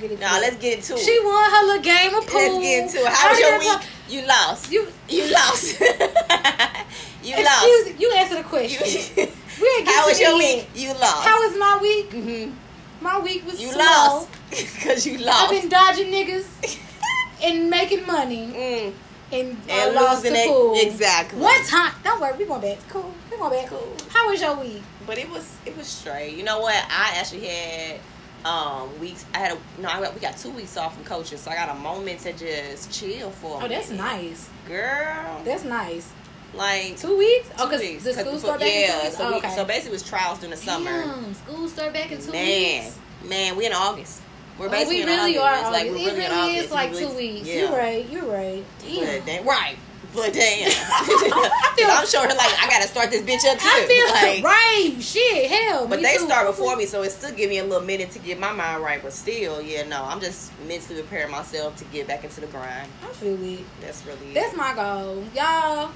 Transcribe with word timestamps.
gonna 0.00 0.08
get 0.08 0.10
into 0.12 0.24
No, 0.24 0.32
that. 0.32 0.40
let's 0.40 0.56
get 0.56 0.78
into 0.78 0.94
it. 0.94 1.00
She 1.00 1.18
won 1.24 1.50
her 1.50 1.66
little 1.66 1.82
game 1.82 2.14
of 2.14 2.26
pool. 2.26 2.40
Let's 2.40 2.58
get 2.64 2.82
into 2.84 2.98
it. 3.06 3.12
How 3.12 3.30
was 3.30 3.38
your 3.40 3.58
week? 3.58 3.88
You 4.08 4.26
lost. 4.26 4.72
You, 4.72 4.88
You 5.08 5.32
lost. 5.32 5.80
you 5.80 7.34
excuse 7.34 7.86
lost. 7.86 8.00
you 8.00 8.12
answer 8.16 8.36
the 8.36 8.42
question. 8.44 8.82
We 9.60 9.68
ain't 9.78 9.88
how 9.92 10.06
was 10.06 10.18
your 10.20 10.32
the 10.32 10.38
week? 10.38 10.68
You 10.74 10.88
lost. 10.94 11.26
How 11.26 11.46
was 11.46 11.58
my 11.58 11.78
week? 11.82 12.10
Mm-hmm. 12.10 12.54
My 13.04 13.18
week 13.20 13.44
was 13.46 13.60
You 13.60 13.68
slow. 13.70 13.80
lost. 13.84 14.28
Because 14.50 15.06
you 15.06 15.18
lost. 15.18 15.52
I've 15.52 15.60
been 15.60 15.68
dodging 15.68 16.10
niggas 16.12 16.78
and 17.44 17.68
making 17.68 18.06
money 18.06 18.46
mm. 18.46 18.92
and, 19.30 19.56
I 19.70 19.86
And 19.86 19.94
lost 19.94 20.24
losing 20.24 20.32
the 20.32 20.38
it. 20.38 20.48
pool. 20.48 20.74
Exactly. 20.80 21.38
One 21.38 21.64
time. 21.64 21.92
Don't 22.02 22.18
worry, 22.20 22.36
we 22.38 22.46
going 22.46 22.62
back. 22.62 22.78
Cool. 22.88 23.12
We 23.30 23.36
going 23.36 23.52
back. 23.60 23.68
Cool. 23.68 23.94
How 24.10 24.30
was 24.30 24.40
your 24.40 24.56
week? 24.56 24.82
But 25.06 25.18
it 25.18 25.28
was 25.28 25.54
it 25.66 25.76
was 25.76 25.86
straight. 25.86 26.34
You 26.36 26.44
know 26.44 26.60
what? 26.60 26.74
I 26.74 27.16
actually 27.18 27.46
had 27.46 28.00
um 28.44 28.98
weeks. 29.00 29.24
I 29.34 29.38
had 29.38 29.52
a 29.52 29.80
no. 29.80 29.88
I 29.88 30.00
got, 30.00 30.14
we 30.14 30.20
got 30.20 30.36
two 30.36 30.50
weeks 30.50 30.76
off 30.76 30.94
from 30.94 31.04
coaching, 31.04 31.38
so 31.38 31.50
I 31.50 31.54
got 31.56 31.68
a 31.70 31.78
moment 31.80 32.20
to 32.20 32.32
just 32.32 32.92
chill 32.92 33.30
for. 33.30 33.60
Oh, 33.62 33.68
that's 33.68 33.90
nice. 33.90 34.48
girl. 34.66 35.42
That's 35.44 35.64
nice. 35.64 36.10
like 36.54 36.96
Two 36.96 37.16
weeks? 37.18 37.48
Oh, 37.58 37.68
because 37.68 37.80
the 38.04 38.12
school 38.12 38.24
before- 38.24 38.38
start 38.38 38.60
back 38.60 38.68
in 38.68 38.74
two 38.74 38.92
yeah. 38.92 39.02
weeks? 39.04 39.16
So, 39.16 39.26
Oh, 39.26 39.30
we, 39.32 39.36
okay. 39.38 39.54
so 39.56 39.64
basically, 39.64 39.90
it 39.90 39.92
was 39.92 40.02
trials 40.02 40.38
during 40.38 40.50
the 40.52 40.56
summer. 40.56 41.02
Damn, 41.04 41.34
school 41.34 41.68
start 41.68 41.92
back 41.92 42.10
in 42.12 42.20
two 42.22 42.32
man, 42.32 42.84
weeks. 42.84 42.98
man, 43.24 43.56
we 43.56 43.66
in 43.66 43.72
August. 43.72 44.22
We're 44.58 44.66
Oh, 44.66 44.70
basically 44.70 44.96
we 44.96 45.02
in 45.02 45.08
really 45.08 45.38
August. 45.38 45.44
are. 45.44 45.54
It's 45.60 45.70
like 45.72 45.86
August. 45.90 46.04
we're 46.04 46.10
it 46.10 46.16
really, 46.16 46.18
really 46.18 46.24
in 46.24 46.32
August. 46.50 46.64
is 46.64 46.70
like 46.72 46.90
two 46.92 46.98
really- 46.98 47.32
weeks. 47.34 47.46
Yeah. 47.48 47.54
You're 47.54 47.72
right. 47.78 48.08
You're 48.10 48.24
right. 48.24 48.64
But 48.80 48.88
Damn. 48.88 49.24
damn, 49.26 49.46
right. 49.46 49.76
But 50.18 50.32
damn. 50.32 50.68
I 50.70 51.72
feel- 51.76 51.86
I'm 51.90 52.06
sure 52.06 52.26
like 52.28 52.54
I 52.62 52.68
gotta 52.68 52.88
start 52.88 53.10
this 53.10 53.22
bitch 53.22 53.44
up 53.50 53.58
too. 53.58 53.66
I 53.66 53.86
feel 53.86 54.06
like, 54.14 54.44
right. 54.94 54.96
Shit, 55.02 55.50
hell. 55.50 55.86
But 55.86 56.02
they 56.02 56.16
too. 56.16 56.26
start 56.26 56.46
before 56.46 56.76
me, 56.76 56.86
so 56.86 57.02
it 57.02 57.10
still 57.10 57.32
give 57.34 57.48
me 57.50 57.58
a 57.58 57.64
little 57.64 57.86
minute 57.86 58.10
to 58.12 58.18
get 58.18 58.38
my 58.38 58.52
mind 58.52 58.82
right. 58.82 59.02
But 59.02 59.12
still, 59.12 59.60
yeah, 59.62 59.84
no, 59.86 60.04
I'm 60.04 60.20
just 60.20 60.50
mentally 60.66 61.00
preparing 61.02 61.30
myself 61.30 61.76
to 61.76 61.84
get 61.86 62.06
back 62.08 62.24
into 62.24 62.40
the 62.40 62.46
grind. 62.48 62.88
I 63.02 63.06
feel 63.12 63.42
it. 63.42 63.60
That's 63.80 64.04
really 64.06 64.32
That's 64.34 64.56
my 64.56 64.74
goal, 64.74 65.22
y'all. 65.34 65.90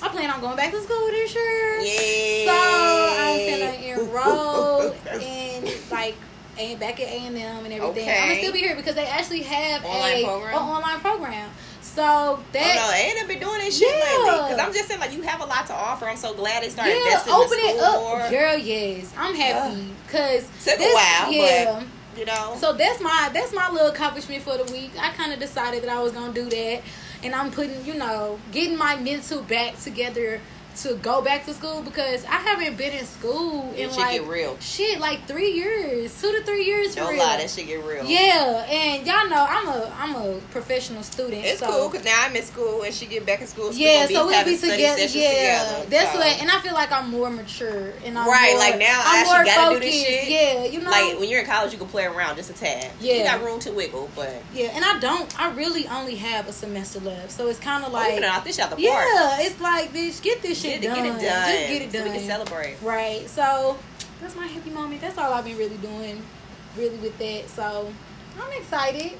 I 0.00 0.08
plan 0.10 0.30
on 0.30 0.40
going 0.40 0.56
back 0.56 0.70
to 0.72 0.80
school 0.80 1.06
this 1.08 1.34
year. 1.34 1.80
yeah. 1.80 2.44
So 2.46 3.18
I'm 3.18 3.60
gonna 3.60 4.02
enroll 4.02 4.92
in 5.20 5.68
like 5.90 6.14
and 6.58 6.78
back 6.80 6.98
at 7.00 7.06
A 7.08 7.18
and 7.26 7.36
M 7.36 7.64
and 7.64 7.72
everything. 7.74 8.08
Okay. 8.08 8.18
I'm 8.20 8.28
gonna 8.28 8.40
still 8.40 8.52
be 8.52 8.58
here 8.58 8.74
because 8.76 8.94
they 8.96 9.06
actually 9.06 9.42
have 9.42 9.84
Online 9.84 10.24
a, 10.24 10.24
program? 10.26 10.54
online 10.56 11.00
program. 11.00 11.50
So 11.94 12.02
Oh 12.02 12.44
that 12.52 12.76
no, 12.76 12.90
they 12.90 13.18
ain't 13.18 13.28
been 13.28 13.40
doing 13.40 13.58
that 13.58 13.72
shit 13.72 13.88
Yeah. 13.88 14.32
lately. 14.32 14.54
Cause 14.54 14.58
I'm 14.58 14.72
just 14.72 14.88
saying, 14.88 15.00
like, 15.00 15.12
you 15.12 15.22
have 15.22 15.40
a 15.40 15.44
lot 15.46 15.66
to 15.66 15.74
offer. 15.74 16.06
I'm 16.08 16.16
so 16.16 16.34
glad 16.34 16.62
they 16.62 16.68
started 16.68 16.92
yeah, 16.92 17.18
investing 17.18 17.32
in 17.34 17.38
the 17.40 17.44
open 17.44 17.58
it 17.60 17.80
up, 17.80 18.00
more. 18.00 18.30
girl. 18.30 18.56
Yes, 18.58 19.12
I'm 19.16 19.34
happy 19.34 19.88
because 20.06 20.48
Took 20.64 20.78
a 20.80 20.92
while, 20.92 21.32
Yeah. 21.32 21.82
You 22.16 22.24
know, 22.24 22.56
So 22.58 22.72
that's 22.72 23.00
my 23.00 23.30
that's 23.32 23.54
my 23.54 23.70
little 23.70 23.88
accomplishment 23.88 24.42
for 24.42 24.56
the 24.58 24.70
week. 24.72 24.90
I 25.00 25.10
kind 25.10 25.32
of 25.32 25.38
decided 25.38 25.82
that 25.84 25.88
I 25.90 26.02
was 26.02 26.10
gonna 26.12 26.32
do 26.32 26.48
that, 26.50 26.82
and 27.22 27.32
I'm 27.34 27.50
putting 27.52 27.84
you 27.84 27.94
know 27.94 28.40
getting 28.50 28.76
my 28.76 28.96
mental 28.96 29.40
back 29.42 29.78
together 29.80 30.40
to 30.82 30.94
go 30.96 31.22
back 31.22 31.44
to 31.46 31.54
school 31.54 31.82
because 31.82 32.24
I 32.24 32.36
haven't 32.36 32.76
been 32.76 32.92
in 32.92 33.04
school 33.04 33.72
in 33.74 33.90
like 33.96 34.26
real. 34.26 34.56
shit 34.60 35.00
like 35.00 35.26
three 35.26 35.52
years, 35.52 36.20
two 36.20 36.30
to 36.32 36.42
three 36.44 36.64
years 36.64 36.94
Don't 36.94 37.10
real. 37.10 37.18
lie, 37.24 37.38
that 37.38 37.50
shit 37.50 37.66
get 37.66 37.84
real. 37.84 38.04
Yeah, 38.04 38.64
and 38.68 39.06
y'all 39.06 39.28
know 39.28 39.44
I'm 39.48 39.68
a 39.68 39.92
I'm 39.98 40.14
a 40.14 40.40
professional 40.50 41.02
student. 41.02 41.44
It's 41.44 41.60
so. 41.60 41.66
cool 41.70 41.88
because 41.88 42.04
now 42.04 42.16
I'm 42.20 42.34
in 42.36 42.42
school 42.42 42.82
and 42.82 42.94
she 42.94 43.06
get 43.06 43.26
back 43.26 43.40
in 43.40 43.46
school. 43.46 43.72
So 43.72 43.78
Yeah, 43.78 44.06
so 44.06 44.26
we'll 44.26 44.44
be 44.44 44.56
together. 44.56 44.78
Yeah, 44.78 45.06
together, 45.06 45.86
that's 45.90 46.12
so. 46.12 46.18
what, 46.18 46.40
and 46.40 46.50
I 46.50 46.60
feel 46.60 46.74
like 46.74 46.92
I'm 46.92 47.10
more 47.10 47.30
mature 47.30 47.92
and 48.04 48.18
I'm 48.18 48.28
Right, 48.28 48.52
more, 48.52 48.58
like 48.60 48.78
now 48.78 49.02
I 49.04 49.08
I'm 49.08 49.16
actually 49.20 49.36
more 49.36 49.44
gotta 49.44 49.74
do 49.74 49.80
focused. 49.80 49.82
this 49.82 50.06
shit. 50.06 50.28
Yeah, 50.28 50.64
you 50.66 50.80
know, 50.80 50.90
Like 50.90 51.18
when 51.18 51.28
you're 51.28 51.40
in 51.40 51.46
college, 51.46 51.72
you 51.72 51.78
can 51.78 51.88
play 51.88 52.04
around 52.04 52.36
just 52.36 52.50
a 52.50 52.54
tad. 52.54 52.90
Yeah. 53.00 53.14
you 53.14 53.24
got 53.24 53.42
room 53.42 53.58
to 53.60 53.72
wiggle, 53.72 54.10
but 54.14 54.42
yeah, 54.54 54.66
and 54.74 54.84
I 54.84 54.98
don't. 55.00 55.40
I 55.40 55.52
really 55.54 55.86
only 55.88 56.14
have 56.16 56.48
a 56.48 56.52
semester 56.52 57.00
left, 57.00 57.32
so 57.32 57.48
it's 57.48 57.58
kind 57.58 57.84
of 57.84 57.90
oh, 57.90 57.94
like, 57.94 58.20
like 58.20 58.30
oh, 58.32 58.44
this 58.44 58.58
out 58.58 58.70
the 58.70 58.76
park. 58.76 58.86
Yeah, 58.86 59.40
it's 59.40 59.60
like, 59.60 59.92
bitch, 59.92 60.22
get 60.22 60.42
this 60.42 60.60
shit 60.60 60.67
get, 60.68 60.84
it- 60.84 60.86
done. 60.86 60.96
get 60.96 61.04
it 61.04 61.08
done. 61.08 61.18
Just 61.20 61.68
get 61.68 61.82
it 61.82 61.92
So 61.92 61.98
done. 61.98 62.12
we 62.12 62.18
can 62.18 62.26
celebrate. 62.26 62.76
right. 62.82 63.28
So 63.28 63.78
that's 64.20 64.36
my 64.36 64.46
happy 64.46 64.70
moment. 64.70 65.00
That's 65.00 65.16
all 65.18 65.32
I've 65.32 65.44
been 65.44 65.56
really 65.58 65.76
doing, 65.78 66.22
really 66.76 66.96
with 66.96 67.16
that. 67.18 67.48
So 67.48 67.92
I'm 68.40 68.52
excited. 68.60 69.12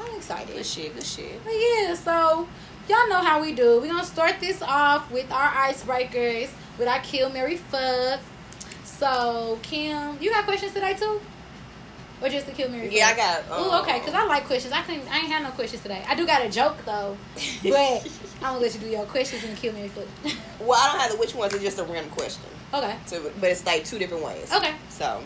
I'm 0.00 0.16
excited. 0.16 0.54
Good 0.54 0.66
shit. 0.66 0.94
Good 0.94 1.04
shit. 1.04 1.42
But 1.44 1.52
yeah, 1.54 1.94
so 1.94 2.48
y'all 2.88 3.08
know 3.08 3.20
how 3.22 3.40
we 3.40 3.52
do. 3.52 3.80
We're 3.80 3.88
gonna 3.88 4.04
start 4.04 4.36
this 4.40 4.62
off 4.62 5.10
with 5.10 5.30
our 5.32 5.48
icebreakers 5.50 6.48
with 6.78 6.86
our 6.88 7.00
kill 7.00 7.30
Mary 7.30 7.56
fuck. 7.56 8.20
So 8.84 9.58
Kim, 9.62 10.16
you 10.20 10.30
got 10.30 10.44
questions 10.44 10.72
today 10.72 10.94
too? 10.94 11.20
Or 12.20 12.28
just 12.28 12.46
the 12.46 12.52
kill 12.52 12.68
Mary 12.68 12.88
Yeah, 12.96 13.08
I 13.08 13.16
got. 13.16 13.50
Um, 13.50 13.80
okay, 13.82 13.98
because 14.00 14.14
I 14.14 14.24
like 14.24 14.44
questions. 14.46 14.72
I 14.72 14.82
couldn't. 14.82 15.08
I 15.12 15.18
ain't 15.18 15.28
had 15.28 15.42
no 15.42 15.50
questions 15.50 15.82
today. 15.82 16.04
I 16.08 16.14
do 16.16 16.26
got 16.26 16.44
a 16.44 16.48
joke 16.50 16.76
though, 16.84 17.16
but 17.62 18.08
I'm 18.40 18.52
gonna 18.54 18.58
let 18.60 18.74
you 18.74 18.80
do 18.80 18.86
your 18.88 19.04
questions 19.06 19.42
and 19.44 19.56
kill 19.56 19.72
me 19.72 19.80
Mary 19.80 19.88
Foot. 19.90 20.08
Well, 20.60 20.78
I 20.80 20.90
don't 20.92 21.00
have 21.00 21.10
the 21.12 21.16
which 21.18 21.34
ones. 21.34 21.54
It's 21.54 21.62
just 21.62 21.78
a 21.78 21.84
random 21.84 22.10
question. 22.10 22.42
okay, 22.74 22.96
So, 23.06 23.30
but 23.40 23.50
it's 23.50 23.64
like 23.64 23.84
two 23.84 23.98
different 23.98 24.24
ways. 24.24 24.52
okay. 24.52 24.74
So, 24.88 25.22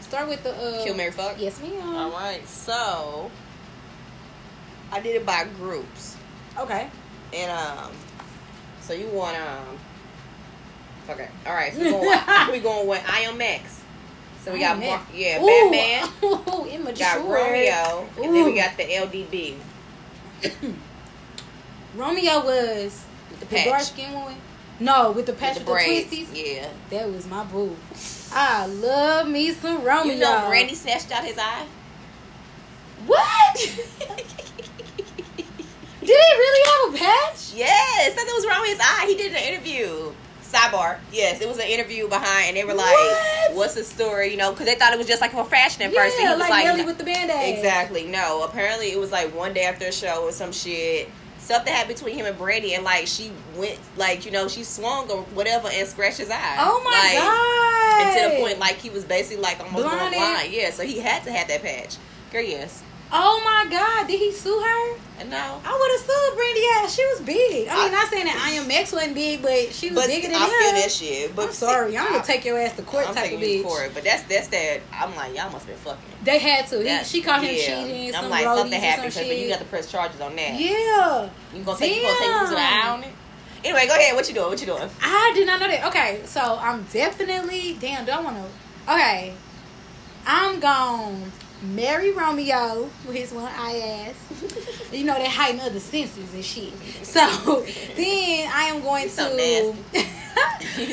Start 0.00 0.28
with 0.28 0.42
the 0.42 0.50
uh, 0.56 0.82
kill, 0.84 0.96
Mary, 0.96 1.10
fuck. 1.12 1.36
Yes, 1.38 1.60
ma'am. 1.60 1.94
All 1.94 2.10
right. 2.10 2.46
So, 2.48 3.30
I 4.90 5.00
did 5.00 5.14
it 5.16 5.24
by 5.26 5.44
groups, 5.56 6.16
Okay. 6.58 6.88
and 7.34 7.50
um, 7.52 7.92
so 8.80 8.92
you 8.94 9.06
want 9.08 9.36
um. 9.36 9.78
Okay. 11.10 11.28
All 11.46 11.54
right. 11.54 11.72
So 11.72 11.80
we 11.80 11.90
going. 11.90 12.50
we 12.52 12.58
going 12.60 12.88
with 12.88 13.04
I 13.08 13.20
am 13.20 13.36
Max. 13.38 13.80
So 14.44 14.52
we 14.52 14.58
got 14.60 14.78
Mar- 14.80 15.06
yeah, 15.14 15.40
Ooh, 15.42 15.46
Batman. 15.70 16.08
Ooh, 16.48 16.64
immature. 16.66 16.94
Got 17.06 17.18
Romeo, 17.28 18.08
and 18.22 18.34
then 18.34 18.44
we 18.46 18.54
got 18.54 18.76
the 18.76 18.84
LDB. 18.84 19.56
Romeo 21.96 22.44
was 22.44 23.04
With 23.30 23.40
the 23.40 23.46
the 23.46 23.54
patch. 23.54 23.64
dark 23.66 23.82
skin 23.82 24.12
one. 24.12 24.36
No, 24.78 25.10
with 25.12 25.26
the 25.26 25.32
patch 25.32 25.58
With 25.58 25.66
with 25.68 25.78
the 25.86 26.04
the, 26.04 26.16
twisties. 26.24 26.28
Yeah. 26.56 26.68
That 26.90 27.10
was 27.12 27.26
my 27.26 27.44
boo. 27.44 27.76
I 28.32 28.66
love 28.66 29.28
me 29.28 29.52
some 29.52 29.82
Romeo. 29.84 30.14
You 30.14 30.20
know 30.20 30.46
Brandy 30.48 30.74
snatched 30.74 31.10
out 31.12 31.24
his 31.24 31.36
eye? 31.38 31.66
What? 33.06 33.56
Did 36.00 36.08
he 36.08 36.12
really 36.14 36.70
have 36.70 36.94
a 36.94 36.98
patch? 36.98 37.52
Yes, 37.54 38.14
that 38.14 38.32
was 38.34 38.46
wrong 38.46 38.60
with 38.62 38.70
his 38.70 38.80
eye. 38.80 39.04
He 39.06 39.16
did 39.16 39.32
an 39.32 39.42
interview. 39.52 40.12
Sidebar. 40.42 40.98
Yes, 41.12 41.40
it 41.40 41.46
was 41.46 41.58
an 41.58 41.66
interview 41.68 42.08
behind, 42.08 42.48
and 42.48 42.56
they 42.56 42.64
were 42.64 42.74
like, 42.74 42.86
What? 42.92 43.54
"What's 43.54 43.74
the 43.74 43.84
story?" 43.84 44.30
You 44.32 44.36
know, 44.36 44.50
because 44.50 44.66
they 44.66 44.74
thought 44.74 44.92
it 44.92 44.98
was 44.98 45.06
just 45.06 45.20
like 45.20 45.30
for 45.30 45.44
fashion 45.44 45.82
at 45.82 45.92
first. 45.94 46.16
and 46.16 46.24
yeah, 46.24 46.28
he 46.30 46.32
was 46.32 46.40
like, 46.40 46.50
like, 46.50 46.64
Nelly 46.64 46.84
with 46.84 46.98
the 46.98 47.04
band-aid. 47.04 47.56
Exactly. 47.56 48.06
No, 48.08 48.42
apparently 48.42 48.90
it 48.90 48.98
was 48.98 49.12
like 49.12 49.32
one 49.34 49.52
day 49.52 49.62
after 49.64 49.84
a 49.86 49.92
show 49.92 50.24
or 50.24 50.32
some 50.32 50.50
shit. 50.50 51.08
Something 51.50 51.72
happened 51.72 51.96
between 51.96 52.14
him 52.14 52.26
and 52.26 52.38
Brandy, 52.38 52.74
and 52.74 52.84
like 52.84 53.08
she 53.08 53.32
went, 53.56 53.76
like 53.96 54.24
you 54.24 54.30
know, 54.30 54.46
she 54.46 54.62
swung 54.62 55.10
or 55.10 55.22
whatever 55.34 55.68
and 55.68 55.88
scratched 55.88 56.18
his 56.18 56.30
eye. 56.30 56.56
Oh 56.60 56.80
my 56.84 56.90
like, 56.92 57.18
god! 57.18 58.06
And 58.06 58.30
to 58.30 58.36
the 58.36 58.40
point, 58.40 58.60
like 58.60 58.76
he 58.76 58.88
was 58.88 59.04
basically 59.04 59.42
like 59.42 59.58
almost 59.58 59.84
going 59.84 60.12
blind. 60.12 60.52
Yeah, 60.52 60.70
so 60.70 60.84
he 60.84 61.00
had 61.00 61.24
to 61.24 61.32
have 61.32 61.48
that 61.48 61.60
patch. 61.60 61.96
Girl, 62.30 62.40
yes. 62.40 62.84
Oh 63.12 63.40
my 63.44 63.70
god! 63.70 64.06
Did 64.06 64.18
he 64.20 64.32
sue 64.32 64.58
her? 64.60 64.96
No. 65.28 65.60
I 65.64 65.76
would 65.76 65.90
have 65.92 66.00
sued 66.00 66.36
Brandy. 66.36 66.60
Yeah, 66.60 66.86
she 66.86 67.04
was 67.06 67.20
big. 67.20 67.68
I 67.68 67.74
mean, 67.74 67.88
I- 67.94 67.96
not 67.98 68.08
saying 68.08 68.24
that 68.24 68.40
I 68.42 68.50
am 68.52 68.70
X 68.70 68.92
wasn't 68.92 69.14
big, 69.14 69.42
but 69.42 69.72
she 69.72 69.90
was 69.90 69.96
But 69.98 70.06
bigger 70.06 70.28
than 70.28 70.36
I 70.36 70.44
him. 70.44 70.50
feel 70.50 70.72
that 70.80 70.90
shit. 70.90 71.36
But 71.36 71.46
I'm 71.48 71.52
sorry. 71.52 71.98
I'm 71.98 72.12
gonna 72.12 72.24
take 72.24 72.44
your 72.44 72.58
ass 72.58 72.74
to 72.76 72.82
court 72.82 73.06
I'm 73.08 73.14
type 73.14 73.32
of 73.32 73.38
bitch. 73.40 73.58
to 73.58 73.62
court, 73.64 73.90
but 73.92 74.04
that's 74.04 74.22
that's 74.22 74.48
that. 74.48 74.80
I'm 74.92 75.14
like, 75.16 75.36
y'all 75.36 75.50
must 75.50 75.66
have 75.66 75.68
been 75.68 75.76
fucking. 75.76 76.04
They 76.24 76.38
had 76.38 76.66
to. 76.68 76.82
He, 76.82 77.04
she 77.04 77.20
caught 77.20 77.42
him 77.42 77.54
yeah. 77.54 77.84
cheating. 77.84 78.14
I'm 78.14 78.22
some 78.22 78.30
like, 78.30 78.44
something 78.44 78.80
happened, 78.80 79.12
some 79.12 79.26
but 79.26 79.36
you 79.38 79.48
got 79.48 79.58
to 79.58 79.64
press 79.66 79.90
charges 79.90 80.20
on 80.20 80.36
that. 80.36 80.58
Yeah. 80.58 81.28
You 81.54 81.62
gonna 81.64 81.78
take 81.78 81.96
you 81.96 82.02
gonna 82.02 82.18
take 82.18 82.28
you 82.28 82.46
to 82.46 82.54
the 82.54 82.60
eye 82.60 82.88
on 82.88 83.04
it? 83.04 83.12
Anyway, 83.62 83.86
go 83.86 83.94
ahead. 83.94 84.14
What 84.16 84.26
you 84.28 84.34
doing? 84.34 84.48
What 84.48 84.60
you 84.60 84.66
doing? 84.66 84.88
I 85.02 85.32
did 85.34 85.46
not 85.46 85.60
know 85.60 85.68
that. 85.68 85.86
Okay, 85.88 86.22
so 86.24 86.58
I'm 86.60 86.82
definitely 86.84 87.76
damn. 87.78 88.06
Do 88.06 88.12
I 88.12 88.20
want 88.20 88.36
to? 88.38 88.92
Okay, 88.92 89.34
I'm 90.26 90.58
gonna 90.60 91.30
marry 91.62 92.12
Romeo 92.12 92.90
with 93.06 93.16
his 93.16 93.32
one 93.32 93.52
eye 93.56 94.08
ass. 94.08 94.92
you 94.92 95.04
know 95.04 95.14
that 95.14 95.26
heighten 95.28 95.60
other 95.60 95.80
senses 95.80 96.32
and 96.34 96.44
shit. 96.44 96.72
So 97.02 97.64
then 97.96 98.50
I 98.52 98.64
am 98.64 98.82
going 98.82 99.08
so 99.08 99.36
to. 99.36 99.74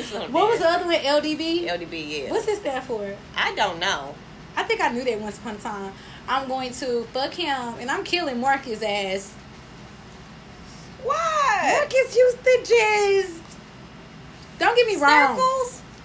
So 0.03 0.27
what 0.29 0.49
was 0.49 0.59
the 0.59 0.67
other 0.67 0.85
one? 0.85 0.95
LDB. 0.95 1.67
LDB? 1.67 2.23
Yeah. 2.23 2.31
What's 2.31 2.45
this 2.45 2.59
stand 2.59 2.83
for? 2.83 3.15
I 3.35 3.53
don't 3.55 3.79
know. 3.79 4.15
I 4.55 4.63
think 4.63 4.81
I 4.81 4.89
knew 4.89 5.03
that 5.03 5.19
once 5.19 5.37
upon 5.37 5.55
a 5.55 5.59
time. 5.59 5.93
I'm 6.27 6.47
going 6.47 6.73
to 6.73 7.03
fuck 7.13 7.33
him 7.33 7.75
and 7.79 7.89
I'm 7.89 8.03
killing 8.03 8.39
Marques 8.39 8.81
ass. 8.81 9.33
What? 11.03 11.61
Marques 11.63 12.13
Houston 12.15 12.59
just. 12.65 13.41
Don't 14.59 14.75
get 14.75 14.87
me 14.87 14.95
wrong. 14.95 15.37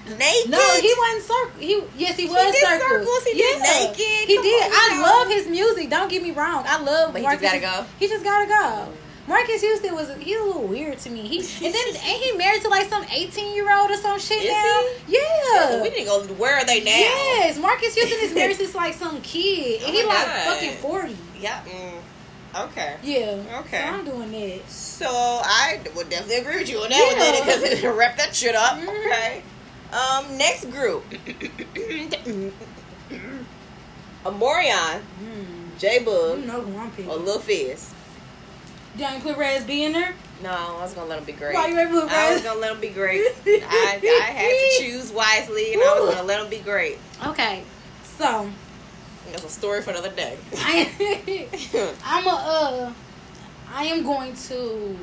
Naked? 0.07 0.51
No, 0.51 0.59
he 0.81 0.95
wasn't 0.99 1.23
circle. 1.23 1.61
He 1.61 1.83
yes, 1.97 2.17
he 2.17 2.27
was 2.27 2.53
did 2.53 2.65
circles. 2.67 2.91
circles, 2.91 3.25
he 3.25 3.33
did 3.39 3.61
naked, 3.61 3.97
He 4.29 4.35
come 4.37 4.45
did. 4.45 4.65
on 4.65 4.73
I 4.75 5.01
love 5.03 5.29
his 5.29 5.47
music. 5.47 5.91
Don't 5.91 6.09
get 6.11 6.23
me 6.23 6.33
wrong. 6.33 6.65
I 6.67 6.83
love. 6.83 7.13
But 7.13 7.23
he 7.23 7.27
just 7.29 7.41
gotta 7.43 7.61
go? 7.61 7.85
He 8.01 8.09
just 8.09 8.25
gotta 8.25 8.49
go. 8.49 8.93
Marques 9.29 9.61
Houston 9.61 9.95
was 9.95 10.13
he's 10.19 10.37
a 10.37 10.43
little 10.43 10.65
weird 10.67 10.99
to 10.99 11.11
me. 11.11 11.21
He 11.29 11.39
and 11.67 11.73
then 11.73 11.87
ain't 12.05 12.23
he 12.25 12.33
married 12.37 12.63
to 12.63 12.69
like 12.69 12.89
some 12.89 13.05
eighteen 13.13 13.55
year 13.55 13.73
old 13.73 13.93
or 13.93 13.97
some 13.97 14.19
shit 14.19 14.43
Is 14.43 14.51
now? 14.51 14.83
he? 15.07 15.15
Yeah. 15.15 15.81
We 15.83 15.91
didn't 15.91 16.07
go. 16.07 16.35
Where 16.35 16.57
are 16.57 16.65
they 16.65 16.81
now? 16.81 16.91
Yes, 16.91 17.57
Marques 17.59 17.95
Houston 17.95 18.19
is 18.23 18.35
married 18.35 18.57
to 18.59 18.77
like 18.77 18.95
some 18.95 19.21
kid, 19.23 19.83
and 19.83 19.91
Oh 19.91 19.93
he 19.93 20.05
like 20.05 20.27
God. 20.27 20.45
fucking 20.55 20.73
forty. 20.79 21.17
Yeah. 21.41 21.63
Mm, 21.65 22.65
okay. 22.67 22.97
Yeah. 23.05 23.61
Okay. 23.61 23.79
So 23.81 23.87
I'm 23.87 24.05
doing 24.05 24.33
that. 24.33 24.69
So 24.69 25.07
I 25.09 25.79
would 25.95 26.11
definitely 26.11 26.37
agree 26.39 26.57
with 26.59 26.69
you 26.69 26.79
on 26.81 26.91
that 26.91 27.15
Yeah. 27.17 27.33
one 27.33 27.47
because 27.47 27.63
it 27.85 27.89
wrap 27.97 28.17
that 28.17 28.35
shit 28.35 28.57
up. 28.57 28.79
Mhm. 28.79 28.89
Okay. 29.07 29.43
Um, 29.93 30.39
next 30.39 30.71
group. 30.71 31.05
Omarion, 34.25 35.01
Mm. 35.23 35.79
J 35.79 35.99
You 35.99 36.05
Bug, 36.07 36.45
know 36.47 36.61
who 36.61 36.79
I'm 36.79 36.91
picking. 36.93 37.11
or 37.11 37.17
Lil 37.17 37.41
Fizz. 37.41 37.91
Y'all 38.97 39.09
ain't 39.09 39.23
put 39.23 39.37
Raz 39.37 39.65
B 39.65 39.85
in 39.85 39.93
there? 39.93 40.15
No, 40.43 40.51
I 40.51 40.83
was 40.83 40.93
gonna 40.93 41.09
let 41.09 41.19
him 41.19 41.25
be 41.25 41.33
great. 41.33 41.55
Why 41.55 41.67
you 41.69 41.75
put 41.89 42.11
I 42.11 42.33
was 42.33 42.43
gonna 42.43 42.61
let 42.61 42.73
him 42.73 42.81
be 42.81 42.89
great. 42.91 43.23
I, 43.47 44.01
I 44.03 44.31
had 44.31 44.51
to 44.51 44.85
choose 44.85 45.11
wisely, 45.11 45.73
and 45.73 45.83
I 45.83 45.99
was 46.01 46.15
gonna 46.15 46.27
let 46.27 46.41
him 46.43 46.49
be 46.51 46.59
great. 46.59 46.99
Okay, 47.27 47.65
so 48.19 48.51
That's 49.31 49.45
a 49.45 49.49
story 49.49 49.83
for 49.83 49.91
another 49.91 50.11
day. 50.11 50.37
I, 50.57 51.49
I'm 52.05 52.27
a 52.27 52.31
uh, 52.31 52.93
I 53.75 53.85
am 53.87 54.05
going 54.05 54.35
to 54.49 54.97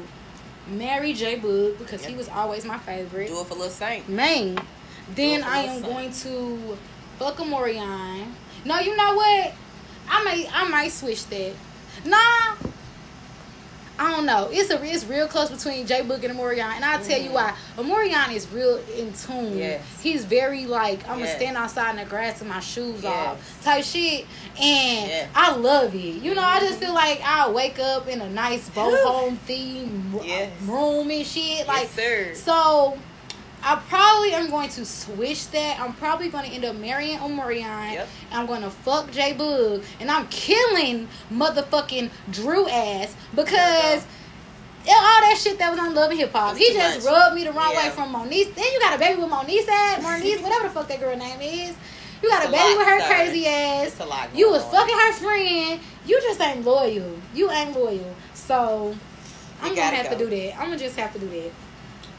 marry 0.68 1.14
J 1.14 1.40
Boog 1.40 1.78
because 1.80 2.06
he 2.06 2.16
was 2.16 2.30
always 2.30 2.64
my 2.66 2.78
favorite. 2.78 3.28
Do 3.28 3.42
it 3.42 3.48
for 3.48 3.56
Lil 3.56 3.70
Saint. 3.70 4.08
Man, 4.08 4.60
then 5.16 5.42
Do 5.42 5.42
it 5.42 5.44
for 5.44 5.50
I 5.50 5.60
am 5.60 5.82
going 5.82 6.12
to 6.12 6.78
fuck 7.18 7.38
Omarion. 7.38 8.32
No, 8.66 8.80
you 8.80 8.96
know 8.96 9.16
what? 9.16 9.54
I 10.10 10.24
may 10.24 10.48
I 10.52 10.68
might 10.68 10.92
switch 10.92 11.26
that. 11.28 11.54
Nah. 12.06 12.56
I 14.02 14.12
don't 14.16 14.26
know. 14.26 14.48
It's 14.50 14.70
a 14.72 14.82
it's 14.82 15.04
real 15.06 15.28
close 15.28 15.50
between 15.50 15.86
J 15.86 16.02
Boog 16.04 16.24
and 16.24 16.34
Omarion, 16.40 16.62
and 16.74 16.86
I'll 16.86 17.04
tell 17.04 17.20
you 17.20 17.32
Mhm. 17.32 17.34
why. 17.34 17.54
Omarion 17.78 18.34
is 18.34 18.48
real 18.48 18.78
in 18.98 19.12
tune. 19.12 19.58
Yes. 19.58 19.82
He's 20.02 20.24
very 20.24 20.66
like 20.66 21.02
I'm 21.10 21.20
gonna 21.20 21.36
stand 21.36 21.58
outside 21.58 21.90
in 21.92 21.96
the 21.98 22.06
grass 22.06 22.40
with 22.40 22.48
my 22.48 22.62
shoes 22.62 23.04
Yes. 23.04 23.12
off 23.28 23.64
type 23.64 23.84
shit, 23.84 24.26
and 24.58 25.10
Yes. 25.10 25.30
I 25.36 25.52
love 25.52 25.94
it. 25.94 26.00
You 26.24 26.34
know, 26.34 26.42
I 26.44 26.62
just 26.62 26.80
feel 26.80 26.94
like 26.94 27.22
I'll 27.26 27.52
wake 27.52 27.78
up 27.78 28.08
in 28.08 28.22
a 28.22 28.30
nice 28.30 28.70
boho 28.76 29.38
theme 29.40 30.18
Yes. 30.24 30.50
room 30.62 31.12
and 31.12 31.28
shit. 31.28 31.68
Like 31.68 31.90
so, 32.36 32.98
I 33.62 33.76
probably 33.90 34.32
am 34.34 34.50
going 34.50 34.70
to 34.70 34.86
switch 34.86 35.52
that. 35.52 35.80
I'm 35.80 35.94
probably 35.94 36.30
going 36.30 36.46
to 36.50 36.52
end 36.52 36.64
up 36.66 36.76
marrying 36.78 37.18
Omarion. 37.20 37.94
Yep. 37.94 38.08
I'm 38.32 38.46
going 38.46 38.62
to 38.62 38.70
fuck 38.70 39.12
J 39.12 39.34
Boog. 39.34 39.84
And 40.00 40.10
I'm 40.10 40.28
killing 40.30 41.08
motherfucking 41.32 42.10
Drew 42.32 42.68
ass 42.70 43.16
because 43.36 44.06
all 44.88 45.22
that 45.22 45.38
shit 45.40 45.60
that 45.60 45.70
was 45.72 45.80
on 45.80 45.94
Love 45.94 46.10
and 46.12 46.20
Hip 46.20 46.32
Hop. 46.32 46.56
He 46.58 46.74
just 46.74 47.06
much. 47.06 47.14
rubbed 47.14 47.36
me 47.36 47.44
the 47.44 47.52
wrong 47.52 47.70
way 47.76 47.84
Yeah. 47.86 47.90
from 47.92 48.12
Monique. 48.12 48.56
Then 48.56 48.66
you 48.72 48.80
got 48.80 48.96
a 48.96 49.00
baby 49.00 49.20
with 49.22 49.30
Monique 49.30 49.68
ass, 49.68 50.02
Monique, 50.04 50.42
whatever 50.42 50.64
the 50.64 50.70
fuck 50.74 50.88
that 50.88 51.00
girl 51.00 51.16
name 51.18 51.40
is. 51.42 51.76
You 52.24 52.30
got 52.30 52.44
It's 52.44 52.50
a 52.50 52.52
baby 52.52 52.78
with 52.78 52.88
her 52.88 53.00
crazy 53.08 53.46
ass. 53.48 53.88
It's 53.88 54.00
a 54.00 54.06
lot 54.06 54.30
You 54.36 54.50
was 54.52 54.64
on. 54.64 54.72
fucking 54.72 54.96
her 54.96 55.14
friend. 55.14 55.80
You 56.06 56.20
just 56.22 56.42
ain't 56.42 56.66
loyal. 56.66 57.18
You 57.34 57.52
ain't 57.52 57.74
loyal. 57.76 58.16
So 58.34 58.96
I'm 59.62 59.76
gonna 59.76 59.96
have 59.96 60.10
to 60.10 60.18
do 60.18 60.30
that. 60.30 60.56
I'm 60.58 60.66
gonna 60.68 60.78
just 60.80 60.98
have 60.98 61.14
to 61.14 61.20
do 61.20 61.30
that. 61.30 61.52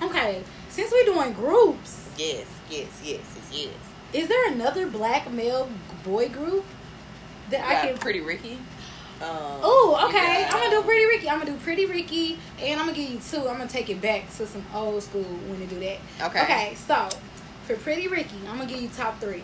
Okay. 0.06 0.42
Since 0.70 0.92
we're 0.92 1.04
doing 1.04 1.32
groups, 1.32 2.08
Yes, 2.16 2.46
yes, 2.70 2.86
yes, 3.02 3.20
yes, 3.34 3.50
yes. 3.52 3.68
is 4.12 4.28
there 4.28 4.52
another 4.52 4.86
black 4.86 5.30
male 5.30 5.68
boy 6.04 6.28
group 6.28 6.64
that 7.50 7.66
I 7.66 7.88
can? 7.88 7.98
Pretty 7.98 8.20
Ricky. 8.20 8.58
Um, 9.22 9.60
Oh, 9.62 10.06
okay. 10.08 10.42
got- 10.44 10.54
I'm 10.54 10.60
gonna 10.60 10.76
do 10.76 10.82
Pretty 10.82 11.04
Ricky. 11.06 11.28
I'm 11.28 11.38
gonna 11.40 11.50
do 11.52 11.56
Pretty 11.58 11.86
Ricky, 11.86 12.38
and 12.60 12.80
I'm 12.80 12.86
gonna 12.86 12.96
give 12.96 13.10
you 13.10 13.18
two. 13.20 13.38
I'm 13.48 13.58
gonna 13.58 13.66
take 13.68 13.90
it 13.90 14.00
back 14.00 14.28
to 14.36 14.46
some 14.46 14.64
old 14.74 15.02
school 15.02 15.22
when 15.24 15.60
to 15.60 15.66
do 15.66 15.78
that. 15.80 15.98
Okay. 16.28 16.42
Okay. 16.42 16.74
So 16.86 17.08
for 17.66 17.76
Pretty 17.76 18.08
Ricky, 18.08 18.36
I'm 18.48 18.56
gonna 18.58 18.68
give 18.70 18.80
you 18.80 18.88
top 18.88 19.20
three. 19.20 19.42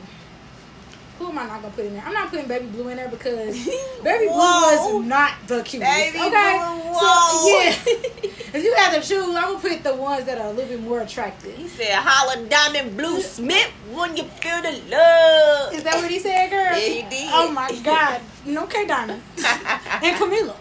Who 1.19 1.29
am 1.29 1.39
I 1.39 1.47
not 1.47 1.63
gonna 1.63 1.75
put 1.75 1.87
in 1.87 1.95
there? 1.95 2.03
I'm 2.07 2.13
not 2.13 2.29
putting 2.31 2.47
Baby 2.47 2.67
Blue 2.67 2.89
in 2.89 2.97
there 2.99 3.09
because 3.09 3.55
Baby 4.03 4.27
Blue 4.27 4.35
Whoa. 4.35 4.99
was 4.99 5.07
not 5.07 5.33
the 5.47 5.63
cutest. 5.63 5.91
Baby 5.91 6.19
okay. 6.19 6.59
Blue, 6.59 6.95
So 6.95 7.49
yeah, 7.49 7.75
if 8.55 8.63
you 8.63 8.75
have 8.75 8.95
to 8.95 9.01
choose, 9.09 9.35
I'm 9.35 9.55
gonna 9.55 9.59
put 9.59 9.83
the 9.83 9.95
ones 9.95 10.25
that 10.27 10.39
are 10.39 10.49
a 10.49 10.53
little 10.53 10.77
bit 10.77 10.81
more 10.83 11.01
attractive. 11.01 11.55
He 11.57 11.69
said, 11.69 11.95
"Holla, 11.95 12.47
Diamond 12.49 12.97
Blue 12.97 13.21
Smith, 13.23 13.71
when 13.93 14.17
you 14.17 14.25
feel 14.25 14.61
the 14.61 14.73
love." 14.91 15.73
Is 15.75 15.83
that 15.85 15.95
what 15.97 16.11
he 16.11 16.19
said, 16.19 16.51
girl? 16.51 16.59
Yeah, 16.73 16.79
he 16.79 17.03
did. 17.09 17.31
Oh 17.33 17.51
my 17.51 17.73
God. 17.83 18.21
No, 18.45 18.67
K 18.67 18.87
Diamond 18.87 19.23
and 19.39 20.17
Camila. 20.17 20.55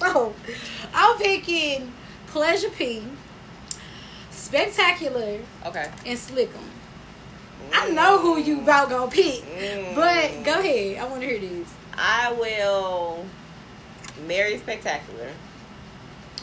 so 0.00 0.34
I'm 0.94 1.18
picking 1.18 1.92
Pleasure 2.28 2.70
P, 2.70 3.02
Spectacular, 4.30 5.40
okay. 5.66 5.90
and 6.06 6.18
Slickum. 6.18 6.62
I 7.72 7.90
know 7.90 8.18
who 8.18 8.38
you 8.38 8.60
about 8.60 8.88
gonna 8.90 9.10
pick, 9.10 9.42
Mm. 9.44 9.94
but 9.94 10.42
go 10.44 10.58
ahead. 10.60 10.98
I 10.98 11.04
want 11.06 11.20
to 11.22 11.26
hear 11.28 11.38
this. 11.38 11.68
I 11.96 12.32
will 12.32 13.24
marry 14.26 14.58
Spectacular. 14.58 15.30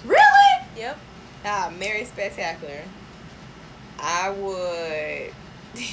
Really? 0.05 0.65
Yep. 0.77 0.97
Ah, 1.45 1.71
marry 1.77 2.05
Spectacular. 2.05 2.81
I 3.99 4.29
would. 4.31 5.33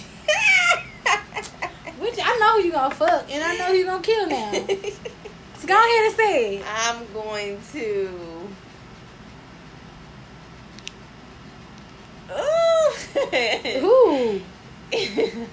Which 1.99 2.19
I 2.23 2.37
know 2.39 2.59
who 2.61 2.67
you 2.67 2.73
gonna 2.73 2.95
fuck, 2.95 3.27
and 3.31 3.43
I 3.43 3.57
know 3.57 3.73
you 3.73 3.85
gonna 3.85 4.03
kill 4.03 4.27
now. 4.29 4.53
So 5.59 5.67
go 5.67 5.75
ahead 5.75 6.07
and 6.07 6.15
say 6.15 6.57
it. 6.59 6.65
I'm 6.73 7.05
going 7.13 7.59
to. 7.73 8.09
Ooh. 12.31 12.93
Who? 13.81 14.41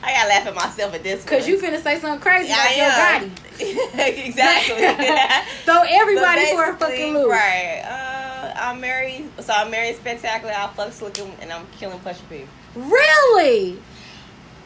I 0.00 0.12
gotta 0.12 0.28
laugh 0.28 0.46
at 0.46 0.54
myself 0.54 0.94
at 0.94 1.02
this 1.02 1.24
Cause 1.24 1.42
one. 1.42 1.50
you 1.50 1.58
finna 1.58 1.80
say 1.82 1.98
something 1.98 2.20
crazy 2.20 2.48
Yeah, 2.48 2.56
like 2.58 2.76
Yo 2.76 2.84
I 2.84 3.20
Gotti. 3.20 3.30
am. 3.94 4.00
exactly. 4.26 4.76
Throw 5.64 5.82
everybody 5.88 6.46
for 6.52 6.70
a 6.70 6.76
fucking 6.76 7.14
loop. 7.14 7.28
Right. 7.30 7.82
Uh, 7.84 8.52
I'm 8.56 8.80
married. 8.80 9.28
So 9.40 9.52
I'm 9.52 9.70
married 9.70 9.96
spectacular. 9.96 10.52
I'll 10.56 10.68
fuck 10.68 10.90
Slickum 10.90 11.30
and 11.40 11.52
I'm 11.52 11.66
killing 11.78 11.98
Pleasure 12.00 12.22
P. 12.30 12.44
Really? 12.76 13.78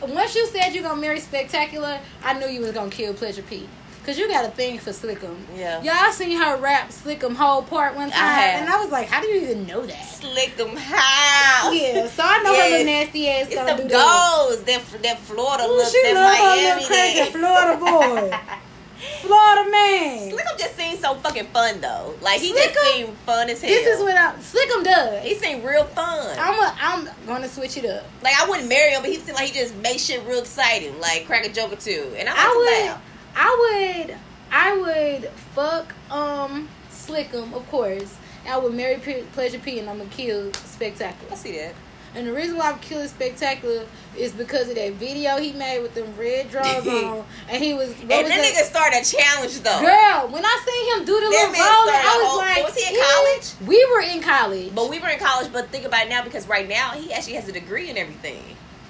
Once 0.03 0.35
you 0.35 0.47
said 0.49 0.71
you're 0.75 0.83
gonna 0.83 1.01
marry 1.01 1.21
Spectacular, 1.21 2.01
I 2.25 2.39
knew 2.39 2.47
you 2.49 2.61
was 2.61 2.73
gonna 2.73 2.91
kill 2.91 3.15
Pleasure 3.15 3.43
P. 3.43 3.69
Cause 4.05 4.19
you 4.19 4.27
got 4.29 4.45
a 4.45 4.49
thing 4.49 4.81
for 4.81 4.91
Slickum. 4.91 5.37
Yeah. 5.57 5.81
Y'all 5.81 6.11
seen 6.13 6.37
her 6.37 6.57
rap 6.57 6.89
Slickum 6.91 7.35
whole 7.37 7.63
part 7.63 7.95
one 7.95 8.09
I 8.09 8.11
time, 8.11 8.21
have. 8.35 8.61
and 8.63 8.69
I 8.71 8.81
was 8.83 8.91
like, 8.91 9.07
how 9.09 9.21
do 9.21 9.29
you 9.29 9.43
even 9.43 9.65
know 9.67 9.87
that? 9.87 9.95
Slickum 9.97 10.77
how? 10.77 11.71
Yeah, 11.71 12.09
so 12.09 12.23
I 12.27 12.43
know 12.43 12.51
her 12.51 12.57
Yes. 12.57 12.71
little 12.73 12.87
nasty 12.87 13.29
ass 13.31 13.47
It's 13.47 13.55
the 13.55 13.83
do 13.83 13.89
that. 13.89 14.47
goals. 14.49 14.63
That 14.65 15.03
that 15.05 15.19
Florida 15.21 15.65
Ooh, 15.65 15.77
look. 15.77 15.87
she 15.93 16.03
that 16.03 16.17
her 16.17 16.43
Miami. 16.45 16.83
little 16.83 16.89
crazy 16.89 17.31
Florida 17.31 17.79
boy, 17.79 18.39
Florida 19.23 19.71
man. 19.71 20.31
Slickum 20.33 20.59
just 20.59 20.77
seems 20.77 20.99
so 20.99 21.15
fucking 21.15 21.47
fun 21.47 21.81
though. 21.81 22.15
Like 22.21 22.41
he 22.41 22.53
just 22.53 22.71
Slickum? 22.75 22.93
seemed 22.95 23.17
fun 23.19 23.51
as 23.51 23.61
hell. 23.63 23.71
This 23.71 23.87
is 23.87 24.03
what 24.03 24.17
I, 24.17 24.33
Slickum 24.35 24.83
does. 24.85 25.23
he 25.25 25.35
seemed 25.37 25.65
real 25.65 25.85
fun. 25.85 26.37
I'm 26.41 26.59
a, 26.61 26.77
I'm 26.81 27.09
gonna 27.27 27.49
switch 27.49 27.77
it 27.77 27.85
up. 27.87 28.05
like 28.23 28.35
I 28.41 28.49
wouldn't 28.49 28.69
marry 28.69 28.91
him, 28.95 29.03
but 29.03 29.11
he 29.11 29.17
seemed 29.19 29.37
like 29.37 29.51
he 29.51 29.61
just 29.61 29.77
makes 29.77 30.03
shit 30.03 30.25
real 30.27 30.41
exciting, 30.41 30.99
like 31.01 31.27
crack 31.27 31.47
a 31.47 31.53
joke 31.53 31.73
or 31.73 31.77
two. 31.77 32.13
And 32.19 32.29
I, 32.29 32.33
I 32.37 32.47
like 32.47 32.55
would, 32.57 32.87
laugh. 32.91 33.03
I 33.37 34.05
would, 34.07 34.17
I 34.51 34.77
would 34.77 35.31
fuck 35.55 35.93
um 36.11 36.69
Slickum, 36.91 37.53
of 37.55 37.69
course. 37.71 38.17
I 38.49 38.59
would 38.59 38.75
marry 38.75 38.97
P- 38.97 39.25
Pleasure 39.33 39.59
P, 39.59 39.79
and 39.79 39.89
I'm 39.89 39.99
gonna 39.99 40.11
kill 40.11 40.53
Spectacular. 40.55 41.33
I 41.33 41.37
see 41.37 41.57
that. 41.59 41.75
And 42.15 42.27
the 42.27 42.33
reason 42.33 42.59
why 42.59 42.71
I'm 42.71 42.79
killing 42.81 43.09
Spectacular 43.09 43.87
is 44.19 44.33
because 44.33 44.69
of 44.69 44.75
that 44.75 44.93
video 44.95 45.39
he 45.39 45.53
made 45.53 45.81
with 45.81 45.95
them 45.95 46.15
red 46.19 46.51
drawers 46.51 46.87
on, 46.89 47.25
and 47.49 47.63
he 47.63 47.73
was. 47.73 47.89
What 47.95 48.13
and 48.13 48.25
was 48.25 48.29
that 48.29 48.55
nigga 48.55 48.65
started 48.65 49.01
a 49.01 49.05
challenge 49.05 49.61
though. 49.61 49.81
Girl, 49.81 50.29
when 50.29 50.45
I 50.45 50.61
seen 50.67 50.99
him 51.01 51.07
do 51.07 51.15
the 51.15 51.21
That 51.21 51.31
little 51.31 51.53
man 51.53 51.61
roll, 51.61 51.87
started 51.89 52.07
I 52.07 52.17
was 52.19 52.27
whole- 52.29 52.39
like, 52.39 52.65
was 52.65 52.77
he 52.77 52.95
in 52.95 53.01
college? 53.01 53.69
We 53.69 53.87
were 53.93 54.03
in 54.03 54.21
college. 54.23 54.75
But 54.75 54.91
we 54.91 54.99
were 54.99 55.09
in 55.09 55.19
college. 55.19 55.51
But 55.53 55.69
think 55.71 55.85
about 55.87 56.07
it 56.07 56.09
now 56.11 56.23
because 56.23 56.47
right 56.47 56.69
now 56.69 56.91
he 56.91 57.13
actually 57.13 57.35
has 57.35 57.49
a 57.49 57.53
degree 57.53 57.89
and 57.89 57.97
everything. 57.99 58.43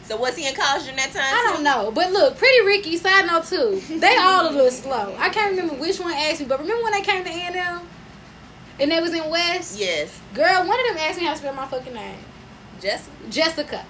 So 0.05 0.17
was 0.17 0.37
he 0.37 0.47
in 0.49 0.55
college 0.55 0.83
during 0.83 0.97
that 0.97 1.13
time? 1.13 1.23
I 1.25 1.47
too? 1.47 1.53
don't 1.55 1.65
know, 1.65 1.91
but 1.93 2.13
look, 2.13 2.37
Pretty 2.37 2.67
Ricky. 2.67 2.97
Side 2.97 3.27
note 3.27 3.45
too, 3.45 3.81
they 3.99 4.17
all 4.17 4.49
a 4.49 4.51
little 4.51 4.71
slow. 4.71 5.15
I 5.19 5.29
can't 5.31 5.51
remember 5.53 5.75
which 5.75 5.99
one 6.01 6.13
asked 6.13 6.41
me, 6.41 6.47
but 6.47 6.59
remember 6.61 6.83
when 6.83 6.93
they 6.93 7.01
came 7.03 7.25
to 7.25 7.31
A 7.31 7.81
and 8.81 8.91
they 8.91 9.01
was 9.01 9.15
in 9.15 9.31
West. 9.31 9.79
Yes, 9.79 10.19
Girl, 10.35 10.67
one 10.67 10.81
of 10.81 10.87
them 10.87 10.97
asked 10.99 11.19
me 11.19 11.25
how 11.27 11.33
to 11.33 11.39
spell 11.39 11.55
my 11.55 11.67
fucking 11.67 11.95
name, 11.95 12.17
Jessica. 12.81 13.11
Jessica. 13.31 13.87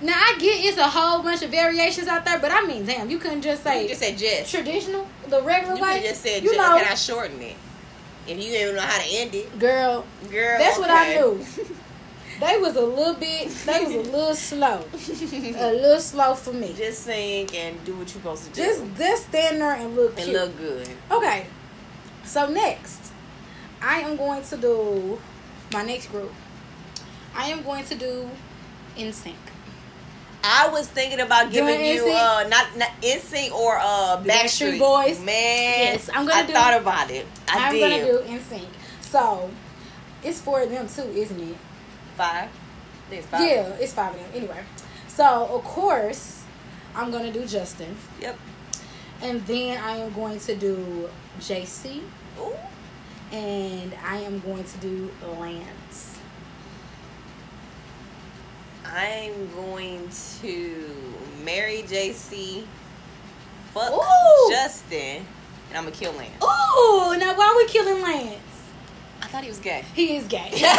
Now 0.00 0.12
I 0.14 0.36
get 0.38 0.62
it's 0.64 0.76
a 0.78 0.84
whole 0.88 1.22
bunch 1.22 1.42
of 1.42 1.50
variations 1.50 2.06
out 2.06 2.24
there, 2.24 2.38
but 2.38 2.50
I 2.52 2.62
mean, 2.66 2.84
damn, 2.84 3.08
you 3.10 3.18
couldn't 3.18 3.42
just 3.42 3.62
say 3.64 3.82
You 3.82 3.88
just 3.88 4.00
said 4.02 4.18
Jess. 4.18 4.50
traditional, 4.50 5.08
the 5.28 5.42
regular 5.42 5.74
You 5.74 5.80
could 5.80 5.88
way. 5.88 5.94
have 6.00 6.04
just 6.04 6.22
said 6.22 6.42
you 6.44 6.50
Jess. 6.54 6.58
know, 6.58 6.76
Can 6.78 6.92
I 6.92 6.94
shorten 6.94 7.40
it? 7.40 7.56
If 8.28 8.36
you 8.36 8.50
didn't 8.50 8.76
know 8.76 8.82
how 8.82 8.98
to 9.02 9.08
end 9.10 9.34
it, 9.34 9.58
girl, 9.58 10.04
girl. 10.30 10.58
that's 10.58 10.78
what 10.78 10.90
I 10.90 11.16
okay. 11.16 11.20
knew. 11.20 11.46
They 12.38 12.58
was 12.58 12.76
a 12.76 12.82
little 12.84 13.14
bit, 13.14 13.48
they 13.64 13.84
was 13.84 13.94
a 13.94 14.10
little 14.10 14.34
slow, 14.34 14.84
a 14.92 15.72
little 15.72 16.00
slow 16.00 16.34
for 16.34 16.52
me. 16.52 16.74
Just 16.76 17.04
sing 17.04 17.48
and 17.54 17.82
do 17.84 17.92
what 17.92 18.00
you're 18.00 18.08
supposed 18.08 18.44
to 18.44 18.50
do. 18.50 18.62
Just, 18.62 18.84
just 18.98 19.28
stand 19.28 19.60
there 19.60 19.72
and 19.72 19.96
look 19.96 20.16
and 20.16 20.24
cute. 20.24 20.36
look 20.36 20.56
good. 20.58 20.88
Okay, 21.10 21.46
so 22.24 22.46
next, 22.50 23.12
I 23.80 24.00
am 24.00 24.16
going 24.16 24.42
to 24.44 24.56
do 24.58 25.18
my 25.72 25.82
next 25.82 26.08
group. 26.08 26.30
I 27.34 27.48
am 27.48 27.62
going 27.62 27.84
to 27.86 27.94
do 27.94 28.28
NSYNC. 28.98 29.34
I 30.44 30.68
was 30.68 30.86
thinking 30.86 31.20
about 31.20 31.50
giving 31.50 31.74
Doing 31.78 31.94
you 31.96 32.06
uh 32.12 32.46
not 32.48 32.76
not 32.76 32.90
NSYNC 33.02 33.50
or 33.52 33.78
uh 33.78 34.22
Backstreet 34.22 34.26
Backstreet 34.26 34.78
Boys? 34.78 35.18
Man, 35.24 35.26
Yes, 35.94 36.08
I'm 36.14 36.24
gonna 36.26 36.40
I 36.42 36.46
do- 36.46 36.52
thought 36.52 36.80
about 36.80 37.10
it. 37.10 37.26
I 37.48 37.66
I'm 37.68 37.74
did. 37.74 37.80
gonna 37.80 38.22
do 38.24 38.28
NSYNC. 38.38 38.66
So 39.00 39.50
it's 40.22 40.40
for 40.40 40.64
them 40.66 40.86
too, 40.88 41.02
isn't 41.02 41.40
it? 41.40 41.56
Five. 42.16 42.48
It's 43.10 43.26
five. 43.26 43.40
Yeah, 43.40 43.68
it's 43.80 43.92
five 43.94 44.14
of 44.14 44.20
them. 44.20 44.30
Anyway, 44.34 44.62
so 45.08 45.24
of 45.52 45.62
course 45.64 46.42
I'm 46.94 47.10
gonna 47.10 47.32
do 47.32 47.46
Justin, 47.46 47.96
Yep. 48.20 48.36
and 49.22 49.46
then 49.46 49.78
I 49.82 49.96
am 49.98 50.12
going 50.12 50.40
to 50.40 50.56
do 50.56 51.08
JC, 51.40 52.02
Ooh. 52.40 52.54
and 53.32 53.92
I 54.04 54.16
am 54.18 54.40
going 54.40 54.64
to 54.64 54.78
do 54.78 55.10
Lance. 55.38 56.18
I'm 58.84 59.50
going 59.54 60.08
to 60.42 60.94
marry 61.44 61.82
JC, 61.86 62.64
fuck 63.74 63.92
Ooh. 63.92 64.50
Justin, 64.50 65.26
and 65.68 65.76
I'm 65.78 65.84
gonna 65.84 65.90
kill 65.94 66.12
Lance. 66.12 66.42
Ooh, 66.42 67.16
now 67.18 67.36
why 67.36 67.46
are 67.52 67.56
we 67.56 67.66
killing 67.66 68.00
Lance? 68.02 68.40
I 69.22 69.26
thought 69.26 69.42
he 69.42 69.48
was 69.48 69.58
gay. 69.58 69.84
He 69.94 70.16
is 70.16 70.26
gay. 70.26 70.50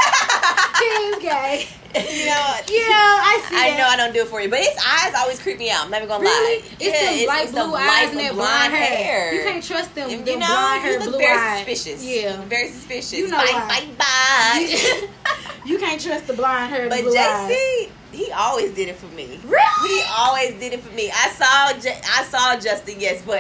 is 0.88 1.24
gay. 1.24 1.68
you 1.96 2.26
know? 2.26 2.48
Yeah, 2.68 2.94
I 3.26 3.44
see. 3.50 3.56
I 3.56 3.70
that. 3.72 3.76
know 3.78 3.86
I 3.88 3.96
don't 3.98 4.14
do 4.14 4.22
it 4.22 4.28
for 4.28 4.42
you, 4.42 4.50
but 4.50 4.60
his 4.60 4.76
eyes 4.86 5.14
always 5.18 5.40
creep 5.40 5.58
me 5.60 5.72
out. 5.72 5.86
I'm 5.86 5.92
never 5.92 6.06
gonna 6.06 6.24
Really? 6.24 6.62
lie. 6.62 6.68
It's 6.80 7.22
the 7.22 7.28
light 7.28 7.48
the 7.48 7.54
blue 7.54 7.76
eyes 7.76 8.10
and 8.12 8.20
that 8.20 8.34
blonde 8.34 8.74
hair. 8.74 9.34
You 9.34 9.44
can't 9.44 9.64
trust 9.64 9.96
them. 9.96 10.10
You, 10.10 10.18
them 10.24 10.40
know, 10.40 10.46
blonde 10.48 10.82
hair, 10.82 10.92
you 10.94 11.00
look 11.00 11.10
blue 11.10 11.18
very 11.20 11.40
eyes. 11.40 11.66
suspicious. 11.66 12.04
Yeah. 12.06 12.42
very 12.44 12.70
suspicious. 12.70 13.14
You 13.14 13.28
know 13.30 13.38
bye, 13.38 13.50
why. 13.52 13.96
bye, 13.98 14.04
bye. 14.68 15.08
you 15.66 15.78
can't 15.80 16.00
trust 16.02 16.28
the 16.28 16.34
blonde 16.34 16.72
hair, 16.72 16.90
but 16.90 17.02
blue 17.02 17.16
eyes. 17.18 17.52
JC, 17.52 17.90
he 18.12 18.32
always 18.32 18.72
did 18.74 18.90
it 18.90 18.96
for 18.98 19.08
me. 19.16 19.40
Really? 19.46 19.90
He 19.90 20.04
always 20.16 20.54
did 20.60 20.74
it 20.74 20.82
for 20.82 20.94
me. 20.94 21.10
I 21.12 21.30
saw, 21.30 21.80
J- 21.80 22.00
I 22.04 22.24
saw 22.24 22.56
Justin, 22.60 23.00
yes, 23.00 23.22
but 23.26 23.40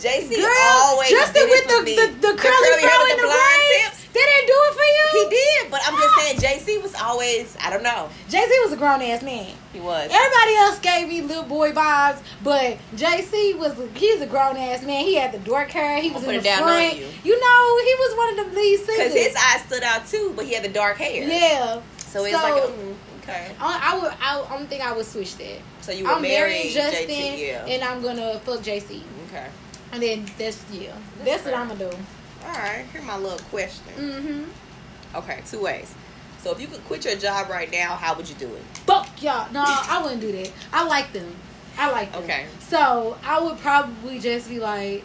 JC 0.00 0.34
Girl, 0.36 0.48
always 0.58 1.10
Justin 1.10 1.46
did 1.46 1.50
with 1.50 1.60
it 1.60 1.70
for 1.70 1.84
the, 1.84 1.94
the, 2.26 2.32
the 2.32 2.36
curly 2.40 2.82
hair 2.82 2.98
with 3.04 3.12
and 3.12 3.20
the 3.20 3.24
blonde 3.24 3.62
tips. 3.84 4.01
They 4.12 4.20
didn't 4.20 4.46
do 4.46 4.54
it 4.56 4.74
for 4.74 5.18
you. 5.18 5.24
He 5.24 5.30
did, 5.30 5.70
but 5.70 5.80
I'm 5.86 5.98
just 5.98 6.14
saying, 6.16 6.58
JC 6.60 6.82
was 6.82 6.94
always, 6.94 7.56
I 7.62 7.70
don't 7.70 7.82
know, 7.82 8.10
JC 8.28 8.48
was 8.64 8.72
a 8.72 8.76
grown 8.76 9.00
ass 9.02 9.22
man. 9.22 9.54
he 9.72 9.80
was. 9.80 10.10
Everybody 10.12 10.56
else 10.56 10.78
gave 10.80 11.08
me 11.08 11.22
little 11.22 11.44
boy 11.44 11.72
vibes, 11.72 12.20
but 12.44 12.78
JC 12.94 13.56
was 13.58 13.74
he's 13.94 14.20
a 14.20 14.26
grown 14.26 14.56
ass 14.56 14.82
man. 14.82 15.04
He 15.04 15.14
had 15.14 15.32
the 15.32 15.38
dark 15.38 15.70
hair. 15.70 16.00
He 16.00 16.10
was 16.10 16.22
in 16.24 16.28
the 16.28 16.34
it 16.36 16.44
down 16.44 16.62
front. 16.62 16.96
you. 16.96 17.40
know, 17.40 17.78
he 17.84 17.94
was 17.94 18.16
one 18.16 18.38
of 18.38 18.46
the 18.52 18.56
lead 18.60 18.76
singers. 18.80 19.12
Because 19.12 19.14
his 19.14 19.36
eyes 19.36 19.62
stood 19.62 19.82
out 19.82 20.06
too, 20.06 20.32
but 20.36 20.44
he 20.44 20.54
had 20.54 20.64
the 20.64 20.68
dark 20.68 20.98
hair. 20.98 21.26
yeah. 21.26 21.80
So 21.96 22.24
it's 22.24 22.36
So- 22.36 22.42
like, 22.42 22.62
mm, 22.64 22.94
okay. 23.22 23.54
I, 23.58 23.92
I 23.94 23.98
would. 23.98 24.12
I, 24.20 24.42
I 24.42 24.58
don't 24.58 24.68
think 24.68 24.82
I 24.82 24.92
would 24.92 25.06
switch 25.06 25.36
that. 25.38 25.60
So 25.80 25.92
you 25.92 26.04
would 26.04 26.12
I'm 26.14 26.22
marry 26.22 26.68
Justin, 26.70 27.08
JT, 27.08 27.38
yeah. 27.38 27.64
and 27.66 27.82
I'm 27.82 28.02
gonna 28.02 28.38
fuck 28.40 28.60
JC, 28.60 29.00
okay. 29.28 29.48
and 29.92 30.02
then 30.02 30.26
that's 30.38 30.62
yeah. 30.70 30.92
That's 31.18 31.42
That's, 31.42 31.44
what 31.46 31.54
I'm 31.54 31.68
gonna 31.68 31.90
do. 31.90 31.96
All 32.44 32.50
right. 32.52 32.84
Here's 32.92 33.04
my 33.04 33.16
little 33.18 33.38
question. 33.50 33.84
Mm-hmm. 33.96 35.16
Okay, 35.16 35.40
two 35.46 35.60
ways. 35.62 35.94
So 36.40 36.50
if 36.52 36.60
you 36.60 36.66
could 36.66 36.84
quit 36.86 37.04
your 37.04 37.16
job 37.16 37.48
right 37.48 37.70
now, 37.70 37.94
how 37.94 38.14
would 38.16 38.28
you 38.28 38.34
do 38.34 38.48
it? 38.48 38.62
Fuck 38.86 39.22
y'all. 39.22 39.50
No, 39.52 39.62
I 39.64 40.00
wouldn't 40.02 40.20
do 40.20 40.32
that. 40.32 40.50
I 40.72 40.84
like 40.86 41.12
them. 41.12 41.34
I 41.78 41.90
like 41.92 42.12
them. 42.12 42.24
Okay. 42.24 42.46
So 42.60 43.16
I 43.24 43.40
would 43.40 43.58
probably 43.58 44.18
just 44.18 44.48
be 44.48 44.58
like, 44.58 45.04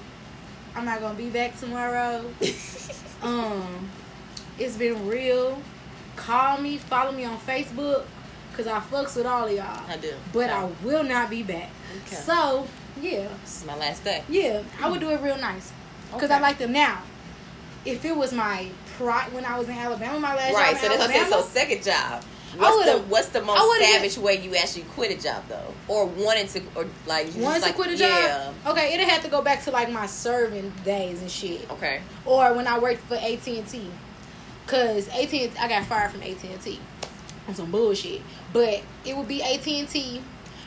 I'm 0.76 0.86
not 0.86 1.00
gonna 1.00 1.14
be 1.18 1.30
back 1.30 1.58
tomorrow. 1.60 2.26
Um, 3.20 3.90
it's 4.60 4.78
been 4.78 5.08
real. 5.08 5.60
Call 6.16 6.60
me, 6.60 6.78
follow 6.78 7.12
me 7.12 7.26
on 7.26 7.38
Facebook, 7.40 8.04
cause 8.56 8.68
I 8.68 8.80
fucks 8.80 9.16
with 9.16 9.26
all 9.26 9.48
of 9.48 9.52
y'all. 9.52 9.82
I 9.90 9.98
do. 9.98 10.14
But 10.32 10.52
I 10.52 10.70
will 10.84 11.04
not 11.04 11.30
be 11.32 11.42
back. 11.42 11.72
Okay. 12.06 12.16
So 12.16 12.68
yeah, 13.02 13.28
This 13.44 13.62
is 13.62 13.66
my 13.66 13.76
last 13.76 14.04
day. 14.04 14.24
yeah, 14.30 14.62
I 14.82 14.90
would 14.90 15.00
do 15.00 15.10
it 15.10 15.20
real 15.22 15.38
nice, 15.40 15.72
cause 16.12 16.26
Okay. 16.26 16.34
I 16.36 16.40
like 16.40 16.60
them 16.60 16.72
now. 16.74 17.02
If 17.88 18.04
it 18.06 18.16
was 18.16 18.34
my 18.34 18.68
pri 18.98 19.24
when 19.32 19.46
I 19.46 19.58
was 19.58 19.68
in 19.70 19.76
Alabama, 19.76 20.20
my 20.20 20.36
last 20.36 20.54
Right. 20.54 20.72
job 20.74 20.82
So 20.82 20.92
in 20.92 21.00
that's 21.00 21.32
what 21.32 21.44
So 21.46 21.50
second 21.50 21.84
job. 21.84 22.24
What's 22.58 22.86
the 22.86 22.98
What's 23.08 23.30
the 23.30 23.42
most 23.44 23.80
savage 23.80 24.18
way 24.18 24.42
you 24.42 24.56
actually 24.56 24.84
quit 24.96 25.12
a 25.18 25.22
job 25.22 25.44
though, 25.48 25.74
or 25.88 26.06
wanted 26.06 26.50
to, 26.50 26.62
or 26.76 26.86
like 27.06 27.28
you 27.28 27.42
just 27.42 27.60
to 27.60 27.66
like, 27.68 27.76
quit 27.76 27.92
a 27.92 27.96
job, 27.98 28.10
Yeah. 28.10 28.72
okay, 28.72 28.94
it'd 28.94 29.08
have 29.08 29.22
to 29.24 29.30
go 29.30 29.42
back 29.42 29.64
to 29.66 29.72
like 29.72 29.92
my 29.92 30.06
serving 30.08 30.72
days 30.84 31.22
and 31.22 31.30
shit. 31.30 31.70
Okay. 31.72 32.02
or 32.26 32.54
when 32.54 32.66
I 32.68 32.80
worked 32.80 33.02
for 33.08 33.16
AT 33.16 33.48
and 33.48 33.68
T, 33.68 33.90
cause 34.66 35.08
AT 35.10 35.34
I 35.60 35.68
got 35.68 35.86
fired 35.86 36.12
from 36.12 36.22
AT 36.24 36.44
and 36.44 36.62
T 36.62 36.80
on 37.48 37.54
some 37.56 37.70
bullshit. 37.72 38.22
But 38.54 38.82
it 39.06 39.16
would 39.16 39.28
be 39.28 39.44
AT 39.44 39.68
and 39.68 39.88
T, 39.88 40.22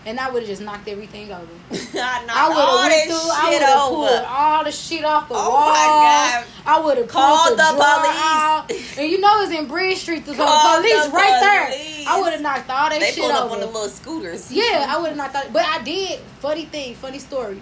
and 0.07 0.19
I 0.19 0.31
would 0.31 0.43
have 0.43 0.49
just 0.49 0.63
knocked 0.63 0.89
everything 0.89 1.31
over. 1.31 1.47
I 1.73 2.25
I 2.29 2.49
would 2.49 2.57
have 2.59 2.91
went 2.91 3.05
through. 3.11 3.31
I 3.33 3.51
would 3.53 3.63
have 3.63 3.89
pulled 3.89 4.27
all 4.27 4.65
the 4.65 4.73
shit 4.73 5.05
off 5.05 5.29
the 5.29 5.35
Oh 5.35 5.51
walls. 5.51 5.69
my 5.69 5.75
God. 5.75 6.45
I 6.67 6.81
would 6.81 6.99
have 6.99 7.09
Call 7.09 7.47
pulled 7.47 7.59
the, 7.59 7.63
the 7.63 7.69
police. 7.71 7.85
out. 7.85 8.67
And 8.99 9.11
you 9.11 9.21
know 9.21 9.43
it's 9.43 9.53
in 9.53 9.67
Bridge 9.67 9.99
Street. 9.99 10.25
The 10.27 10.35
Call 10.35 10.77
police 10.77 11.05
the 11.07 11.11
right 11.13 11.69
police. 11.69 12.05
there. 12.05 12.05
I 12.09 12.21
would 12.21 12.33
have 12.33 12.41
knocked 12.43 12.71
all 12.71 12.89
that 12.89 13.01
shit 13.01 13.03
up. 13.03 13.07
They 13.09 13.13
shit 13.13 13.23
pulled 13.23 13.33
up 13.33 13.45
over. 13.47 13.55
on 13.55 13.61
the 13.61 13.67
little 13.67 13.89
scooters. 13.89 14.51
Yeah, 14.53 14.87
I 14.89 14.99
would 14.99 15.09
have 15.09 15.17
not 15.17 15.33
thought. 15.33 15.53
But 15.53 15.65
I 15.67 15.83
did. 15.83 16.19
Funny 16.41 16.65
thing, 16.65 16.95
funny 16.95 17.19
story. 17.19 17.61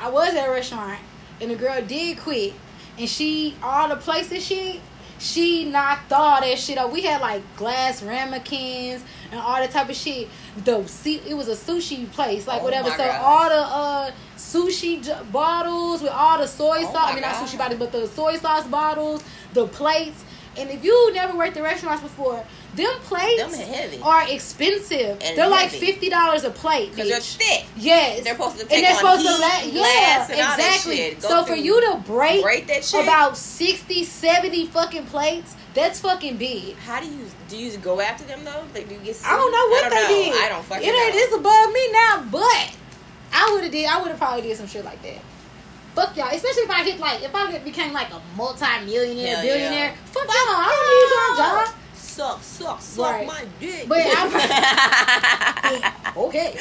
I 0.00 0.08
was 0.10 0.34
at 0.34 0.48
a 0.48 0.50
restaurant 0.50 0.98
and 1.40 1.50
the 1.50 1.56
girl 1.56 1.80
did 1.82 2.18
quit, 2.18 2.52
and 2.98 3.08
she 3.08 3.56
all 3.62 3.88
the 3.88 3.96
places 3.96 4.44
she 4.44 4.80
she 5.18 5.64
knocked 5.66 6.12
all 6.12 6.40
that 6.40 6.58
shit 6.58 6.78
up. 6.78 6.90
We 6.92 7.02
had 7.02 7.20
like 7.20 7.42
glass 7.56 8.02
ramekins 8.02 9.02
and 9.30 9.40
all 9.40 9.56
that 9.56 9.70
type 9.70 9.88
of 9.88 9.96
shit. 9.96 10.28
The 10.64 10.86
see, 10.86 11.20
it 11.26 11.34
was 11.34 11.48
a 11.48 11.56
sushi 11.56 12.10
place, 12.12 12.46
like 12.46 12.60
Oh 12.60 12.64
whatever. 12.64 12.90
So 12.90 12.96
God. 12.98 13.20
all 13.22 13.48
the 13.48 13.62
uh 13.62 14.10
sushi 14.36 15.04
j- 15.04 15.16
bottles 15.30 16.02
with 16.02 16.12
all 16.12 16.38
the 16.38 16.46
soy 16.46 16.78
Oh 16.80 16.92
sauce. 16.92 17.10
I 17.10 17.12
mean, 17.12 17.22
not 17.22 17.34
God. 17.34 17.48
sushi 17.48 17.58
bottles, 17.58 17.78
but 17.78 17.92
the 17.92 18.06
soy 18.08 18.36
sauce 18.36 18.66
bottles, 18.66 19.22
the 19.52 19.66
plates. 19.66 20.24
And 20.56 20.68
if 20.68 20.84
you 20.84 21.12
never 21.14 21.38
worked 21.38 21.56
in 21.56 21.62
restaurants 21.62 22.02
before, 22.02 22.44
them 22.74 22.92
plates 23.04 23.56
Them 23.56 24.02
are 24.02 24.28
expensive. 24.28 25.18
And 25.22 25.38
they're 25.38 25.48
like 25.48 25.70
fifty 25.70 26.08
dollars 26.10 26.42
a 26.42 26.50
plate. 26.50 26.90
Because 26.90 27.08
they're 27.08 27.20
thick. 27.20 27.66
Yes, 27.76 28.24
They're 28.24 28.34
supposed 28.34 28.56
to 28.56 28.62
and 28.62 28.70
take 28.70 28.82
they're 28.82 28.90
on 28.92 28.98
supposed 28.98 29.26
to 29.26 29.40
la- 29.40 29.62
yeah, 29.62 29.70
glass, 30.26 30.30
and 30.30 30.40
all 30.40 30.56
that 30.56 30.74
exactly. 30.76 31.20
So 31.20 31.44
for 31.44 31.54
you 31.54 31.80
to 31.92 31.98
break, 32.04 32.42
break 32.42 32.66
that 32.66 32.84
shit? 32.84 33.02
about 33.02 33.36
60, 33.36 34.02
70 34.04 34.66
fucking 34.66 35.06
plates, 35.06 35.54
that's 35.74 36.00
fucking 36.00 36.36
big. 36.36 36.76
How 36.76 37.00
do 37.00 37.06
you 37.06 37.24
do? 37.48 37.56
You 37.56 37.76
go 37.78 38.00
after 38.00 38.24
them 38.24 38.44
though? 38.44 38.64
Like 38.74 38.88
do 38.88 38.94
you 38.94 39.00
get? 39.00 39.16
I 39.24 39.36
don't 39.36 39.52
know 39.52 39.66
what 39.68 39.84
they 39.90 39.96
don't 39.96 40.10
know. 40.10 40.32
did. 40.32 40.42
I 40.44 40.48
don't 40.48 40.64
fucking 40.64 40.84
It 40.84 40.88
ain't 40.90 41.14
know. 41.14 41.20
it's 41.20 41.34
above 41.36 41.72
me 41.72 41.92
now, 41.92 42.24
but 42.30 42.76
I 43.32 43.50
would 43.52 43.62
have 43.64 43.72
did. 43.72 43.86
I 43.86 44.00
would 44.00 44.08
have 44.10 44.18
probably 44.18 44.42
did 44.42 44.56
some 44.56 44.66
shit 44.66 44.84
like 44.84 45.00
that. 45.02 45.18
Fuck 45.94 46.16
y'all, 46.16 46.28
especially 46.32 46.62
if 46.62 46.70
I 46.70 46.84
hit 46.84 46.98
like 47.00 47.22
if 47.22 47.34
I 47.34 47.58
became 47.58 47.92
like 47.92 48.10
a 48.12 48.20
multi-millionaire, 48.36 49.36
Hell 49.36 49.42
billionaire. 49.44 49.90
yeah. 49.90 49.94
Fuck 50.06 50.24
y'all, 50.24 50.34
I 50.34 50.68
don't 50.70 50.88
need 50.90 51.38
your 51.38 51.46
job. 51.66 51.74
Suck, 51.94 52.42
suck, 52.42 52.80
suck 52.80 53.12
Right. 53.12 53.26
my 53.26 53.44
dick. 53.60 53.86
But 53.88 53.98
Okay. 56.16 56.56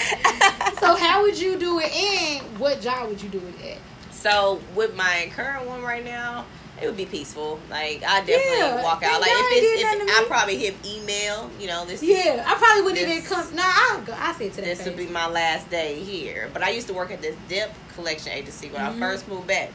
so 0.79 0.95
how 0.95 1.21
would 1.21 1.37
you 1.39 1.57
do 1.57 1.79
it, 1.79 1.91
and 1.93 2.59
what 2.59 2.81
job 2.81 3.09
would 3.09 3.21
you 3.21 3.29
do 3.29 3.39
it 3.39 3.55
at? 3.73 3.77
so 4.11 4.59
with 4.75 4.93
my 4.95 5.31
current 5.35 5.65
one 5.65 5.81
right 5.81 6.03
now, 6.03 6.45
it 6.81 6.85
would 6.87 6.97
be 6.97 7.05
peaceful. 7.05 7.59
Like 7.69 8.03
I 8.03 8.19
definitely 8.19 8.57
Yeah, 8.57 8.83
walk 8.83 9.03
out. 9.03 9.19
Like 9.21 9.31
if 9.33 9.45
it's, 9.51 9.81
if 10.03 10.09
I 10.09 10.25
probably 10.27 10.57
hit 10.57 10.75
email. 10.85 11.49
You 11.59 11.67
know 11.67 11.85
this. 11.85 12.01
Yeah, 12.03 12.43
I 12.47 12.55
probably 12.55 12.83
wouldn't 12.83 13.07
This- 13.07 13.17
even 13.17 13.29
come. 13.29 13.55
Nah, 13.55 13.63
I'll 13.65 14.01
go. 14.01 14.13
I 14.17 14.33
say 14.33 14.47
it 14.47 14.53
to 14.53 14.61
This 14.61 14.83
would 14.85 14.97
be 14.97 15.07
my 15.07 15.27
last 15.27 15.69
day 15.69 15.99
here. 15.99 16.49
But 16.53 16.63
I 16.63 16.69
used 16.69 16.87
to 16.87 16.93
work 16.93 17.11
at 17.11 17.21
this 17.21 17.35
dip 17.47 17.71
collection 17.95 18.31
agency 18.31 18.69
when 18.69 18.81
Mhm. 18.81 18.95
I 18.95 18.99
first 18.99 19.27
moved 19.27 19.47
back. 19.47 19.71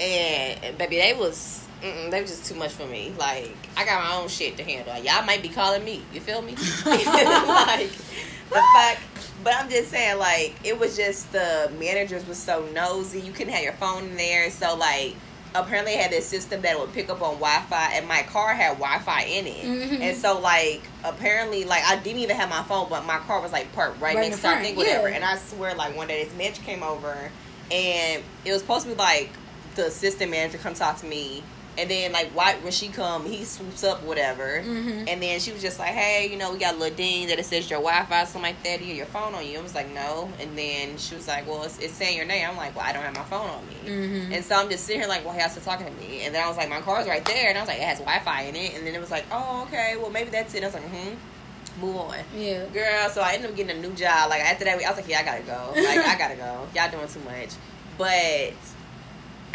And, 0.00 0.64
and 0.64 0.78
baby, 0.78 0.96
they 0.96 1.12
was 1.14 1.64
they 1.82 2.20
were 2.20 2.26
just 2.26 2.46
too 2.46 2.54
much 2.54 2.72
for 2.72 2.86
me. 2.86 3.12
Like 3.18 3.54
I 3.76 3.84
got 3.84 4.02
my 4.04 4.16
own 4.16 4.28
shit 4.28 4.56
to 4.58 4.64
handle. 4.64 4.96
Y'all 5.02 5.24
might 5.24 5.42
be 5.42 5.48
calling 5.48 5.84
me. 5.84 6.02
You 6.12 6.20
feel 6.20 6.42
me? 6.42 6.52
like 6.86 7.90
the 8.50 8.62
fact. 8.74 9.00
But 9.44 9.54
I'm 9.54 9.68
just 9.70 9.90
saying, 9.90 10.18
like 10.18 10.54
it 10.64 10.78
was 10.78 10.96
just 10.96 11.30
the 11.32 11.70
managers 11.78 12.26
was 12.26 12.38
so 12.38 12.64
nosy. 12.74 13.20
You 13.20 13.32
couldn't 13.32 13.52
have 13.52 13.62
your 13.62 13.72
phone 13.74 14.04
in 14.04 14.16
there, 14.16 14.50
so 14.50 14.74
like 14.76 15.14
apparently 15.54 15.94
had 15.94 16.10
this 16.10 16.26
system 16.26 16.60
that 16.62 16.78
would 16.78 16.92
pick 16.92 17.08
up 17.10 17.22
on 17.22 17.34
Wi-Fi, 17.36 17.92
and 17.94 18.06
my 18.06 18.22
car 18.24 18.54
had 18.54 18.78
Wi-Fi 18.78 19.22
in 19.22 19.46
it, 19.46 19.64
Mhm. 19.64 20.00
and 20.00 20.16
so 20.16 20.38
like 20.38 20.82
apparently 21.04 21.64
like 21.64 21.84
I 21.84 21.96
didn't 21.96 22.20
even 22.20 22.36
have 22.36 22.48
my 22.50 22.62
phone, 22.62 22.88
but 22.90 23.04
my 23.06 23.18
car 23.18 23.40
was 23.40 23.52
like 23.52 23.72
parked 23.72 24.00
right, 24.00 24.14
Right 24.16 24.30
next 24.30 24.42
to 24.42 24.48
I 24.48 24.62
think 24.62 24.76
whatever. 24.76 25.08
yeah. 25.08 25.16
And 25.16 25.24
I 25.24 25.36
swear, 25.38 25.74
like 25.74 25.96
one 25.96 26.06
day 26.08 26.24
this 26.24 26.32
bitch 26.34 26.62
came 26.64 26.82
over, 26.82 27.30
and 27.70 28.22
it 28.44 28.52
was 28.52 28.60
supposed 28.60 28.84
to 28.84 28.90
be 28.92 28.94
like 28.96 29.30
the 29.74 29.86
assistant 29.86 30.30
manager 30.30 30.58
come 30.58 30.74
talk 30.74 30.98
to 31.00 31.06
me. 31.06 31.42
And 31.78 31.88
then, 31.88 32.10
like, 32.12 32.30
why 32.34 32.56
when 32.56 32.72
she 32.72 32.88
come, 32.88 33.24
he 33.24 33.44
swoops 33.44 33.84
up, 33.84 34.02
whatever. 34.02 34.60
Mhm. 34.64 35.08
And 35.08 35.22
then 35.22 35.38
she 35.38 35.52
was 35.52 35.62
just 35.62 35.78
like, 35.78 35.92
"Hey, 35.92 36.26
you 36.28 36.36
know, 36.36 36.52
we 36.52 36.58
got 36.58 36.74
a 36.74 36.76
little 36.76 36.96
ding 36.96 37.28
that 37.28 37.38
it 37.38 37.44
says 37.46 37.70
your 37.70 37.78
Wi-Fi, 37.80 38.24
something 38.24 38.42
like 38.42 38.60
that. 38.64 38.80
Do 38.80 38.84
you 38.84 38.88
have 38.90 38.96
your 38.96 39.06
phone 39.06 39.32
on 39.34 39.46
you?" 39.46 39.58
I 39.58 39.62
was 39.62 39.74
like, 39.76 39.88
"No." 39.94 40.28
And 40.40 40.58
then 40.58 40.98
she 40.98 41.14
was 41.14 41.28
like, 41.28 41.46
"Well, 41.48 41.62
it's, 41.62 41.78
it's 41.78 41.94
saying 41.94 42.16
your 42.16 42.26
name." 42.26 42.48
I'm 42.50 42.56
like, 42.56 42.74
"Well, 42.74 42.84
I 42.84 42.92
don't 42.92 43.04
have 43.04 43.14
my 43.14 43.22
phone 43.22 43.48
on 43.48 43.62
me." 43.68 43.76
Mhm. 43.90 44.34
And 44.34 44.44
so 44.44 44.56
I'm 44.56 44.68
just 44.68 44.84
sitting 44.86 45.00
here 45.00 45.08
like, 45.08 45.24
"Well, 45.24 45.34
he 45.34 45.40
has 45.40 45.54
to 45.54 45.60
talking 45.60 45.86
to 45.86 45.92
me." 45.92 46.22
And 46.24 46.34
then 46.34 46.42
I 46.44 46.48
was 46.48 46.56
like, 46.56 46.68
"My 46.68 46.80
car's 46.80 47.06
right 47.06 47.24
there," 47.24 47.48
and 47.48 47.56
I 47.56 47.60
was 47.62 47.68
like, 47.68 47.78
"It 47.78 47.84
has 47.84 47.98
Wi-Fi 48.00 48.42
in 48.42 48.56
it." 48.56 48.74
And 48.74 48.84
then 48.86 48.94
it 48.94 49.00
was 49.00 49.10
like, 49.12 49.24
"Oh, 49.30 49.62
okay. 49.68 49.94
Well, 49.96 50.10
maybe 50.10 50.30
that's 50.30 50.52
it." 50.54 50.62
I 50.64 50.66
was 50.66 50.74
like, 50.74 50.88
"Hmm." 50.90 51.14
Move 51.80 51.96
on, 51.96 52.16
Yeah. 52.36 52.64
girl. 52.72 53.08
So 53.08 53.20
I 53.20 53.34
ended 53.34 53.50
up 53.50 53.56
getting 53.56 53.76
a 53.76 53.80
new 53.80 53.92
job. 53.94 54.30
Like 54.30 54.40
after 54.42 54.64
that, 54.64 54.76
week, 54.76 54.84
I 54.84 54.90
was 54.90 54.98
like, 54.98 55.08
"Yeah, 55.08 55.20
I 55.20 55.22
gotta 55.22 55.42
go. 55.42 55.72
Like 55.80 55.98
I 56.00 56.18
gotta 56.18 56.34
go. 56.34 56.66
Y'all 56.74 56.90
doing 56.90 57.06
too 57.06 57.20
much." 57.20 57.50
But 57.96 58.52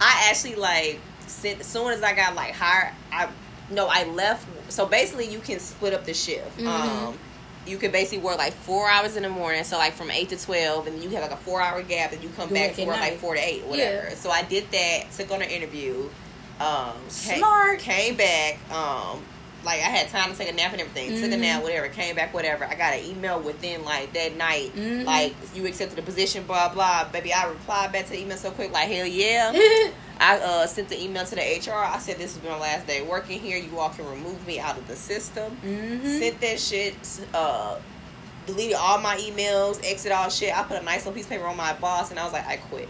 I 0.00 0.26
actually 0.30 0.56
like 0.56 0.98
as 1.44 1.66
soon 1.66 1.92
as 1.92 2.02
I 2.02 2.14
got 2.14 2.34
like 2.34 2.54
hired. 2.54 2.92
I 3.12 3.28
no, 3.70 3.86
I 3.90 4.04
left. 4.04 4.46
So 4.68 4.86
basically, 4.86 5.28
you 5.28 5.38
can 5.38 5.58
split 5.58 5.94
up 5.94 6.04
the 6.04 6.14
shift. 6.14 6.58
Mhm. 6.58 6.66
Um, 6.66 7.18
you 7.66 7.78
can 7.78 7.90
basically 7.92 8.18
work 8.18 8.38
like 8.38 8.52
four 8.52 8.88
hours 8.88 9.16
in 9.16 9.22
the 9.22 9.28
morning, 9.28 9.62
so 9.64 9.78
like 9.78 9.92
from 9.94 10.10
eight 10.10 10.28
to 10.30 10.36
twelve, 10.36 10.86
and 10.86 11.02
you 11.02 11.08
have 11.10 11.22
like 11.22 11.30
a 11.30 11.36
four 11.36 11.60
hour 11.60 11.80
gap, 11.82 12.12
and 12.12 12.22
you 12.22 12.28
come 12.36 12.48
back 12.48 12.74
to 12.74 12.84
work 12.84 12.98
like 12.98 13.18
four 13.18 13.34
to 13.34 13.40
eight, 13.40 13.64
whatever. 13.64 14.08
Yeah. 14.08 14.14
So 14.14 14.30
I 14.30 14.42
did 14.42 14.70
that. 14.72 15.10
Took 15.16 15.30
on 15.30 15.42
an 15.42 15.48
interview. 15.50 16.08
Um, 16.60 16.92
came, 17.24 17.40
Came 17.78 18.16
back. 18.16 18.58
Um, 18.70 19.22
like 19.64 19.80
I 19.80 19.84
had 19.88 20.08
time 20.08 20.32
to 20.32 20.36
take 20.38 20.48
a 20.50 20.52
nap 20.54 20.72
and 20.72 20.80
everything. 20.80 21.10
Took 21.20 21.30
a 21.32 21.34
Mhm. 21.36 21.40
nap, 21.40 21.62
whatever. 21.62 21.88
Came 21.88 22.16
back, 22.16 22.32
whatever. 22.34 22.64
I 22.64 22.74
got 22.74 22.94
an 22.94 23.04
email 23.04 23.40
within 23.40 23.84
like 23.84 24.12
that 24.14 24.36
night, 24.36 24.74
Mhm. 24.76 25.04
like 25.04 25.34
you 25.54 25.66
accepted 25.66 25.96
the 25.96 26.02
position, 26.02 26.44
blah 26.44 26.68
blah. 26.68 27.04
Baby, 27.04 27.32
I 27.32 27.44
replied 27.46 27.92
back 27.92 28.06
to 28.06 28.10
the 28.12 28.20
email 28.20 28.36
so 28.36 28.50
quick, 28.50 28.72
like 28.72 28.88
hell 28.88 29.06
yeah. 29.06 29.52
I 30.20 30.38
uh, 30.38 30.66
sent 30.66 30.88
the 30.88 31.02
email 31.02 31.24
to 31.24 31.34
the 31.34 31.40
HR. 31.42 31.74
I 31.84 31.98
said 31.98 32.18
this 32.18 32.36
is 32.36 32.42
my 32.42 32.56
last 32.56 32.86
day 32.86 33.02
working 33.02 33.40
here. 33.40 33.56
You 33.58 33.78
all 33.78 33.88
can 33.90 34.08
remove 34.08 34.46
me 34.46 34.60
out 34.60 34.76
of 34.78 34.86
the 34.86 34.94
system. 34.96 35.56
Mhm. 35.64 36.18
Sent 36.20 36.40
that 36.40 36.60
shit. 36.60 36.94
Uh, 37.34 37.76
deleted 38.46 38.74
all 38.76 38.98
my 38.98 39.16
emails. 39.16 39.80
Exit 39.84 40.12
all 40.12 40.28
shit. 40.28 40.56
I 40.56 40.62
put 40.64 40.76
a 40.80 40.84
nice 40.84 40.98
little 41.00 41.12
piece 41.12 41.24
of 41.24 41.30
paper 41.30 41.46
on 41.46 41.56
my 41.56 41.72
boss, 41.74 42.10
and 42.10 42.18
I 42.20 42.24
was 42.24 42.32
like, 42.32 42.46
I 42.46 42.56
quit. 42.56 42.88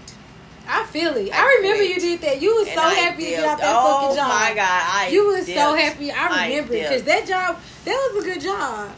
I 0.72 0.86
feel 0.86 1.14
it. 1.16 1.30
I 1.32 1.42
I, 1.42 1.56
remember 1.60 1.82
you 1.82 2.00
did 2.00 2.20
that. 2.22 2.40
You 2.40 2.54
was 2.54 2.68
so 2.68 2.80
I 2.80 2.94
happy 2.94 3.24
to 3.24 3.30
get 3.30 3.36
dipped. 3.36 3.48
out 3.48 3.58
that 3.58 3.76
oh 3.76 4.00
fucking 4.00 4.16
job. 4.16 4.28
my 4.28 4.54
god, 4.54 4.82
I 4.94 5.08
you 5.12 5.26
was 5.26 5.46
so 5.46 5.74
happy. 5.74 6.10
I 6.10 6.46
remember 6.48 6.72
dipped. 6.72 6.88
because 6.88 7.02
that 7.04 7.26
job, 7.26 7.58
that 7.84 8.10
was 8.14 8.24
a 8.24 8.28
good 8.28 8.40
job. 8.40 8.90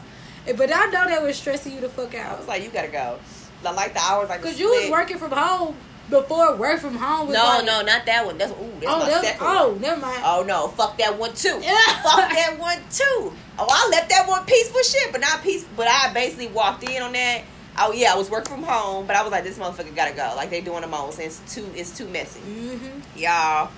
But 0.57 0.71
I 0.73 0.85
know 0.85 1.05
that 1.05 1.21
was 1.21 1.37
stressing 1.37 1.73
you 1.73 1.81
the 1.81 1.89
fuck 1.89 2.13
out. 2.15 2.35
I 2.35 2.37
was 2.37 2.47
like, 2.47 2.63
you 2.63 2.69
gotta 2.69 2.87
go. 2.87 3.19
I 3.65 3.71
like 3.71 3.93
the 3.93 3.99
hours, 3.99 4.29
like 4.29 4.43
Cause 4.43 4.59
you 4.59 4.69
was 4.69 4.91
working 4.91 5.17
from 5.17 5.31
home 5.31 5.75
before 6.09 6.55
work 6.55 6.79
from 6.79 6.95
home 6.95 7.27
was 7.27 7.35
No, 7.35 7.43
like, 7.43 7.65
no, 7.65 7.81
not 7.81 8.05
that 8.05 8.25
one. 8.25 8.37
That's 8.37 8.51
ooh, 8.51 8.71
that's 8.79 8.85
oh, 8.85 8.99
my 8.99 9.05
that 9.05 9.17
was, 9.17 9.25
second 9.25 9.47
oh, 9.47 9.69
one. 9.71 9.81
never 9.81 10.01
mind. 10.01 10.21
Oh 10.23 10.43
no, 10.47 10.67
fuck 10.69 10.97
that 10.99 11.17
one 11.17 11.33
too. 11.33 11.59
Yeah. 11.61 12.01
fuck 12.03 12.29
that 12.29 12.57
one 12.59 12.77
too. 12.91 13.33
Oh, 13.57 13.67
I 13.69 13.89
left 13.89 14.09
that 14.09 14.27
one 14.27 14.45
peaceful 14.45 14.81
shit, 14.83 15.11
but 15.11 15.21
not 15.21 15.41
peace. 15.41 15.65
But 15.75 15.87
I 15.87 16.13
basically 16.13 16.47
walked 16.47 16.83
in 16.83 17.01
on 17.01 17.13
that. 17.13 17.41
Oh 17.77 17.91
yeah, 17.91 18.13
I 18.13 18.17
was 18.17 18.29
working 18.29 18.53
from 18.55 18.63
home, 18.63 19.05
but 19.05 19.15
I 19.15 19.21
was 19.23 19.31
like, 19.31 19.43
this 19.43 19.57
motherfucker 19.57 19.95
gotta 19.95 20.15
go. 20.15 20.33
Like 20.35 20.49
they 20.49 20.61
doing 20.61 20.81
the 20.81 20.87
most. 20.87 21.19
It's 21.19 21.41
too, 21.53 21.67
it's 21.75 21.95
too 21.97 22.07
messy, 22.07 22.39
hmm 22.39 22.99
y'all. 23.17 23.69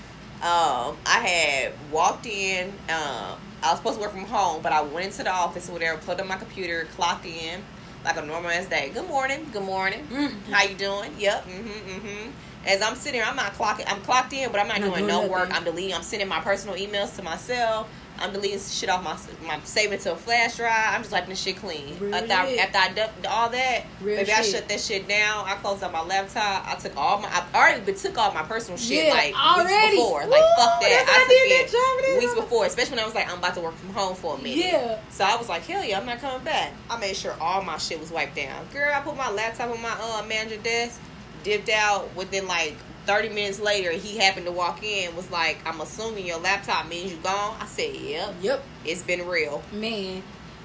Um, 0.42 0.96
I 1.06 1.20
had 1.28 1.74
walked 1.92 2.26
in. 2.28 2.70
Um, 2.90 3.40
I 3.64 3.72
was 3.72 3.78
supposed 3.78 3.96
to 3.96 4.02
work 4.02 4.12
from 4.12 4.26
home, 4.26 4.62
but 4.62 4.72
I 4.72 4.82
went 4.82 5.08
into 5.08 5.24
the 5.24 5.32
office 5.32 5.68
or 5.68 5.74
whatever, 5.74 5.98
plugged 5.98 6.22
in 6.22 6.28
my 6.28 6.36
computer, 6.38 6.86
clocked 6.96 7.26
in 7.26 7.62
like 8.06 8.18
a 8.18 8.26
normal 8.26 8.52
ass 8.52 8.68
day. 8.68 8.92
Good 8.94 9.08
morning, 9.08 9.48
good 9.52 9.64
morning. 9.64 10.06
Mm-hmm. 10.12 10.52
How 10.54 10.64
you 10.64 10.76
doing? 10.76 11.12
Yep. 11.18 11.46
Mm-hmm. 11.46 11.68
Mm-hmm. 11.90 12.32
As 12.68 12.82
I'm 12.84 12.96
sitting, 12.96 13.20
here, 13.20 13.28
I'm 13.28 13.36
not 13.36 13.54
clocking. 13.54 13.86
I'm 13.88 14.02
clocked 14.02 14.32
in, 14.34 14.52
but 14.52 14.60
I'm 14.62 14.68
not 14.68 14.80
Not 14.80 14.88
doing, 14.88 15.00
doing 15.00 15.08
no 15.08 15.16
nothing. 15.22 15.32
work. 15.32 15.50
I'm 15.56 15.64
deleting. 15.64 15.96
I'm 15.96 16.04
sending 16.04 16.28
my 16.28 16.40
personal 16.40 16.76
emails 16.76 17.16
to 17.16 17.24
myself. 17.24 17.90
I'm 18.20 18.34
deleting 18.34 18.60
shit 18.60 18.90
off 18.90 19.04
my 19.04 19.18
my 19.48 19.60
saving 19.64 20.00
to 20.00 20.14
a 20.14 20.16
flash 20.16 20.58
drive. 20.58 20.72
I'm 20.96 21.02
just 21.02 21.12
letting 21.12 21.30
the 21.30 21.36
shit 21.36 21.58
clean. 21.58 21.98
Real 22.00 22.16
after, 22.16 22.34
I, 22.34 22.48
shit. 22.50 22.60
after 22.60 22.78
I 22.78 22.94
did 22.94 23.26
all 23.28 23.50
that, 23.50 23.86
Real 24.02 24.18
maybe 24.18 24.32
I 24.32 24.42
shut 24.42 24.68
that 24.68 24.80
shit 24.80 25.08
down. 25.08 25.46
I 25.48 25.56
closed 25.56 25.84
out 25.84 25.92
my 25.92 26.04
laptop. 26.04 26.68
I 26.68 26.76
took 26.76 26.96
all 26.98 27.20
my. 27.20 27.30
I 27.30 27.46
already 27.56 27.82
been 27.82 27.96
took 27.96 28.18
all 28.18 28.34
my 28.34 28.44
personal 28.44 28.78
shit 28.78 29.06
Yeah, 29.06 29.14
like 29.14 29.36
already. 29.36 29.74
weeks 29.74 30.04
before. 30.04 30.26
Like 30.26 30.44
fuck 30.58 30.82
that. 30.82 31.06
I 31.08 31.20
took 31.20 31.30
did 31.30 31.52
that 31.52 31.66
it 31.66 31.72
job. 31.72 32.00
It 32.00 32.24
is 32.24 32.24
weeks 32.24 32.36
before, 32.36 32.66
especially 32.66 32.96
when 32.96 33.00
I 33.04 33.06
was 33.06 33.16
like, 33.16 33.32
I'm 33.32 33.40
about 33.40 33.54
to 33.56 33.62
work 33.62 33.76
from 33.76 33.90
home 33.94 34.16
for 34.16 34.36
a 34.36 34.38
minute. 34.38 34.58
Yeah. 34.58 35.00
So 35.10 35.24
I 35.24 35.36
was 35.36 35.50
like, 35.50 35.64
hell 35.64 35.84
yeah, 35.84 36.00
I'm 36.00 36.06
not 36.06 36.20
coming 36.20 36.44
back. 36.44 36.74
I 36.90 36.98
made 37.00 37.16
sure 37.16 37.36
all 37.40 37.62
my 37.64 37.78
shit 37.78 38.00
was 38.00 38.12
wiped 38.12 38.36
down. 38.36 38.66
Girl, 38.74 38.92
I 38.94 39.00
put 39.02 39.16
my 39.16 39.30
laptop 39.32 39.70
on 39.70 39.82
my 39.82 39.96
uh, 40.00 40.24
manager 40.28 40.58
desk, 40.58 41.00
dipped 41.44 41.70
out. 41.70 42.14
Within 42.16 42.48
like 42.48 42.76
30 43.08 43.30
minutes 43.30 43.60
later, 43.60 43.92
he 43.92 44.18
happened 44.18 44.46
to 44.46 44.52
walk 44.52 44.84
in. 44.84 45.16
Was 45.16 45.32
like, 45.32 45.58
I'm 45.66 45.82
assuming 45.82 46.26
your 46.26 46.40
laptop 46.40 46.88
means 46.88 47.12
you 47.12 47.18
gone. 47.18 47.56
I 47.60 47.66
said, 47.66 47.96
yep. 47.96 48.36
Yep, 48.42 48.64
It's 48.86 49.02
been 49.04 49.28
real. 49.28 49.64
man. 49.72 50.22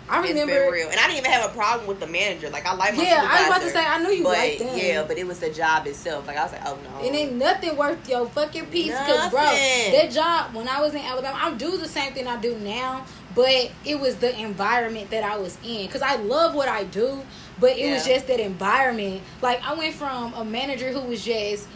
I 0.09 0.19
It's 0.21 0.31
remember. 0.31 0.53
been 0.65 0.73
real, 0.73 0.89
and 0.91 0.99
I 0.99 1.07
didn't 1.07 1.19
even 1.21 1.31
have 1.31 1.49
a 1.49 1.55
problem 1.55 1.87
with 1.87 2.01
the 2.01 2.09
manager. 2.09 2.51
Like 2.51 2.67
I 2.67 2.75
like 2.75 2.97
my 2.97 3.05
Yeah, 3.05 3.25
I 3.27 3.49
was 3.49 3.57
about 3.57 3.63
to 3.63 3.71
say 3.71 3.87
I 3.87 4.03
knew 4.03 4.11
you 4.11 4.25
but 4.25 4.37
liked 4.37 4.59
them. 4.59 4.77
yeah, 4.77 5.05
but 5.05 5.17
it 5.17 5.25
was 5.27 5.39
the 5.39 5.49
job 5.51 5.87
itself. 5.87 6.27
Like 6.27 6.37
I 6.37 6.43
was 6.43 6.53
like, 6.53 6.61
oh 6.67 6.77
no, 6.83 7.07
It 7.07 7.15
ain't 7.15 7.35
nothing 7.35 7.77
worth 7.77 8.07
your 8.11 8.27
fucking 8.27 8.67
peace. 8.67 8.93
Cause 8.93 9.31
bro, 9.31 9.41
Nothing. 9.41 9.93
that 9.93 10.11
job 10.11 10.55
when 10.57 10.67
I 10.69 10.81
was 10.81 10.93
in 10.95 11.01
Alabama, 11.03 11.39
I 11.41 11.55
do 11.55 11.77
the 11.79 11.87
same 11.89 12.13
thing 12.13 12.27
I 12.27 12.39
do 12.41 12.59
now, 12.59 13.07
but 13.37 13.71
it 13.85 13.99
was 14.01 14.17
the 14.17 14.37
environment 14.39 15.09
that 15.11 15.23
I 15.23 15.39
was 15.39 15.57
in. 15.65 15.89
Cause 15.89 16.03
I 16.03 16.17
love 16.17 16.57
what 16.57 16.69
I 16.69 16.83
do, 16.83 17.23
but 17.61 17.79
it 17.79 17.93
was 17.93 18.05
just 18.05 18.27
that 18.27 18.41
environment. 18.41 19.23
Like 19.41 19.63
I 19.63 19.73
went 19.75 19.95
from 19.95 20.35
a 20.35 20.45
manager 20.45 20.91
who 20.93 21.01
was 21.03 21.25
just 21.25 21.69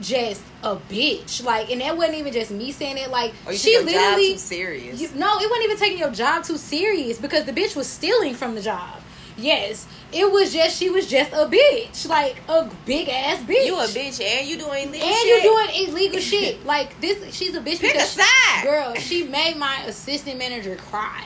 just 0.00 0.42
a 0.62 0.76
bitch. 0.76 1.44
Like 1.44 1.70
and 1.70 1.80
that 1.80 1.96
wasn't 1.96 2.18
even 2.18 2.32
just 2.32 2.50
me 2.50 2.72
saying 2.72 2.98
it. 2.98 3.10
Like 3.10 3.32
oh, 3.46 3.50
you 3.50 3.56
she 3.56 3.76
take 3.76 3.84
your 3.86 3.92
job 3.94 4.02
literally 4.16 4.32
too 4.32 4.38
serious. 4.38 5.00
you, 5.00 5.08
no, 5.14 5.38
it 5.38 5.48
wasn't 5.50 5.64
even 5.64 5.76
taking 5.78 5.98
your 5.98 6.10
job 6.10 6.44
too 6.44 6.56
serious 6.56 7.18
because 7.18 7.44
the 7.44 7.52
bitch 7.52 7.76
was 7.76 7.86
stealing 7.86 8.34
from 8.34 8.54
the 8.54 8.60
job. 8.62 9.00
Yes, 9.36 9.86
it 10.12 10.30
was 10.30 10.52
just 10.52 10.76
she 10.76 10.90
was 10.90 11.06
just 11.08 11.32
a 11.32 11.46
bitch, 11.46 12.06
like 12.08 12.36
a 12.48 12.68
big 12.84 13.08
ass 13.08 13.40
bitch. 13.42 13.64
You 13.64 13.76
a 13.78 13.84
bitch 13.84 14.22
and 14.22 14.46
you 14.46 14.58
doing 14.58 14.88
illegal 14.88 15.08
and 15.08 15.16
shit. 15.16 15.44
you 15.44 15.50
doing 15.50 15.88
illegal 15.88 16.20
shit. 16.32 16.66
Like 16.66 17.00
this, 17.00 17.34
she's 17.34 17.54
a 17.54 17.60
bitch 17.60 17.80
Pick 17.80 17.90
a 17.94 17.98
because 17.98 18.10
side. 18.10 18.64
girl, 18.64 18.94
she 18.96 19.24
made 19.24 19.56
my 19.56 19.82
assistant 19.86 20.38
manager 20.38 20.76
cry. 20.76 21.24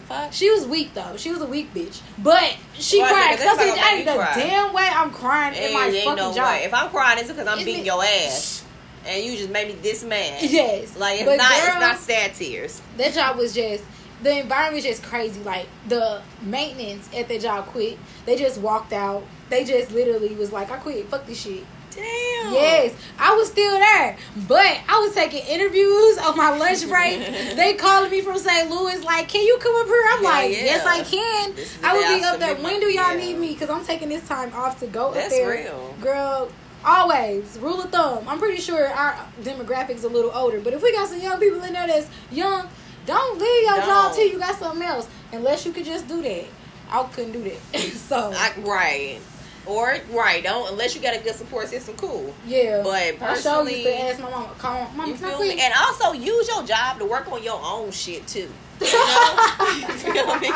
The 0.00 0.06
fuck? 0.06 0.32
She 0.32 0.50
was 0.50 0.66
weak 0.66 0.94
though. 0.94 1.16
She 1.16 1.30
was 1.30 1.40
a 1.40 1.46
weak 1.46 1.72
bitch, 1.74 2.00
but 2.18 2.54
she 2.74 2.98
is 3.00 3.08
cried. 3.10 3.36
'Cause 3.38 3.40
I 3.40 3.44
That's 3.44 3.58
said, 3.58 3.66
not 3.68 3.76
gonna 3.76 3.96
"Ain't 3.96 4.06
the 4.06 4.12
cry." 4.14 4.32
damn 4.36 4.72
way 4.72 4.88
I'm 4.92 5.10
crying 5.10 5.54
in 5.54 5.72
my 5.72 5.90
fucking 5.90 6.14
no 6.16 6.34
job." 6.34 6.46
way. 6.46 6.64
If 6.64 6.74
I'm 6.74 6.90
crying, 6.90 7.18
it's 7.18 7.28
because 7.28 7.46
I'm 7.46 7.58
Is 7.58 7.64
beating 7.64 7.80
it- 7.82 7.86
your 7.86 8.04
ass, 8.04 8.62
and 9.06 9.24
you 9.24 9.36
just 9.36 9.50
made 9.50 9.68
me 9.68 9.74
this 9.82 10.02
mad. 10.04 10.42
Yes, 10.42 10.96
Like 10.96 11.20
it's 11.20 11.28
But 11.28 11.36
not. 11.38 11.50
girl, 11.50 11.58
it's 11.68 11.80
not 11.80 11.98
sad 12.00 12.34
tears. 12.34 12.80
that 12.96 13.14
job 13.14 13.36
was 13.36 13.54
just 13.54 13.84
the 14.22 14.38
environment 14.40 14.74
was 14.76 14.84
just 14.84 15.02
crazy. 15.02 15.40
Like 15.42 15.66
the 15.88 16.22
maintenance 16.42 17.08
at 17.14 17.28
the 17.28 17.38
job 17.38 17.66
quit. 17.66 17.98
They 18.24 18.36
just 18.36 18.58
walked 18.58 18.92
out. 18.92 19.22
They 19.50 19.62
just 19.64 19.92
literally 19.92 20.34
was 20.34 20.52
like, 20.52 20.70
"I 20.70 20.76
quit. 20.78 21.08
Fuck 21.10 21.26
this 21.26 21.40
shit." 21.42 21.64
Damn. 21.96 22.52
Yes, 22.52 22.94
I 23.18 23.34
was 23.34 23.48
still 23.48 23.72
there, 23.72 24.16
but 24.46 24.78
I 24.88 25.00
was 25.00 25.14
taking 25.14 25.44
interviews 25.46 26.18
on 26.18 26.36
my 26.36 26.56
lunch 26.56 26.86
break. 26.88 27.18
they 27.56 27.74
calling 27.74 28.10
me 28.10 28.20
from 28.20 28.38
St. 28.38 28.70
Louis, 28.70 29.02
like, 29.02 29.28
"Can 29.28 29.44
you 29.44 29.58
come 29.58 29.74
up 29.76 29.86
here?" 29.86 30.02
I'm 30.10 30.22
Hell 30.22 30.32
like, 30.32 30.52
yeah. 30.52 30.64
"Yes, 30.64 30.86
I 30.86 31.02
can." 31.02 31.54
This 31.54 31.74
is 31.74 31.80
the 31.80 31.86
I 31.86 31.94
would 31.94 32.18
be 32.18 32.24
up 32.24 32.38
there. 32.38 32.54
When 32.56 32.80
do 32.80 32.86
y'all 32.86 33.12
yeah. 33.12 33.26
need 33.26 33.38
me? 33.38 33.54
Because 33.54 33.70
I'm 33.70 33.84
taking 33.84 34.10
this 34.10 34.26
time 34.28 34.52
off 34.52 34.78
to 34.80 34.86
go 34.86 35.08
up 35.08 35.14
That's 35.14 35.30
there. 35.30 35.50
real. 35.50 35.94
girl. 36.00 36.50
Always 36.84 37.58
rule 37.60 37.82
of 37.82 37.90
thumb. 37.90 38.28
I'm 38.28 38.38
pretty 38.38 38.60
sure 38.60 38.86
our 38.86 39.26
demographics 39.42 40.04
a 40.04 40.08
little 40.08 40.30
older, 40.30 40.60
but 40.60 40.72
if 40.72 40.82
we 40.82 40.92
got 40.92 41.08
some 41.08 41.20
young 41.20 41.40
people 41.40 41.60
in 41.64 41.72
there 41.72 41.86
that's 41.86 42.08
young, 42.30 42.68
don't 43.06 43.38
leave 43.40 43.62
your 43.64 43.78
job 43.78 44.14
till 44.14 44.26
you 44.28 44.38
got 44.38 44.56
something 44.56 44.86
else. 44.86 45.08
Unless 45.32 45.66
you 45.66 45.72
could 45.72 45.84
just 45.84 46.06
do 46.06 46.22
that. 46.22 46.44
I 46.90 47.02
couldn't 47.04 47.32
do 47.32 47.42
that. 47.42 47.80
so 47.80 48.32
I, 48.34 48.52
right. 48.60 49.20
Or 49.66 49.96
right. 50.12 50.42
Don't 50.42 50.70
unless 50.72 50.94
you 50.94 51.00
got 51.02 51.16
a 51.16 51.20
good 51.20 51.34
support 51.34 51.68
system. 51.68 51.94
Cool. 51.96 52.32
yeah. 52.46 52.82
But 52.82 52.92
I 52.92 53.02
sure 53.02 53.10
used 53.10 53.20
personally, 53.44 53.82
to 53.84 54.00
ask 54.02 54.20
my 54.20 54.30
mama, 54.30 54.54
call 54.58 54.88
mama, 54.94 55.08
you 55.10 55.16
feel 55.16 55.38
me? 55.40 55.60
And 55.60 55.74
also 55.78 56.12
use 56.12 56.48
your 56.48 56.62
job 56.64 56.98
to 56.98 57.04
work 57.04 57.30
on 57.30 57.42
your 57.42 57.60
own 57.62 57.90
shit 57.90 58.26
too. 58.26 58.48
You 58.80 58.92
know? 58.92 59.46
you 59.76 59.88
feel 59.98 60.38
me? 60.38 60.52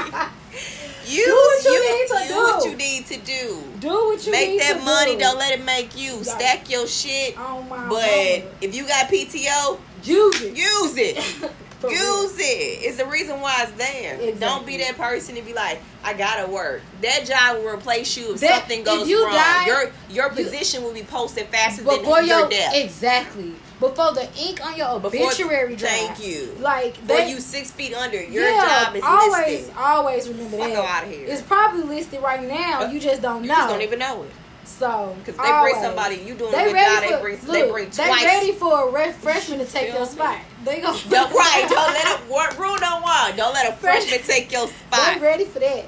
Use, 1.06 1.26
what 1.26 1.64
you 1.64 1.72
use- 1.72 1.90
need 1.90 2.06
to 2.06 2.28
do. 2.28 2.34
what 2.36 2.64
you 2.64 2.76
need 2.76 3.06
to 3.06 3.16
do. 3.18 3.62
Do 3.80 3.88
what 3.88 4.24
you 4.26 4.32
Make 4.32 4.60
that 4.60 4.84
money. 4.84 5.14
do. 5.14 5.20
Don't 5.20 5.38
let 5.38 5.58
it 5.58 5.64
make 5.64 5.96
you. 5.98 6.16
Right. 6.16 6.26
Stack 6.26 6.70
your 6.70 6.86
shit. 6.86 7.34
Oh 7.38 7.62
my 7.62 7.88
But 7.88 8.52
if 8.60 8.74
you 8.74 8.86
got 8.86 9.08
PTO, 9.08 9.78
Use 10.04 10.40
it. 10.42 10.56
Use 10.56 10.96
it. 10.96 11.50
For 11.80 11.88
real. 11.88 12.22
Use 12.22 12.38
it. 12.38 12.42
It's 12.82 12.96
the 12.98 13.06
reason 13.06 13.40
why 13.40 13.62
it's 13.62 13.72
there. 13.72 14.32
Don't 14.38 14.66
be 14.66 14.76
that 14.78 14.96
person 14.96 15.34
to 15.36 15.42
be 15.42 15.54
like, 15.54 15.80
I 16.04 16.12
gotta 16.14 16.50
work. 16.50 16.82
That 17.02 17.24
job 17.26 17.56
will 17.62 17.72
replace 17.74 18.16
you 18.16 18.34
if 18.34 18.40
That- 18.40 18.60
something 18.60 18.80
if 18.80 18.84
goes 18.86 19.08
you 19.08 19.24
wrong. 19.24 19.34
die, 19.34 19.66
your 19.66 19.90
your 20.10 20.28
you- 20.28 20.44
position 20.44 20.82
will 20.84 20.92
be 20.92 21.02
posted 21.02 21.48
faster 21.48 21.82
than 21.82 22.04
your 22.04 22.20
your 22.22 22.48
death. 22.48 22.74
exactly 22.74 23.54
before 23.80 24.12
the 24.12 24.28
ink 24.38 24.64
on 24.64 24.76
your 24.76 25.00
Before- 25.00 25.26
obituary 25.28 25.74
drive. 25.74 25.90
Thank 25.92 26.22
you. 26.26 26.54
Like 26.60 27.06
they, 27.06 27.30
you 27.30 27.40
six 27.40 27.70
feet 27.70 27.94
under, 27.94 28.22
your 28.22 28.44
yeah, 28.46 28.84
job 28.84 28.96
is 28.96 29.02
always, 29.02 29.46
listed. 29.60 29.74
always 29.78 30.28
remember 30.28 30.58
Fuck 30.58 30.72
that. 30.72 30.84
outta 31.04 31.06
here. 31.06 31.26
It's 31.26 31.40
probably 31.42 31.82
listed 31.84 32.20
right 32.22 32.42
now. 32.46 32.82
Uh, 32.82 32.90
you 32.90 33.00
just 33.00 33.22
don't 33.22 33.42
You 33.42 33.48
know. 33.48 33.54
You 33.54 33.60
just 33.62 33.68
don't 33.70 33.82
even 33.82 33.98
know 33.98 34.22
it. 34.24 34.30
So 34.78 35.14
Because 35.18 35.36
they 35.36 35.60
bring 35.62 35.74
somebody, 35.82 36.16
you 36.16 36.34
doing 36.34 36.52
They 36.52 36.70
a 36.70 36.72
good 36.72 36.76
job, 36.76 37.02
for, 37.04 37.10
they 37.10 37.20
bring, 37.20 37.34
look, 37.42 37.52
they 37.52 37.70
bring 37.70 37.90
they 37.90 38.06
twice. 38.06 38.24
ready 38.24 38.52
for 38.52 38.88
a 38.88 38.92
re- 38.92 39.12
freshman 39.12 39.58
to 39.58 39.66
take 39.66 39.88
Feel 39.88 39.96
your 39.98 40.06
spot. 40.06 40.38
They 40.64 40.80
go 40.80 40.92
No, 41.10 41.28
right. 41.30 41.66
Don't 41.70 41.92
let 41.92 42.20
it 42.20 42.28
work. 42.30 42.58
Rule 42.58 42.76
no 42.80 43.00
one. 43.00 43.36
Don't 43.36 43.52
let 43.52 43.68
a 43.72 43.76
freshman 43.76 44.20
take 44.22 44.50
your 44.52 44.68
spot. 44.68 44.76
They 44.90 44.96
spot. 45.12 45.20
ready 45.20 45.44
for 45.44 45.58
that. 45.58 45.84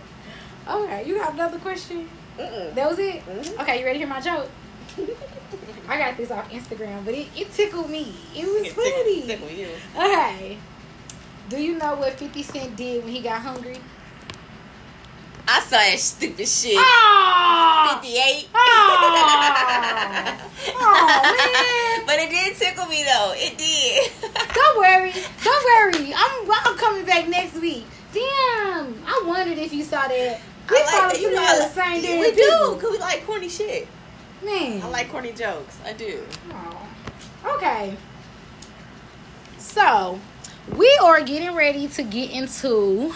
Okay, 0.68 1.04
you 1.06 1.16
got 1.18 1.32
another 1.34 1.58
question? 1.58 2.08
Mm-mm. 2.38 2.74
That 2.74 2.88
was 2.90 2.98
it. 2.98 3.24
Mhm. 3.26 3.60
Okay, 3.62 3.80
you 3.80 3.84
ready 3.86 3.98
to 3.98 4.04
hear 4.04 4.08
my 4.08 4.20
joke? 4.20 4.48
I 5.88 5.98
got 5.98 6.16
this 6.16 6.30
off 6.30 6.50
Instagram, 6.50 7.04
but 7.04 7.14
it, 7.14 7.28
it 7.36 7.52
tickled 7.52 7.90
me. 7.90 8.14
It 8.34 8.44
was 8.46 8.62
Tickle- 8.64 8.82
funny. 8.84 9.22
tickle 9.22 9.50
you. 9.50 9.68
Okay. 9.96 10.58
Do 11.48 11.60
you 11.60 11.76
know 11.78 11.96
what 11.96 12.14
50 12.14 12.42
Cent 12.42 12.76
did 12.76 13.04
when 13.04 13.12
he 13.12 13.20
got 13.20 13.40
hungry? 13.42 13.78
I 15.48 15.60
saw 15.60 15.76
that 15.76 15.98
stupid 15.98 16.46
shit. 16.46 16.76
Ah! 16.78 17.98
58. 18.00 18.48
Aw. 18.54 18.58
Aw, 20.78 21.22
man. 21.98 22.06
But 22.06 22.18
it 22.20 22.30
did 22.30 22.56
tickle 22.56 22.86
me 22.86 23.02
though. 23.02 23.32
It 23.34 23.58
did. 23.58 24.12
Don't 24.54 24.78
worry. 24.78 25.12
Don't 25.42 25.64
worry. 25.64 26.14
I'm 26.14 26.50
I'm 26.50 26.76
coming 26.76 27.04
back 27.04 27.28
next 27.28 27.60
week. 27.60 27.84
Damn. 28.12 28.94
I 29.06 29.22
wondered 29.26 29.58
if 29.58 29.72
you 29.72 29.82
saw 29.84 30.06
that. 30.06 30.40
We 30.70 30.76
I 30.76 30.80
like 30.80 31.12
that. 31.14 31.20
You 31.20 31.34
know, 31.34 31.58
the 31.58 31.68
same 31.68 32.04
yeah, 32.04 32.20
we 32.20 32.32
do 32.32 32.74
because 32.74 32.92
we 32.92 32.98
like 32.98 33.26
corny 33.26 33.48
shit. 33.48 33.88
Man. 34.44 34.82
I 34.82 34.88
like 34.88 35.10
corny 35.10 35.32
jokes. 35.32 35.78
I 35.84 35.92
do. 35.92 36.22
Aw. 36.52 36.88
Okay. 37.56 37.96
So, 39.58 40.20
we 40.76 40.98
are 41.02 41.22
getting 41.22 41.54
ready 41.54 41.88
to 41.88 42.02
get 42.02 42.30
into. 42.30 43.12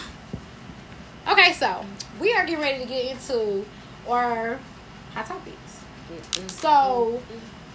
Okay, 1.29 1.53
so 1.53 1.85
we 2.19 2.33
are 2.33 2.45
getting 2.45 2.61
ready 2.61 2.79
to 2.83 2.85
get 2.87 3.05
into 3.11 3.65
our 4.07 4.59
hot 5.13 5.25
topics. 5.25 5.81
So, 6.47 7.21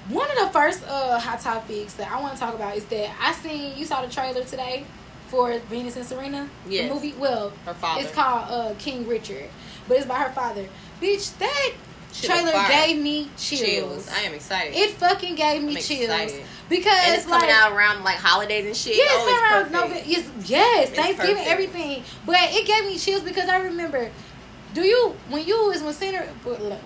one 0.09 0.31
of 0.31 0.39
the 0.39 0.49
first 0.53 0.83
uh 0.89 1.19
hot 1.19 1.41
topics 1.41 1.95
that 1.95 2.11
I 2.11 2.21
want 2.21 2.35
to 2.35 2.41
talk 2.41 2.55
about 2.55 2.77
is 2.77 2.85
that 2.87 3.11
I 3.21 3.33
seen 3.33 3.77
you 3.77 3.85
saw 3.85 4.05
the 4.05 4.11
trailer 4.13 4.43
today 4.45 4.85
for 5.29 5.59
Venus 5.71 5.97
and 5.97 6.05
Serena, 6.07 6.49
Yes. 6.69 6.89
the 6.89 6.95
movie. 6.95 7.15
Well, 7.19 7.53
Her 7.67 7.75
father. 7.75 8.03
it's 8.03 8.13
called 8.13 8.47
uh 8.51 8.75
King 8.79 9.07
Richard, 9.07 9.49
but 9.89 9.97
it's 9.99 10.07
by 10.07 10.17
her 10.17 10.33
father. 10.33 10.67
Bitch, 11.01 11.37
that 11.39 11.73
Shit 12.13 12.29
trailer 12.31 12.53
gave 12.69 13.01
me 13.03 13.31
chills. 13.39 13.61
Chills. 13.61 14.09
I 14.11 14.21
am 14.23 14.35
excited. 14.35 14.75
It 14.77 14.91
fucking 14.93 15.35
gave 15.35 15.63
me 15.63 15.77
I'm 15.77 15.83
chills 15.83 16.01
excited. 16.03 16.43
because 16.69 16.99
and 17.07 17.15
it's 17.15 17.27
like 17.27 17.41
coming 17.41 17.55
out 17.55 17.73
around 17.73 18.05
like 18.05 18.17
holidays 18.17 18.67
and 18.67 18.77
shit. 18.77 18.97
yes, 18.97 19.11
oh, 19.15 19.29
it's 19.63 19.73
around 19.73 19.87
perfect. 19.89 20.07
Nove- 20.07 20.11
yes, 20.11 20.29
yes, 20.49 20.89
It's 20.91 20.99
Thanksgiving, 20.99 21.35
perfect. 21.37 21.51
everything. 21.51 22.03
But 22.27 22.37
it 22.41 22.67
gave 22.67 22.85
me 22.85 22.99
chills 22.99 23.23
because 23.23 23.49
I 23.49 23.59
remember. 23.61 24.11
Do 24.75 24.83
you 24.83 25.15
when 25.29 25.45
you 25.47 25.67
was 25.69 25.83
when 25.83 25.93
Center 25.93 26.23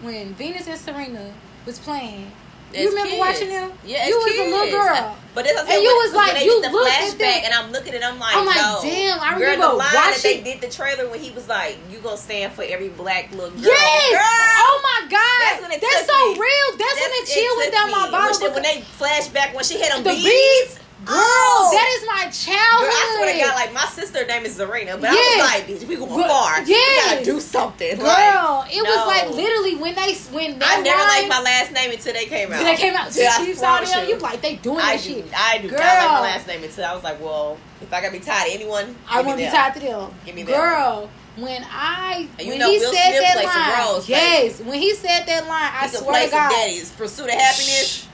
when 0.03 0.35
Venus 0.35 0.67
and 0.67 0.79
Serena 0.79 1.33
was 1.65 1.79
playing? 1.79 2.31
you 2.75 2.89
remember 2.91 3.11
kids. 3.11 3.19
watching 3.21 3.49
them? 3.49 3.73
Yeah, 3.87 4.09
you 4.09 4.19
as 4.19 4.25
was 4.27 4.37
a 4.37 4.51
little 4.51 4.71
girl. 4.77 5.17
But 5.35 5.45
that's 5.45 5.57
what 5.57 5.65
I'm 5.69 5.73
And 5.77 5.83
you 5.85 5.89
when- 5.89 5.97
was 6.03 6.13
when 6.17 6.35
like, 6.35 6.45
you 6.45 6.61
the 6.63 6.69
flashback, 6.69 7.19
that- 7.19 7.45
and 7.45 7.55
I'm 7.55 7.71
looking 7.73 7.95
at, 7.95 8.03
it, 8.03 8.05
I'm 8.05 8.19
like, 8.19 8.35
I'm 8.37 8.45
like, 8.45 8.57
no. 8.57 8.81
damn, 8.83 9.21
I 9.21 9.31
Girl, 9.31 9.39
remember 9.41 9.67
the 9.69 9.73
line 9.75 9.93
that 9.93 10.13
watching- 10.19 10.43
they 10.45 10.51
did 10.53 10.61
the 10.61 10.69
trailer 10.69 11.09
when 11.09 11.21
he 11.21 11.31
was 11.31 11.47
like, 11.49 11.79
"You 11.91 11.99
gonna 11.99 12.17
stand 12.19 12.53
for 12.55 12.63
every 12.65 12.89
black 12.89 13.31
little 13.31 13.51
girl." 13.51 13.63
Yes! 13.71 14.11
Girl! 14.11 14.21
Oh 14.67 14.81
my 14.83 15.09
god! 15.09 15.41
That's 15.47 15.63
when 15.63 15.73
it 15.73 15.81
That's 15.81 16.07
so 16.11 16.19
me. 16.33 16.39
real. 16.41 16.69
That's, 16.77 17.01
when 17.01 17.11
it 17.23 17.27
chill 17.27 17.57
went 17.57 17.73
down 17.73 17.91
my 17.93 18.03
When, 18.03 18.11
bottom. 18.11 18.37
she, 18.41 18.49
when 18.49 18.63
they 18.65 18.85
flashback 18.99 19.55
when 19.55 19.65
she 19.65 19.79
hit 19.79 19.93
them 19.93 20.03
the 20.03 20.11
beads. 20.11 20.27
beads, 20.27 20.79
girl, 21.07 21.17
Oh! 21.17 21.71
that 21.73 21.89
is 21.97 22.07
my 22.07 22.31
childhood. 22.31 22.91
Girl, 22.91 22.91
I 22.93 23.15
swear 23.17 23.33
to 23.33 23.39
God, 23.41 23.55
like 23.55 23.73
my 23.73 23.87
sister 23.87 24.27
name 24.27 24.45
is 24.45 24.59
Zarina, 24.59 25.01
but 25.01 25.13
Yes. 25.13 25.17
I 25.17 25.59
was 25.61 25.69
like, 25.71 25.81
bitch, 25.81 25.89
we 25.89 25.97
going 25.97 26.15
Girl, 26.15 26.29
far. 26.29 26.63
We 26.63 26.69
yes. 26.71 27.13
gotta 27.15 27.25
do 27.25 27.41
something. 27.41 27.97
Girl, 27.97 28.07
Like, 28.07 28.77
it 28.77 28.83
was 28.83 29.07
like 29.07 29.31
literally 29.31 29.77
when 29.77 29.95
they 29.95 30.13
when 30.35 30.55
I 30.55 30.59
that 30.59 30.81
never 30.85 31.03
liked 31.03 31.29
my 31.29 31.41
last 31.43 31.73
name 31.73 31.91
until 31.93 32.13
they 32.13 32.27
came 32.27 32.53
out. 32.53 32.63
they 32.65 32.77
came 32.77 32.95
out. 32.95 33.15
Yeah, 33.17 33.33
I 33.39 33.43
you 33.47 33.55
saw 33.55 33.81
them, 33.81 34.09
you 34.09 34.19
like 34.19 34.41
they 34.43 34.57
doing 34.57 34.79
I 34.81 34.97
that 34.97 35.03
do, 35.03 35.09
shit. 35.15 35.27
I 35.35 35.59
do 35.59 35.69
Girl. 35.69 35.79
not 35.79 35.87
like 35.97 36.11
my 36.11 36.21
last 36.21 36.47
name 36.47 36.63
until 36.65 36.85
I 36.85 36.95
was 36.95 37.05
like, 37.05 37.21
well, 37.23 37.57
if 37.81 37.93
I 37.93 38.01
gotta 38.01 38.13
be 38.13 38.21
tied 38.21 38.47
to 38.49 38.53
anyone, 38.53 38.97
I 39.09 39.23
want 39.23 39.39
to 39.39 39.45
be 39.45 39.51
tied 39.51 39.75
to 39.75 39.81
them. 39.81 40.11
Give 40.25 40.35
me 40.35 40.43
that 40.45 40.53
Girl, 40.57 41.11
when 41.37 41.65
I 41.71 42.29
And 42.39 42.47
you 42.47 42.53
when 42.55 42.59
know 42.61 42.71
he 42.71 42.79
Will 42.79 42.93
said 42.93 43.11
Smith 43.11 43.23
that 43.23 43.45
line, 43.77 43.87
roles, 43.87 44.09
yes, 44.09 44.61
when 44.61 44.81
he 44.81 44.95
said 44.95 45.25
that 45.27 45.47
line, 45.47 45.71
I 45.73 45.87
He 45.87 45.91
can 45.95 46.03
swear 46.05 46.25
to 46.25 46.31
God, 46.31 46.51
daddies. 46.51 46.91
Pursuit 46.93 47.27
of 47.27 47.31
happiness. 47.33 48.09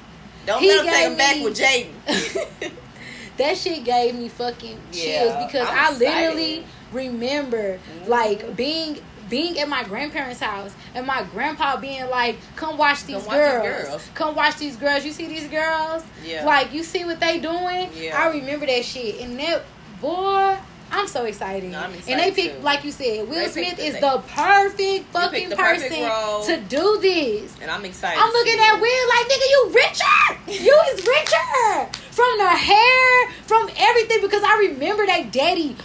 Don't 0.46 0.60
He 0.62 0.68
let 0.68 0.84
him 0.84 0.92
take 0.92 1.06
him 1.10 1.16
back 1.16 1.44
with 1.44 1.58
Jaden. 1.58 2.72
that 3.38 3.56
shit 3.56 3.84
gave 3.84 4.14
me 4.14 4.28
fucking 4.28 4.78
chills 4.92 5.04
Yeah, 5.04 5.46
because 5.46 5.68
I'm 5.68 5.76
I 5.76 5.88
excited. 5.90 5.98
literally 6.00 6.64
remember 6.92 7.78
Mhm. 7.78 8.08
like 8.08 8.56
being 8.56 8.98
being 9.28 9.58
at 9.60 9.66
my 9.66 9.82
grandparents' 9.82 10.40
house 10.40 10.72
and 10.94 11.06
my 11.06 11.22
grandpa 11.22 11.76
being 11.78 12.06
like, 12.10 12.36
"Come 12.54 12.76
watch 12.76 13.04
these, 13.04 13.16
Come 13.16 13.24
watch 13.26 13.36
these 13.36 13.62
girls. 13.62 13.88
girls." 13.88 14.08
Come 14.12 14.34
watch 14.34 14.56
these 14.58 14.76
girls. 14.76 15.04
You 15.06 15.12
see 15.12 15.26
these 15.26 15.46
girls? 15.48 16.02
Yeah. 16.22 16.44
Like 16.44 16.74
you 16.74 16.82
see 16.84 17.04
what 17.06 17.18
they 17.18 17.38
doing? 17.38 17.88
Yeah. 17.96 18.20
I 18.20 18.28
remember 18.30 18.66
that 18.66 18.84
shit. 18.84 19.20
And 19.22 19.38
that 19.40 19.62
boy, 20.02 20.58
I'm 20.94 21.08
so 21.08 21.24
excited. 21.24 21.70
No, 21.72 21.78
I'm 21.78 21.84
and 21.92 21.94
they 21.94 22.28
excited 22.28 22.34
picked, 22.34 22.62
like 22.62 22.84
you 22.84 22.90
said, 22.92 23.26
Will 23.26 23.34
They 23.34 23.48
Smith 23.48 23.68
picked 23.70 23.78
is 23.80 23.94
the- 23.94 24.00
the 24.00 24.18
perfect 24.28 25.06
fucking 25.12 25.48
the 25.48 25.56
person 25.56 26.02
role. 26.06 26.44
to 26.44 26.56
do 26.58 26.98
this. 27.00 27.52
and 27.62 27.70
I'm 27.70 27.84
excited. 27.84 28.20
I'm 28.20 28.30
looking 28.30 28.58
at. 28.60 28.78
Will 28.80 29.08
like, 29.08 29.26
nigga, 29.28 29.48
you 29.50 29.70
richer. 29.74 30.62
You 30.64 30.80
is 30.92 31.06
richer 31.06 31.88
from 32.10 32.38
the 32.38 32.48
hair, 32.48 33.30
from 33.46 33.70
everything. 33.78 34.20
Because 34.20 34.42
I 34.44 34.68
remember 34.70 35.06
that 35.06 35.32
daddy. 35.32 35.76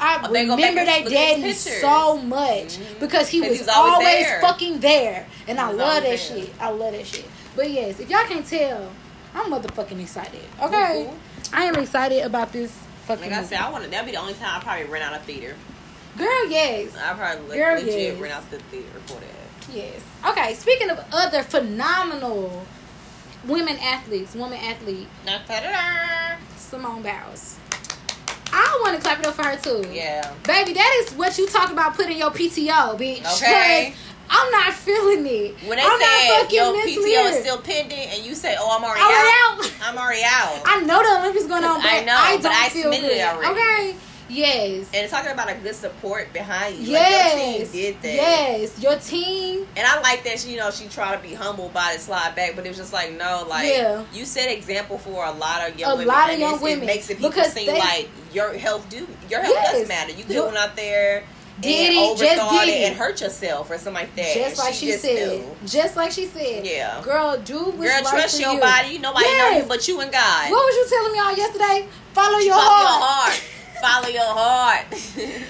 I 0.00 0.20
Oh, 0.28 0.32
they 0.32 0.40
remember 0.42 0.84
that 0.84 1.04
look 1.04 1.12
at 1.12 1.38
his 1.38 1.64
daddy 1.64 1.80
so 1.80 2.16
much 2.18 2.76
Mhm. 2.78 2.98
because 3.00 3.28
he 3.28 3.40
was 3.40 3.68
always 3.68 3.92
always, 3.94 4.24
there. 4.26 4.40
fucking 4.40 4.80
there, 4.80 5.26
and 5.46 5.60
I 5.60 5.70
love 5.70 5.78
that 5.78 6.02
there. 6.04 6.16
shit. 6.18 6.50
I 6.60 6.70
love 6.70 6.92
that 6.92 7.06
shit. 7.06 7.24
But 7.54 7.70
yes, 7.70 8.00
if 8.00 8.08
y'all 8.10 8.24
can't 8.26 8.46
tell, 8.48 8.88
I'm 9.34 9.50
motherfucking 9.52 10.00
excited. 10.00 10.40
Okay, 10.60 11.06
Mhm. 11.08 11.14
I 11.52 11.64
am 11.66 11.76
excited 11.76 12.22
about 12.24 12.52
this 12.52 12.70
fucking. 13.06 13.30
Like 13.30 13.38
I 13.40 13.44
said, 13.44 13.58
I 13.60 13.70
want 13.70 13.84
to. 13.84 13.90
That'll 13.90 14.06
be 14.06 14.12
the 14.12 14.18
only 14.20 14.34
time 14.34 14.60
I 14.60 14.62
probably 14.62 14.84
rent 14.86 15.04
out 15.04 15.14
a 15.14 15.18
theater. 15.24 15.54
girl, 16.16 16.50
yes. 16.50 16.96
I 16.96 17.14
probably 17.14 17.48
like, 17.48 17.58
Girl, 17.58 17.74
legit 17.76 17.94
yes. 18.14 18.20
rent 18.20 18.34
out 18.34 18.50
the 18.50 18.58
theater 18.58 18.98
for 19.06 19.20
that. 19.20 19.74
Yes. 19.74 20.00
Okay. 20.28 20.54
Speaking 20.54 20.90
of 20.90 21.04
other 21.12 21.42
phenomenal 21.42 22.64
women 23.46 23.76
athletes, 23.78 24.34
woman 24.34 24.58
athlete. 24.58 25.08
Simone 26.56 27.02
Biles. 27.02 27.58
I 28.54 28.78
want 28.82 28.96
to 28.96 29.02
clap 29.02 29.18
it 29.20 29.26
up 29.26 29.34
for 29.34 29.44
her 29.44 29.56
too. 29.56 29.88
Yeah. 29.90 30.30
Baby, 30.46 30.74
that 30.74 31.04
is 31.06 31.14
what 31.14 31.38
you 31.38 31.48
talk 31.48 31.70
about 31.72 31.94
putting 31.94 32.18
your 32.18 32.30
PTO, 32.30 32.98
bitch. 32.98 33.24
Okay. 33.42 33.94
I'm 34.30 34.50
not 34.50 34.72
feeling 34.72 35.26
it. 35.26 35.54
When 35.66 35.76
they 35.78 35.84
I'm 35.84 36.00
said 36.00 36.52
your 36.52 36.74
PTO 36.74 37.30
is 37.30 37.40
still 37.40 37.58
pending, 37.58 37.98
and 37.98 38.24
you 38.24 38.34
say, 38.34 38.56
"Oh, 38.58 38.76
I'm 38.76 38.82
already 38.84 39.00
I'm 39.02 39.58
out. 39.58 39.64
out. 39.64 39.72
I'm 39.82 39.98
already 39.98 40.22
out." 40.24 40.62
I 40.64 40.80
know 40.82 41.02
the 41.02 41.20
Olympics 41.20 41.46
going 41.46 41.64
on, 41.64 41.80
but 41.82 41.90
I 41.92 42.04
know, 42.04 42.14
I 42.16 42.32
don't 42.32 42.42
but 42.42 42.52
I 42.52 42.68
feel 42.70 42.82
submitted 42.84 43.08
good. 43.08 43.16
it 43.18 43.26
already. 43.26 43.52
Okay. 43.60 43.96
Yes. 44.28 44.88
and 44.94 45.10
talking 45.10 45.30
about 45.30 45.50
a 45.50 45.54
good 45.56 45.74
support 45.74 46.32
behind 46.32 46.76
you. 46.78 46.92
Yes. 46.92 47.34
Like 47.34 47.58
your 47.58 47.66
team 47.66 47.72
did 47.92 48.02
that. 48.02 48.14
Yes. 48.14 48.80
Your 48.82 48.96
team. 48.96 49.66
And 49.76 49.86
I 49.86 50.00
like 50.00 50.24
that 50.24 50.40
she, 50.40 50.52
you 50.52 50.56
know, 50.56 50.70
she 50.70 50.86
tried 50.88 51.16
to 51.16 51.22
be 51.22 51.34
humble 51.34 51.68
by 51.68 51.92
it, 51.92 52.00
slide 52.00 52.34
back, 52.34 52.56
but 52.56 52.64
it 52.64 52.68
was 52.68 52.78
just 52.78 52.94
like, 52.94 53.12
no, 53.12 53.44
like 53.46 53.68
Yeah. 53.68 54.02
you 54.14 54.24
set 54.24 54.50
example 54.50 54.96
for 54.96 55.26
a 55.26 55.32
lot 55.32 55.68
of 55.68 55.78
young 55.78 55.90
A 55.90 55.94
women. 55.96 56.06
lot 56.08 56.32
of 56.32 56.38
young 56.38 56.58
women. 56.62 56.84
It 56.84 56.86
makes 56.86 57.10
it 57.10 57.16
people 57.18 57.28
Because 57.28 57.52
seem 57.52 57.66
they- 57.66 57.78
like 57.78 58.08
your 58.32 58.54
health 58.56 58.88
do 58.88 59.06
your 59.28 59.40
health 59.40 59.54
Yes. 59.54 59.72
does 59.80 59.88
matter. 59.88 60.12
You 60.12 60.24
Your- 60.28 60.56
out 60.56 60.76
there 60.76 61.24
Did 61.60 61.90
and 61.90 61.96
it, 61.96 62.18
just 62.18 62.50
did 62.50 62.68
it 62.68 62.72
it. 62.80 62.88
and 62.88 62.96
hurt 62.96 63.20
yourself 63.20 63.70
or 63.70 63.74
something 63.76 63.94
like 63.94 64.14
that. 64.16 64.34
Just 64.34 64.58
like 64.58 64.74
she, 64.74 64.86
just 64.86 65.02
said. 65.02 65.28
knew. 65.40 65.56
Just 65.66 65.96
like 65.96 66.10
she 66.10 66.26
said. 66.26 66.66
Yeah. 66.66 67.00
Girl, 67.02 67.36
do 67.38 67.56
what's 67.58 67.76
Girl, 67.76 67.86
right 67.88 68.04
trust 68.06 68.40
your 68.40 68.54
you. 68.54 68.60
body. 68.60 68.98
Nobody 68.98 69.26
Yes. 69.26 69.62
you 69.62 69.68
but 69.68 69.86
you 69.86 70.00
and 70.00 70.10
God. 70.10 70.50
What 70.50 70.64
was 70.64 70.74
you 70.76 70.86
telling 70.96 71.12
me 71.12 71.18
all 71.20 71.36
yesterday? 71.36 71.88
Follow 72.14 72.38
your 72.38 72.54
Follow 72.54 72.64
heart. 72.64 73.32
your 73.32 73.42
heart. 73.42 73.42
Follow 73.82 74.08
your 74.08 74.24
heart. 74.24 75.46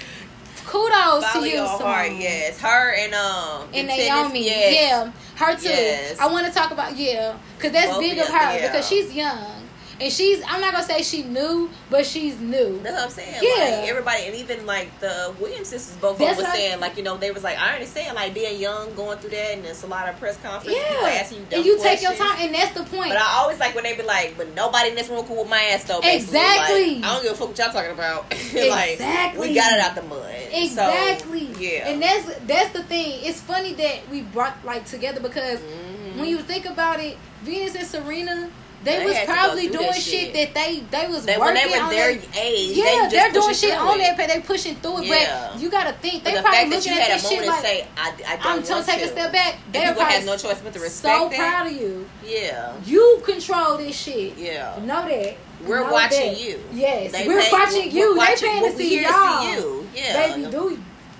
Kudos 0.65 1.23
Follow 1.25 1.43
to 1.43 1.49
you, 1.49 1.55
your 1.55 1.65
heart. 1.67 2.05
Simone. 2.07 2.21
Yes, 2.21 2.59
her 2.61 2.93
and 2.95 3.13
um 3.13 3.67
And 3.73 3.87
tennis- 3.89 4.07
Naomi, 4.09 4.45
yes. 4.45 4.75
yeah, 4.75 5.11
her 5.45 5.55
too. 5.55 5.69
Yes. 5.69 6.19
I 6.19 6.27
want 6.31 6.47
to 6.47 6.53
talk 6.53 6.71
about 6.71 6.95
yeah, 6.97 7.37
because 7.57 7.71
that's 7.73 7.91
Both 7.91 7.99
big 8.01 8.17
of 8.17 8.27
of 8.27 8.33
her 8.33 8.55
yeah. 8.57 8.67
because 8.71 8.87
she's 8.87 9.13
young 9.13 9.62
and 10.01 10.11
she's 10.11 10.43
I'm 10.47 10.59
not 10.61 10.73
gonna 10.73 10.83
say 10.85 11.01
she 11.03 11.23
knew, 11.23 11.69
but 11.89 12.05
she's 12.05 12.39
new. 12.39 12.79
That's 12.81 12.95
what 12.95 13.03
I'm 13.05 13.09
saying. 13.11 13.39
Yeah. 13.41 13.77
Like, 13.81 13.89
everybody, 13.89 14.23
and 14.25 14.35
even 14.35 14.65
like 14.65 14.99
the 14.99 15.33
Williams 15.39 15.67
sisters, 15.69 15.95
both 15.97 16.13
of 16.13 16.19
them 16.37 16.45
I- 16.45 16.53
saying, 16.55 16.79
like, 16.79 16.97
you 16.97 17.03
know, 17.03 17.17
they 17.17 17.31
was 17.31 17.43
like, 17.43 17.57
I 17.57 17.73
understand, 17.75 18.15
like, 18.15 18.33
being 18.33 18.59
young, 18.59 18.93
going 18.95 19.17
through 19.19 19.31
that, 19.31 19.51
and 19.57 19.65
it's 19.65 19.83
a 19.83 19.87
lot 19.87 20.09
of 20.09 20.17
press 20.19 20.37
conferences, 20.37 20.81
people 20.83 21.01
Yeah, 21.07 21.13
asking 21.13 21.37
you 21.39 21.45
and 21.57 21.65
you 21.65 21.79
take 21.81 22.01
your 22.01 22.13
time, 22.13 22.35
and 22.39 22.53
that's 22.53 22.73
the 22.73 22.83
point. 22.83 23.09
But 23.09 23.17
I 23.17 23.37
always 23.39 23.59
like 23.59 23.75
when 23.75 23.83
they 23.83 23.95
be 23.95 24.03
like, 24.03 24.35
but 24.37 24.53
nobody 24.55 24.89
in 24.89 24.95
this 24.95 25.09
room 25.09 25.25
cool 25.25 25.41
with 25.43 25.49
my 25.49 25.61
ass 25.73 25.83
though. 25.85 26.01
Basically. 26.01 26.39
Exactly. 26.39 26.95
Like, 26.95 27.03
I 27.05 27.13
don't 27.13 27.23
give 27.23 27.31
a 27.33 27.35
fuck 27.35 27.47
what 27.49 27.57
y'all 27.57 27.71
talking 27.71 27.91
about. 27.91 28.29
like, 28.53 28.91
Exactly. 28.93 29.49
we 29.49 29.55
got 29.55 29.73
it 29.73 29.79
out 29.79 29.95
the 29.95 30.01
mud. 30.03 30.29
Exactly. 30.51 31.53
So, 31.53 31.59
yeah. 31.59 31.89
And 31.89 32.01
that's 32.01 32.35
that's 32.47 32.73
the 32.73 32.83
thing. 32.83 33.19
It's 33.23 33.39
funny 33.41 33.73
that 33.73 34.09
we 34.09 34.21
brought 34.21 34.63
like 34.65 34.85
together 34.85 35.19
because 35.19 35.59
Mhm. 35.59 36.17
when 36.19 36.25
you 36.29 36.39
think 36.39 36.65
about 36.65 36.99
it, 36.99 37.17
Venus 37.43 37.75
and 37.75 37.85
Serena, 37.87 38.49
they, 38.83 38.99
They 38.99 39.05
was 39.05 39.17
probably 39.25 39.67
doing 39.69 39.93
shit. 39.93 40.33
that 40.33 40.53
they 40.53 40.79
they 40.91 41.07
was 41.07 41.25
they, 41.25 41.37
working 41.37 41.55
when 41.55 41.71
they 41.71 41.77
were 41.77 41.83
on 41.83 41.89
their 41.89 42.15
that- 42.15 42.37
age, 42.37 42.75
Yeah, 42.77 42.83
they 42.83 42.95
just 42.97 43.11
they're 43.11 43.31
doing 43.31 43.53
shit 43.55 43.73
on 43.73 43.99
it. 43.99 44.17
that, 44.17 44.27
they 44.29 44.39
pushing 44.41 44.75
through 44.75 44.99
it. 44.99 45.05
Yeah. 45.07 45.49
But 45.53 45.61
you 45.61 45.69
gotta 45.71 45.93
think 45.93 46.23
they 46.23 46.35
the 46.35 46.41
probably 46.41 46.57
fact 46.57 46.69
that 46.69 46.75
looking 46.77 46.93
you 46.93 46.99
at 46.99 47.07
had 47.07 47.19
a 47.19 47.21
shit 47.21 47.31
moment 47.31 47.47
like 47.47 47.61
to 47.61 47.67
say, 47.67 47.87
I, 47.97 48.07
I 48.07 48.11
don't 48.11 48.45
I'm 48.45 48.53
want 48.55 48.65
trying 48.67 48.83
to 48.83 48.91
take 48.91 49.01
a 49.03 49.07
step 49.07 49.31
back. 49.31 49.55
They're 49.71 49.87
people 49.93 50.03
had 50.05 50.25
no 50.25 50.37
choice 50.37 50.59
but 50.61 50.73
to 50.73 50.79
respect 50.79 51.17
so 51.17 51.29
that. 51.29 51.37
proud 51.37 51.67
of 51.67 51.73
you. 51.73 52.09
Yeah. 52.25 52.73
You 52.85 53.21
control 53.25 53.77
this 53.77 53.97
shit. 53.97 54.37
Yeah. 54.37 54.77
Know 54.83 55.07
that. 55.07 55.37
We're 55.65 55.85
Know 55.85 55.93
watching 55.93 56.33
that. 56.33 56.41
you. 56.41 56.59
Yes, 56.73 57.13
They 57.13 57.25
we're 57.25 57.37
watching 57.51 57.83
we're- 57.83 57.89
you. 57.91 58.17
we're 58.17 58.35
they 58.35 58.41
paying 58.41 58.63
to 58.71 58.77
see 58.77 59.01
y'all. 59.01 59.83
Yeah. 59.95 60.27
Baby, 60.35 60.51
do 60.51 60.77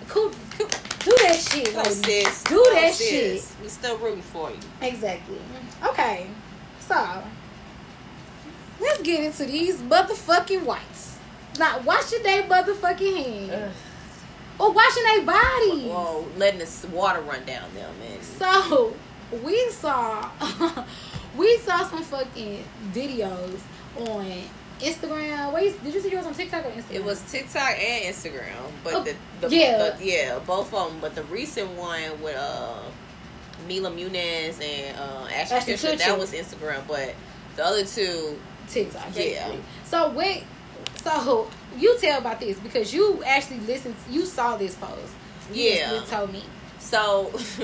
cool, 0.10 0.32
do 0.60 1.12
that 1.22 1.36
shit. 1.38 1.74
Like, 1.74 1.86
sis. 1.88 2.44
Do 2.44 2.62
that 2.74 2.94
sis. 2.94 3.10
shit. 3.10 3.46
We 3.64 3.70
still 3.70 3.98
rooting 4.00 4.22
for 4.22 4.50
you. 4.52 4.58
Exactly. 4.82 5.38
Okay, 5.86 6.28
so 6.86 7.24
let's 8.84 9.02
get 9.02 9.24
into 9.24 9.46
these 9.46 9.78
motherfucking 9.82 10.64
whites. 10.64 11.18
Not 11.60 11.84
washing 11.84 12.24
their 12.24 12.44
motherfucking 12.44 13.16
hands 13.50 13.76
or 14.60 14.72
washing 14.72 15.04
their 15.04 15.22
bodies. 15.26 15.84
Whoa, 15.92 16.28
letting 16.38 16.60
the 16.60 16.88
water 16.92 17.22
run 17.22 17.46
down 17.46 17.74
them, 17.74 17.94
man. 18.00 18.22
So 18.22 18.94
we 19.44 19.70
saw 19.70 20.30
we 21.38 21.58
saw 21.60 21.88
some 21.88 22.04
fucking 22.04 22.64
videos 22.92 23.60
on 23.98 24.26
Instagram. 24.80 25.54
Wait, 25.54 25.84
did 25.84 25.94
you 25.94 26.02
see 26.02 26.12
yours 26.12 26.26
on 26.26 26.34
TikTok 26.34 26.66
or 26.66 26.70
Instagram? 26.70 26.92
It 26.96 27.04
was 27.04 27.22
TikTok 27.32 27.80
and 27.80 28.14
Instagram, 28.14 28.72
but 28.84 28.94
Oh, 28.96 29.04
the, 29.04 29.16
the, 29.48 29.56
yeah. 29.56 29.90
the- 29.98 30.06
yeah, 30.06 30.40
both 30.40 30.74
of 30.74 30.90
them. 30.92 31.00
But 31.02 31.14
the 31.16 31.24
recent 31.26 31.70
one 31.72 32.20
with 32.22 32.36
uh 32.36 32.82
Mila 33.68 33.92
Muniz 33.92 34.62
and 34.62 34.98
uh, 34.98 35.28
Ashley 35.34 35.58
Ashton 35.58 35.76
Kutcher. 35.76 35.98
that 36.00 36.18
was 36.20 36.34
Instagram. 36.34 36.82
But 36.88 37.14
the 37.56 37.66
other 37.66 37.86
two, 37.86 38.38
TikTok. 38.68 39.08
Yeah. 39.16 39.52
So 39.84 40.10
wait, 40.12 40.44
so 41.04 41.50
you 41.78 41.98
tell 42.00 42.20
about 42.20 42.40
this 42.40 42.58
because 42.60 42.94
you 42.94 43.24
actually 43.26 43.60
listened. 43.62 43.96
You 44.10 44.26
saw 44.26 44.58
this 44.58 44.76
post. 44.76 45.14
You 45.54 45.64
Yeah. 45.64 45.94
You 45.94 46.02
told 46.02 46.32
me. 46.32 46.44
so 46.80 47.32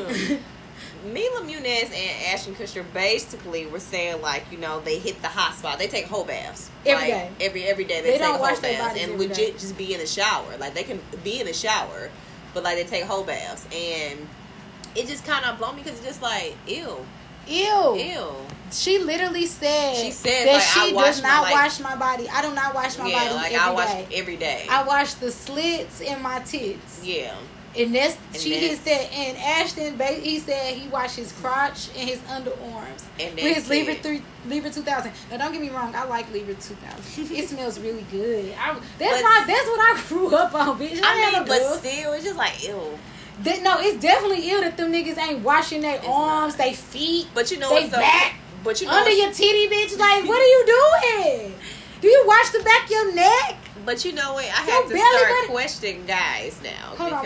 Mila 1.06 1.41
Muniz 1.41 1.86
and 1.93 2.25
Ashton 2.34 2.56
Kutcher 2.56 2.84
basically 2.93 3.65
were 3.65 3.80
saying 3.80 4.21
like, 4.21 4.43
you 4.52 4.58
know, 4.58 4.82
they 4.82 4.99
hit 4.99 5.21
the 5.21 5.28
hot 5.30 5.56
spot. 5.56 5.80
They 5.80 5.88
take 5.88 6.06
whole 6.06 6.25
baths 6.25 6.69
Every 6.86 7.12
like, 7.12 7.38
day. 7.39 7.45
Every 7.45 7.63
every 7.63 7.84
day 7.86 8.02
they, 8.02 8.12
They 8.12 8.17
take 8.17 8.28
whole 8.28 8.39
baths 8.62 8.99
and 9.02 9.17
legit 9.17 9.36
day. 9.38 9.52
just 9.54 9.78
be 9.78 9.93
in 9.93 9.99
the 9.99 10.08
shower. 10.08 10.58
Like 10.60 10.73
they 10.73 10.84
can 10.84 10.99
be 11.23 11.39
in 11.39 11.45
the 11.47 11.54
shower, 11.54 12.10
but 12.54 12.63
like 12.63 12.75
they 12.78 12.84
take 12.84 13.04
whole 13.06 13.23
baths 13.23 13.65
and. 13.73 14.28
It 14.95 15.06
just 15.08 15.23
kind 15.23 15.45
of 15.45 15.60
blown 15.60 15.75
me 15.75 15.84
because 15.84 15.99
it's 15.99 16.08
just 16.08 16.21
like, 16.23 16.56
ew, 16.67 17.06
Ew. 17.47 17.95
ew. 17.95 18.34
She 18.71 18.99
literally 18.99 19.45
said, 19.45 19.95
She 19.95 20.12
said, 20.12 20.47
that 20.47 20.53
like, 20.53 20.62
she 20.62 20.91
I 20.91 20.93
wash 20.95 21.05
does 21.15 21.23
my, 21.23 21.29
not 21.29 21.41
like- 21.43 21.53
wash 21.55 21.79
my 21.79 21.95
body. 21.95 22.29
I 22.29 22.41
do 22.41 22.53
not 22.53 22.73
wash 22.75 22.97
my 22.97 23.08
yeah, 23.08 23.23
body 23.23 23.36
like 23.36 23.51
every 23.53 23.58
I 23.58 23.71
watch 23.71 23.88
day. 23.88 24.08
every 24.15 24.36
day. 24.38 24.67
I 24.69 24.84
wash 24.84 25.13
the 25.15 25.32
slits 25.32 26.01
in 26.01 26.21
my 26.21 26.39
tits. 26.39 27.01
yeah, 27.03 27.36
And 27.77 27.93
that's 27.95 28.17
And 28.34 28.38
she 28.41 28.49
that's- 28.60 28.79
said. 28.82 29.10
And 29.13 29.38
Ashton, 29.38 29.99
he 30.21 30.39
said 30.39 30.73
he 30.75 30.88
washed 30.89 31.15
his 31.17 31.32
crotch 31.34 31.89
and 31.97 32.10
his 32.10 32.19
underarms 32.19 33.03
and 33.19 33.36
with 33.36 33.55
his 33.55 33.69
Lever 33.69 33.91
it. 33.91 34.03
three, 34.03 34.21
Lever 34.47 34.69
two 34.69 34.82
thousand. 34.82 35.12
Now 35.29 35.38
don't 35.38 35.51
get 35.51 35.62
me 35.62 35.69
wrong, 35.69 35.93
I 35.95 36.05
like 36.05 36.32
Lever 36.34 36.53
two 36.53 36.75
thousand. 36.75 37.32
it 37.36 37.47
smells 37.49 37.79
really 37.79 38.05
good. 38.12 38.53
I, 38.60 38.73
that's 38.97 39.21
But- 39.21 39.23
my 39.23 39.43
that's 39.47 39.67
what 39.67 39.79
I 39.79 40.01
grew 40.10 40.36
up 40.36 40.53
on, 40.53 40.79
bitch. 40.79 41.01
I 41.03 41.21
ain't 41.23 41.34
mean, 41.34 41.47
but 41.47 41.60
good. 41.60 41.79
still, 41.79 42.13
it's 42.13 42.23
just 42.25 42.38
like 42.38 42.67
ew. 42.67 42.97
That- 43.43 43.62
no, 43.63 43.77
it's 43.79 44.01
definitely 44.01 44.49
ill 44.51 44.62
that 44.62 44.75
them 44.75 44.91
niggas 44.91 45.17
ain't 45.17 45.39
washing 45.43 45.82
their 45.82 46.03
arms, 46.05 46.55
they 46.55 46.73
feet, 46.73 47.27
But 47.34 47.51
you 47.51 47.58
know 47.58 47.69
they 47.69 47.82
what's 47.84 47.91
so, 47.93 47.99
back, 47.99 48.36
But 48.63 48.82
you 48.82 48.88
know, 48.88 48.93
under 48.93 49.12
your 49.12 49.32
titty, 49.32 49.67
bitch. 49.67 49.98
Like, 49.98 50.26
what 50.26 50.39
are 50.39 50.45
you 50.45 50.65
doing? 50.65 51.54
Do 52.02 52.08
you 52.08 52.24
wash 52.28 52.50
the 52.50 52.63
back 52.63 52.86
of 52.86 52.91
your 52.91 53.15
neck? 53.15 53.56
but 53.86 54.06
you 54.06 54.13
know 54.13 54.34
what? 54.34 54.45
I 54.45 54.48
have 54.50 54.84
to 54.88 54.93
belly 54.93 55.00
start 55.02 55.48
questioning 55.48 56.06
guys 56.06 56.60
now 56.62 56.95
Hold 56.95 57.13
on, 57.13 57.26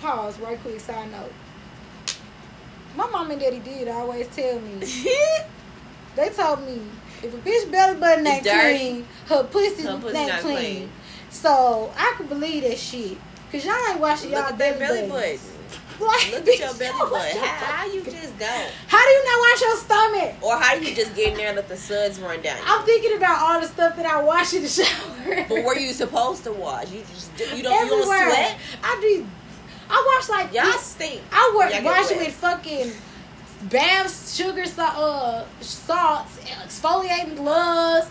Pause 0.00 0.38
right 0.40 0.60
quick. 0.60 0.80
Side 0.80 1.10
note. 1.12 1.32
My 2.96 3.08
mom 3.08 3.30
and 3.30 3.40
daddy 3.40 3.60
did 3.60 3.88
always 3.88 4.26
tell 4.28 4.60
me. 4.60 4.82
They 6.14 6.28
told 6.28 6.66
me 6.66 6.78
if 7.22 7.32
a 7.32 7.38
bitch 7.38 7.70
belly 7.70 7.98
button 7.98 8.26
ain't 8.26 8.44
clean, 8.44 9.06
her 9.28 9.44
pussy, 9.44 9.82
Her 9.82 9.98
pussy 9.98 10.18
ain't 10.18 10.28
not 10.28 10.40
clean. 10.40 10.56
clean. 10.56 10.90
So 11.30 11.92
I 11.96 12.14
could 12.18 12.28
believe 12.28 12.64
that 12.64 12.76
shit. 12.76 13.16
Cause 13.50 13.64
y'all 13.64 13.74
ain't 13.90 14.00
washing 14.00 14.30
look 14.30 14.48
y'all 14.48 14.56
that 14.56 14.78
belly 14.78 15.08
buttons. 15.08 15.51
Like, 16.02 16.32
Look 16.32 16.48
at 16.48 16.58
your 16.58 16.74
belly 16.74 17.10
button. 17.10 17.38
How, 17.40 17.74
how 17.76 17.86
you 17.86 18.02
just 18.02 18.38
don't? 18.38 18.70
How 18.88 19.04
do 19.04 19.10
you 19.10 19.24
not 19.24 19.40
wash 19.40 19.60
your 19.60 19.76
stomach? 19.76 20.34
Or 20.42 20.56
how 20.56 20.78
do 20.78 20.84
you 20.84 20.94
just 20.94 21.14
get 21.14 21.32
in 21.32 21.36
there 21.38 21.48
and 21.48 21.56
let 21.56 21.68
the 21.68 21.76
suds 21.76 22.18
run 22.18 22.42
down? 22.42 22.58
you? 22.58 22.64
I'm 22.66 22.84
thinking 22.84 23.16
about 23.16 23.40
all 23.40 23.60
the 23.60 23.68
stuff 23.68 23.96
that 23.96 24.06
I 24.06 24.22
wash 24.22 24.52
in 24.54 24.62
the 24.62 24.68
shower. 24.68 25.46
But 25.48 25.64
were 25.64 25.78
you 25.78 25.92
supposed 25.92 26.44
to 26.44 26.52
wash? 26.52 26.90
You 26.90 27.00
just 27.00 27.30
you 27.56 27.62
don't 27.62 27.84
you 27.84 27.90
don't 27.90 28.04
sweat. 28.04 28.58
I 28.82 28.98
do. 29.00 29.26
I 29.88 30.16
wash 30.16 30.28
like 30.28 30.54
Y'all 30.54 30.78
stink. 30.78 31.20
I 31.30 31.54
work, 31.56 31.74
Y'all 31.74 31.84
wash 31.84 32.10
it 32.10 32.18
with 32.18 32.34
fucking 32.34 32.92
baths, 33.68 34.34
sugar, 34.34 34.64
sa- 34.64 34.94
uh, 34.96 35.44
salts, 35.60 36.38
exfoliating 36.40 37.36
gloves, 37.36 38.08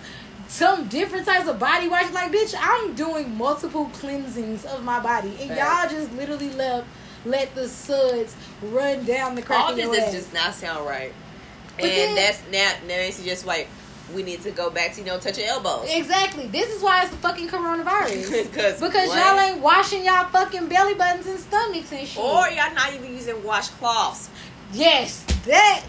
some 0.47 0.87
different 0.87 1.25
types 1.25 1.47
of 1.47 1.59
body 1.59 1.87
wash. 1.87 2.11
Like, 2.11 2.31
bitch, 2.31 2.55
I'm 2.57 2.93
doing 2.93 3.35
multiple 3.35 3.85
cleansings 3.93 4.65
of 4.65 4.83
my 4.83 4.99
body, 4.99 5.35
and 5.39 5.49
Facts. 5.49 5.91
y'all 5.91 5.99
just 5.99 6.13
literally 6.13 6.51
left 6.51 6.87
let 7.25 7.53
the 7.55 7.67
suds 7.67 8.35
run 8.61 9.03
down 9.05 9.35
the 9.35 9.41
crack 9.41 9.65
All 9.65 9.75
this 9.75 9.89
does 9.89 10.13
just 10.13 10.33
not 10.33 10.53
sound 10.53 10.85
right. 10.85 11.13
But 11.75 11.85
and 11.85 11.93
then- 11.93 12.15
that's 12.15 12.41
now 12.51 12.87
now 12.87 13.01
it's 13.01 13.23
just 13.23 13.45
like 13.45 13.67
we 14.13 14.23
need 14.23 14.41
to 14.41 14.51
go 14.51 14.69
back 14.69 14.93
to 14.93 15.01
you 15.01 15.05
know 15.07 15.19
touching 15.19 15.45
elbows. 15.45 15.87
Exactly. 15.89 16.47
This 16.47 16.69
is 16.69 16.81
why 16.81 17.03
it's 17.03 17.11
the 17.11 17.17
fucking 17.17 17.47
coronavirus. 17.47 18.31
Because 18.51 18.79
because 18.79 19.07
what? 19.07 19.17
y'all 19.17 19.39
ain't 19.39 19.61
washing 19.61 20.03
y'all 20.03 20.25
fucking 20.25 20.67
belly 20.67 20.95
buttons 20.95 21.27
and 21.27 21.39
stomachs 21.39 21.91
and 21.91 22.07
shit. 22.07 22.21
Or 22.21 22.49
y'all 22.49 22.73
not 22.73 22.93
even 22.93 23.13
using 23.13 23.35
washcloths. 23.37 24.29
Yes, 24.73 25.23
that. 25.45 25.83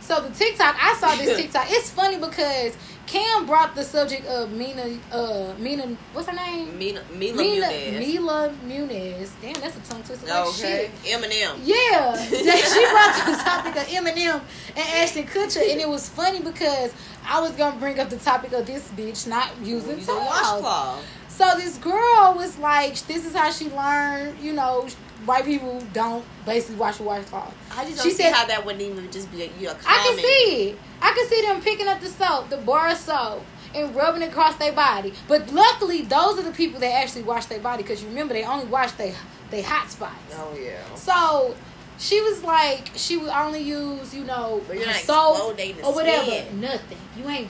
So 0.00 0.20
the 0.20 0.30
TikTok, 0.30 0.76
I 0.80 0.94
saw 0.94 1.14
this 1.16 1.36
TikTok. 1.40 1.66
It's 1.68 1.90
funny 1.90 2.16
because 2.16 2.76
Cam 3.06 3.46
brought 3.46 3.74
the 3.74 3.84
subject 3.84 4.26
of 4.26 4.50
Mina, 4.52 4.98
uh, 5.12 5.54
Mina, 5.58 5.96
what's 6.12 6.28
her 6.28 6.34
name? 6.34 6.76
Mila, 6.76 7.00
Mila 7.14 7.36
Mina, 7.36 7.66
Muniz. 7.66 7.98
Mila 7.98 8.54
Muniz. 8.66 9.30
Damn, 9.40 9.52
that's 9.60 9.76
a 9.76 9.80
tongue 9.92 10.02
twister. 10.02 10.26
Like 10.26 10.46
Okay. 10.48 10.90
shit. 11.02 11.20
Eminem. 11.20 11.60
Yeah, 11.62 12.16
she 12.26 12.42
brought 12.90 13.26
the 13.26 13.42
topic 13.44 13.76
of 13.76 13.86
Eminem 13.88 14.40
and 14.76 14.88
Ashton 15.02 15.24
Kutcher, 15.24 15.70
and 15.70 15.80
it 15.80 15.88
was 15.88 16.08
funny 16.08 16.40
because 16.40 16.92
I 17.28 17.40
was 17.40 17.52
gonna 17.52 17.78
bring 17.78 18.00
up 18.00 18.10
the 18.10 18.16
topic 18.18 18.52
of 18.52 18.66
this 18.66 18.88
bitch 18.96 19.26
not 19.28 19.50
using 19.62 19.98
Using 19.98 20.14
washcloth. 20.16 21.04
So 21.28 21.52
this 21.56 21.76
girl 21.78 22.34
was 22.36 22.58
like, 22.58 22.94
this 23.06 23.26
is 23.26 23.34
how 23.34 23.50
she 23.50 23.68
learned, 23.70 24.40
you 24.40 24.52
know, 24.52 24.88
white 25.24 25.44
people 25.44 25.82
don't 25.92 26.24
basically 26.44 26.76
wash 26.76 27.00
a 27.00 27.02
washcloth. 27.02 27.54
I 27.76 27.84
just 27.84 27.96
don't 27.98 28.04
She 28.04 28.10
see 28.12 28.22
said- 28.24 28.32
how 28.34 28.46
that 28.46 28.64
wouldn't 28.64 28.82
even 28.82 29.10
just 29.10 29.30
be 29.32 29.42
a, 29.42 29.46
you 29.58 29.66
know, 29.66 29.72
a 29.72 29.76
I 29.86 30.02
can 30.06 30.16
see 30.18 30.68
it. 30.70 30.78
I 31.02 31.12
can 31.12 31.28
see 31.28 31.42
them 31.42 31.60
picking 31.62 31.88
up 31.88 32.00
the 32.00 32.08
soap, 32.08 32.50
the 32.50 32.56
bar 32.58 32.90
of 32.90 32.96
soap, 32.98 33.42
and 33.74 33.94
rubbing 33.94 34.22
it 34.22 34.28
across 34.28 34.56
their 34.56 34.72
body. 34.72 35.12
But 35.28 35.52
luckily, 35.52 36.02
those 36.02 36.38
are 36.38 36.42
the 36.42 36.52
people 36.52 36.80
that 36.80 36.92
actually 36.92 37.22
wash 37.22 37.46
their 37.46 37.60
body 37.60 37.82
because 37.82 38.02
you 38.02 38.08
remember 38.08 38.34
they 38.34 38.44
only 38.44 38.66
wash 38.66 38.92
their 38.92 39.14
they 39.50 39.62
hot 39.62 39.90
spots. 39.90 40.34
Oh 40.34 40.56
yeah. 40.60 40.78
So 40.96 41.54
she 41.98 42.20
was 42.20 42.42
like, 42.42 42.90
she 42.94 43.16
would 43.16 43.30
only 43.30 43.62
use, 43.62 44.14
you 44.14 44.24
know, 44.24 44.60
But 44.68 44.78
soap 44.96 45.56
or 45.84 45.92
whatever. 45.94 46.24
skin. 46.24 46.60
Nothing. 46.60 46.98
You 47.16 47.28
ain't. 47.28 47.48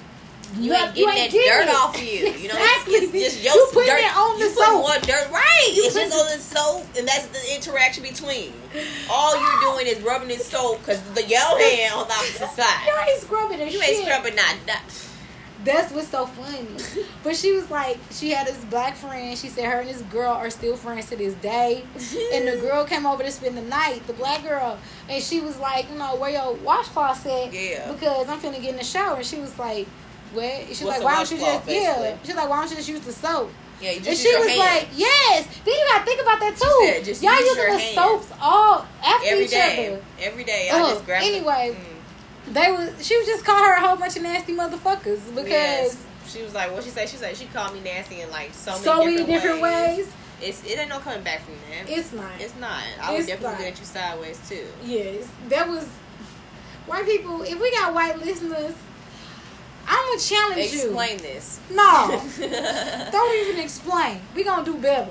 You 0.54 0.70
not- 0.72 0.86
ain't 0.88 0.94
getting 0.94 1.14
that 1.14 1.30
dirt 1.30 1.68
it. 1.68 1.74
off 1.74 2.00
you. 2.02 2.28
You 2.30 2.48
know, 2.48 2.54
it's, 2.56 3.12
it's 3.12 3.12
just 3.12 3.44
your 3.44 3.54
you 3.54 3.70
putting 3.72 3.90
dirt. 3.90 4.00
it 4.00 4.16
on 4.16 4.38
you 4.38 4.48
the 4.48 4.54
put 4.54 4.64
soap. 4.64 4.80
more 4.82 4.98
dirt, 5.00 5.30
right? 5.32 5.72
You 5.74 5.84
it's 5.84 5.94
put- 5.94 6.02
just 6.08 6.14
on 6.16 6.26
the 6.36 6.42
soap, 6.42 6.86
and 6.98 7.08
that's 7.08 7.26
the 7.26 7.54
interaction 7.54 8.02
between. 8.02 8.52
All 9.10 9.34
you're 9.40 9.60
doing 9.72 9.86
is 9.86 10.02
rubbing 10.02 10.28
this 10.28 10.46
soap 10.46 10.78
because 10.80 11.00
the 11.14 11.24
yellow 11.24 11.58
hand 11.58 11.94
on 11.94 12.06
the 12.08 12.14
opposite 12.14 12.50
side. 12.50 12.86
You 12.86 12.94
ain't 13.12 13.20
scrubbing 13.22 13.58
the 13.58 13.64
You 13.70 13.80
shit. 13.82 13.88
ain't 13.98 14.06
scrubbing 14.06 14.36
not. 14.36 14.54
not 14.66 14.80
That's 15.64 15.92
what's 15.92 16.08
so 16.08 16.26
funny. 16.26 16.66
But 17.24 17.34
she 17.34 17.52
was 17.52 17.68
like, 17.70 17.98
she 18.12 18.30
had 18.30 18.46
this 18.46 18.56
black 18.66 18.94
friend. 18.96 19.36
She 19.36 19.48
said 19.48 19.64
her 19.64 19.80
and 19.80 19.88
this 19.90 20.00
girl 20.02 20.32
are 20.32 20.48
still 20.48 20.76
friends 20.76 21.08
to 21.10 21.16
this 21.16 21.34
day. 21.34 21.82
And 22.32 22.46
the 22.46 22.56
girl 22.60 22.84
came 22.84 23.04
over 23.04 23.24
to 23.24 23.30
spend 23.32 23.56
the 23.56 23.62
night, 23.62 24.06
the 24.06 24.12
black 24.12 24.44
girl, 24.44 24.78
and 25.08 25.20
she 25.20 25.40
was 25.40 25.58
like, 25.58 25.90
you 25.90 25.98
know, 25.98 26.14
where 26.14 26.30
your 26.30 26.54
washcloth 26.54 27.26
at? 27.26 27.52
Yeah. 27.52 27.90
Because 27.90 28.28
I'm 28.28 28.38
finna 28.38 28.62
get 28.62 28.70
in 28.70 28.76
the 28.76 28.84
shower. 28.84 29.16
And 29.16 29.26
she 29.26 29.40
was 29.40 29.58
like, 29.58 29.88
wet. 30.36 30.66
She's 30.68 30.82
like, 30.84 31.02
why 31.02 31.14
don't 31.16 31.30
you 31.30 31.38
just 31.38 31.68
yeah? 31.68 32.16
She's 32.22 32.36
like, 32.36 32.48
why 32.48 32.60
don't 32.60 32.70
you 32.70 32.76
just 32.76 32.88
use 32.88 33.00
the 33.00 33.12
soap? 33.12 33.50
Yeah, 33.80 33.90
you 33.90 33.96
And 33.96 34.04
just 34.04 34.22
she 34.22 34.34
was 34.36 34.46
hand. 34.46 34.58
like, 34.58 34.88
yes. 34.96 35.46
Then 35.64 35.74
you 35.74 35.86
gotta 35.92 36.04
think 36.04 36.22
about 36.22 36.40
that 36.40 36.56
too. 36.56 37.12
said, 37.12 37.22
Y'all 37.22 37.38
using 37.40 37.72
the 37.72 37.78
hand. 37.78 37.94
soaps 37.94 38.28
all 38.40 38.86
after 39.04 39.26
every 39.28 39.44
each 39.44 39.50
day. 39.50 39.88
other. 39.94 40.02
Every 40.20 40.44
day, 40.44 40.70
I 40.72 40.80
Ugh, 40.80 40.94
just 40.94 41.04
grab. 41.04 41.22
anyway, 41.22 41.76
Mm. 41.76 41.92
They 42.54 42.70
was 42.70 43.04
she 43.04 43.16
was 43.18 43.26
just 43.26 43.44
call 43.44 43.58
her 43.58 43.72
a 43.74 43.80
whole 43.80 43.96
bunch 43.96 44.16
of 44.16 44.22
nasty 44.22 44.54
motherfuckers 44.54 45.18
because 45.34 45.48
Yes. 45.48 45.96
she 46.28 46.42
was 46.42 46.54
like, 46.54 46.70
what 46.72 46.84
she 46.84 46.90
say? 46.90 47.04
She 47.06 47.16
said 47.16 47.36
she 47.36 47.46
called 47.46 47.74
me 47.74 47.80
nasty 47.80 48.20
in 48.20 48.30
like 48.30 48.54
so 48.54 48.70
many 48.70 48.84
so 48.84 48.98
many 49.04 49.16
different, 49.16 49.42
different 49.42 49.62
ways. 49.62 50.08
It's 50.40 50.62
it 50.64 50.78
ain't 50.78 50.88
no 50.90 51.00
coming 51.00 51.22
back 51.24 51.40
from 51.44 51.54
that. 51.70 51.90
It's 51.90 52.12
not. 52.12 52.30
It's 52.38 52.54
not. 52.60 52.82
I 53.02 53.10
would 53.10 53.18
It's 53.18 53.26
definitely 53.28 53.52
not. 53.52 53.60
look 53.62 53.72
at 53.72 53.78
you 53.80 53.84
sideways 53.84 54.40
too. 54.48 54.64
Yes, 54.84 55.26
that 55.48 55.68
was 55.68 55.88
white 56.86 57.04
people. 57.04 57.42
If 57.42 57.60
we 57.60 57.70
got 57.72 57.92
white 57.92 58.18
listeners, 58.24 58.74
I'm 59.88 60.04
gonna 60.08 60.20
challenge 60.20 60.72
you. 60.72 60.80
Explain 60.82 61.18
this. 61.18 61.60
No, 61.70 62.22
don't 63.12 63.46
even 63.48 63.60
explain. 63.62 64.20
We 64.34 64.44
gonna 64.44 64.64
do 64.64 64.74
better. 64.78 65.10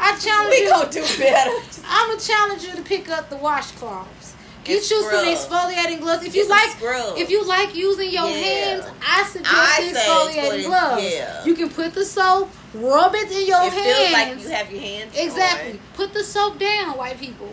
I 0.00 0.16
challenge 0.18 0.50
we 0.50 0.62
you. 0.62 0.70
gonna 0.70 0.90
do 0.90 1.02
better. 1.18 1.50
I'm 1.88 2.08
gonna 2.10 2.20
challenge 2.20 2.62
you 2.64 2.72
to 2.76 2.82
pick 2.82 3.08
up 3.10 3.28
the 3.30 3.36
washcloths. 3.36 4.34
Get 4.64 4.82
And 4.82 4.90
you 4.90 5.02
some 5.02 5.02
scrub. 5.04 5.24
exfoliating 5.72 6.00
gloves. 6.00 6.24
If 6.24 6.32
Get 6.34 6.44
you 6.44 6.48
like, 6.50 6.70
scrub. 6.70 7.16
if 7.18 7.30
you 7.30 7.44
like 7.46 7.74
using 7.74 8.10
your 8.10 8.28
Yeah. 8.28 8.36
hands, 8.36 8.86
I 9.06 9.24
suggest 9.24 9.54
I 9.54 9.80
exfoliating 9.80 10.34
exfoliating, 10.62 10.64
gloves. 10.66 11.02
yeah. 11.14 11.44
You 11.44 11.54
can 11.54 11.70
put 11.70 11.94
the 11.94 12.04
soap, 12.04 12.50
rub 12.74 13.14
it 13.14 13.30
in 13.30 13.46
your 13.46 13.62
it 13.64 13.72
hands. 13.72 13.98
feels 13.98 14.12
like 14.12 14.42
you 14.42 14.48
have 14.50 14.70
your 14.72 14.80
hands. 14.80 15.16
Exactly. 15.16 15.72
on. 15.72 15.78
Put 15.94 16.12
the 16.12 16.22
soap 16.24 16.58
down, 16.58 16.96
white 16.98 17.18
people. 17.18 17.48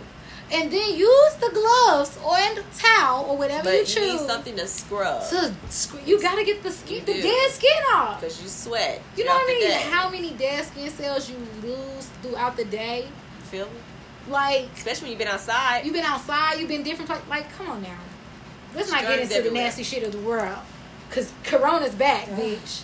And 0.51 0.71
then 0.71 0.95
use 0.95 1.34
the 1.41 1.49
gloves 1.51 2.17
or 2.23 2.36
and 2.38 2.58
the 2.58 2.63
towel 2.77 3.25
or 3.25 3.38
whatever 3.38 3.63
But 3.63 3.73
you 3.73 3.79
you, 3.79 3.86
choose. 3.86 4.21
need 4.21 4.27
something 4.27 4.55
to 4.58 4.67
scrub 4.67 5.27
to 5.29 5.53
sc- 5.69 6.05
you 6.05 6.21
gotta 6.21 6.43
get 6.43 6.62
the 6.62 6.71
skin, 6.71 6.97
You 6.99 7.05
the 7.05 7.13
do. 7.13 7.21
dead 7.23 7.51
skin 7.51 7.71
off. 7.95 8.21
because 8.21 8.41
you 8.41 8.47
sweat. 8.47 9.01
You 9.17 9.25
know 9.25 9.31
what 9.34 9.43
I 9.49 9.53
mean? 9.53 9.67
day. 9.69 9.81
How 9.89 10.10
many 10.10 10.31
dead 10.31 10.63
skin 10.65 10.89
cells 10.91 11.29
you 11.29 11.36
lose 11.63 12.10
throughout 12.21 12.58
the 12.58 12.65
day? 12.65 13.08
Feel 13.49 13.65
me? 13.65 13.71
Like 14.29 14.69
Especially 14.75 15.03
when 15.05 15.10
you've 15.12 15.19
been 15.19 15.27
outside. 15.27 15.84
you've 15.84 15.93
been 15.95 16.05
outside, 16.05 16.60
you've 16.60 16.69
been 16.69 16.84
different 16.84 17.10
places. 17.10 17.27
Like, 17.27 17.51
come 17.58 17.69
on 17.69 17.81
now. 17.81 17.97
Let's 18.75 18.91
not 18.91 19.01
get 19.01 19.17
Germs 19.19 19.31
into 19.31 19.49
the 19.49 19.53
nasty 19.53 19.84
shit 19.84 20.03
of 20.03 20.12
the 20.12 20.19
world. 20.19 20.58
Cause 21.12 21.31
Corona's 21.43 21.95
back, 21.95 22.25
bitch. 22.27 22.81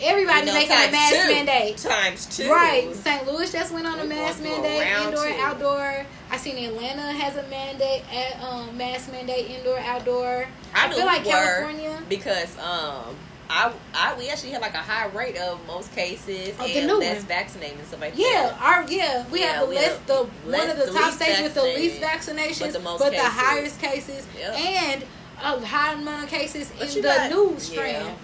Everybody 0.00 0.40
You 0.40 0.46
know, 0.46 0.52
making 0.54 0.72
a 0.72 0.74
times 0.76 0.92
mask 0.92 1.14
two. 1.14 1.34
mandate. 1.34 1.76
Times 1.78 2.26
two. 2.36 2.50
Right, 2.50 2.94
St. 2.94 3.26
Louis 3.26 3.50
just 3.52 3.72
went 3.72 3.86
on 3.86 3.98
a 3.98 4.02
We're 4.02 4.08
mask 4.10 4.42
going 4.42 4.54
through 4.54 4.64
a 4.64 4.68
mandate, 4.78 5.06
indoor, 5.06 5.24
two. 5.26 5.40
outdoor. 5.40 6.06
I 6.30 6.36
seen 6.36 6.62
Atlanta 6.64 7.12
has 7.12 7.36
a 7.36 7.42
mandate 7.48 8.02
at 8.12 8.40
um 8.42 8.76
mask 8.76 9.10
mandate, 9.12 9.50
indoor, 9.50 9.78
outdoor. 9.78 10.46
I, 10.74 10.86
I 10.88 10.92
feel 10.92 11.06
like 11.06 11.24
California- 11.24 12.02
because 12.08 12.56
um 12.58 13.16
I 13.50 13.72
I 13.94 14.14
we 14.18 14.28
actually 14.28 14.50
had 14.50 14.60
like 14.60 14.74
a 14.74 14.78
high 14.78 15.06
rate 15.06 15.38
of 15.38 15.66
most 15.66 15.94
cases 15.94 16.50
Of 16.50 16.58
the 16.66 16.78
and 16.80 16.98
less 16.98 17.16
one. 17.18 17.26
vaccinated 17.26 17.78
and 17.78 17.86
stuff 17.88 18.00
like 18.02 18.12
Yeah, 18.14 18.26
that. 18.50 18.60
our 18.60 18.84
yeah, 18.90 19.24
we 19.30 19.40
Yeah, 19.40 19.46
have 19.52 19.60
the 19.62 19.66
we 19.68 19.74
less 19.76 19.88
have 19.96 20.06
the 20.06 20.28
less- 20.46 20.60
one 20.60 20.70
of 20.70 20.76
the, 20.78 20.92
the 20.92 20.98
top 20.98 21.12
states 21.14 21.40
with 21.40 21.54
the 21.54 21.62
least 21.62 22.00
vaccinations, 22.02 22.60
but 22.60 22.72
the 22.74 22.80
most 22.80 22.98
but 23.00 23.12
the 23.12 23.18
highest 23.22 23.80
cases 23.80 24.26
Yep. 24.38 24.54
and 24.54 25.04
a 25.42 25.60
high 25.66 25.94
amount 25.94 26.24
of 26.24 26.28
cases 26.30 26.70
But 26.78 26.88
in 26.94 26.94
the 26.96 27.08
got- 27.08 27.30
new 27.30 27.52
yeah. 27.52 27.58
strand. 27.58 28.18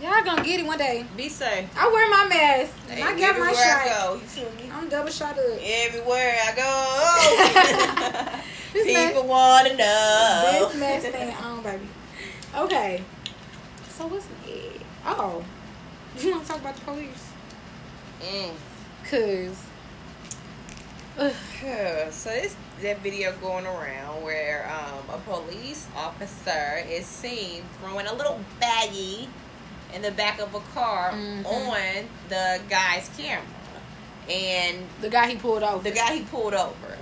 Y'all 0.00 0.22
gonna 0.24 0.42
get 0.44 0.60
it 0.60 0.66
one 0.66 0.78
day. 0.78 1.06
Be 1.16 1.28
safe. 1.28 1.68
I 1.76 1.88
wear 1.88 2.08
my 2.10 2.26
mask. 2.28 2.72
and 2.90 3.02
I 3.02 3.14
Hey, 3.14 3.20
got 3.20 3.38
my 3.38 3.48
everywhere 3.48 3.54
I 3.54 3.88
shot. 3.88 3.98
go, 4.06 4.14
you 4.14 4.20
feel 4.20 4.50
me? 4.52 4.70
I'm 4.72 4.88
double 4.88 5.10
shot 5.10 5.38
up. 5.38 5.58
Everywhere 5.60 6.36
I 6.44 6.54
go, 8.74 8.82
people 8.84 9.24
want 9.26 9.68
to 9.68 9.76
know. 9.76 10.68
This 10.70 10.80
mask 10.80 11.06
thing 11.08 11.34
on, 11.34 11.62
baby. 11.62 11.88
Okay. 12.56 13.02
So 13.88 14.06
what's 14.06 14.26
it? 14.46 14.80
Oh, 15.06 15.42
you 16.18 16.30
want 16.32 16.44
to 16.44 16.48
talk 16.52 16.60
about 16.60 16.74
the 16.76 16.82
police? 16.82 17.30
Mm. 18.22 18.52
Cause 19.08 19.62
so 22.14 22.30
it's 22.30 22.54
that 22.82 22.98
video 23.00 23.32
going 23.40 23.64
around 23.66 24.22
where 24.22 24.70
um, 24.70 25.14
a 25.14 25.18
police 25.20 25.86
officer 25.96 26.84
is 26.86 27.06
seen 27.06 27.62
throwing 27.80 28.06
a 28.06 28.12
little 28.12 28.38
baggie 28.60 29.28
in 29.96 30.02
the 30.02 30.10
back 30.12 30.38
of 30.38 30.54
a 30.54 30.60
car 30.74 31.10
Mhm. 31.12 31.46
on 31.46 32.08
the 32.28 32.60
guy's 32.68 33.08
camera, 33.16 33.42
and 34.28 34.86
the 35.00 35.08
guy 35.08 35.26
he 35.28 35.36
pulled 35.36 35.62
over. 35.62 35.82
the 35.82 35.90
guy 35.90 36.12
he 36.14 36.20
pulled 36.22 36.52
over. 36.54 36.98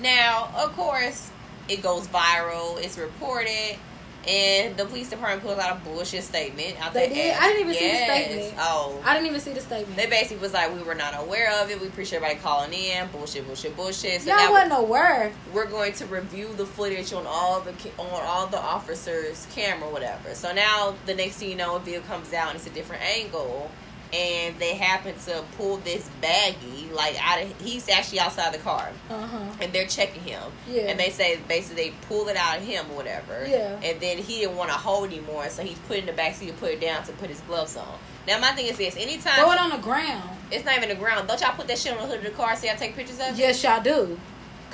Now, 0.00 0.50
of 0.54 0.76
course, 0.76 1.30
it 1.66 1.82
goes 1.82 2.06
viral. 2.08 2.78
It's 2.78 2.98
reported. 2.98 3.78
And 4.28 4.76
the 4.76 4.84
police 4.86 5.10
department 5.10 5.42
pulls 5.42 5.58
out 5.58 5.76
a 5.76 5.80
bullshit 5.84 6.22
statement. 6.22 6.80
Out 6.80 6.94
They 6.94 7.08
did? 7.08 7.36
I 7.36 7.48
didn't 7.48 7.62
even 7.62 7.74
see 7.74 7.88
the 7.90 7.96
statement. 7.96 8.54
Oh, 8.58 9.02
I 9.04 9.14
didn't 9.14 9.26
even 9.28 9.40
see 9.40 9.52
the 9.52 9.60
statement. 9.60 9.96
they 9.96 10.06
basically 10.06 10.38
was 10.38 10.52
like, 10.52 10.74
we 10.74 10.82
were 10.82 10.94
not 10.94 11.14
aware 11.18 11.52
of 11.62 11.70
it. 11.70 11.80
We 11.80 11.88
appreciate 11.88 12.16
everybody 12.18 12.40
calling 12.40 12.72
in. 12.72 13.08
Bullshit, 13.08 13.46
bullshit, 13.46 13.76
bullshit. 13.76 14.22
So 14.22 14.30
Y'all 14.36 14.50
wasn't 14.52 14.78
aware. 14.78 15.32
we're 15.52 15.66
going 15.66 15.92
to 15.94 16.06
review 16.06 16.48
the 16.56 16.66
footage 16.66 17.12
on 17.12 17.26
all 17.26 17.60
the 17.60 17.72
on 17.98 18.22
all 18.24 18.46
the 18.46 18.60
officers' 18.60 19.46
camera, 19.54 19.88
whatever. 19.90 20.34
So 20.34 20.52
now 20.52 20.94
the 21.06 21.14
next 21.14 21.36
thing 21.36 21.50
you 21.50 21.56
know, 21.56 21.76
a 21.76 21.80
video 21.80 22.00
comes 22.02 22.32
out 22.32 22.48
and 22.48 22.56
it's 22.56 22.66
a 22.66 22.70
different 22.70 23.02
angle, 23.02 23.70
and 24.14 24.56
they 24.60 24.74
happen 24.74 25.14
to 25.26 25.42
pull 25.56 25.78
this 25.78 26.08
baggie 26.22 26.92
like 26.92 27.16
out 27.20 27.42
of. 27.42 27.60
He's 27.60 27.88
actually 27.88 28.20
outside 28.20 28.54
the 28.54 28.58
car, 28.58 28.90
Uh 29.10 29.26
huh. 29.26 29.38
and 29.60 29.72
they're 29.72 29.86
checking 29.86 30.22
him. 30.22 30.42
Yeah. 30.70 30.82
And 30.82 31.00
they 31.00 31.10
say 31.10 31.40
basically 31.48 31.90
they 31.90 31.94
pull 32.08 32.28
it 32.28 32.36
out 32.36 32.58
of 32.58 32.64
him 32.64 32.86
or 32.92 32.96
whatever. 32.96 33.44
Yeah. 33.46 33.78
And 33.82 34.00
then 34.00 34.18
he 34.18 34.40
didn't 34.40 34.56
want 34.56 34.70
to 34.70 34.76
hold 34.76 35.08
anymore, 35.08 35.48
so 35.48 35.62
he's 35.62 35.78
put 35.80 35.98
in 35.98 36.06
the 36.06 36.12
back 36.12 36.34
seat 36.34 36.46
to 36.48 36.52
put 36.54 36.70
it 36.70 36.80
down 36.80 37.02
to 37.04 37.12
put 37.12 37.28
his 37.30 37.40
gloves 37.40 37.76
on. 37.76 37.98
Now 38.26 38.38
my 38.38 38.52
thing 38.52 38.66
is 38.66 38.76
this: 38.78 38.96
anytime 38.96 39.34
Throw 39.34 39.50
it 39.52 39.58
on 39.58 39.70
the 39.70 39.78
ground. 39.78 40.30
it's 40.50 40.64
not 40.64 40.76
even 40.76 40.88
the 40.88 40.94
ground, 40.94 41.26
don't 41.28 41.40
y'all 41.40 41.52
put 41.54 41.66
that 41.68 41.78
shit 41.78 41.92
on 41.92 41.98
the 41.98 42.06
hood 42.06 42.18
of 42.18 42.24
the 42.24 42.30
car 42.30 42.54
so 42.56 42.66
y'all 42.66 42.76
take 42.76 42.94
pictures 42.94 43.18
of 43.20 43.28
it? 43.28 43.36
Yes, 43.36 43.62
y'all 43.62 43.82
do. 43.82 44.18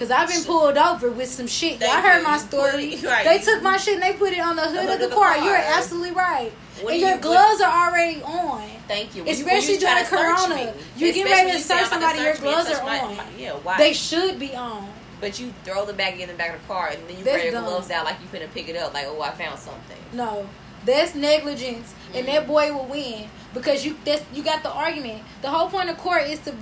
Cause 0.00 0.10
I've 0.10 0.28
been 0.30 0.42
pulled 0.44 0.78
over 0.78 1.10
with 1.10 1.28
some 1.30 1.46
shit. 1.46 1.78
Thank 1.78 1.92
Y'all 1.92 2.00
heard 2.00 2.22
my 2.24 2.34
You 2.36 2.40
story. 2.40 2.94
it- 2.94 3.02
right. 3.04 3.22
They 3.22 3.38
took 3.38 3.62
my 3.62 3.76
shit 3.76 3.94
and 3.94 4.02
they 4.02 4.14
put 4.14 4.32
it 4.32 4.40
on 4.40 4.56
the 4.56 4.62
hood, 4.62 4.88
of 4.88 4.98
the, 4.98 5.14
car. 5.14 5.36
You're 5.36 5.54
absolutely 5.54 6.12
right. 6.12 6.50
And 6.78 6.88
do 6.88 6.94
your 6.96 7.10
you- 7.16 7.20
gloves 7.20 7.60
are 7.60 7.88
already 7.88 8.22
on. 8.22 8.62
Thank 8.88 9.14
you. 9.14 9.24
Especially 9.28 9.74
you 9.74 9.80
during 9.80 10.04
Corona. 10.06 10.72
You 10.96 11.12
get 11.12 11.26
ready 11.28 11.50
to 11.50 11.56
you 11.58 11.62
search 11.62 11.76
"I'm 11.78 11.84
to 11.84 11.90
somebody, 11.90 12.18
your 12.22 12.34
search 12.34 12.42
me 12.42 12.48
and 12.48 12.64
gloves 12.64 12.80
are 12.80 12.82
my- 12.86 13.00
on. 13.00 13.16
my- 13.18 13.24
yeah, 13.36 13.52
why? 13.62 13.76
They 13.76 13.92
should 13.92 14.38
be 14.38 14.56
on. 14.56 14.88
but 15.20 15.38
you 15.38 15.52
throw 15.66 15.84
the 15.84 15.92
bag 15.92 16.18
in 16.18 16.28
the 16.28 16.34
back 16.34 16.54
of 16.54 16.62
the 16.62 16.66
car 16.66 16.88
and 16.88 17.06
then 17.06 17.18
you 17.18 17.22
That's 17.22 17.42
your 17.42 17.52
dumb. 17.52 17.66
gloves 17.66 17.90
out 17.90 18.06
like 18.06 18.16
you 18.22 18.26
finna 18.40 18.50
pick 18.54 18.70
it 18.70 18.76
up, 18.78 18.94
like, 18.94 19.04
oh, 19.06 19.20
I 19.20 19.32
found 19.32 19.58
something. 19.60 19.98
No, 20.14 20.48
that's 20.86 21.14
negligence, 21.14 21.92
and 22.14 22.24
Mm. 22.26 22.32
that 22.32 22.46
boy 22.46 22.72
will 22.72 22.86
win 22.86 23.28
because 23.52 23.84
you 23.84 23.98
that's 24.02 24.22
you 24.32 24.42
got 24.42 24.62
the 24.62 24.70
argument. 24.72 25.22
The 25.42 25.48
whole 25.50 25.68
point 25.68 25.90
of 25.90 25.98
court 25.98 26.22
is 26.22 26.38
to 26.40 26.52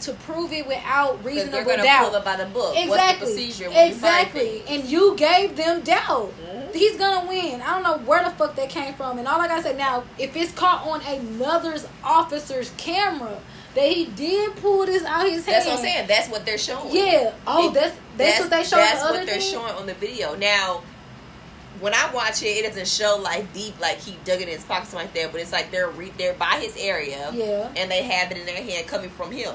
to 0.00 0.12
prove 0.12 0.52
it 0.52 0.66
without 0.66 1.24
reasonable 1.24 1.64
they're 1.64 1.76
doubt. 1.78 2.08
pull 2.10 2.16
it 2.18 2.24
by 2.24 2.36
the 2.36 2.46
book. 2.46 2.74
What's 2.74 2.86
the 2.86 2.92
Exactly. 2.92 3.26
procedure 3.26 3.70
when 3.70 3.88
exactly. 3.92 4.56
you 4.58 4.62
And 4.68 4.84
you 4.84 5.14
gave 5.16 5.56
them 5.56 5.80
doubt. 5.82 6.32
Mhm. 6.44 6.74
He's 6.74 6.96
gonna 6.96 7.26
win. 7.28 7.62
I 7.62 7.70
don't 7.74 7.82
know 7.82 7.98
where 8.06 8.22
the 8.24 8.30
fuck 8.30 8.56
that 8.56 8.68
came 8.68 8.94
from. 8.94 9.18
And 9.18 9.28
all 9.28 9.40
I 9.40 9.46
gotta 9.48 9.62
say 9.62 9.74
now, 9.76 10.04
if 10.18 10.36
it's 10.36 10.52
caught 10.52 10.86
on 10.86 11.00
another's 11.02 11.86
officer's 12.02 12.70
camera 12.76 13.38
that 13.74 13.86
he 13.88 14.04
did 14.06 14.56
pull 14.56 14.84
this 14.86 15.04
out 15.04 15.28
his 15.28 15.44
hand. 15.46 15.56
That's 15.56 15.66
what 15.66 15.74
I'm 15.78 15.84
saying. 15.84 16.06
That's 16.06 16.28
what 16.28 16.44
they're 16.44 16.58
showing. 16.58 16.94
Yeah. 16.94 17.30
Oh, 17.46 17.68
It- 17.68 17.74
that's 17.74 17.96
that's, 18.16 18.40
what 18.40 18.50
they 18.50 18.62
showed 18.64 18.76
That's 18.78 19.00
the 19.02 19.06
what 19.12 19.26
they're 19.26 19.38
thing? 19.40 19.52
showing 19.52 19.72
on 19.74 19.86
the 19.86 19.94
video. 19.94 20.34
Now, 20.36 20.82
when 21.80 21.92
I 21.92 22.08
watch 22.12 22.42
it, 22.42 22.46
it 22.46 22.66
doesn't 22.68 22.86
show 22.88 23.16
like 23.16 23.52
deep, 23.52 23.80
like 23.80 23.98
he 24.00 24.16
dug 24.24 24.40
it 24.40 24.48
in 24.48 24.54
his 24.54 24.64
pockets 24.64 24.94
like 24.94 25.12
that. 25.14 25.32
But 25.32 25.40
it's 25.40 25.50
like 25.52 25.70
they're 25.70 25.88
re- 25.88 26.12
they're 26.16 26.34
by 26.34 26.58
his 26.60 26.76
area, 26.76 27.30
Yeah. 27.32 27.68
and 27.76 27.90
they 27.90 28.02
have 28.02 28.30
it 28.30 28.38
in 28.38 28.46
their 28.46 28.62
hand 28.62 28.86
coming 28.86 29.10
from 29.10 29.32
him. 29.32 29.54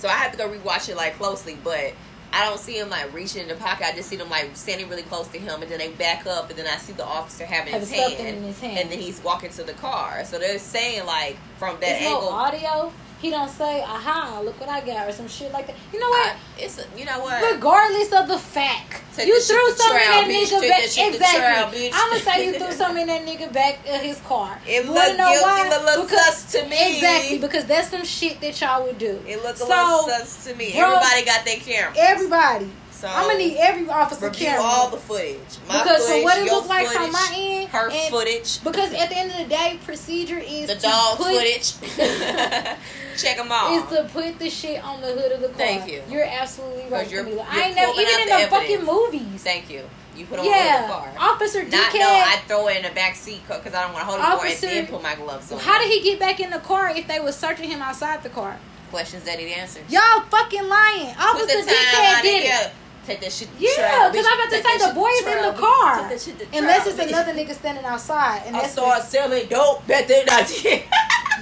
So 0.00 0.08
I 0.08 0.12
have 0.12 0.32
to 0.32 0.38
go 0.38 0.48
rewatch 0.48 0.88
it 0.88 0.96
like 0.96 1.14
closely, 1.14 1.56
but. 1.62 1.92
I 2.32 2.44
don't 2.44 2.60
see 2.60 2.78
him 2.78 2.88
like 2.90 3.12
reaching 3.12 3.42
in 3.42 3.48
the 3.48 3.56
pocket. 3.56 3.88
I 3.88 3.92
just 3.92 4.08
see 4.08 4.14
them 4.14 4.30
like 4.30 4.54
standing 4.54 4.88
really 4.88 5.02
close 5.02 5.26
to 5.26 5.38
him, 5.40 5.62
and 5.62 5.68
then 5.68 5.78
they 5.78 5.88
back 5.88 6.26
up, 6.28 6.48
and 6.48 6.56
then 6.56 6.68
I 6.68 6.76
see 6.76 6.92
the 6.92 7.04
officer 7.04 7.44
having 7.44 7.74
his 7.74 7.90
hand, 7.90 8.12
in 8.20 8.42
his 8.44 8.60
hand. 8.60 8.78
and 8.78 8.88
then 8.88 9.00
he's 9.00 9.20
walking 9.24 9.50
to 9.50 9.64
the 9.64 9.72
car. 9.72 10.24
So 10.24 10.38
they're 10.38 10.60
saying 10.60 11.06
like 11.06 11.36
from 11.58 11.74
that 11.80 11.80
There's 11.80 12.02
no 12.02 12.18
angle, 12.18 12.28
audio. 12.28 12.92
He 13.20 13.28
don't 13.30 13.50
say, 13.50 13.82
"Aha, 13.82 14.40
look 14.42 14.58
what 14.58 14.68
I 14.70 14.80
got" 14.80 15.08
or 15.08 15.12
some 15.12 15.28
shit 15.28 15.52
like 15.52 15.66
that. 15.66 15.76
You 15.92 16.00
know 16.00 16.08
what? 16.08 16.30
I, 16.32 16.36
it's 16.58 16.78
a, 16.78 16.84
you 16.96 17.04
know 17.04 17.20
what? 17.20 17.52
Regardless 17.52 18.10
of 18.12 18.28
the 18.28 18.38
fact, 18.38 19.02
Take 19.14 19.26
you 19.26 19.38
threw 19.40 19.70
something 19.72 19.96
in 19.96 20.10
that 20.10 20.24
bitch. 20.26 20.46
nigga 20.48 20.60
back. 20.60 20.80
that 20.80 20.90
shit 20.90 21.12
to 21.12 21.18
trial, 21.18 21.68
exactly. 21.68 21.90
I'm 21.92 22.08
gonna 22.10 22.20
say 22.22 22.46
you 22.46 22.52
threw 22.58 22.72
something 22.72 23.02
in 23.02 23.06
that 23.08 23.26
nigga 23.26 23.52
back 23.52 23.80
of 23.88 24.00
his 24.00 24.18
car. 24.20 24.58
It 24.66 24.86
looked 24.86 25.16
guilty, 25.16 25.18
why? 25.42 25.70
it 25.70 25.98
looked 25.98 26.10
sus 26.12 26.52
to 26.52 26.66
me. 26.68 26.94
Exactly, 26.96 27.38
because 27.38 27.66
that's 27.66 27.90
some 27.90 28.04
shit 28.04 28.40
that 28.40 28.58
y'all 28.60 28.84
would 28.84 28.96
do. 28.98 29.20
It 29.26 29.42
looked 29.42 29.56
a 29.60 29.64
So, 29.64 29.68
little 29.68 29.98
sus 30.08 30.44
to 30.46 30.54
me. 30.54 30.72
bro, 30.72 30.82
Everybody 30.94 31.24
got 31.26 31.44
their 31.44 31.56
camera. 31.56 31.92
Everybody, 31.98 32.70
so 32.90 33.06
I'm 33.08 33.26
gonna 33.26 33.38
need 33.38 33.56
every 33.58 33.88
officer 33.88 34.26
review 34.28 34.46
camera. 34.46 34.62
all 34.64 34.88
the 34.90 34.96
footage. 34.96 35.36
My 35.68 35.82
because 35.82 36.06
footage, 36.06 36.24
what 36.24 36.38
it 36.38 36.44
looked 36.50 36.68
like 36.68 36.86
footage, 36.86 37.02
from 37.02 37.12
my 37.12 37.32
end, 37.36 37.68
her 37.70 37.90
footage, 38.10 38.62
Because 38.64 38.92
at 38.94 39.08
the 39.10 39.16
end 39.18 39.30
of 39.32 39.36
the 39.38 39.44
day, 39.46 39.78
procedure 39.84 40.38
is 40.38 40.68
the 40.68 40.76
dog 40.76 41.16
put, 41.18 41.26
footage. 41.34 41.74
Check 43.22 43.36
them 43.36 43.50
all. 43.52 43.76
is 43.76 43.88
to 43.90 44.04
put 44.12 44.38
the 44.38 44.48
shit 44.50 44.82
on 44.84 45.00
the 45.00 45.08
hood 45.08 45.32
of 45.32 45.40
the 45.40 45.48
car. 45.48 45.56
Thank 45.56 45.90
you. 45.90 46.02
You're 46.08 46.24
absolutely 46.24 46.84
right, 46.90 47.10
you're- 47.10 47.30
you're 47.30 47.44
I 47.48 47.60
ain't 47.62 47.76
never 47.76 47.92
even 47.92 48.20
in 48.20 48.28
the 48.28 48.44
the 48.44 48.50
fucking 48.50 48.84
movies. 48.84 49.42
Thank 49.42 49.68
you. 49.70 49.88
You 50.16 50.26
put 50.26 50.36
them 50.36 50.46
in 50.46 50.52
the 50.52 50.56
Yeah, 50.58 50.86
car. 50.88 51.08
Officer 51.18 51.62
Not 51.64 51.94
no, 51.94 52.00
I 52.00 52.36
throw 52.48 52.66
it 52.68 52.76
in 52.78 52.82
the 52.82 52.90
back 52.90 53.14
seat 53.14 53.40
because 53.48 53.74
I 53.74 53.82
don't 53.82 53.92
want 53.92 54.04
to 54.04 54.10
hold 54.12 54.18
it 54.20 54.22
for 54.24 54.46
it 54.46 54.50
Officer- 54.50 54.66
and 54.66 54.76
then 54.76 54.86
put 54.88 55.02
my 55.02 55.14
gloves 55.14 55.52
on. 55.52 55.58
How 55.60 55.78
did 55.78 55.88
he 55.90 56.00
get 56.02 56.18
back 56.18 56.40
in 56.40 56.50
the 56.50 56.58
car 56.58 56.90
if 56.90 57.06
they 57.06 57.20
was 57.20 57.36
searching 57.36 57.70
him 57.70 57.80
outside 57.80 58.22
the 58.22 58.28
car? 58.28 58.56
Questions 58.90 59.22
that 59.24 59.38
he 59.38 59.52
answers. 59.54 59.84
Y'all 59.88 60.22
fucking 60.30 60.68
lying. 60.68 61.14
Officer 61.16 61.58
Dickhead 61.58 62.16
on 62.16 62.22
did 62.22 62.34
it. 62.42 62.44
it. 62.44 62.48
Yeah. 62.48 62.70
Take 63.06 63.20
that 63.20 63.32
shit. 63.32 63.48
to 63.56 63.62
Yeah, 63.64 64.08
because. 64.10 64.26
I'm 64.28 64.38
about 64.40 64.50
to 64.50 64.62
say 64.62 64.88
the 64.88 64.94
boy 64.94 65.08
is 65.08 65.26
in 65.26 65.42
the 65.42 65.52
car. 65.58 66.00
Take 66.00 66.08
that 66.10 66.20
shit 66.20 66.48
Unless 66.52 66.86
it's 66.88 66.98
another 66.98 67.32
nigga 67.32 67.54
standing 67.54 67.84
outside. 67.84 68.42
And 68.46 68.56
I 68.56 68.64
start 68.64 69.02
selling 69.04 69.46
dope 69.48 69.86
then. 69.86 70.04
I 70.28 70.42
did. 70.42 70.82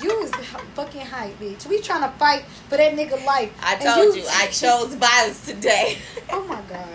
You 0.02 0.20
was 0.20 0.30
fucking 0.74 1.00
hype, 1.06 1.38
bitch. 1.40 1.66
We 1.66 1.80
trying 1.80 2.02
to 2.02 2.08
fight 2.18 2.44
for 2.68 2.76
that 2.76 2.92
nigga 2.94 3.24
life. 3.24 3.52
I 3.62 3.76
told 3.76 4.16
you, 4.16 4.24
I 4.30 4.46
chose 4.48 4.94
violence 4.94 5.44
today. 5.46 5.98
Oh 6.30 6.44
my 6.44 6.60
god. 6.68 6.86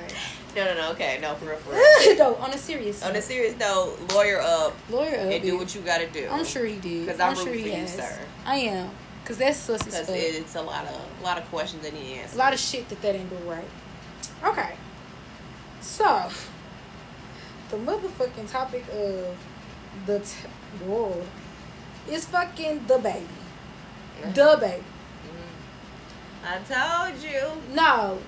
no, 0.56 0.64
no, 0.66 0.76
no. 0.76 0.92
Okay, 0.92 1.18
no, 1.22 1.34
for 1.36 1.46
real, 1.46 1.58
for 1.58 1.72
real. 1.74 2.18
no, 2.18 2.36
on 2.36 2.52
a 2.52 2.58
serious. 2.58 3.04
On 3.04 3.16
a 3.16 3.22
serious 3.22 3.58
note, 3.60 3.98
lawyer 4.14 4.40
up 4.42 4.76
lawyer 4.92 5.16
up. 5.20 5.32
and 5.32 5.42
do 5.44 5.58
what 5.58 5.74
you 5.74 5.82
got 5.82 5.98
to 6.00 6.08
do. 6.08 6.28
I'm 6.30 6.46
sure 6.46 6.66
he 6.66 6.76
did. 6.78 7.08
'Cause 7.08 7.20
I'm 7.20 7.32
I'm 7.32 7.36
sure 7.36 7.52
he 7.54 7.64
for 7.64 7.68
you, 7.70 7.74
has. 7.76 7.96
sir. 7.96 8.20
I 8.46 8.56
am. 8.58 8.92
Cause 9.26 9.38
that's 9.38 9.58
sus 9.58 9.82
Because 9.84 10.06
fuck. 10.08 10.16
it's 10.16 10.56
a 10.56 10.62
lot 10.62 10.86
of 10.86 11.02
a 11.20 11.24
lot 11.24 11.38
of 11.40 11.50
questions 11.50 11.82
that 11.84 11.94
need 11.94 12.22
a 12.32 12.38
lot 12.38 12.54
of 12.54 12.60
shit 12.60 12.88
that 12.90 13.02
that 13.02 13.16
ain't 13.16 13.30
do 13.30 13.38
right. 13.50 13.68
Okay. 14.44 14.76
So, 15.82 16.30
the 17.70 17.78
motherfucking 17.78 18.52
topic 18.52 18.84
of 18.94 19.36
the 20.06 20.20
t- 20.20 20.86
world 20.86 21.26
is 22.10 22.26
fucking 22.26 22.82
DaBaby. 22.82 23.26
The 24.34 24.58
baby. 24.60 24.84
Mm-hmm. 26.44 26.46
I 26.46 27.10
told 27.10 27.22
you. 27.24 27.76
No. 27.76 28.20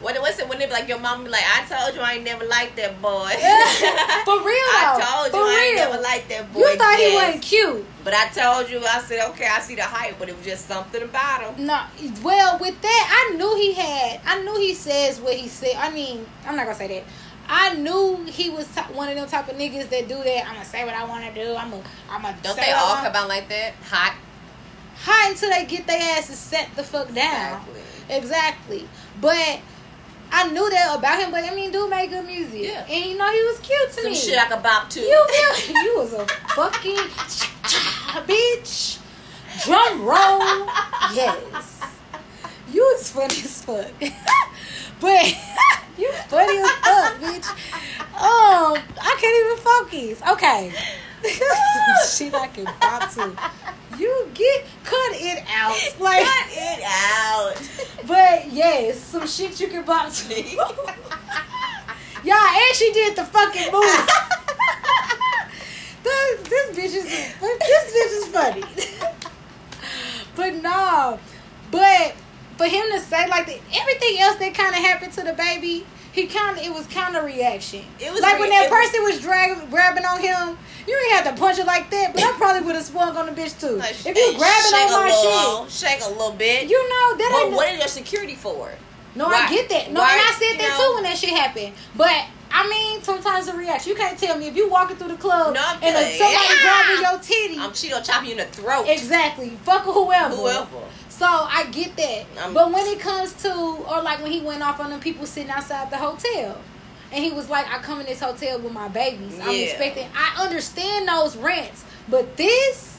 What 0.00 0.14
what's 0.20 0.38
it 0.38 0.46
when 0.48 0.60
it 0.60 0.68
be 0.68 0.72
like 0.74 0.88
your 0.88 0.98
mom 0.98 1.24
be 1.24 1.30
like, 1.30 1.42
I 1.42 1.64
told 1.64 1.94
you 1.94 2.02
I 2.02 2.14
ain't 2.14 2.24
never 2.24 2.44
liked 2.44 2.76
that 2.76 3.00
boy. 3.00 3.28
For 4.28 4.38
real 4.44 4.68
I 4.76 5.00
told 5.00 5.26
you 5.26 5.30
For 5.32 5.38
I 5.38 5.64
ain't 5.68 5.80
real. 5.80 5.90
never 5.90 6.02
liked 6.02 6.28
that 6.28 6.52
boy. 6.52 6.60
You 6.60 6.76
thought 6.76 6.98
he 6.98 7.14
wasn't 7.14 7.42
cute. 7.42 7.86
But 8.04 8.12
I 8.12 8.28
told 8.28 8.70
you, 8.70 8.84
I 8.84 9.00
said, 9.00 9.26
okay, 9.30 9.46
I 9.46 9.58
see 9.60 9.74
the 9.74 9.82
hype, 9.82 10.18
but 10.18 10.28
it 10.28 10.36
was 10.36 10.44
just 10.44 10.68
something 10.68 11.02
about 11.02 11.42
him. 11.42 11.66
No, 11.66 11.82
well, 12.22 12.58
with 12.60 12.80
that, 12.82 13.28
I 13.32 13.36
knew 13.36 13.56
he 13.56 13.72
had. 13.72 14.20
I 14.26 14.42
knew 14.42 14.56
he 14.58 14.74
says 14.74 15.18
what 15.20 15.34
he 15.34 15.48
said. 15.48 15.74
I 15.76 15.90
mean, 15.90 16.26
I'm 16.46 16.56
not 16.56 16.66
gonna 16.66 16.76
say 16.76 16.88
that. 16.88 17.04
I 17.48 17.74
knew 17.74 18.24
he 18.28 18.50
was 18.50 18.66
t- 18.74 18.80
one 18.92 19.08
of 19.08 19.14
them 19.16 19.28
type 19.28 19.48
of 19.48 19.56
niggas 19.56 19.88
that 19.90 20.08
do 20.08 20.16
that. 20.22 20.46
I'm 20.46 20.54
gonna 20.54 20.64
say 20.64 20.84
what 20.84 20.94
I 20.94 21.04
want 21.04 21.24
to 21.26 21.32
do. 21.44 21.54
I'm 21.54 21.70
gonna, 21.70 21.82
I'm 22.10 22.22
gonna. 22.22 22.36
Don't 22.42 22.56
they 22.56 22.72
all 22.72 22.96
come 22.96 23.14
out 23.14 23.28
like 23.28 23.48
that? 23.48 23.74
Hot. 23.88 24.14
Hot 25.04 25.30
until 25.30 25.50
they 25.50 25.64
get 25.66 25.86
their 25.86 26.00
asses 26.18 26.38
set 26.38 26.68
the 26.74 26.82
fuck 26.82 27.12
down. 27.14 27.60
Exactly. 28.08 28.16
Exactly. 28.16 28.88
But 29.20 29.60
I 30.32 30.48
knew 30.50 30.68
that 30.70 30.96
about 30.98 31.20
him. 31.22 31.30
But 31.30 31.44
I 31.44 31.54
mean, 31.54 31.70
dude 31.70 31.88
made 31.90 32.10
good 32.10 32.26
music. 32.26 32.62
Yeah. 32.64 32.84
And 32.88 33.04
you 33.10 33.16
know 33.16 33.30
he 33.30 33.42
was 33.44 33.58
cute 33.60 33.88
to 33.88 33.94
Some 33.94 34.04
me. 34.10 34.14
shit 34.16 34.38
I 34.38 34.46
could 34.46 34.62
bop 34.62 34.88
to. 34.90 35.00
You 35.00 35.26
feel 35.28 35.82
you 35.82 35.98
was 35.98 36.12
a 36.14 36.26
fucking 36.26 36.96
bitch. 38.26 38.98
Drum 39.64 40.02
roll. 40.04 40.68
Yes. 41.14 41.80
You 42.72 42.82
was 42.82 43.10
funny 43.10 43.26
as 43.26 43.62
fuck. 43.64 43.86
but 45.00 45.26
you 45.98 46.12
funny 46.28 46.58
as 46.58 46.70
fuck, 46.70 47.14
bitch. 47.20 47.48
Um, 48.16 48.78
I 49.00 49.16
can't 49.20 49.36
even 49.44 49.58
focus. 49.62 50.22
Okay. 50.32 50.72
Shit 52.16 52.34
I 52.34 52.46
can 52.48 52.64
bop 52.80 53.10
to. 53.14 53.36
You 53.98 54.28
get 54.34 54.64
cut 54.84 55.12
it 55.14 55.44
out. 55.48 55.76
Like 56.00 56.24
Cut 56.24 56.48
it 56.50 56.82
out. 56.84 57.54
but 58.06 58.52
yes, 58.52 59.00
some 59.02 59.26
shit 59.26 59.58
you 59.60 59.68
can 59.68 59.84
bop 59.84 60.12
to. 60.12 60.34
Y'all, 62.24 62.34
and 62.34 62.74
she 62.74 62.92
did 62.92 63.16
the 63.16 63.24
fucking 63.24 63.72
move. 63.72 64.08
this, 66.02 66.40
this 66.42 66.76
bitch 66.76 66.94
is 66.96 67.04
this 67.40 67.92
bitch 67.94 68.12
is 68.18 68.26
funny. 68.28 68.64
but 70.34 70.54
no, 70.56 71.18
but 71.70 72.14
for 72.56 72.64
him 72.66 72.84
to 72.92 73.00
say 73.00 73.26
like 73.28 73.46
the, 73.46 73.58
everything 73.78 74.18
else 74.20 74.36
that 74.36 74.54
kind 74.54 74.70
of 74.74 74.80
happened 74.82 75.12
to 75.14 75.20
DaBaby, 75.22 75.84
he 76.12 76.26
kind 76.26 76.56
of 76.58 76.64
it 76.64 76.72
was 76.72 76.86
counter 76.86 77.22
reaction. 77.22 77.84
It 78.00 78.10
was 78.12 78.20
like 78.22 78.34
re- 78.34 78.40
when 78.40 78.50
that 78.50 78.66
it 78.66 78.70
was- 78.70 78.88
person 78.90 79.02
was, 79.04 79.20
dragging 79.20 79.68
grabbing 79.70 80.04
on 80.04 80.20
him. 80.20 80.56
You 80.88 80.96
ain't 80.96 81.24
have 81.24 81.34
to 81.34 81.40
punch 81.40 81.58
it 81.58 81.66
like 81.66 81.90
that, 81.90 82.14
but 82.14 82.22
I 82.22 82.32
probably 82.36 82.62
would 82.62 82.76
have 82.76 82.84
swung 82.84 83.16
on 83.16 83.26
the 83.26 83.32
bitch 83.32 83.58
too. 83.60 83.74
Like, 83.76 83.90
if 84.06 84.16
you 84.16 84.38
grabbing 84.38 84.72
on 84.72 84.90
my 84.92 85.08
little, 85.08 85.66
shit, 85.66 85.72
shake 85.90 86.00
a 86.06 86.08
little 86.10 86.30
bit. 86.32 86.70
you 86.70 86.78
know 86.88 87.16
that 87.18 87.46
no- 87.50 87.56
what 87.56 87.68
is 87.72 87.78
your 87.78 87.88
security 87.88 88.36
for? 88.36 88.70
no, 89.16 89.26
Why- 89.26 89.46
I 89.46 89.50
get 89.50 89.68
that. 89.70 89.90
No, 89.92 90.00
why- 90.00 90.12
and 90.12 90.20
I 90.20 90.32
said 90.32 90.60
that 90.60 90.76
know- 90.78 90.86
too 90.88 90.94
when 90.94 91.02
that 91.04 91.18
shit 91.18 91.30
happened. 91.30 91.72
But 91.96 92.26
I 92.48 92.66
mean, 92.68 93.02
sometimes 93.02 93.46
the 93.46 93.52
reaction. 93.54 93.90
You 93.90 93.96
can't 93.96 94.16
tell 94.16 94.38
me 94.38 94.46
if 94.46 94.54
you 94.56 94.70
walking 94.70 94.96
through 94.96 95.08
the 95.08 95.16
club 95.16 95.52
No, 95.52 95.60
and 95.60 95.80
good. 95.82 96.16
somebody 96.16 96.46
Yeah. 96.48 96.62
grabbing 96.62 97.02
your 97.02 97.18
titty. 97.18 97.56
Um, 97.58 97.62
I'm 97.64 97.70
Cheeto 97.72 98.02
chop 98.06 98.24
you 98.24 98.30
in 98.30 98.36
the 98.38 98.44
throat. 98.44 98.86
exactly. 98.88 99.58
Fuck 99.64 99.82
whoever. 99.82 100.34
Whoever. 100.36 100.66
So 101.18 101.26
I 101.26 101.66
get 101.72 101.96
that. 101.96 102.24
I'm- 102.40 102.52
but 102.54 102.70
when 102.70 102.86
it 102.86 103.00
comes 103.00 103.32
to, 103.42 103.52
or 103.54 104.02
like 104.02 104.22
when 104.22 104.30
he 104.32 104.40
went 104.40 104.62
off 104.62 104.80
on 104.80 104.90
the 104.90 104.98
people 104.98 105.26
sitting 105.26 105.50
outside 105.50 105.90
the 105.90 105.96
hotel. 105.96 106.58
And 107.12 107.22
he 107.24 107.30
was 107.30 107.48
like, 107.48 107.66
I 107.72 107.78
come 107.78 108.00
in 108.00 108.06
this 108.06 108.18
hotel 108.20 108.58
with 108.58 108.72
my 108.72 108.88
babies. 108.88 109.38
I'm 109.40 109.50
Yeah. 109.52 109.62
expecting, 109.66 110.08
I 110.14 110.42
understand 110.42 111.06
those 111.08 111.36
rants. 111.36 111.84
But 112.08 112.36
this, 112.36 112.98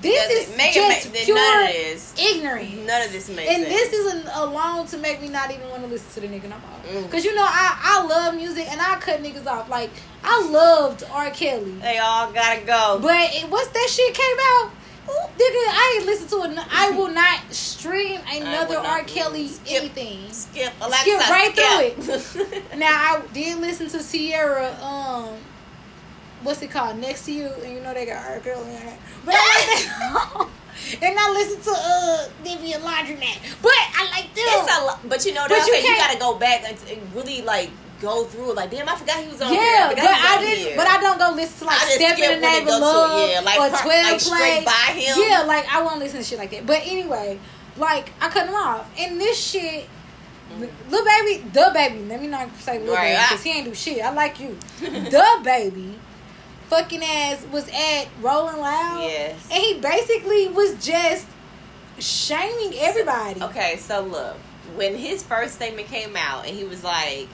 this 0.00 0.30
is 0.30 0.46
just 0.46 0.56
make- 0.56 0.72
pure 0.72 1.34
none 1.34 1.66
of 1.66 1.72
this. 1.72 2.14
ignorance. 2.18 2.70
None 2.86 3.02
of 3.02 3.12
this 3.12 3.28
makes 3.28 3.50
and 3.52 3.64
sense. 3.66 3.74
this 3.74 3.92
is 3.92 4.14
a, 4.14 4.30
alone 4.44 4.86
to 4.86 4.96
make 4.98 5.20
me 5.20 5.28
not 5.28 5.50
even 5.50 5.68
want 5.70 5.82
to 5.82 5.88
listen 5.88 6.06
to 6.14 6.20
the 6.20 6.28
nigga 6.28 6.44
no 6.44 6.56
more. 6.56 7.02
Mm. 7.02 7.10
Cause 7.10 7.24
you 7.24 7.34
know 7.34 7.42
I 7.46 7.76
I 7.82 8.02
love 8.06 8.34
music 8.36 8.68
and 8.70 8.80
I 8.80 8.94
cut 9.00 9.22
niggas 9.22 9.46
off. 9.46 9.68
Like 9.68 9.90
I 10.22 10.42
loved 10.48 11.02
R. 11.10 11.30
Kelly, 11.30 11.72
They 11.82 11.98
all 11.98 12.30
gotta 12.30 12.60
go. 12.60 13.00
but 13.02 13.34
it, 13.34 13.48
once 13.50 13.68
that 13.68 13.88
shit 13.90 14.14
came 14.14 14.36
out, 14.54 14.70
nigga, 15.06 15.38
I 15.38 15.96
ain't 15.98 16.06
listen 16.06 16.28
to 16.28 16.50
it. 16.50 16.66
I 16.70 16.90
will 16.90 17.10
not 17.10 17.40
stream 17.52 18.20
another 18.28 18.74
not. 18.74 18.86
R. 18.86 19.02
Kelly 19.04 19.48
Skip. 19.48 19.82
anything. 19.82 20.32
skip, 20.32 20.72
Alexa, 20.80 21.10
Skip 21.10 21.30
right 21.30 21.56
skip. 21.56 21.94
through 21.94 22.42
it. 22.42 22.64
Now 22.76 22.88
I 22.90 23.22
did 23.32 23.58
listen 23.58 23.88
to 23.88 24.02
Sierra. 24.02 24.74
Um, 24.82 25.36
what's 26.42 26.62
it 26.62 26.70
called? 26.70 26.98
Next 26.98 27.24
to 27.26 27.32
you, 27.32 27.46
and 27.46 27.74
you 27.74 27.80
know 27.80 27.94
they 27.94 28.06
got 28.06 28.24
R. 28.28 28.40
Kelly 28.40 28.70
in 28.70 28.82
it. 28.88 28.98
But 29.24 29.34
I 29.36 30.48
and 31.02 31.18
I 31.18 31.32
listen 31.32 31.60
to 31.62 31.78
uh 31.78 32.28
Vivian 32.42 32.80
Laundromat. 32.82 33.62
But 33.62 33.72
I 33.72 34.08
like 34.10 34.34
them. 34.34 34.44
It's 34.46 34.78
a 34.78 34.84
lot, 34.84 35.08
but 35.08 35.24
you 35.24 35.32
know, 35.32 35.46
but 35.48 35.66
you 35.66 35.74
you, 35.74 35.96
gotta 35.96 36.18
go 36.18 36.36
back 36.38 36.64
and 36.68 37.14
really 37.14 37.42
like 37.42 37.70
go 38.00 38.24
through 38.24 38.50
it. 38.50 38.56
Like, 38.56 38.70
damn, 38.70 38.88
I 38.88 38.96
forgot 38.96 39.22
he 39.22 39.28
was 39.30 39.40
on 39.40 39.52
here. 39.52 39.60
Yeah, 39.60 39.88
I 39.90 39.94
but 39.94 40.04
I 40.04 40.40
didn't. 40.42 40.58
here. 40.66 40.76
But 40.76 40.86
I 40.88 41.00
don't 41.00 41.18
go 41.18 41.32
listen 41.34 41.58
to 41.60 41.64
like 41.66 41.78
Step 41.78 42.18
in 42.18 42.40
the 42.40 42.46
Name 42.46 42.62
of 42.62 42.80
Love 42.80 43.30
yeah, 43.30 43.40
like 43.40 43.58
or 43.58 43.70
part- 43.70 43.82
Twelve 43.82 44.12
like 44.12 44.20
Play. 44.22 44.64
by 44.64 44.92
him. 45.00 45.16
Yeah, 45.18 45.42
like 45.46 45.66
I 45.72 45.82
won't 45.82 45.98
listen 45.98 46.18
to 46.18 46.24
shit 46.24 46.38
like 46.38 46.50
that. 46.50 46.66
But 46.66 46.80
anyway, 46.84 47.38
like 47.76 48.12
I 48.20 48.28
cut 48.28 48.46
him 48.48 48.54
off, 48.54 48.88
and 48.98 49.20
this 49.20 49.38
shit. 49.42 49.88
Mm-hmm. 50.52 50.90
Little 50.90 51.04
baby, 51.04 51.44
DaBaby. 51.50 52.08
Let 52.08 52.20
me 52.20 52.28
not 52.28 52.54
say 52.58 52.78
little. 52.78 52.94
Right, 52.94 53.14
baby 53.14 53.22
because 53.28 53.42
he 53.42 53.50
ain't 53.50 53.64
do 53.64 53.74
shit. 53.74 54.00
I 54.02 54.12
like 54.12 54.38
you. 54.38 54.56
DaBaby, 54.80 55.94
fucking 56.68 57.02
ass 57.02 57.44
was 57.50 57.68
at 57.68 58.06
Rolling 58.20 58.58
Loud. 58.58 59.00
Yes. 59.02 59.48
and 59.52 59.60
he 59.60 59.80
basically 59.80 60.48
was 60.48 60.84
just 60.84 61.26
shaming 61.98 62.74
everybody. 62.78 63.42
Okay, 63.42 63.76
so 63.78 64.02
look, 64.02 64.36
when 64.76 64.94
his 64.96 65.22
first 65.22 65.54
statement 65.56 65.88
came 65.88 66.14
out, 66.16 66.46
and 66.46 66.56
he 66.56 66.64
was 66.64 66.84
like, 66.84 67.28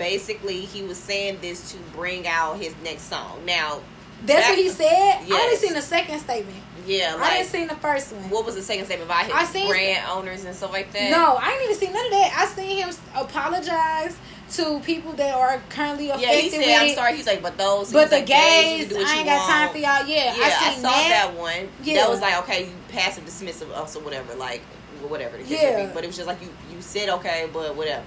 basically, 0.00 0.60
he 0.62 0.82
was 0.82 0.98
saying 0.98 1.38
this 1.40 1.70
to 1.72 1.78
bring 1.96 2.26
out 2.26 2.58
his 2.58 2.74
next 2.82 3.02
song. 3.02 3.44
Now, 3.46 3.80
That's 4.24 4.48
what 4.48 4.58
he 4.58 4.68
said. 4.68 4.86
I 4.86 5.16
only 5.20 5.30
Yes. 5.32 5.60
seen 5.60 5.72
the 5.74 5.80
second 5.80 6.20
statement. 6.20 6.58
yeah, 6.86 7.16
I 7.18 7.38
didn't 7.38 7.48
see 7.50 7.64
the 7.66 7.76
first 7.76 8.12
one. 8.12 8.28
what 8.30 8.44
was 8.44 8.54
the 8.54 8.62
second 8.62 8.84
statement 8.86 9.08
about 9.10 9.24
his 9.26 9.34
I 9.34 9.44
seen- 9.44 9.68
brand 9.68 10.04
owners 10.10 10.44
and 10.44 10.54
stuff 10.54 10.72
like 10.72 10.92
that? 10.92 11.10
No, 11.10 11.36
I 11.40 11.48
didn't 11.50 11.62
even 11.70 11.76
see 11.76 11.86
none 11.92 12.04
of 12.04 12.10
that. 12.12 12.34
I 12.36 12.46
seen 12.46 12.76
him 12.78 12.90
apologize 13.14 14.16
to 14.52 14.80
people 14.80 15.12
that 15.12 15.32
are 15.34 15.62
currently 15.68 16.10
affected. 16.10 16.28
Yeah, 16.28 16.36
he 16.40 16.50
said, 16.50 16.60
I'm 16.82 16.88
it. 16.88 16.94
sorry. 16.96 17.16
He's 17.16 17.26
like, 17.26 17.40
but 17.42 17.56
those, 17.56 17.92
But 17.92 18.10
the 18.10 18.16
like, 18.16 18.26
gays, 18.26 18.36
gays, 18.36 18.80
can 18.80 18.88
do 18.88 18.96
what 18.96 19.06
I 19.08 19.16
ain't 19.18 19.26
got 19.26 19.46
time 19.48 19.68
for 19.70 19.78
y'all. 19.78 20.06
Yeah, 20.06 20.34
Yeah, 20.36 20.42
I 20.44 20.68
I, 20.70 20.74
saw 20.74 20.82
that. 20.90 21.08
that, 21.08 21.34
one. 21.34 21.68
Yeah. 21.82 21.94
That 22.02 22.10
was 22.10 22.20
like, 22.20 22.36
okay, 22.40 22.64
you 22.64 22.72
passive 22.88 23.24
dismissive 23.24 23.70
us 23.72 23.94
or 23.96 24.00
whatever, 24.00 24.34
like 24.34 24.62
whatever 25.08 25.36
the 25.38 25.44
Yeah. 25.44 25.86
be. 25.86 25.92
But 25.94 26.04
it 26.04 26.08
was 26.08 26.16
just 26.16 26.26
like 26.28 26.42
you 26.42 26.48
you 26.74 26.82
said 26.82 27.08
okay, 27.08 27.48
but 27.52 27.74
whatever. 27.74 28.04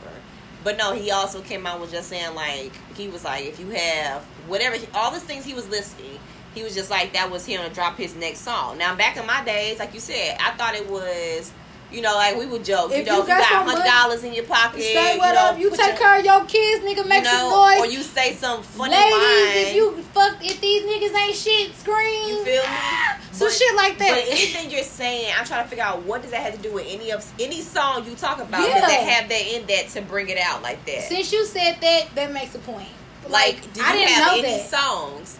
But 0.63 0.77
no, 0.77 0.93
he 0.93 1.11
also 1.11 1.41
came 1.41 1.65
out 1.67 1.81
with 1.81 1.91
just 1.91 2.09
saying 2.09 2.35
like 2.35 2.71
he 2.95 3.07
was 3.07 3.23
like 3.23 3.45
if 3.45 3.59
you 3.59 3.69
have 3.69 4.23
whatever 4.47 4.77
all 4.93 5.11
the 5.11 5.19
things 5.19 5.45
he 5.45 5.53
was 5.53 5.67
listing, 5.69 6.19
he 6.55 6.63
was 6.63 6.73
just 6.73 6.89
like 6.89 7.13
that 7.13 7.29
was 7.29 7.45
him 7.45 7.61
to 7.61 7.73
drop 7.73 7.97
his 7.97 8.15
next 8.15 8.39
song. 8.39 8.77
Now 8.77 8.95
back 8.95 9.17
in 9.17 9.25
my 9.25 9.43
days, 9.43 9.79
like 9.79 9.93
you 9.93 9.99
said, 9.99 10.37
I 10.39 10.51
thought 10.51 10.75
it 10.75 10.89
was. 10.89 11.51
You 11.93 12.01
know, 12.01 12.15
like 12.15 12.35
we 12.35 12.45
would 12.47 12.65
joke. 12.65 12.91
If 12.91 12.97
you 12.99 13.03
know, 13.05 13.17
you 13.17 13.21
if 13.21 13.27
you 13.27 13.33
got 13.35 13.49
got 13.49 13.65
hundred 13.67 13.85
dollars 13.85 14.23
in 14.23 14.33
your 14.33 14.45
pocket, 14.45 14.81
Say 14.81 15.13
you 15.13 15.19
know, 15.21 15.25
up. 15.27 15.59
You 15.59 15.69
take 15.69 15.79
your- 15.89 15.95
care 15.97 16.19
of 16.19 16.25
your 16.25 16.43
kids, 16.45 16.83
nigga. 16.83 17.07
Make 17.07 17.23
you 17.23 17.29
some 17.29 17.49
know, 17.49 17.65
noise. 17.67 17.79
or 17.81 17.85
you 17.85 18.01
say 18.01 18.33
some 18.33 18.63
funny 18.63 18.95
Ladies, 18.95 19.13
line. 19.13 19.67
if 19.67 19.75
you 19.75 20.01
fuck, 20.13 20.37
if 20.41 20.59
these 20.59 20.83
niggas 20.83 21.15
ain't 21.15 21.35
shit, 21.35 21.75
scream. 21.75 22.27
You 22.29 22.43
feel 22.43 22.63
me? 22.63 22.67
Some 23.33 23.47
But- 23.47 23.53
shit 23.55 23.75
like 23.75 23.97
that. 23.97 24.09
But 24.11 24.31
anything 24.31 24.69
you're 24.69 24.83
saying, 24.83 25.33
I'm 25.37 25.43
trying 25.45 25.63
to 25.63 25.69
figure 25.69 25.83
out 25.83 26.03
what 26.03 26.21
does 26.21 26.29
that 26.31 26.43
have 26.43 26.53
to 26.55 26.61
do 26.61 26.71
with 26.71 26.85
any 26.87 27.11
of 27.11 27.25
any 27.39 27.61
song 27.61 28.05
you 28.05 28.13
talk 28.15 28.39
about. 28.39 28.61
Yeah. 28.61 28.79
Does 28.79 28.89
that 28.89 29.01
have 29.09 29.29
that 29.29 29.47
in 29.55 29.65
that 29.65 29.87
to 29.89 30.01
bring 30.03 30.29
it 30.29 30.37
out 30.37 30.61
like 30.61 30.85
that? 30.85 31.01
Since 31.03 31.31
you 31.33 31.43
said 31.45 31.77
that, 31.81 32.09
that 32.13 32.31
makes 32.31 32.53
a 32.53 32.59
point. 32.59 32.89
Like, 33.27 33.61
do 33.73 33.79
you 33.79 33.85
I 33.87 33.93
didn't 33.93 34.09
have 34.09 34.27
know 34.33 34.39
any 34.39 34.57
that. 34.59 34.69
songs 34.69 35.39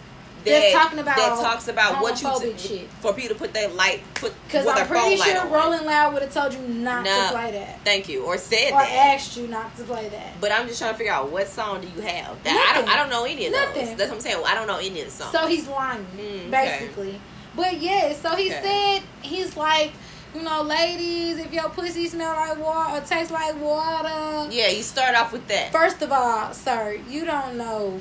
that 0.52 0.72
talking 0.72 0.98
about 0.98 1.16
that 1.16 1.28
talks 1.40 1.68
about 1.68 2.02
what 2.02 2.20
you 2.22 2.52
t- 2.52 2.58
shit. 2.58 2.88
for 3.00 3.12
people 3.12 3.34
to 3.34 3.38
put 3.38 3.52
their 3.52 3.68
light 3.68 4.02
put 4.14 4.32
Because 4.46 4.66
I'm 4.66 4.86
pretty 4.86 5.16
sure? 5.16 5.46
Rolling 5.46 5.84
Loud 5.84 6.12
would 6.14 6.22
have 6.22 6.32
told 6.32 6.52
you 6.54 6.60
not 6.60 7.04
No. 7.04 7.26
to 7.26 7.32
play 7.32 7.50
that. 7.52 7.80
Thank 7.84 8.08
you, 8.08 8.24
or 8.24 8.36
said 8.38 8.70
that. 8.70 8.74
Or 8.74 8.80
that. 8.80 9.14
asked 9.14 9.36
you 9.36 9.46
not 9.48 9.76
to 9.76 9.84
play 9.84 10.08
that. 10.08 10.40
But 10.40 10.52
I'm 10.52 10.66
just 10.66 10.78
trying 10.80 10.92
to 10.92 10.98
figure 10.98 11.12
out 11.12 11.30
what 11.30 11.48
song 11.48 11.80
do 11.80 11.88
you 11.88 12.00
have? 12.06 12.42
That 12.44 12.72
I 12.74 12.78
don't. 12.80 12.88
I 12.90 12.96
don't 12.96 13.10
know 13.10 13.24
any 13.24 13.46
of 13.46 13.52
Nothing. 13.52 13.86
those. 13.86 13.96
That's 13.96 14.10
what 14.10 14.16
I'm 14.16 14.20
saying. 14.20 14.42
I 14.46 14.54
don't 14.54 14.66
know 14.66 14.78
any 14.78 15.00
of 15.00 15.06
the 15.06 15.10
songs. 15.12 15.32
So 15.32 15.46
he's 15.46 15.66
lying, 15.68 16.04
Mm, 16.16 16.48
okay. 16.48 16.50
basically. 16.50 17.20
But 17.56 17.80
yeah, 17.80 18.12
so 18.14 18.30
he 18.36 18.50
Okay. 18.52 18.62
said 19.00 19.02
he's 19.22 19.56
like, 19.56 19.92
you 20.34 20.42
know, 20.42 20.62
ladies, 20.62 21.38
if 21.38 21.52
your 21.52 21.68
pussy 21.68 22.08
smell 22.08 22.34
like 22.34 22.58
water 22.58 22.96
or 22.96 23.00
tastes 23.02 23.30
like 23.30 23.54
water. 23.60 24.48
yeah, 24.50 24.68
you 24.68 24.82
start 24.82 25.14
off 25.14 25.32
with 25.32 25.46
that. 25.48 25.70
First 25.70 26.02
of 26.02 26.10
all, 26.10 26.52
sir, 26.52 26.98
you 27.08 27.24
don't 27.24 27.56
know 27.56 28.00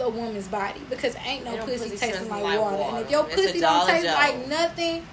the 0.00 0.08
woman's 0.08 0.48
body 0.48 0.80
because 0.90 1.14
ain't 1.24 1.44
no 1.44 1.52
Ain't 1.52 1.60
pussy, 1.64 1.90
pussy 1.90 1.96
tasting 1.96 2.28
like, 2.28 2.42
like 2.42 2.58
water. 2.58 2.76
water. 2.76 2.96
And 2.96 3.04
if 3.04 3.10
your 3.10 3.26
It's 3.26 3.34
pussy 3.36 3.60
don't 3.60 3.86
taste 3.86 4.04
joke. 4.06 4.14
like 4.16 4.48
nothing, 4.48 5.06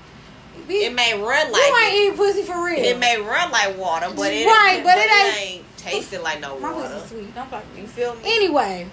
be, 0.68 0.74
it 0.86 0.94
may 0.94 1.14
run 1.14 1.48
you 1.48 1.54
like 1.54 1.84
ain't 1.94 1.94
it. 2.10 2.14
eat 2.14 2.18
pussy 2.18 2.42
for 2.44 2.64
real. 2.66 2.80
It 2.84 2.98
may 2.98 3.20
run 3.22 3.52
like 3.52 3.78
water, 3.78 4.08
but 4.16 4.32
it 4.34 4.46
Right, 4.48 4.82
but 4.84 4.98
it 4.98 5.38
ain't- 5.40 5.64
tasting 5.78 6.22
like 6.24 6.40
no 6.42 6.58
My 6.60 6.74
water. 6.74 6.90
pussy's 6.90 7.10
sweet. 7.10 7.36
Don't 7.36 7.50
fuck 7.50 7.64
You 7.76 7.84
me. 7.84 7.88
feel 7.88 8.16
me? 8.16 8.22
Anyway, 8.26 8.88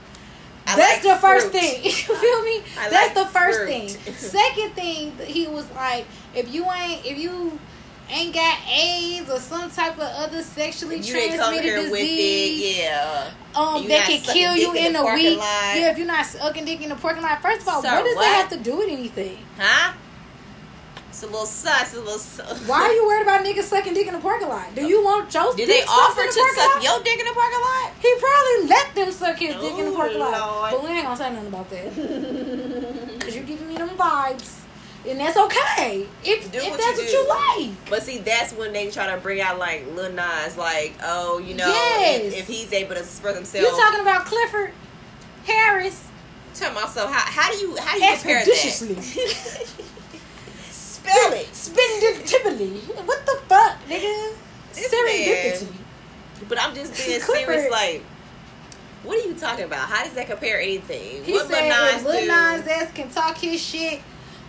I 0.66 0.76
that's 0.76 1.04
like 1.04 1.14
the 1.14 1.20
first 1.20 1.48
thing. 1.48 1.82
You 1.84 1.90
feel 1.92 2.42
me? 2.42 2.62
I 2.78 2.88
that's 2.90 3.14
like 3.16 3.26
the 3.26 3.32
first 3.32 3.58
fruit. 3.60 3.68
thing. 3.68 3.88
Second 4.14 4.70
thing, 4.74 5.16
he 5.26 5.46
was 5.46 5.68
like, 5.72 6.06
if 6.34 6.52
you 6.52 6.64
ain't, 6.70 7.04
if 7.06 7.18
you 7.18 7.58
ain't 8.10 8.34
got 8.34 8.58
AIDS 8.68 9.30
or 9.30 9.38
some 9.40 9.70
type 9.70 9.94
of 9.94 10.00
other 10.02 10.42
sexually 10.42 10.96
You 10.98 11.12
transmitted 11.12 11.62
disease, 11.90 12.78
it, 12.78 12.82
yeah. 12.82 13.30
um, 13.54 13.86
that 13.88 14.06
can 14.06 14.20
kill 14.20 14.56
you 14.56 14.72
in 14.74 14.86
in 14.86 14.96
a 14.96 15.04
week. 15.14 15.38
lot. 15.38 15.76
Yeah, 15.76 15.90
if 15.90 15.98
you're 15.98 16.06
not 16.06 16.26
sucking 16.26 16.64
dick 16.64 16.82
in 16.82 16.90
the 16.90 16.96
parking 16.96 17.22
lot. 17.22 17.40
First 17.42 17.62
of 17.62 17.68
all, 17.68 17.82
what 17.82 18.04
does 18.04 18.14
what? 18.16 18.22
that 18.22 18.48
have 18.48 18.50
to 18.50 18.58
do 18.58 18.76
with 18.78 18.88
anything? 18.90 19.38
Huh? 19.58 19.94
It's 21.08 21.22
a 21.22 21.26
little 21.26 21.46
sus, 21.46 21.94
a 21.94 21.98
little 22.00 22.18
sus. 22.18 22.58
Why 22.66 22.80
are 22.82 22.92
you 22.92 23.06
worried 23.06 23.22
about 23.22 23.44
niggas 23.44 23.62
sucking 23.62 23.94
dick 23.94 24.08
in 24.08 24.14
the 24.14 24.18
parking 24.20 24.48
lot? 24.48 24.74
Do 24.74 24.84
you 24.84 25.02
want 25.04 25.32
your 25.32 25.54
Did 25.54 25.68
they 25.68 25.82
offer 25.84 26.22
in 26.22 26.26
the 26.26 26.32
to 26.32 26.52
suck 26.56 26.74
lot? 26.74 26.82
your 26.82 26.98
dick 27.04 27.20
in 27.20 27.24
the 27.26 27.32
parking 27.32 27.60
lot? 27.60 27.92
He 28.02 28.14
probably 28.18 28.68
let 28.68 28.94
them 28.96 29.12
suck 29.12 29.38
his 29.38 29.54
dick 29.54 29.78
in 29.78 29.84
the 29.86 29.92
Ooh, 29.92 29.94
parking 29.94 30.18
lot. 30.18 30.72
But 30.72 30.82
we 30.82 30.90
ain't 30.90 31.04
gonna 31.04 31.16
say 31.16 31.30
nothing 31.32 31.46
about 31.48 31.70
that. 31.70 31.94
Cause 33.20 33.34
you 33.36 33.42
giving 33.44 33.68
me 33.68 33.76
them 33.76 33.90
vibes. 33.90 34.62
And 35.06 35.20
that's 35.20 35.36
okay. 35.36 36.06
If, 36.24 36.50
Do 36.50 36.58
if 36.58 36.70
what 36.70 36.80
that's 36.80 36.98
you 37.12 37.24
what 37.28 37.58
you 37.58 37.66
like. 37.68 37.90
But 37.90 38.02
see, 38.02 38.18
that's 38.18 38.52
when 38.54 38.72
they 38.72 38.90
try 38.90 39.14
to 39.14 39.20
bring 39.20 39.40
out 39.40 39.58
like 39.58 39.84
Lil 39.94 40.10
Nas, 40.12 40.56
like, 40.56 40.94
oh, 41.02 41.38
you 41.38 41.54
know, 41.54 41.66
Yes. 41.68 42.22
if, 42.32 42.38
if 42.40 42.46
he's 42.46 42.72
able 42.72 42.94
to 42.94 43.00
express 43.00 43.34
himself. 43.36 43.64
You 43.64 43.70
talking 43.70 44.00
about 44.00 44.24
Clifford 44.24 44.72
Harris 45.46 46.02
Tell 46.54 46.72
myself, 46.72 47.10
how, 47.12 47.42
how 47.42 47.50
do 47.52 47.58
you 47.58 47.76
how 47.76 47.96
do 47.98 48.04
you 48.04 48.12
compare 48.12 48.44
that? 48.44 48.46
Spell 50.70 51.32
it. 51.32 51.46
Spendipity. 51.52 52.80
What 53.06 53.26
the 53.26 53.40
fuck, 53.48 53.76
nigga? 53.88 54.34
Serendipity. 54.72 55.66
But 56.48 56.60
I'm 56.60 56.74
just 56.74 56.96
being 56.96 57.20
Clifford. 57.22 57.46
serious. 57.54 57.70
Like, 57.70 58.02
what 59.02 59.18
are 59.18 59.28
you 59.28 59.34
talking 59.34 59.64
about? 59.64 59.88
How 59.88 60.04
does 60.04 60.12
that 60.14 60.28
compare 60.28 60.60
anything? 60.60 61.24
He 61.24 61.32
what 61.32 61.48
said 61.48 61.68
Lil 61.68 61.96
if 61.96 62.04
Lil? 62.04 62.26
Nas 62.28 62.66
X 62.68 62.92
can 62.92 63.10
talk 63.10 63.36
his 63.36 63.60
shit, 63.60 64.00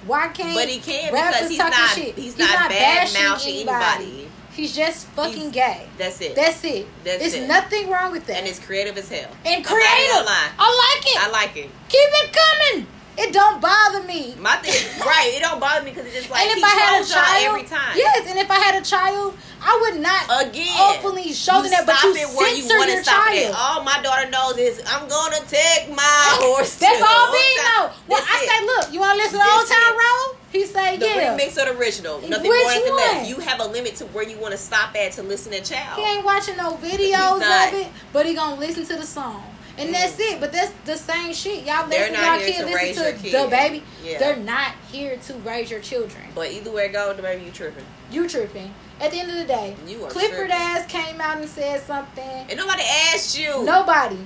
why 0.06 0.28
can't 0.30 0.56
But 0.56 0.68
he 0.70 0.80
can 0.80 1.12
because 1.12 1.50
he's 1.50 1.58
not 1.58 1.74
shit? 1.90 2.16
he's 2.16 2.38
not, 2.38 2.70
bad 2.70 2.70
bashing 2.70 3.24
mouthing 3.24 3.54
anybody. 3.56 4.32
He's 4.54 4.74
just 4.74 5.08
fucking 5.08 5.52
He's- 5.52 5.54
gay. 5.54 5.88
That's 5.98 6.22
it. 6.22 6.34
That's 6.36 6.64
it. 6.64 6.88
That's 7.04 7.22
It's 7.24 7.36
it. 7.36 7.48
nothing 7.48 7.90
wrong 7.90 8.12
with 8.14 8.26
that. 8.28 8.38
and 8.38 8.48
it's 8.48 8.60
creative 8.60 8.98
as 8.98 9.10
hell. 9.10 9.30
and 9.46 9.66
creative. 9.66 10.26
I 10.26 10.94
like 10.96 11.06
it. 11.14 11.22
I 11.22 11.30
like 11.30 11.58
it. 11.58 11.70
Keep 11.90 12.10
it 12.14 12.38
coming. 12.72 12.88
It 13.18 13.32
don't 13.32 13.62
bother 13.62 14.04
me. 14.04 14.36
My 14.40 14.58
thing, 14.58 14.76
right? 15.00 15.32
It 15.34 15.42
don't 15.42 15.60
bother 15.60 15.84
me 15.84 15.92
because 15.92 16.06
it's 16.06 16.16
just 16.16 16.30
like 16.30 16.44
and 16.46 16.58
if 16.58 16.64
I 16.64 16.70
had 16.76 17.02
a 17.02 17.06
child, 17.08 17.46
every 17.48 17.64
time. 17.64 17.96
yes, 17.96 18.28
and 18.30 18.38
if 18.38 18.52
I 18.52 18.60
had 18.60 18.76
a 18.76 18.84
child, 18.86 19.38
I 19.64 19.72
would 19.82 20.02
not 20.02 20.28
Again, 20.48 20.76
openly 21.00 21.32
show 21.32 21.62
them 21.62 21.72
that, 21.72 21.86
but 21.88 21.96
you 22.04 22.12
it 22.16 22.28
where 22.36 22.54
you 22.54 22.62
censor 22.64 22.88
your 22.92 23.04
stop 23.04 23.28
it. 23.32 23.50
child. 23.52 23.56
All 23.58 23.84
my 23.84 24.02
daughter 24.04 24.30
knows 24.30 24.58
is 24.58 24.84
I'm 24.88 25.08
gonna 25.08 25.40
take 25.48 25.88
my 25.96 26.04
horse. 26.44 26.76
That's 26.76 27.02
all 27.02 27.32
Old 27.32 27.34
know. 27.34 27.96
Well, 28.08 28.22
I 28.22 28.36
it. 28.44 28.50
say, 28.52 28.60
look, 28.68 28.94
you 28.94 29.00
want 29.00 29.18
to 29.18 29.24
listen 29.24 29.40
to 29.40 29.46
Old 29.48 29.68
Town 29.68 29.96
it. 29.96 29.96
Road? 29.96 30.30
He 30.52 30.66
say, 30.66 30.98
the 30.98 31.06
yeah. 31.08 31.36
remix 31.38 31.56
or 31.56 31.72
the 31.72 31.80
original. 31.80 32.20
Nothing 32.22 32.50
Which 32.52 32.64
more, 32.64 32.72
nothing 32.76 32.94
one? 32.94 33.00
less. 33.24 33.30
You 33.30 33.40
have 33.40 33.60
a 33.60 33.66
limit 33.68 33.96
to 33.98 34.06
where 34.12 34.28
you 34.28 34.38
want 34.40 34.52
to 34.54 34.58
stop 34.58 34.96
at 34.96 35.14
to 35.14 35.24
listen 35.24 35.52
to 35.52 35.62
child. 35.62 36.00
He 36.00 36.06
ain't 36.06 36.24
watching 36.24 36.56
no 36.58 36.76
videos 36.78 37.40
of 37.40 37.74
it, 37.74 37.88
but 38.14 38.26
he 38.26 38.36
gonna 38.36 38.60
listen 38.60 38.86
to 38.86 38.96
the 38.96 39.06
song. 39.08 39.44
And 39.78 39.94
that's 39.94 40.18
it. 40.20 40.40
But 40.40 40.52
that's 40.54 40.72
the 40.86 40.96
same 40.96 41.34
shit. 41.34 41.66
Y'all 41.66 41.88
They're 41.88 42.10
listen, 42.10 42.14
not 42.14 42.24
y'all 42.24 42.40
here 42.40 42.48
kids 42.48 42.58
to 42.70 42.76
raise 42.76 42.98
listen 42.98 43.04
your 43.04 43.14
to 43.14 43.50
kid. 43.50 43.52
DaBaby. 43.52 43.82
Yeah. 44.04 44.20
They're 44.20 44.38
not 44.38 44.72
here 44.92 45.18
to 45.18 45.34
raise 45.40 45.70
your 45.70 45.82
children. 45.82 46.24
But 46.34 46.52
either 46.52 46.72
way 46.72 46.88
go, 46.90 47.14
DaBaby 47.14 47.46
you 47.46 47.52
tripping. 47.52 47.86
You 48.12 48.28
tripping. 48.30 48.74
At 49.02 49.12
the 49.12 49.20
end 49.20 49.32
of 49.32 49.38
the 49.38 49.44
day, 49.46 49.76
You 49.86 50.06
are 50.06 50.10
Clifford 50.10 50.38
tripping. 50.50 50.52
ass 50.56 50.86
came 50.90 51.20
out 51.20 51.38
and 51.38 51.50
said 51.50 51.82
something. 51.82 52.24
And 52.50 52.56
nobody 52.58 52.84
asked 53.14 53.38
you. 53.38 53.64
Nobody. 53.66 54.18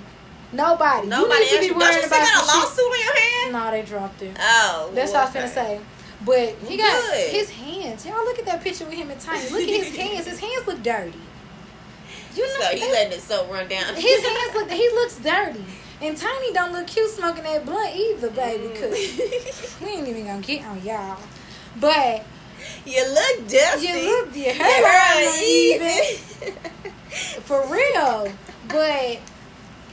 Nobody. 0.51 1.07
Nobody 1.07 1.43
you 1.45 1.45
need 1.45 1.45
asked 1.45 1.49
to 1.49 1.55
you. 1.55 1.59
be 1.61 1.65
you 1.67 1.75
worried 1.79 1.93
still 1.95 2.07
about 2.07 2.27
got 2.27 2.43
a 2.43 2.57
lawsuit 2.57 2.85
on 2.85 2.99
your 2.99 3.19
hand? 3.19 3.53
No, 3.53 3.71
they 3.71 3.81
dropped 3.83 4.21
it. 4.21 4.37
Oh, 4.39 4.91
That's 4.93 5.11
well, 5.11 5.25
what 5.25 5.35
I 5.35 5.41
was 5.43 5.51
finna 5.51 5.61
okay. 5.61 5.77
say. 5.77 5.81
But 6.25 6.69
he 6.69 6.77
got 6.77 7.01
Good. 7.11 7.29
his 7.31 7.49
hands. 7.49 8.05
Y'all 8.05 8.23
look 8.25 8.37
at 8.39 8.45
that 8.45 8.61
picture 8.61 8.85
with 8.85 8.93
him 8.95 9.09
and 9.09 9.19
Tiny. 9.19 9.49
Look 9.49 9.61
at 9.61 9.67
his 9.85 9.95
hands. 9.95 10.27
His 10.27 10.39
hands 10.39 10.67
look 10.67 10.83
dirty. 10.83 11.13
You 12.35 12.43
know, 12.47 12.59
So 12.71 12.77
he 12.77 12.91
letting 12.91 13.13
it 13.13 13.21
so 13.21 13.45
run 13.47 13.67
down. 13.67 13.95
his 13.95 14.23
hands 14.25 14.53
look. 14.53 14.69
He 14.71 14.89
looks 14.89 15.17
dirty. 15.17 15.63
And 16.01 16.15
Tiny 16.15 16.53
don't 16.53 16.71
look 16.71 16.87
cute 16.87 17.09
smoking 17.09 17.43
that 17.43 17.65
blunt 17.65 17.93
either, 17.95 18.29
baby. 18.29 18.69
Cause 18.79 19.77
we 19.81 19.87
ain't 19.87 20.07
even 20.07 20.25
gonna 20.27 20.41
get 20.41 20.63
on 20.65 20.81
y'all. 20.83 21.17
But 21.79 22.25
you 22.85 23.05
look 23.13 23.47
dusty. 23.49 23.87
you 23.87 24.05
look 24.09 24.35
your 24.35 24.53
hair 24.53 24.87
hair 24.87 25.43
even 25.43 26.53
for 27.43 27.65
real. 27.67 28.31
But 28.69 29.19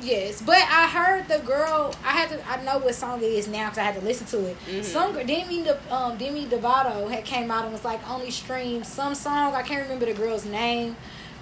yes, 0.00 0.42
but 0.42 0.58
I 0.58 0.86
heard 0.88 1.26
the 1.28 1.38
girl. 1.38 1.92
I 2.04 2.12
had 2.12 2.28
to. 2.30 2.48
I 2.48 2.62
know 2.62 2.78
what 2.78 2.94
song 2.94 3.20
it 3.20 3.26
is 3.26 3.48
now 3.48 3.64
because 3.64 3.78
I 3.78 3.82
had 3.84 3.94
to 3.96 4.02
listen 4.02 4.26
to 4.28 4.46
it. 4.46 4.56
Mhm. 4.68 4.84
Some 4.84 5.12
girl, 5.12 5.24
Demi, 5.24 5.62
De, 5.64 5.78
um, 5.94 6.16
Demi 6.18 6.46
Devato 6.46 7.10
had 7.10 7.24
came 7.24 7.50
out 7.50 7.64
and 7.64 7.72
was 7.72 7.84
like 7.84 8.08
only 8.08 8.30
streamed 8.30 8.86
some 8.86 9.14
song. 9.14 9.54
I 9.54 9.62
can't 9.62 9.82
remember 9.82 10.06
the 10.06 10.14
girl's 10.14 10.44
name. 10.44 10.96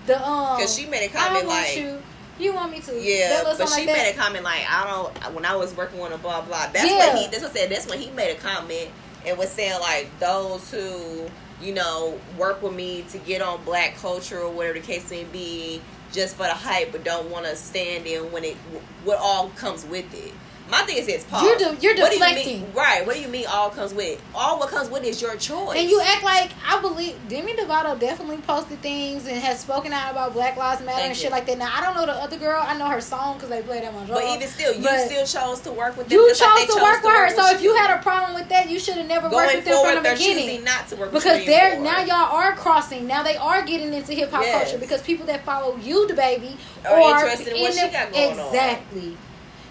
The 0.06 0.22
um, 0.26 0.56
Because 0.56 0.74
she 0.76 0.86
made 0.86 1.06
a 1.06 1.12
comment 1.12 1.46
like, 1.46 1.76
you. 1.76 2.02
You 2.38 2.52
want 2.52 2.72
me 2.72 2.80
to? 2.80 3.00
yeah, 3.00 3.42
but 3.44 3.56
she 3.56 3.64
like 3.64 3.86
made 3.86 4.10
a 4.10 4.14
comment 4.16 4.42
like, 4.44 4.62
I 4.68 4.84
don't. 4.90 5.34
When 5.34 5.44
I 5.44 5.54
was 5.54 5.74
working 5.76 6.00
on 6.00 6.12
a 6.12 6.18
blah 6.18 6.40
blah. 6.42 6.66
That's 6.72 6.90
Yeah. 6.90 6.98
what 7.14 7.18
he. 7.18 7.26
That's 7.28 7.42
what 7.42 7.52
I 7.52 7.54
said. 7.54 7.70
That's 7.70 7.86
when 7.88 8.00
he 8.00 8.10
made 8.10 8.32
a 8.36 8.40
comment 8.40 8.90
and 9.24 9.38
was 9.38 9.50
saying 9.50 9.80
like 9.80 10.08
those 10.18 10.70
who 10.70 11.26
you 11.62 11.72
know 11.72 12.18
work 12.36 12.60
with 12.62 12.74
me 12.74 13.02
to 13.10 13.18
get 13.18 13.40
on 13.40 13.64
black 13.64 13.96
culture 13.96 14.40
or 14.40 14.50
whatever 14.50 14.78
the 14.80 14.84
case 14.84 15.08
may 15.10 15.24
be, 15.24 15.80
just 16.12 16.34
for 16.36 16.42
the 16.44 16.54
hype, 16.54 16.90
but 16.90 17.04
don't 17.04 17.30
want 17.30 17.46
to 17.46 17.54
stand 17.54 18.06
in 18.06 18.30
when 18.32 18.42
it 18.44 18.56
what 19.04 19.18
all 19.18 19.50
comes 19.50 19.84
with 19.84 20.12
it. 20.12 20.32
My 20.70 20.80
thing 20.82 20.96
is 20.96 21.04
this, 21.06 21.24
Paul. 21.24 21.44
You're 21.44 21.58
de- 21.58 21.76
you're 21.82 21.94
what 21.94 22.10
do 22.10 22.16
you 22.16 22.20
mean- 22.24 22.34
deflecting. 22.34 22.72
right? 22.74 23.06
What 23.06 23.16
do 23.16 23.20
you 23.20 23.28
mean? 23.28 23.44
All 23.46 23.68
comes 23.68 23.92
with? 23.92 24.18
All 24.34 24.58
what 24.58 24.70
comes 24.70 24.88
with 24.88 25.04
is 25.04 25.20
your 25.20 25.36
choice. 25.36 25.78
And 25.78 25.90
you 25.90 26.00
act 26.00 26.24
like 26.24 26.50
I 26.66 26.80
believe 26.80 27.16
Demi 27.28 27.52
Lovato 27.52 27.98
definitely 28.00 28.38
posted 28.38 28.80
things 28.80 29.26
and 29.26 29.36
has 29.40 29.60
spoken 29.60 29.92
out 29.92 30.10
about 30.12 30.32
Black 30.32 30.56
Lives 30.56 30.80
Matter 30.80 30.96
Thank 30.96 31.08
and 31.10 31.16
shit 31.18 31.30
like 31.30 31.44
that. 31.46 31.58
Now 31.58 31.70
I 31.76 31.82
don't 31.82 31.94
know 31.94 32.06
the 32.06 32.12
other 32.14 32.38
girl. 32.38 32.62
I 32.66 32.78
know 32.78 32.86
her 32.86 33.02
song 33.02 33.34
because 33.34 33.50
they 33.50 33.60
played 33.60 33.84
at 33.84 33.92
my 33.92 34.00
job. 34.06 34.14
But 34.16 34.24
even 34.24 34.48
still, 34.48 34.74
you 34.74 34.98
still 35.06 35.26
chose 35.26 35.60
to 35.60 35.72
work 35.72 35.98
with 35.98 36.08
them. 36.08 36.18
you 36.18 36.28
chose 36.30 36.40
like 36.40 36.66
they 36.66 36.74
to 36.74 36.82
work 36.82 37.02
with 37.04 37.12
her. 37.12 37.30
So 37.30 37.46
if 37.54 37.62
you 37.62 37.64
you 37.74 37.76
had 37.76 37.98
a 37.98 38.02
problem 38.02 38.34
with 38.34 38.48
that, 38.48 38.70
you 38.70 38.78
should 38.78 38.94
have 38.96 39.06
never 39.06 39.28
worked 39.28 39.32
going 39.32 39.56
with 39.56 39.64
them 39.66 39.84
from 39.94 40.02
the 40.02 40.10
beginning. 40.10 40.64
not 40.64 40.88
to 40.88 40.96
work 40.96 41.12
Because 41.12 41.40
you 41.40 41.46
they're 41.46 41.78
now 41.80 42.00
y'all 42.04 42.34
are 42.36 42.52
crossing. 42.54 43.06
Now 43.06 43.22
they 43.22 43.36
are 43.36 43.62
getting 43.62 43.92
into 43.92 44.12
hip 44.14 44.30
hop 44.30 44.42
Yes. 44.42 44.62
culture 44.64 44.78
because 44.78 45.02
people 45.02 45.26
that 45.26 45.44
follow 45.44 45.76
you, 45.76 46.06
DaBaby, 46.08 46.56
Are 46.86 46.92
are 47.00 47.14
interested 47.24 47.48
in 47.54 47.62
what 47.62 47.74
she 47.74 47.88
got 47.88 48.12
going 48.12 48.38
on. 48.40 48.46
exactly. 48.48 49.16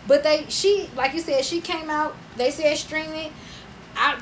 But 0.08 0.24
they, 0.24 0.46
she, 0.50 0.90
like 0.96 1.14
you 1.14 1.20
said, 1.22 1.46
she 1.46 1.62
came 1.62 1.90
out. 1.90 2.16
They 2.38 2.52
said 2.52 2.78
stream 2.78 3.12
it. 3.14 3.32
I, 3.96 4.18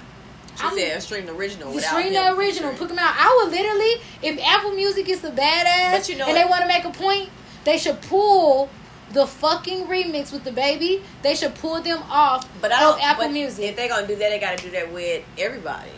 She 0.58 0.64
I'm- 0.64 0.78
said 0.78 1.02
stream 1.02 1.26
the 1.26 1.34
original. 1.34 1.78
Stream 1.80 2.14
the 2.14 2.34
original, 2.36 2.74
put 2.74 2.88
them 2.90 3.00
out. 3.00 3.16
I 3.18 3.42
would 3.44 3.52
literally, 3.52 4.02
if 4.22 4.40
Apple 4.46 4.72
Music 4.72 5.10
is 5.10 5.22
the 5.22 5.30
badass 5.30 5.92
But 5.92 6.10
you 6.10 6.18
know 6.18 6.26
and 6.28 6.36
what? 6.36 6.44
they 6.44 6.50
want 6.50 6.62
to 6.62 6.68
make 6.68 6.86
a 6.86 6.92
point, 6.92 7.30
they 7.64 7.78
should 7.78 8.02
pull 8.02 8.70
the 9.12 9.26
fucking 9.28 9.88
remix 9.88 10.32
with 10.32 10.46
DaBaby. 10.46 11.02
They 11.22 11.36
should 11.36 11.56
pull 11.56 11.82
them 11.82 12.02
off 12.10 12.48
But 12.62 12.72
I 12.72 12.80
don't. 12.80 13.04
Apple 13.04 13.26
but 13.26 13.32
Music. 13.34 13.66
If 13.66 13.76
they're 13.76 13.90
gonna 13.90 14.08
do 14.08 14.16
that, 14.16 14.30
they 14.30 14.40
gotta 14.40 14.62
do 14.62 14.70
that 14.72 14.92
with 14.94 15.24
everybody. 15.38 15.90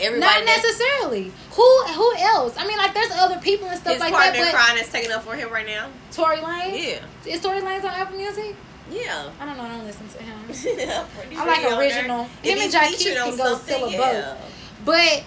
Everybody. 0.00 0.20
Not 0.20 0.44
necessarily. 0.44 1.32
Who 1.52 1.82
who 1.84 2.14
else? 2.18 2.54
I 2.58 2.66
mean, 2.66 2.76
like 2.78 2.92
there's 2.94 3.10
other 3.12 3.38
people 3.40 3.68
and 3.68 3.78
stuff 3.78 3.94
His 3.94 4.00
like 4.00 4.12
partner 4.12 4.40
that. 4.44 4.54
crying 4.54 4.82
is 4.82 4.90
taking 4.90 5.10
up 5.12 5.22
for 5.22 5.34
him 5.34 5.50
right 5.50 5.66
now. 5.66 5.88
Tory 6.12 6.36
Lanez, 6.38 7.00
Yeah. 7.26 7.32
is 7.32 7.40
Tory 7.40 7.60
Lanez 7.60 7.78
on 7.84 7.86
Apple 7.94 8.16
Music? 8.16 8.54
Yeah. 8.90 9.30
I 9.40 9.46
don't 9.46 9.56
know. 9.56 9.64
I 9.64 9.68
don't 9.68 9.84
listen 9.84 10.06
to 10.08 10.22
him. 10.22 10.38
Pretty 10.46 11.36
I 11.36 11.44
like 11.44 11.78
original. 11.78 12.24
Him 12.42 12.58
and 12.60 12.70
Jackie 12.70 13.02
can 13.02 13.36
go 13.36 13.56
still 13.58 13.86
a 13.86 13.90
yeah. 13.90 14.36
But 14.84 15.24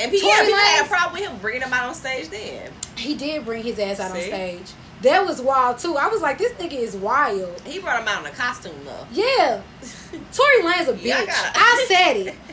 And 0.00 0.12
Tory 0.12 0.18
yeah, 0.22 0.40
people 0.44 0.58
had 0.58 0.84
a 0.84 0.88
problem 0.88 1.12
with 1.20 1.30
him 1.30 1.38
bringing 1.38 1.62
him 1.62 1.72
out 1.72 1.88
on 1.88 1.94
stage 1.94 2.28
then. 2.28 2.70
he 2.96 3.14
did 3.14 3.44
bring 3.44 3.62
his 3.64 3.78
ass 3.78 3.98
out 4.00 4.12
on 4.12 4.20
stage. 4.20 4.70
That 5.02 5.26
was 5.26 5.40
wild 5.42 5.78
too. 5.78 5.96
I 5.96 6.06
was 6.08 6.22
like, 6.22 6.38
this 6.38 6.52
nigga 6.52 6.74
is 6.78 6.94
wild. 6.96 7.60
He 7.62 7.78
brought 7.80 8.00
him 8.00 8.08
out 8.08 8.24
in 8.24 8.30
a 8.30 8.34
costume 8.34 8.76
though. 8.84 9.06
Yeah. 9.12 9.60
Tory 10.32 10.62
Lanez 10.62 10.88
a 10.88 10.92
bitch. 10.92 11.02
Yeah, 11.04 11.24
I 11.28 11.52
I 11.54 11.86
said 11.88 12.16
it. 12.28 12.34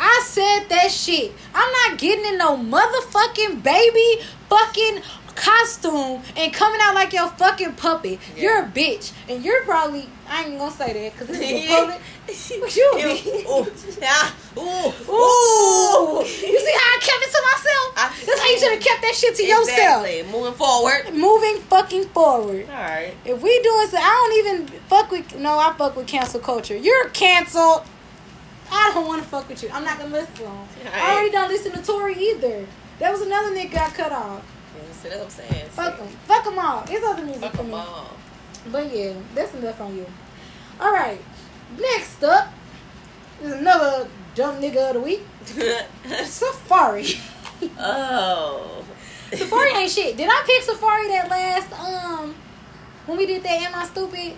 I 0.00 0.22
said 0.24 0.68
that 0.70 0.90
shit. 0.90 1.32
I'm 1.54 1.70
not 1.90 1.98
getting 1.98 2.24
in 2.24 2.38
no 2.38 2.56
motherfucking 2.56 3.62
baby 3.62 4.22
fucking 4.48 5.02
costume 5.34 6.22
and 6.36 6.52
coming 6.52 6.80
out 6.82 6.94
like 6.94 7.12
your 7.12 7.28
fucking 7.28 7.74
puppet. 7.74 8.18
Yeah. 8.36 8.42
You're 8.42 8.58
a 8.64 8.66
bitch. 8.66 9.12
And 9.28 9.44
you're 9.44 9.62
probably, 9.64 10.08
I 10.28 10.44
ain't 10.44 10.58
gonna 10.58 10.70
say 10.70 10.92
that 10.92 11.12
because 11.12 11.28
this 11.28 11.38
is 11.40 11.64
a 11.64 11.68
public. 11.76 12.00
But 12.26 12.76
you 12.76 12.90
a 12.94 12.96
bitch. 12.96 13.46
Ooh. 13.46 14.00
Yeah. 14.00 14.30
Ooh. 14.58 14.92
Ooh. 15.12 16.20
You 16.22 16.58
see 16.60 16.74
how 16.76 16.90
I 16.90 16.98
kept 17.00 17.22
it 17.22 17.32
to 17.32 17.42
myself? 17.52 17.94
I- 17.96 18.12
That's 18.26 18.40
how 18.40 18.48
you 18.48 18.58
should 18.58 18.72
have 18.72 18.82
kept 18.82 19.02
that 19.02 19.14
shit 19.14 19.34
to 19.36 19.42
yourself. 19.44 20.06
Exactly. 20.06 20.22
Moving 20.32 20.54
forward. 20.54 21.14
Moving 21.14 21.56
fucking 21.62 22.04
forward. 22.08 22.68
All 22.68 22.74
right. 22.76 23.14
If 23.24 23.40
we 23.42 23.60
doing 23.62 23.86
so, 23.88 23.96
I 23.98 24.00
don't 24.00 24.46
even 24.46 24.78
fuck 24.88 25.10
with. 25.10 25.36
No, 25.38 25.58
I 25.58 25.74
fuck 25.76 25.96
with 25.96 26.06
cancel 26.06 26.40
culture. 26.40 26.76
You're 26.76 27.08
canceled. 27.10 27.82
I 28.70 28.90
don't 28.94 29.06
want 29.06 29.22
to 29.22 29.28
fuck 29.28 29.48
with 29.48 29.62
you. 29.62 29.70
I'm 29.72 29.84
not 29.84 29.98
gonna 29.98 30.12
listen 30.12 30.34
to 30.36 30.42
him. 30.44 30.68
I 30.92 31.12
already 31.12 31.30
don't 31.30 31.48
listen 31.48 31.72
to 31.72 31.82
Tory 31.82 32.14
either. 32.16 32.66
That 32.98 33.12
was 33.12 33.22
another 33.22 33.50
nigga 33.54 33.72
got 33.72 33.94
cut 33.94 34.12
off. 34.12 34.42
Yeah, 34.76 34.92
see, 34.92 35.08
that's 35.08 35.20
what 35.20 35.24
I'm 35.24 35.30
saying. 35.50 35.68
Fuck 35.70 35.98
them. 35.98 36.08
Fuck 36.26 36.44
them 36.44 36.58
all. 36.58 36.84
It's 36.88 37.04
other 37.06 37.22
music 37.24 37.42
Fuck 37.42 37.50
for 37.52 37.56
them 37.58 37.68
me. 37.68 37.74
all. 37.74 38.10
But 38.70 38.94
yeah, 38.94 39.14
that's 39.34 39.54
enough 39.54 39.80
on 39.80 39.96
you. 39.96 40.06
All 40.80 40.92
right. 40.92 41.20
Next 41.78 42.22
up 42.22 42.52
is 43.42 43.52
another 43.52 44.08
dumb 44.34 44.60
nigga 44.60 44.88
of 44.88 44.94
the 44.94 45.00
week. 45.00 45.22
Safaree. 46.04 47.20
oh. 47.78 48.84
Safaree 49.30 49.74
ain't 49.76 49.90
shit. 49.90 50.16
Did 50.16 50.28
I 50.30 50.42
pick 50.46 50.62
Safaree 50.62 51.08
that 51.08 51.28
last 51.28 51.72
um 51.72 52.34
when 53.06 53.16
we 53.18 53.26
did 53.26 53.42
that? 53.42 53.62
Am 53.62 53.74
I 53.74 53.84
stupid? 53.86 54.34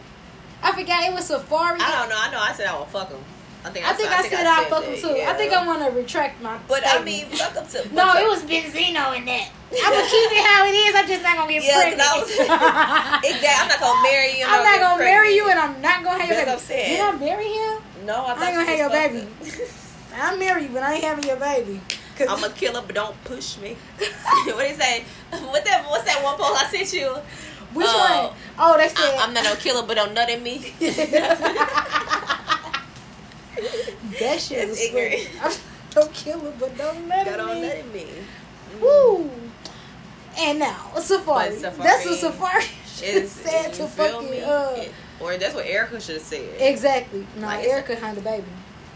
I 0.63 0.73
forgot 0.73 1.05
it 1.09 1.13
was 1.13 1.29
Safaree. 1.29 1.81
I 1.81 2.01
don't 2.01 2.09
know. 2.09 2.17
I 2.19 2.31
know. 2.31 2.39
I 2.41 2.53
said 2.53 2.67
I 2.69 2.79
would 2.79 2.89
fuck 2.89 3.11
him. 3.11 3.19
I 3.65 3.71
think. 3.71 3.87
I 3.87 3.93
think 3.93 4.11
I, 4.11 4.23
said 4.29 4.47
I 4.47 4.65
fuck 4.65 4.85
him 4.85 5.01
too. 5.01 5.11
I 5.23 5.35
think 5.35 5.53
I 5.53 5.65
want 5.67 5.87
to 5.87 5.91
retract 5.97 6.43
my. 6.43 6.59
But 6.67 6.83
I 6.87 7.03
mean, 7.03 7.27
fuck 7.27 7.55
him 7.55 7.67
too. 7.67 7.95
no, 7.95 8.13
it 8.15 8.27
was 8.27 8.43
Benzino 8.43 9.17
in 9.17 9.25
that. 9.27 9.51
I'm 9.73 9.93
gonna 9.93 10.11
keep 10.11 10.31
it 10.35 10.45
how 10.45 10.67
it 10.67 10.75
is. 10.75 10.95
I'm 10.97 11.07
just 11.07 11.23
not 11.23 11.37
gonna 11.37 11.53
get 11.53 11.65
Yeah, 11.65 11.81
pregnant. 11.81 12.03
I 12.03 12.19
was- 12.19 12.31
Exactly. 13.31 13.49
I'm 13.49 13.69
not 13.69 13.81
gonna 13.81 14.03
marry 14.03 14.39
you. 14.39 14.45
I'm 14.47 14.65
not 14.65 14.81
gonna 14.81 15.03
marry 15.05 15.35
you, 15.37 15.49
and 15.49 15.59
I'm 15.59 15.81
not 15.81 16.05
gonna 16.05 16.25
have 16.25 16.37
your 16.37 16.45
That's 16.45 16.69
baby. 16.69 17.01
I'm. 17.01 17.19
Did 17.19 17.23
I 17.23 17.27
marry 17.27 17.49
him? 17.49 18.07
No, 18.07 18.15
I, 18.15 18.33
I 18.35 18.47
ain't 18.49 18.55
gonna 18.57 18.65
have 18.65 18.79
your 18.79 18.91
baby. 18.91 19.29
I 20.15 20.37
marry 20.37 20.63
you, 20.65 20.69
but 20.71 20.83
I 20.83 20.95
ain't 20.95 21.05
having 21.05 21.25
your 21.25 21.37
baby. 21.37 21.81
Cause 22.19 22.29
I'm 22.29 22.45
a 22.45 22.53
killer, 22.55 22.83
but 22.85 22.95
don't 22.95 23.25
push 23.25 23.57
me. 23.59 23.77
what 24.47 24.67
he 24.67 24.75
say? 24.75 25.05
What 25.31 25.65
that? 25.65 25.85
What's 25.89 26.05
that 26.05 26.23
one 26.23 26.37
post 26.37 26.63
I 26.63 26.69
sent 26.69 26.93
you? 26.93 27.17
which 27.73 27.87
uh, 27.89 28.29
one? 28.29 28.39
Oh, 28.59 28.77
they 28.77 28.89
said. 28.89 29.17
I, 29.17 29.25
I'm 29.25 29.33
not 29.33 29.45
no 29.45 29.55
killer, 29.55 29.87
but 29.87 29.95
don't 29.95 30.13
nut 30.13 30.29
in 30.29 30.43
me. 30.43 30.75
that 34.21 34.41
shit 34.41 34.69
was 34.69 34.81
ignorant. 34.81 35.21
funny. 35.29 35.55
Don't 35.91 36.13
kill 36.13 36.41
her, 36.41 36.53
but 36.59 36.77
don't 36.79 37.07
let 37.09 37.27
Got 37.27 37.41
her 37.41 37.49
on 37.49 37.55
me. 37.61 37.67
nut 37.69 37.77
in 37.77 37.93
me. 37.93 38.07
Woo! 38.81 39.31
And 40.39 40.59
now, 40.59 40.91
a 40.97 41.01
safari. 41.03 41.51
But 41.51 41.59
Safaree 41.75 41.83
That's 41.83 42.07
what 42.07 42.35
Safaree 42.35 43.03
Is 43.03 43.31
said 43.45 43.73
to 43.75 43.87
fucking. 43.87 44.31
me? 44.31 44.41
Uh, 44.43 44.71
It- 44.77 44.93
or 45.21 45.37
that's 45.37 45.55
what 45.55 45.67
Erica 45.67 46.01
should 46.01 46.17
have 46.17 46.25
said. 46.25 46.49
exactly. 46.61 47.25
No, 47.37 47.47
Like, 47.47 47.65
Erica 47.67 47.95
had 47.95 48.17
the 48.17 48.23
baby. 48.23 48.45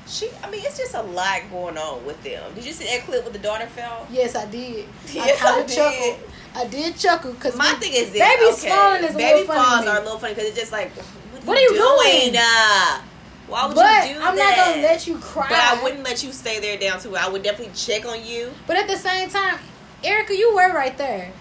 She, 0.09 0.29
I 0.43 0.51
mean, 0.51 0.63
it's 0.65 0.77
just 0.79 0.95
a 0.95 1.03
lot 1.03 1.41
going 1.53 1.77
on 1.77 2.05
with 2.07 2.21
them. 2.25 2.43
Did 2.55 2.65
you 2.65 2.73
see 2.73 2.85
that 2.87 3.05
clip 3.07 3.23
with 3.25 3.33
the 3.33 3.39
daughter 3.41 3.67
fell? 3.67 4.07
Yes, 4.11 4.35
I 4.35 4.47
did. 4.47 4.87
Yes, 5.13 5.41
I 5.43 5.57
I 5.57 5.61
of 5.61 5.67
did. 5.67 5.77
chuckled. 5.77 6.31
I 6.55 6.67
did 6.69 6.97
chuckle 6.97 7.33
because 7.33 7.57
My 7.57 7.73
thing 7.75 7.93
is 7.93 8.11
this. 8.13 8.21
Baby's 8.23 8.59
okay, 8.65 8.69
falling 8.75 9.05
is 9.05 9.15
a 9.15 9.19
baby 9.19 9.41
little 9.41 9.55
funny 9.55 9.61
to 9.61 9.69
falls 9.69 9.87
are 9.87 9.99
a 10.01 10.03
little 10.05 10.19
funny 10.19 10.35
because 10.35 10.49
it's 10.49 10.59
just 10.59 10.73
like, 10.73 10.91
what, 10.93 11.45
What 11.45 11.59
are 11.59 11.61
you 11.61 11.75
doing? 11.75 12.37
Uh, 12.39 13.03
why 13.49 13.67
would 13.67 13.75
But 13.77 14.09
you 14.09 14.15
do 14.15 14.19
that? 14.21 14.29
I'm 14.29 14.37
that? 14.37 14.57
not 14.57 14.67
gonna 14.75 14.83
let 14.83 15.07
you 15.07 15.19
cry. 15.19 15.49
But 15.49 15.59
I 15.59 15.83
wouldn't 15.83 16.03
let 16.05 16.23
you 16.25 16.33
stay 16.33 16.61
there 16.61 16.77
down 16.79 17.01
too. 17.01 17.17
I 17.17 17.29
would 17.29 17.43
definitely 17.43 17.75
check 17.75 18.05
on 18.07 18.25
you. 18.25 18.53
But 18.67 18.77
at 18.77 18.89
the 18.89 18.97
same 18.97 19.29
time, 19.29 19.59
Erica, 20.05 20.37
you 20.37 20.55
were 20.55 20.73
right 20.73 20.97
there. 20.99 21.33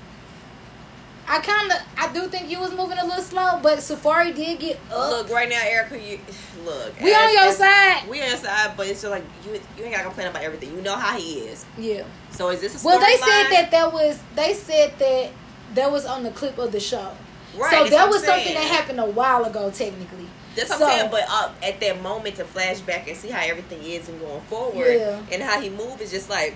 I 1.28 1.39
kind 1.39 1.72
of, 1.72 1.78
I 1.97 2.14
do 2.14 2.28
think 2.28 2.51
you 2.51 2.60
was 2.60 2.72
moving 2.76 2.99
a 2.99 3.03
little 3.03 3.24
slow, 3.24 3.60
but 3.64 3.80
Safaree 3.80 4.36
did 4.36 4.60
get 4.60 4.80
up. 4.91 5.10
Look, 5.10 5.30
right 5.32 5.49
now, 5.49 5.60
Erica, 5.64 5.99
you 5.99 6.20
look. 6.64 6.93
we 7.01 7.12
as- 7.16 7.20
on 7.20 7.34
your 7.34 7.43
as- 7.45 7.58
side. 7.58 8.08
We 8.08 8.22
on 8.22 8.28
your 8.28 8.38
side, 8.38 8.74
but 8.78 8.86
it's 8.88 9.01
just 9.01 9.12
like 9.12 9.24
you. 9.43 9.60
You 9.76 9.86
ain't 9.86 9.91
gotta 9.93 10.03
complain 10.06 10.28
about 10.28 10.43
everything. 10.43 10.76
You 10.76 10.82
know 10.84 10.95
how 10.95 11.18
he 11.18 11.39
is. 11.39 11.66
Yeah. 11.80 12.03
So 12.30 12.49
is 12.49 12.62
this 12.62 12.84
a 12.84 12.86
Well, 12.86 12.99
they 12.99 13.16
storyline? 13.16 13.20
said 13.26 13.49
that 13.53 13.72
that 13.72 13.91
was 13.93 14.20
they 14.36 14.53
said 14.53 14.93
that 14.99 15.32
that 15.74 15.91
was 15.91 16.06
on 16.06 16.22
the 16.24 16.30
clip 16.32 16.60
of 16.60 16.72
the 16.72 16.80
show. 16.80 17.12
Right. 17.58 17.72
so 17.72 17.89
that 17.89 18.10
was 18.10 18.24
something 18.24 18.53
that 18.53 18.64
happened 18.64 18.99
a 18.99 19.06
while 19.06 19.45
ago, 19.45 19.72
technically. 19.72 20.28
That's 20.56 20.70
what 20.70 20.80
So- 20.80 20.86
I'm 20.86 20.99
saying. 20.99 21.12
But 21.12 21.26
uh, 21.30 21.51
at 21.64 21.80
that 21.82 22.01
moment, 22.01 22.36
to 22.38 22.45
flash 22.45 22.80
back 22.82 23.08
and 23.08 23.18
see 23.18 23.30
how 23.30 23.41
everything 23.43 23.84
is 23.84 24.08
and 24.10 24.20
going 24.20 24.41
forward, 24.41 24.88
Yeah. 24.97 25.20
and 25.32 25.41
how 25.43 25.60
he 25.62 25.70
moved 25.70 26.01
is 26.01 26.12
just 26.12 26.30
like 26.30 26.56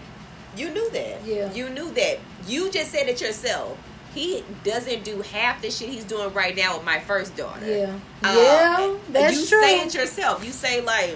you 0.57 0.69
knew 0.71 0.89
that. 0.91 1.23
Yeah. 1.25 1.51
You 1.53 1.69
knew 1.69 1.91
that. 1.91 2.19
You 2.47 2.71
just 2.71 2.91
said 2.91 3.07
it 3.07 3.21
yourself. 3.21 3.77
He 4.15 4.43
doesn't 4.63 5.03
do 5.03 5.21
half 5.21 5.61
the 5.61 5.69
shit 5.69 5.89
he's 5.89 6.03
doing 6.03 6.33
right 6.33 6.55
now 6.55 6.77
with 6.77 6.85
my 6.85 6.99
first 6.99 7.35
daughter. 7.37 7.65
Yeah. 7.65 7.99
Uh, 8.23 8.35
yeah, 8.35 8.95
that's 9.09 9.39
you 9.39 9.45
true. 9.45 9.61
say 9.61 9.81
it 9.81 9.93
yourself. 9.93 10.43
You 10.43 10.51
say 10.51 10.81
like, 10.81 11.15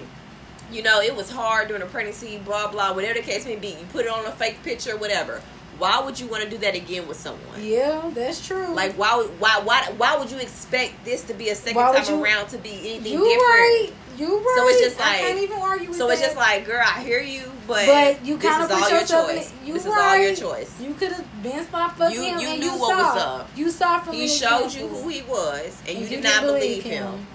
you 0.70 0.82
know, 0.82 1.00
it 1.00 1.14
was 1.16 1.28
hard 1.30 1.66
during 1.68 1.80
the 1.82 1.88
pregnancy, 1.88 2.38
blah 2.38 2.68
blah, 2.70 2.92
whatever 2.94 3.14
the 3.14 3.22
case 3.22 3.44
may 3.46 3.56
be. 3.56 3.68
You 3.70 3.86
put 3.92 4.04
it 4.06 4.10
on 4.12 4.24
a 4.26 4.30
fake 4.32 4.62
picture, 4.62 4.96
whatever. 4.96 5.42
Why 5.78 6.00
would 6.00 6.18
you 6.20 6.26
want 6.28 6.44
to 6.44 6.50
do 6.50 6.58
that 6.58 6.74
again 6.74 7.06
with 7.08 7.16
someone? 7.18 7.62
yeah, 7.62 8.10
that's 8.14 8.46
true. 8.46 8.68
Like 8.74 8.94
why 8.94 9.16
would 9.16 9.28
why 9.40 9.60
why 9.64 9.92
why 9.96 10.16
would 10.16 10.30
you 10.30 10.38
expect 10.38 11.04
this 11.04 11.22
to 11.24 11.34
be 11.34 11.48
a 11.50 11.54
second 11.54 11.80
time 11.82 12.04
you- 12.08 12.22
around 12.22 12.48
to 12.48 12.58
be 12.58 12.70
anything 12.94 13.12
you 13.12 13.18
different? 13.24 13.42
right. 13.42 13.90
You 14.16 14.38
right. 14.38 14.54
So 14.56 14.68
it's 14.68 14.80
just 14.80 15.00
I 15.00 15.04
like- 15.10 15.18
can't 15.20 15.38
even 15.40 15.58
argue 15.58 15.88
with 15.88 15.98
So 15.98 16.08
it's 16.10 16.20
that. 16.20 16.26
just 16.28 16.36
like, 16.36 16.64
girl, 16.64 16.80
I 16.86 17.00
hear 17.02 17.20
you, 17.20 17.50
but 17.66 17.84
But 17.86 18.24
you 18.24 18.38
kind 18.38 18.62
of 18.62 18.68
put 18.70 18.80
all 18.82 18.88
your 18.90 19.00
yourself 19.00 19.30
in 19.30 19.36
choice. 19.38 19.52
You 19.64 19.72
this 19.74 19.86
right. 19.86 19.92
is 19.92 20.38
all 20.40 20.46
your 20.46 20.54
choice. 20.54 20.70
You 20.80 20.94
could 20.94 21.12
have 21.12 21.42
been 21.42 21.64
stopped 21.66 21.98
fucking 21.98 22.16
You- 22.16 22.22
him, 22.30 22.38
you 22.38 22.48
and 22.50 22.60
knew 22.60 22.66
you 22.72 22.78
what 22.78 22.90
saw. 22.96 23.14
was 23.14 23.22
up. 23.22 23.50
You 23.56 23.70
saw 23.70 23.98
from 24.00 24.14
He 24.14 24.28
showed 24.28 24.66
example. 24.66 24.96
you 24.98 25.02
who 25.02 25.08
he 25.08 25.22
was, 25.22 25.76
and, 25.88 25.98
you, 25.98 26.04
you 26.04 26.08
did 26.10 26.22
not 26.22 26.42
believe 26.42 26.84
him, 26.84 27.26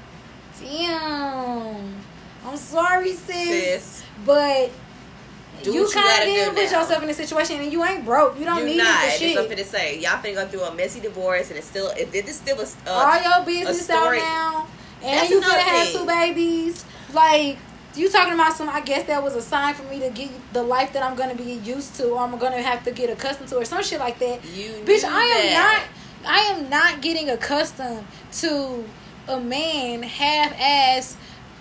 Damn. 0.61 1.95
I'm 2.45 2.57
sorry, 2.57 3.13
sis. 3.13 3.25
sis. 3.47 4.03
But 4.25 4.71
Do 5.63 5.73
you 5.73 5.83
what 5.83 5.93
you 5.95 6.01
kind 6.01 6.19
of 6.21 6.25
did 6.25 6.47
put 6.49 6.55
now. 6.55 6.79
yourself 6.81 7.03
in 7.03 7.09
a 7.09 7.13
situation, 7.13 7.59
and 7.61 7.71
you 7.71 7.83
ain't 7.83 8.05
broke. 8.05 8.37
You 8.39 8.45
don't 8.45 8.59
You 8.59 8.65
need 8.65 8.77
not. 8.77 8.85
it 8.87 8.95
for 8.99 9.05
That's 9.07 9.17
shit. 9.19 9.35
something 9.35 9.57
to 9.57 9.65
say. 9.65 9.99
Y'all 9.99 10.21
finna 10.21 10.35
go 10.35 10.47
through 10.47 10.63
a 10.63 10.73
messy 10.75 10.99
divorce, 10.99 11.49
and 11.49 11.57
it's 11.57 11.67
still 11.67 11.89
it, 11.91 12.09
it 12.13 12.27
is 12.27 12.35
still 12.37 12.59
a 12.59 12.63
uh, 12.63 12.91
All 12.91 13.21
your 13.21 13.45
business 13.45 13.89
out 13.89 14.13
now, 14.13 14.67
and 15.03 15.19
That's 15.19 15.29
you 15.29 15.41
finna 15.41 15.59
have 15.59 15.91
two 15.91 16.05
babies. 16.05 16.85
Like 17.13 17.57
you 17.95 18.09
talking 18.09 18.33
about 18.33 18.53
some? 18.53 18.69
I 18.69 18.81
guess 18.81 19.07
that 19.07 19.21
was 19.23 19.35
a 19.35 19.41
sign 19.41 19.73
for 19.73 19.83
me 19.83 19.99
to 19.99 20.09
get 20.09 20.29
the 20.53 20.63
life 20.63 20.93
that 20.93 21.03
I'm 21.03 21.15
gonna 21.15 21.35
be 21.35 21.53
used 21.53 21.95
to, 21.95 22.09
or 22.09 22.19
I'm 22.19 22.37
gonna 22.37 22.61
have 22.61 22.83
to 22.85 22.91
get 22.91 23.09
accustomed 23.09 23.49
to, 23.49 23.57
or 23.57 23.65
some 23.65 23.83
shit 23.83 23.99
like 23.99 24.19
that. 24.19 24.45
You 24.45 24.71
Bitch, 24.85 25.03
I 25.03 25.23
am 25.23 25.53
that. 25.53 25.83
not. 26.23 26.31
I 26.31 26.39
am 26.51 26.69
not 26.69 27.01
getting 27.01 27.29
accustomed 27.29 28.05
to 28.33 28.83
a 29.27 29.39
man 29.39 30.03
half 30.03 30.53
ass 30.59 31.15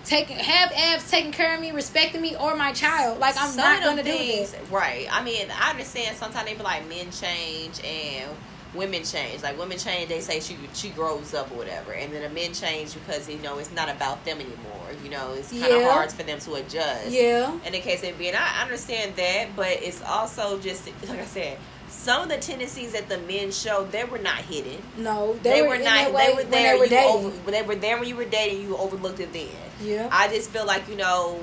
taking 0.05 0.37
half 0.37 0.71
abs 0.75 1.09
taking 1.09 1.31
care 1.31 1.53
of 1.55 1.61
me, 1.61 1.71
respecting 1.71 2.21
me, 2.21 2.35
or 2.35 2.55
my 2.55 2.71
child. 2.71 3.19
Like 3.19 3.35
I'm 3.37 3.49
Some 3.49 3.57
not 3.57 3.83
gonna 3.83 4.03
do 4.03 4.09
things, 4.11 4.51
that. 4.51 4.69
Right. 4.71 5.07
I 5.11 5.23
mean, 5.23 5.47
I 5.59 5.71
understand 5.71 6.17
sometimes 6.17 6.47
they 6.47 6.55
be 6.55 6.63
like 6.63 6.87
men 6.89 7.11
change 7.11 7.79
and 7.83 8.29
women 8.73 9.03
change. 9.03 9.41
Like 9.43 9.57
women 9.57 9.77
change, 9.77 10.09
they 10.09 10.19
say 10.21 10.39
she 10.39 10.57
she 10.73 10.89
grows 10.89 11.33
up 11.33 11.51
or 11.51 11.55
whatever, 11.55 11.91
and 11.93 12.11
then 12.13 12.21
the 12.23 12.29
men 12.29 12.53
change 12.53 12.93
because 12.93 13.29
you 13.29 13.37
know 13.39 13.57
it's 13.59 13.71
not 13.71 13.89
about 13.89 14.23
them 14.25 14.37
anymore. 14.39 14.55
You 15.03 15.09
know, 15.11 15.33
it's 15.33 15.49
kind 15.51 15.63
of 15.65 15.69
Yeah. 15.81 15.91
hard 15.91 16.11
for 16.11 16.23
them 16.23 16.39
to 16.39 16.53
adjust. 16.55 17.09
Yeah. 17.09 17.51
In 17.65 17.73
the 17.73 17.79
case 17.79 18.03
of 18.03 18.17
being, 18.17 18.35
I 18.35 18.61
understand 18.63 19.15
that, 19.17 19.55
but 19.55 19.67
it's 19.81 20.01
also 20.03 20.59
just 20.59 20.87
like 21.07 21.19
I 21.19 21.25
said. 21.25 21.57
Some 21.89 22.23
of 22.23 22.29
the 22.29 22.37
tendencies 22.37 22.93
that 22.93 23.09
the 23.09 23.17
men 23.19 23.51
showed, 23.51 23.91
they 23.91 24.03
were 24.03 24.17
not 24.19 24.37
hidden. 24.37 24.81
No, 24.97 25.33
They, 25.43 25.49
they, 25.55 25.61
were, 25.61 25.69
were, 25.69 25.77
not. 25.79 26.05
They 26.13 26.29
were 26.29 26.35
when 26.35 26.49
there. 26.51 26.73
they 26.73 26.79
were 26.79 26.87
dating. 26.87 27.15
over, 27.15 27.29
when 27.29 27.53
they 27.53 27.61
were 27.63 27.75
there 27.75 27.97
when 27.99 28.07
you 28.07 28.15
were 28.15 28.25
dating. 28.25 28.61
You 28.61 28.77
overlooked 28.77 29.19
it 29.19 29.33
then. 29.33 29.47
yeah. 29.81 30.07
I 30.11 30.27
just 30.27 30.49
feel 30.51 30.65
like 30.65 30.87
you 30.87 30.95
know, 30.95 31.39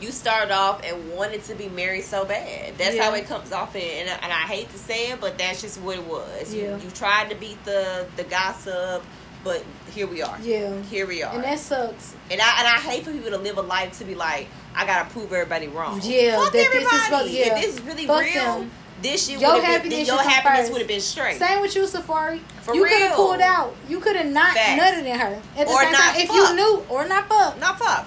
you 0.00 0.10
started 0.10 0.52
off 0.54 0.82
and 0.84 1.12
wanted 1.12 1.44
to 1.44 1.54
be 1.54 1.68
married 1.68 2.04
so 2.04 2.24
bad. 2.24 2.76
That's 2.78 2.96
Yeah. 2.96 3.04
how 3.04 3.14
it 3.14 3.26
comes 3.26 3.52
off, 3.52 3.74
in, 3.76 3.82
and, 3.82 4.08
and 4.22 4.32
I 4.32 4.46
hate 4.46 4.70
to 4.70 4.78
say 4.78 5.10
it, 5.10 5.20
but 5.20 5.36
that's 5.36 5.60
just 5.60 5.80
what 5.80 5.96
it 5.98 6.04
was. 6.06 6.54
Yeah. 6.54 6.76
You, 6.76 6.84
you 6.84 6.90
tried 6.90 7.30
to 7.30 7.36
beat 7.36 7.62
the 7.64 8.06
the 8.16 8.24
gossip, 8.24 9.02
but 9.44 9.62
here 9.92 10.06
we 10.06 10.22
are. 10.22 10.38
yeah. 10.42 10.80
Here 10.82 11.06
we 11.06 11.22
are. 11.22 11.34
And 11.34 11.44
that 11.44 11.58
sucks. 11.58 12.14
And 12.30 12.40
I 12.40 12.54
and 12.60 12.68
I 12.68 12.78
hate 12.80 13.04
for 13.04 13.12
people 13.12 13.30
to 13.30 13.38
live 13.38 13.58
a 13.58 13.62
life 13.62 13.98
to 13.98 14.04
be 14.04 14.14
like, 14.14 14.48
I 14.74 14.86
gotta 14.86 15.10
prove 15.10 15.32
everybody 15.32 15.68
wrong. 15.68 16.00
Yeah, 16.02 16.36
Fuck 16.36 16.52
that 16.52 16.52
this 16.52 16.66
is 16.68 16.74
everybody. 16.74 17.02
supposed- 17.04 17.32
yeah. 17.32 17.56
If 17.58 17.62
this 17.64 17.74
is 17.76 17.80
really 17.82 18.06
Fuck 18.06 18.22
real, 18.22 18.58
them. 18.60 18.70
This 19.02 19.26
shit 19.28 19.40
Your 19.40 19.54
would 19.54 19.64
have 19.64 19.74
happiness 19.76 19.98
been 19.98 20.06
your 20.06 20.22
happiness 20.22 20.70
would 20.70 20.78
have 20.80 20.88
been 20.88 21.00
straight. 21.00 21.38
Same 21.38 21.60
with 21.62 21.74
you, 21.74 21.82
Safaree. 21.82 22.40
For 22.62 22.74
you 22.74 22.84
could 22.84 23.00
have 23.02 23.12
pulled 23.16 23.40
out. 23.40 23.74
You 23.88 23.98
could 24.00 24.16
have 24.16 24.26
not 24.26 24.52
Facts. 24.54 24.80
nutted 24.82 25.06
in 25.06 25.18
her 25.18 25.40
at 25.56 25.66
the 25.66 25.72
Or 25.72 25.82
same 25.82 25.92
not 25.92 26.00
time. 26.14 26.20
If 26.20 26.28
you 26.32 26.54
knew 26.54 26.84
or 26.88 27.06
not 27.08 27.28
fuck, 27.28 27.58
Not 27.58 27.78
fuck. 27.78 28.06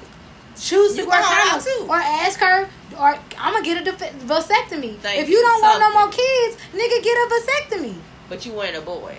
choose 0.55 0.95
to 0.95 1.03
can 1.05 1.11
out 1.13 1.61
too. 1.61 1.85
or 1.89 1.95
ask 1.95 2.39
her. 2.39 2.69
Or 2.99 3.17
I'm 3.39 3.53
gonna 3.53 3.65
get 3.65 3.81
a 3.81 3.83
def- 3.91 4.13
vasectomy. 4.27 4.97
Thank 4.99 5.21
if 5.21 5.29
you 5.29 5.41
don't 5.41 5.61
want 5.63 5.79
no 5.79 5.91
more 5.93 6.09
kids, 6.09 6.57
nigga, 6.73 7.03
get 7.03 7.17
a 7.17 7.29
vasectomy. 7.33 7.95
But 8.29 8.45
you 8.45 8.51
weren't 8.53 8.75
a 8.77 8.81
boy. 8.81 9.17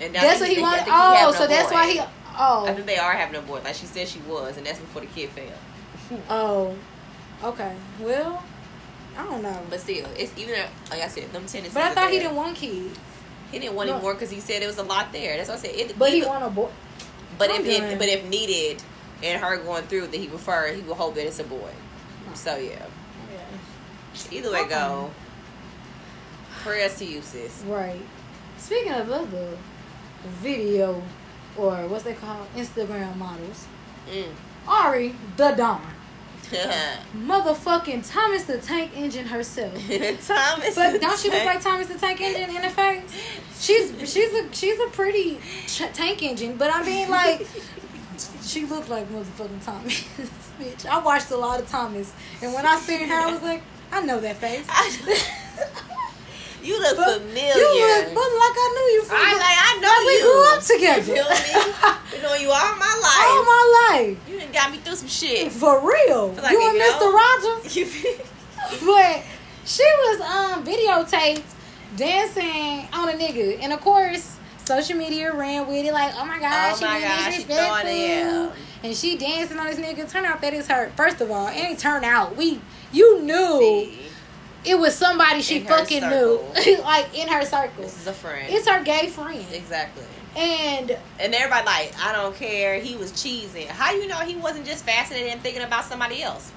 And 0.00 0.14
That's 0.14 0.40
what 0.40 0.48
he 0.48 0.62
wanted. 0.62 0.84
think 0.84 0.86
he 0.86 0.92
having 0.92 1.24
Oh, 1.26 1.32
so 1.32 1.46
that's 1.46 1.68
boy. 1.68 1.74
why 1.74 1.90
he. 1.92 2.00
Oh, 2.40 2.64
I 2.66 2.72
think 2.72 2.86
they 2.86 2.96
are 2.96 3.12
having 3.12 3.34
a 3.36 3.42
boy. 3.42 3.60
Like 3.62 3.74
she 3.74 3.84
said 3.84 4.08
she 4.08 4.20
was, 4.20 4.56
and 4.56 4.64
that's 4.66 4.78
before 4.78 5.02
the 5.02 5.08
kid 5.08 5.28
fell. 5.30 6.18
oh, 6.30 6.74
okay. 7.44 7.74
Well, 8.00 8.42
I 9.18 9.24
don't 9.24 9.42
know. 9.42 9.60
But 9.68 9.80
still, 9.80 10.06
it's 10.16 10.32
even 10.38 10.54
like 10.90 11.02
I 11.02 11.08
said, 11.08 11.24
them 11.32 11.44
tendencies. 11.46 11.74
But 11.74 11.82
I 11.82 11.94
thought 11.94 12.10
he 12.10 12.18
didn't 12.20 12.36
want 12.36 12.56
kids. 12.56 12.96
He 13.50 13.58
didn't 13.58 13.74
want 13.74 13.88
No. 13.88 13.94
any 13.94 14.02
more 14.02 14.14
because 14.14 14.30
he 14.30 14.40
said 14.40 14.62
it 14.62 14.66
was 14.66 14.78
a 14.78 14.82
lot 14.84 15.10
there. 15.12 15.36
That's 15.36 15.48
what 15.48 15.58
I 15.58 15.62
said. 15.62 15.74
It, 15.74 15.98
But 15.98 16.10
he 16.12 16.18
either- 16.18 16.28
want 16.28 16.44
a 16.44 16.50
boy. 16.50 16.68
But 17.38 17.50
I'm 17.50 17.60
if 17.64 17.66
it, 17.66 17.98
but 17.98 18.08
if 18.08 18.24
needed, 18.26 18.82
and 19.22 19.40
her 19.42 19.56
going 19.58 19.84
through 19.84 20.08
that 20.08 20.16
he 20.16 20.26
prefer, 20.26 20.72
he 20.72 20.82
would 20.82 20.96
hope 20.96 21.14
that 21.16 21.26
it's 21.26 21.38
a 21.40 21.44
boy. 21.44 21.70
So 22.34 22.56
yeah, 22.56 22.84
either 24.30 24.50
way 24.52 24.60
Okay. 24.60 24.68
go. 24.70 25.10
Prayers 26.62 26.96
to 26.98 27.04
you, 27.04 27.22
sis. 27.22 27.62
Right. 27.66 28.00
Speaking 28.58 28.92
of 28.92 29.10
other 29.10 29.56
video 30.40 31.02
or 31.56 31.86
what's 31.86 32.04
they 32.04 32.14
call 32.14 32.46
Instagram 32.56 33.16
models, 33.16 33.66
Mm. 34.10 34.32
Ari 34.66 35.14
the 35.36 35.50
Don, 35.52 35.80
motherfucking 36.50 38.10
Thomas 38.10 38.44
the 38.44 38.58
Tank 38.58 38.92
Engine 38.96 39.26
herself. 39.26 39.74
Thomas. 40.26 40.74
But 40.74 41.00
don't 41.00 41.18
she 41.18 41.30
look 41.30 41.44
like 41.44 41.60
Thomas 41.60 41.86
the 41.88 41.98
Tank 41.98 42.20
Engine 42.20 42.56
in 42.56 42.62
the 42.62 42.70
face? 42.70 43.02
She's 43.60 43.90
she's 44.12 44.32
a 44.32 44.52
she's 44.52 44.78
a 44.80 44.88
pretty 44.88 45.38
tank 45.94 46.22
engine, 46.22 46.56
but 46.56 46.72
I 46.72 46.84
mean 46.84 47.10
like 47.10 47.46
she 48.42 48.64
looked 48.64 48.88
like 48.88 49.08
motherfucking 49.10 49.64
Thomas. 49.64 50.02
Bitch, 50.60 50.86
I 50.86 50.98
watched 50.98 51.30
a 51.30 51.36
lot 51.36 51.60
of 51.60 51.68
Thomas, 51.68 52.12
and 52.42 52.52
when 52.52 52.66
I 52.66 52.76
seen 52.76 53.06
her, 53.06 53.14
I 53.14 53.30
was 53.30 53.42
like, 53.42 53.62
I 53.92 54.02
know 54.02 54.20
that 54.20 54.36
face. 54.36 54.66
You 56.62 56.80
look 56.80 56.96
But 56.96 57.20
familiar. 57.20 57.54
You 57.54 57.68
look, 57.78 58.04
but 58.14 58.28
like 58.38 58.56
I 58.58 58.68
knew 58.74 58.88
you 58.94 59.02
from. 59.04 59.16
I 59.18 59.32
like 59.34 59.58
I 59.58 59.72
know 59.80 59.94
like 59.94 60.06
we 60.06 60.14
you. 60.14 60.24
grew 60.24 60.42
up 60.52 60.62
together. 60.62 61.14
You 61.14 61.22
feel 61.22 61.28
me? 61.30 61.74
Been 62.12 62.22
knowing 62.22 62.42
you 62.42 62.50
all 62.50 62.76
my 62.76 62.94
life. 63.02 63.28
All 63.30 63.44
my 63.44 63.64
life, 63.92 64.28
You 64.28 64.40
done 64.40 64.52
got 64.52 64.70
me 64.72 64.78
through 64.78 64.96
some 64.96 65.08
shit. 65.08 65.52
for 65.52 65.78
real. 65.80 66.28
Like 66.32 66.52
you 66.52 66.68
and. 66.68 66.80
Mr. 66.80 67.12
Rogers. 67.12 67.76
You 67.76 67.86
but 68.84 69.22
she 69.64 69.82
was 69.84 70.20
um 70.20 70.64
videotaped 70.64 71.42
dancing 71.96 72.88
on 72.92 73.08
a 73.08 73.12
nigga, 73.12 73.58
and 73.62 73.72
of 73.72 73.80
course, 73.80 74.36
social 74.64 74.96
media 74.96 75.32
ran 75.34 75.66
with 75.66 75.84
it 75.86 75.92
like, 75.92 76.12
oh 76.16 76.24
my 76.24 76.38
god, 76.38 76.72
Oh 76.72 76.76
she 76.76 76.84
my 76.84 77.00
God, 77.00 77.26
disrespectful, 77.30 78.52
and 78.82 78.94
she 78.96 79.16
dancing 79.16 79.58
on 79.58 79.66
this 79.66 79.78
nigga. 79.78 80.10
Turn 80.10 80.24
out 80.24 80.40
that 80.42 80.54
is 80.54 80.68
her. 80.68 80.90
First 80.96 81.20
of 81.20 81.30
all, 81.30 81.48
it 81.48 81.54
ain't 81.56 81.78
turn 81.78 82.04
out. 82.04 82.36
We, 82.36 82.60
you 82.92 83.22
knew 83.22 83.58
See, 83.58 83.98
it 84.64 84.78
was 84.78 84.94
somebody 84.94 85.40
she 85.42 85.60
fucking 85.60 86.00
circle. 86.00 86.52
knew, 86.64 86.78
like 86.82 87.16
in 87.16 87.28
her 87.28 87.44
circle. 87.44 87.82
this 87.84 87.98
is 88.00 88.06
a 88.06 88.12
friend. 88.12 88.46
It's 88.52 88.68
her 88.68 88.82
gay 88.82 89.08
friend, 89.08 89.44
exactly. 89.52 90.04
and 90.36 90.90
And 91.18 91.34
everybody 91.34 91.64
like, 91.66 91.94
I 92.00 92.12
don't 92.12 92.34
care. 92.36 92.78
He 92.80 92.96
was 92.96 93.12
cheesing. 93.12 93.66
How 93.66 93.92
you 93.92 94.06
know 94.06 94.16
he 94.18 94.36
wasn't 94.36 94.66
just 94.66 94.84
fascinated 94.84 95.32
and 95.32 95.40
thinking 95.40 95.62
about 95.62 95.84
somebody 95.84 96.22
else? 96.22 96.52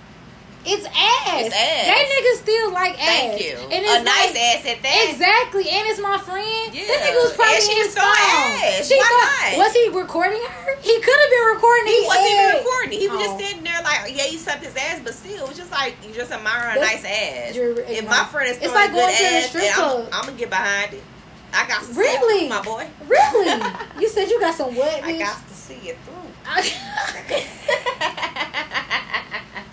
It's 0.66 0.86
ass. 0.86 1.42
It's 1.42 1.56
ass. 1.56 1.86
They 1.90 2.02
niggas 2.06 2.38
still 2.46 2.72
like 2.72 2.94
ass. 2.94 3.00
Thank 3.06 3.42
you. 3.42 3.58
And 3.58 3.84
it's 3.86 4.02
a 4.02 4.04
nice 4.04 4.34
like- 4.34 4.38
ass 4.38 4.66
at 4.66 4.82
that. 4.84 5.08
Exactly, 5.10 5.68
and 5.70 5.88
it's 5.90 6.00
my 6.00 6.18
friend. 6.20 6.74
Yeah. 6.74 6.86
That 6.88 7.02
nigga 7.08 7.22
was 7.24 7.34
probably 7.34 7.56
And 7.56 7.64
she 7.64 7.72
in 7.72 7.78
his 7.86 7.96
phone. 7.98 8.06
ass. 8.06 8.88
She 8.88 8.96
Why 8.98 9.04
thought, 9.10 9.58
not? 9.58 9.66
was 9.66 9.74
he 9.74 9.88
recording 9.90 10.42
her? 10.44 10.76
He 10.82 11.00
could 11.02 11.20
have 11.20 11.30
been 11.32 11.46
recording. 11.56 11.88
He 11.92 12.02
wasn't 12.06 12.30
even 12.30 12.56
recording. 12.62 13.00
He 13.00 13.08
was 13.10 13.20
Oh. 13.20 13.24
just 13.26 13.38
sitting 13.42 13.64
there 13.64 13.82
like, 13.84 14.00
yeah, 14.16 14.24
he 14.30 14.38
sucked 14.38 14.64
his 14.66 14.76
ass, 14.76 15.00
but 15.04 15.14
still, 15.14 15.44
it 15.44 15.48
was 15.50 15.58
just 15.58 15.72
like 15.72 15.96
you 16.06 16.14
just 16.14 16.32
admiring 16.32 16.78
a 16.78 16.80
That's- 16.80 17.04
nice 17.04 17.06
ass. 17.10 17.56
If 17.90 18.06
my 18.08 18.24
friend 18.30 18.50
is 18.50 18.58
It's 18.62 18.74
like 18.74 18.92
going 18.94 19.10
to 19.10 19.18
the 19.24 19.30
ass, 19.42 19.50
strip 19.50 19.64
then 19.64 19.74
I'm. 19.80 20.06
I'm 20.14 20.26
gonna 20.30 20.38
get 20.38 20.50
behind 20.50 20.94
it. 20.94 21.04
I 21.54 21.66
got 21.68 21.84
to 21.84 21.94
Really? 21.94 22.48
my 22.48 22.62
boy. 22.62 22.88
Really? 23.08 23.62
you 24.00 24.08
said 24.08 24.30
you 24.30 24.40
got 24.40 24.56
some 24.56 24.74
what? 24.76 25.04
I 25.04 25.18
got 25.20 25.36
to 25.48 25.54
see 25.54 25.90
it 25.92 25.98
through. 26.06 26.16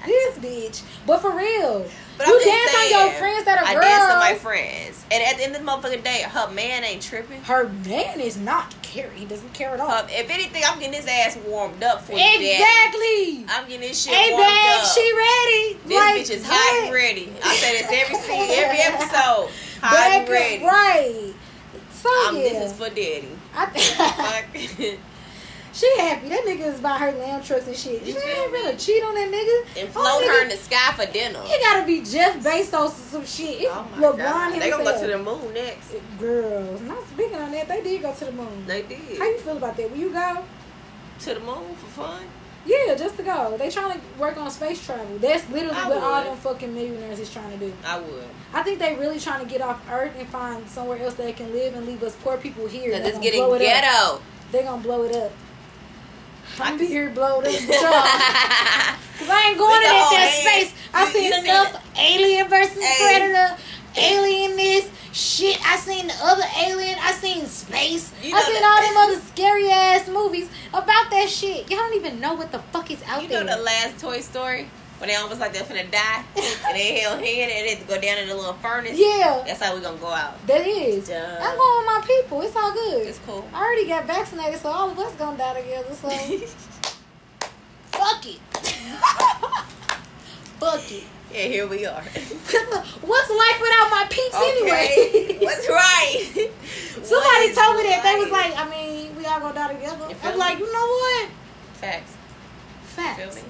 this 0.09 0.39
bitch. 0.39 0.83
But 1.07 1.19
for 1.21 1.31
real, 1.37 1.87
But 2.17 2.27
you 2.27 2.35
I'm 2.41 2.45
dance 2.47 2.75
on 2.77 2.91
your 2.91 3.11
friends 3.19 3.45
that 3.45 3.59
are 3.59 3.65
I 3.67 3.75
girls. 3.75 3.85
dance 3.87 4.13
on 4.13 4.19
my 4.19 4.35
friends, 4.35 5.05
and 5.11 5.23
at 5.23 5.37
the 5.37 5.45
end 5.45 5.55
of 5.57 5.65
the 5.65 5.71
motherfucking 5.71 6.03
day, 6.05 6.23
her 6.23 6.51
man 6.51 6.83
ain't 6.85 7.03
tripping. 7.03 7.41
Her 7.43 7.69
man 7.69 8.21
is 8.21 8.37
not 8.37 8.75
care. 8.83 9.11
He 9.11 9.25
doesn't 9.27 9.53
care 9.55 9.71
at 9.75 9.81
all. 9.81 9.91
Her, 9.91 10.07
if 10.11 10.29
anything, 10.31 10.63
I'm 10.67 10.79
getting 10.79 10.95
his 10.95 11.07
ass 11.07 11.37
warmed 11.47 11.83
up 11.85 12.03
for 12.03 12.13
you, 12.13 12.19
Daddy. 12.19 12.51
exactly. 12.53 13.45
I'm 13.49 13.69
getting 13.69 13.81
this 13.89 14.03
shit 14.03 14.15
Hey, 14.15 14.33
warmed 14.33 14.47
babe, 14.47 14.81
up. 14.81 14.87
she 14.87 15.13
ready. 15.13 15.79
this 15.87 15.97
like, 15.97 16.15
bitch 16.23 16.31
is 16.37 16.45
hot 16.47 16.85
and 16.85 16.93
ready. 16.95 17.33
I 17.45 17.55
say 17.57 17.83
this 17.83 17.91
every 17.93 18.15
scene, 18.17 18.51
every 18.51 18.79
episode. 18.83 19.51
Hot 19.83 20.11
and 20.13 20.29
ready. 20.29 20.65
Right. 20.65 21.35
So 21.93 22.09
I'm, 22.11 22.37
yeah. 22.37 22.43
This 22.45 22.73
is 22.73 22.79
for 22.79 22.89
daddy. 22.89 23.29
I 23.55 23.67
Fuck. 24.87 24.99
She 25.79 25.89
happy. 26.01 26.29
That 26.29 26.45
nigga 26.45 26.75
is 26.75 26.81
buying 26.81 27.01
her 27.01 27.13
lamb 27.13 27.41
trucks 27.41 27.69
and 27.69 27.77
shit. 27.77 28.05
She 28.05 28.11
You 28.11 28.19
ain't 28.19 28.53
me? 28.53 28.63
gonna 28.63 28.77
cheat 28.77 29.01
on 29.05 29.15
that 29.15 29.31
nigga. 29.31 29.81
and 29.81 29.89
Oh, 29.95 30.01
float 30.01 30.23
nigga, 30.25 30.35
her 30.37 30.43
in 30.43 30.49
the 30.49 30.57
sky 30.57 30.93
for 30.97 31.07
dinner. 31.13 31.41
He 31.45 31.57
gotta 31.63 31.87
be 31.87 32.01
Jeff 32.03 32.43
Bezos 32.43 32.75
or 32.75 32.91
some 32.91 33.25
shit. 33.25 33.61
It's 33.63 33.71
Oh 33.73 33.87
my 33.95 34.03
LeBron 34.03 34.17
god. 34.19 34.53
himself. 34.55 34.61
They 34.61 34.71
gonna 34.71 34.85
go 34.85 35.01
to 35.01 35.07
the 35.07 35.19
moon 35.19 35.55
next. 35.55 35.93
Girls, 36.19 36.81
not 36.81 37.07
speaking 37.07 37.37
on 37.39 37.53
that, 37.53 37.69
they 37.69 37.81
did 37.83 38.03
go 38.03 38.13
to 38.13 38.25
the 38.25 38.33
moon. 38.33 38.65
They 38.67 38.83
did. 38.83 39.19
How 39.19 39.25
you 39.31 39.39
feel 39.39 39.57
about 39.57 39.77
that? 39.77 39.89
Will 39.91 39.99
you 39.99 40.11
go? 40.11 40.45
To 41.21 41.35
the 41.35 41.41
moon 41.41 41.75
for 41.77 41.87
fun. 42.03 42.23
Yeah, 42.67 42.97
just 42.97 43.17
to 43.19 43.23
go. 43.23 43.57
They 43.57 43.71
trying 43.71 43.93
to 43.99 44.01
work 44.19 44.37
on 44.37 44.51
space 44.51 44.85
travel. 44.85 45.17
That's 45.19 45.49
literally 45.49 45.77
I 45.77 45.89
what 45.89 46.03
all 46.03 46.25
them 46.25 46.37
fucking 46.37 46.75
millionaires 46.75 47.21
is 47.21 47.33
trying 47.33 47.51
to 47.53 47.57
do. 47.57 47.73
I 47.87 48.01
would. 48.01 48.25
I 48.53 48.63
think 48.65 48.81
they 48.81 48.97
really 48.97 49.21
trying 49.21 49.45
to 49.45 49.51
get 49.51 49.61
off 49.63 49.81
Earth 49.91 50.13
and 50.19 50.29
find 50.29 50.69
somewhere 50.69 50.99
else 50.99 51.15
they 51.15 51.33
can 51.33 51.53
live 51.53 51.75
and 51.77 51.87
leave 51.87 52.03
us 52.03 52.17
poor 52.17 52.37
people 52.37 52.67
here. 52.67 52.91
Cause 52.93 53.01
They 53.03 53.09
it's 53.09 53.13
gonna 53.19 53.23
getting 53.23 53.45
blow 53.45 53.55
it 53.55 53.63
up. 53.63 53.63
ghetto. 53.63 54.23
They 54.51 54.63
gonna 54.65 54.83
blow 54.83 55.03
it 55.05 55.15
up. 55.15 55.33
I 56.61 56.71
I'm 56.73 56.79
here 56.79 57.11
blowed 57.11 57.45
up. 57.47 57.53
Cause 59.19 59.29
I 59.29 59.49
ain't 59.49 59.59
going 59.59 59.81
to 59.81 59.89
that, 59.89 60.33
space. 60.41 60.75
I 60.95 61.05
seen 61.13 61.31
seen 61.33 61.43
Alien 61.99 62.49
versus 62.49 62.83
Hey. 62.83 63.19
Predator, 63.19 63.57
Alien 63.97 64.57
this 64.57 64.89
shit. 65.13 65.59
I 65.67 65.77
seen 65.77 66.07
the 66.07 66.15
other 66.23 66.45
Alien. 66.59 66.97
I 67.01 67.13
seen 67.13 67.47
Space. 67.47 68.13
You 68.23 68.35
I 68.37 68.41
seen 68.43 68.55
that- 68.55 68.65
all 68.65 69.11
them 69.11 69.17
other 69.17 69.27
scary 69.35 69.71
ass 69.71 70.09
movies 70.09 70.49
about 70.69 71.11
that 71.11 71.29
shit. 71.29 71.69
Y'all 71.71 71.79
don't 71.81 71.95
even 71.95 72.21
know 72.21 72.35
what 72.35 72.53
the 72.53 72.61
fuck 72.73 72.91
is 72.91 73.03
out 73.07 73.23
You 73.23 73.29
there. 73.29 73.41
You 73.41 73.47
know 73.47 73.57
the 73.57 73.63
last 73.63 73.99
Toy 74.01 74.21
Story 74.21 74.69
when 74.99 75.09
they 75.09 75.15
almost 75.17 75.41
like 75.41 75.53
they're 75.53 75.63
finna 75.63 75.89
die 75.91 76.25
and 76.37 76.77
they 76.77 76.99
held 77.01 77.21
hand 77.21 77.51
and 77.53 77.67
they 77.67 77.71
had 77.77 77.81
to 77.81 77.85
go 77.87 78.01
down 78.01 78.19
in 78.19 78.29
the 78.29 78.35
little 78.35 78.53
furnace. 78.55 78.97
yeah, 78.99 79.43
That's 79.47 79.63
how 79.63 79.75
we 79.75 79.81
gonna 79.81 79.97
go 79.99 80.09
out. 80.09 80.45
that 80.47 80.67
is. 80.67 81.09
Duh. 81.09 81.15
I'm 81.41 81.57
going 81.57 81.79
with 81.79 81.87
my 81.87 82.01
people. 82.07 82.43
It's 82.43 82.57
all 82.57 82.73
good. 82.73 83.07
It's 83.07 83.21
cool. 83.27 83.49
I 83.55 83.63
already 83.65 83.87
got 83.87 84.07
vaccinated, 84.07 84.61
so 84.61 84.71
all 84.71 84.91
of 84.91 84.99
us 84.99 85.15
gonna 85.15 85.39
die 85.39 85.61
together. 85.61 85.95
So 85.95 86.09
fuck 87.93 88.27
it. 88.27 88.39
fuck 90.59 90.91
it. 90.93 91.05
Yeah, 91.33 91.41
here 91.43 91.67
we 91.67 91.85
are. 91.85 92.01
What's 92.03 93.31
life 93.31 93.61
without 93.61 93.91
my 93.91 94.07
peeps 94.09 94.35
Okay, 94.35 94.51
anyway? 94.51 95.39
what's 95.45 95.69
right? 95.69 96.51
Somebody 97.03 97.55
told 97.55 97.77
me 97.77 97.83
that 97.85 98.01
they 98.03 98.17
was 98.19 98.31
like, 98.31 98.57
I 98.57 98.69
mean, 98.71 99.15
we 99.15 99.27
all 99.27 99.39
gonna 99.41 99.55
die 99.55 99.75
together. 99.75 100.09
I'm 100.25 100.39
like, 100.39 100.59
you 100.59 100.73
know 100.73 100.87
what? 100.87 101.29
facts. 101.75 102.15
Facts. 102.83 103.45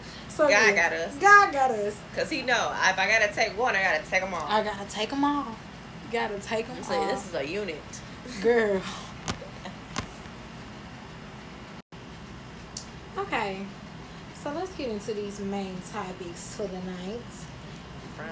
God 0.47 0.75
got 0.75 0.93
us. 0.93 1.15
God 1.17 1.53
got 1.53 1.71
us. 1.73 1.97
Cause 2.15 2.31
he 2.31 2.43
know 2.43 2.73
if 2.73 2.99
I 2.99 3.09
gotta 3.09 3.33
take 3.33 3.59
one, 3.59 3.75
I 3.75 3.83
gotta 3.83 4.09
take 4.09 4.21
them 4.21 4.35
all. 4.35 4.47
I 4.47 4.63
gotta 4.63 4.89
take 4.89 5.11
them 5.11 5.25
all. 5.25 5.57
Gotta 6.13 6.39
take 6.39 6.67
them 6.67 6.77
all. 6.89 7.07
this 7.07 7.27
is 7.27 7.35
a 7.35 7.47
unit. 7.47 7.81
Girl. 8.43 8.81
Okay. 13.19 13.67
So 14.43 14.51
let's 14.53 14.73
get 14.77 14.89
into 14.89 15.13
these 15.13 15.41
main 15.41 15.75
topics 15.93 16.55
for 16.55 16.67
the 16.67 16.79
night. 16.79 17.21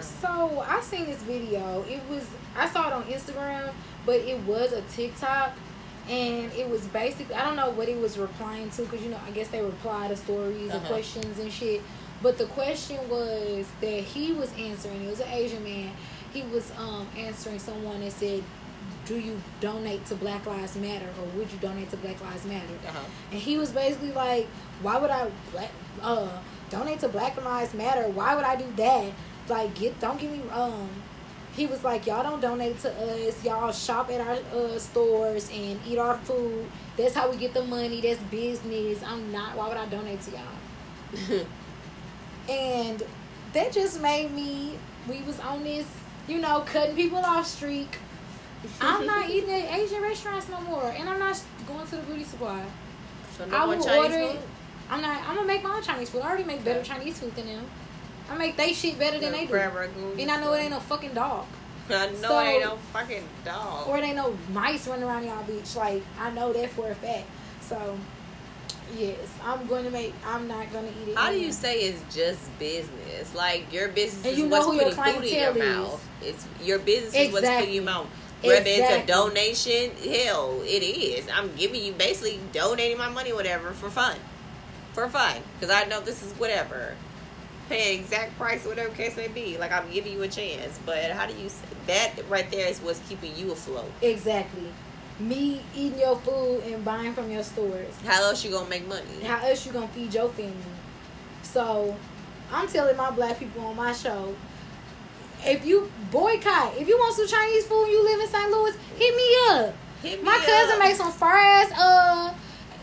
So 0.01 0.65
I 0.67 0.81
seen 0.81 1.07
this 1.07 1.23
video. 1.23 1.85
It 1.89 2.01
was 2.09 2.27
I 2.57 2.69
saw 2.69 2.89
it 2.89 2.93
on 2.93 3.03
Instagram, 3.05 3.73
but 4.05 4.17
it 4.21 4.39
was 4.45 4.73
a 4.73 4.83
TikTok, 4.83 5.53
and 6.09 6.53
it 6.53 6.69
was 6.69 6.83
basically 6.87 7.35
I 7.35 7.45
don't 7.45 7.57
know 7.57 7.71
what 7.71 7.89
he 7.89 7.95
was 7.95 8.17
replying 8.19 8.71
to 8.71 8.83
because 8.83 9.03
you 9.03 9.11
know 9.11 9.21
I 9.27 9.31
guess 9.33 9.49
they 9.49 9.63
reply 9.63 10.09
to 10.09 10.17
stories 10.17 10.71
and 10.71 10.73
Uh-huh. 10.73 10.89
questions 10.95 11.39
and 11.39 11.53
shit. 11.53 11.83
But 12.23 12.39
the 12.39 12.47
question 12.47 12.99
was 13.09 13.67
that 13.81 14.01
he 14.03 14.33
was 14.33 14.51
answering. 14.59 15.05
It 15.05 15.11
was 15.11 15.21
an 15.21 15.29
Asian 15.31 15.63
man. 15.65 15.91
He 16.33 16.43
was 16.43 16.71
um 16.79 17.07
answering 17.17 17.59
someone 17.59 18.01
that 18.01 18.13
said, 18.13 18.43
"Do 19.07 19.19
you 19.19 19.41
donate 19.61 20.07
to 20.07 20.15
Black 20.15 20.47
Lives 20.47 20.77
Matter 20.77 21.09
or 21.21 21.27
would 21.39 21.51
you 21.53 21.59
donate 21.59 21.91
to 21.91 21.97
Black 21.99 22.21
Lives 22.23 22.45
Matter?" 22.47 22.77
Uh-huh. 22.89 22.99
And 23.33 23.41
he 23.41 23.59
was 23.59 23.71
basically 23.71 24.13
like, 24.13 24.47
"Why 24.83 24.99
would 24.99 25.11
I 25.11 25.31
black, 25.53 25.71
uh 26.03 26.29
donate 26.71 27.01
to 27.01 27.09
Black 27.09 27.37
Lives 27.45 27.75
Matter? 27.75 28.09
Why 28.09 28.35
would 28.35 28.45
I 28.45 28.57
do 28.57 28.67
that? 28.77 29.13
Like, 29.49 29.75
get 29.75 29.99
don't 30.01 30.19
get 30.19 30.31
me 30.33 30.41
um." 30.53 30.89
He 31.57 31.67
was 31.67 31.83
like, 31.83 32.07
"Y'all 32.07 32.23
don't 32.23 32.41
donate 32.41 32.79
to 32.81 32.91
us. 32.93 33.43
Y'all 33.45 33.73
shop 33.73 34.11
at 34.11 34.21
our 34.21 34.39
uh, 34.55 34.79
stores 34.79 35.51
and 35.53 35.81
eat 35.87 35.99
our 35.99 36.19
food. 36.19 36.67
That's 36.97 37.15
how 37.15 37.31
we 37.31 37.39
get 37.39 37.55
the 37.55 37.65
money. 37.65 38.01
That's 38.03 38.21
business. 38.25 39.03
I'm 39.03 39.33
not. 39.33 39.57
Why 39.57 39.69
would 39.69 39.77
I 39.77 39.87
donate 39.87 40.21
to 40.23 40.31
y'all?" 40.33 41.47
And 42.49 43.03
that 43.55 43.73
just 43.73 44.01
made 44.01 44.31
me. 44.31 44.79
We 45.09 45.23
was 45.23 45.41
on 45.41 45.65
this, 45.65 45.87
you 46.29 46.39
know, 46.39 46.61
cutting 46.61 46.95
people 46.95 47.19
off 47.19 47.47
streak. 47.47 47.99
I'm 48.81 49.07
not 49.07 49.29
eating 49.31 49.51
at 49.51 49.79
Asian 49.79 50.03
restaurants 50.03 50.49
no 50.49 50.61
more, 50.61 50.95
and 50.97 51.09
I'm 51.09 51.19
not 51.19 51.43
going 51.67 51.87
to 51.87 51.97
the 51.97 52.03
beauty 52.03 52.25
supply. 52.25 52.65
So 53.37 53.45
I 53.45 53.49
no 53.49 53.59
more 53.59 53.77
will 53.77 53.85
Chinese 53.85 54.13
order 54.13 54.33
food? 54.33 54.39
I'm 54.91 55.01
not. 55.01 55.29
I'm 55.29 55.35
gonna 55.37 55.47
make 55.47 55.63
my 55.63 55.75
own 55.75 55.83
Chinese 55.83 56.11
food. 56.11 56.23
I 56.23 56.29
already 56.29 56.45
make 56.45 56.65
better 56.65 56.83
Chinese 56.83 57.19
food 57.19 57.35
than 57.35 57.47
them. 57.47 57.65
I 58.31 58.37
make 58.37 58.57
they 58.57 58.72
shit 58.72 58.99
better 58.99 59.18
than 59.18 59.33
they 59.33 59.47
do, 59.47 59.55
and 59.55 60.31
I 60.31 60.41
know 60.41 60.53
it 60.55 60.59
ain't 60.61 60.70
no 60.70 60.81
fucking 60.81 61.14
dog, 61.14 61.47
I 61.91 62.07
know 62.09 62.14
So- 62.16 62.39
it 62.41 62.45
ain't 62.49 62.64
no 62.64 62.77
fucking 62.93 63.24
dog. 63.45 63.89
or 63.89 63.99
it 63.99 64.05
ain't 64.05 64.16
no 64.16 64.37
mice 64.53 64.89
running 64.89 65.05
around 65.05 65.24
y'all 65.24 65.43
beach. 65.45 65.77
Like 65.77 66.03
I 66.18 66.31
know 66.31 66.53
that 66.53 66.70
for 66.70 66.91
a 66.91 66.95
fact. 66.95 67.27
So, 67.61 67.97
yes, 68.97 69.16
I'm 69.45 69.66
going 69.66 69.85
to 69.85 69.91
make. 69.91 70.12
I'm 70.24 70.47
not 70.49 70.72
gonna 70.72 70.89
eat 70.89 71.09
it. 71.11 71.16
How 71.16 71.31
do 71.31 71.39
you 71.41 71.53
say 71.53 71.81
it's 71.81 72.14
just 72.14 72.41
business? 72.59 73.35
Like 73.35 73.72
your 73.72 73.89
business 73.89 74.24
And 74.24 74.33
is 74.33 74.39
you 74.39 74.47
know 74.49 74.68
what's 74.68 74.97
putting 74.97 75.14
food 75.20 75.24
in 75.24 75.41
your 75.41 75.51
is. 75.57 75.77
mouth. 75.77 76.09
It's 76.22 76.47
your 76.62 76.79
business 76.79 77.14
is 77.14 77.33
what's 77.33 77.47
putting 77.47 77.68
in 77.68 77.74
your 77.74 77.85
mouth. 77.85 78.07
Exactly. 78.43 78.49
Whether 78.49 78.70
it's 78.83 79.05
a 79.05 79.07
donation, 79.07 79.91
hell, 80.12 80.61
it 80.62 80.83
is. 80.83 81.27
I'm 81.33 81.55
giving 81.57 81.83
you 81.83 81.93
basically 81.93 82.39
donating 82.53 82.99
my 82.99 83.09
money, 83.09 83.33
whatever, 83.33 83.70
for 83.70 83.89
fun, 83.91 84.16
for 84.93 85.09
fun, 85.09 85.37
because 85.59 85.74
I 85.74 85.85
know 85.89 86.01
this 86.01 86.22
is 86.22 86.33
whatever, 86.35 86.95
paying 87.69 88.01
exact 88.01 88.37
price, 88.39 88.64
whatever 88.64 88.91
case 88.95 89.17
may 89.17 89.29
be. 89.29 89.57
Like 89.59 89.73
I'm 89.73 89.91
giving 89.91 90.12
you 90.12 90.23
a 90.23 90.29
chance, 90.29 90.79
but 90.87 91.11
how 91.12 91.27
do 91.27 91.35
you 91.35 91.49
that 91.87 92.12
right 92.29 92.51
there 92.51 92.69
is 92.69 92.81
what's 92.81 93.01
keeping 93.09 93.37
you 93.37 93.53
afloat? 93.53 93.91
Exactly. 94.03 94.73
Me 95.19 95.62
eating 95.75 95.99
your 95.99 96.17
food 96.17 96.62
and 96.67 96.85
buying 96.85 97.14
from 97.14 97.31
your 97.31 97.43
stores. 97.43 97.95
How 98.05 98.23
else 98.25 98.45
you 98.45 98.51
gonna 98.51 98.69
make 98.69 98.87
money? 98.87 99.23
How 99.25 99.47
else 99.47 99.64
you 99.64 99.73
gonna 99.73 99.89
feed 99.89 100.12
your 100.12 100.29
family? 100.29 100.53
So, 101.43 101.97
I'm 102.53 102.69
telling 102.69 102.97
my 102.97 103.11
black 103.11 103.39
people 103.39 103.64
on 103.64 103.77
my 103.77 103.93
show, 103.93 104.35
if 105.45 105.64
you 105.64 105.91
boycott, 106.11 106.77
if 106.77 106.87
you 106.89 106.97
want 106.99 107.14
some 107.14 107.27
Chinese 107.27 107.67
food, 107.67 107.85
and 107.85 107.93
you 107.93 108.05
live 108.05 108.21
in 108.21 108.29
St. 108.29 108.51
Louis, 108.51 108.77
hit 108.99 109.17
me 109.17 109.37
up. 109.51 109.75
Hit 110.03 110.19
me 110.19 110.25
My 110.25 110.37
cousin 110.37 110.75
up. 110.75 110.79
makes 110.81 110.99
some 110.99 111.12
ass 111.23 111.73
uh 111.79 112.35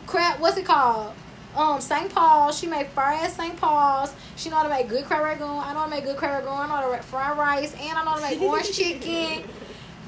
crap. 0.08 0.40
What's 0.40 0.58
it 0.58 0.66
called? 0.66 1.14
Um, 1.56 1.80
St. 1.82 2.14
Paul's. 2.14 2.58
She 2.58 2.68
made 2.68 2.88
fire 2.88 3.16
ass 3.16 3.36
St. 3.36 3.56
Paul's. 3.58 4.14
She 4.36 4.50
know 4.50 4.56
how 4.58 4.64
to 4.64 4.70
make 4.70 4.88
good 4.90 5.06
crab 5.06 5.24
rangoon. 5.24 5.50
I 5.50 5.74
know 5.74 5.80
how 5.80 5.86
to 5.86 5.92
make 5.92 6.04
good 6.04 6.18
crab 6.18 6.32
rangoon. 6.34 6.54
I 6.54 6.68
know 6.68 6.74
how 6.76 6.86
to 6.88 6.92
make 6.92 7.04
fried 7.04 7.38
rice, 7.38 7.74
and 7.80 7.98
I 7.98 8.04
know 8.04 8.12
how 8.12 8.16
to 8.18 8.22
make 8.22 8.42
orange 8.42 8.72
chicken. 8.76 9.44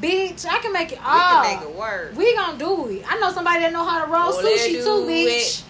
Bitch, 0.01 0.45
I 0.45 0.59
can 0.59 0.73
make 0.73 0.91
it 0.91 0.97
We 0.99 1.05
all. 1.05 1.43
can 1.43 1.61
make 1.61 1.69
it 1.69 1.75
work. 1.75 2.15
We 2.15 2.35
gonna 2.35 2.57
do 2.57 2.87
it. 2.89 3.03
I 3.07 3.17
know 3.19 3.31
somebody 3.31 3.61
that 3.61 3.71
know 3.71 3.85
how 3.85 4.03
to 4.05 4.11
roll 4.11 4.35
let 4.43 4.59
sushi 4.59 4.83
too, 4.83 5.05
bitch. 5.07 5.59
it. 5.59 5.63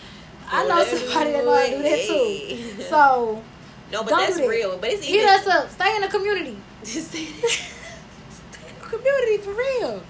I 0.51 0.63
know 0.63 0.75
let 0.75 0.87
somebody 0.87 1.31
that 1.33 1.45
know 1.45 1.53
how 1.53 1.65
to 1.65 1.69
do 1.77 1.83
that 1.83 1.99
too. 2.77 2.81
So 2.83 3.43
No, 3.91 4.03
but 4.03 4.09
don't 4.09 4.19
that's 4.19 4.37
that. 4.37 4.47
real. 4.47 4.77
But 4.77 4.89
it's 4.91 5.05
hit 5.05 5.17
even 5.17 5.29
us 5.29 5.45
up. 5.47 5.69
Stay 5.69 5.95
in 5.95 6.01
the 6.01 6.07
community. 6.07 6.57
Stay 6.83 7.27
in 7.27 7.41
the 8.79 8.85
community 8.87 9.37
for 9.43 9.51
real. 9.53 10.01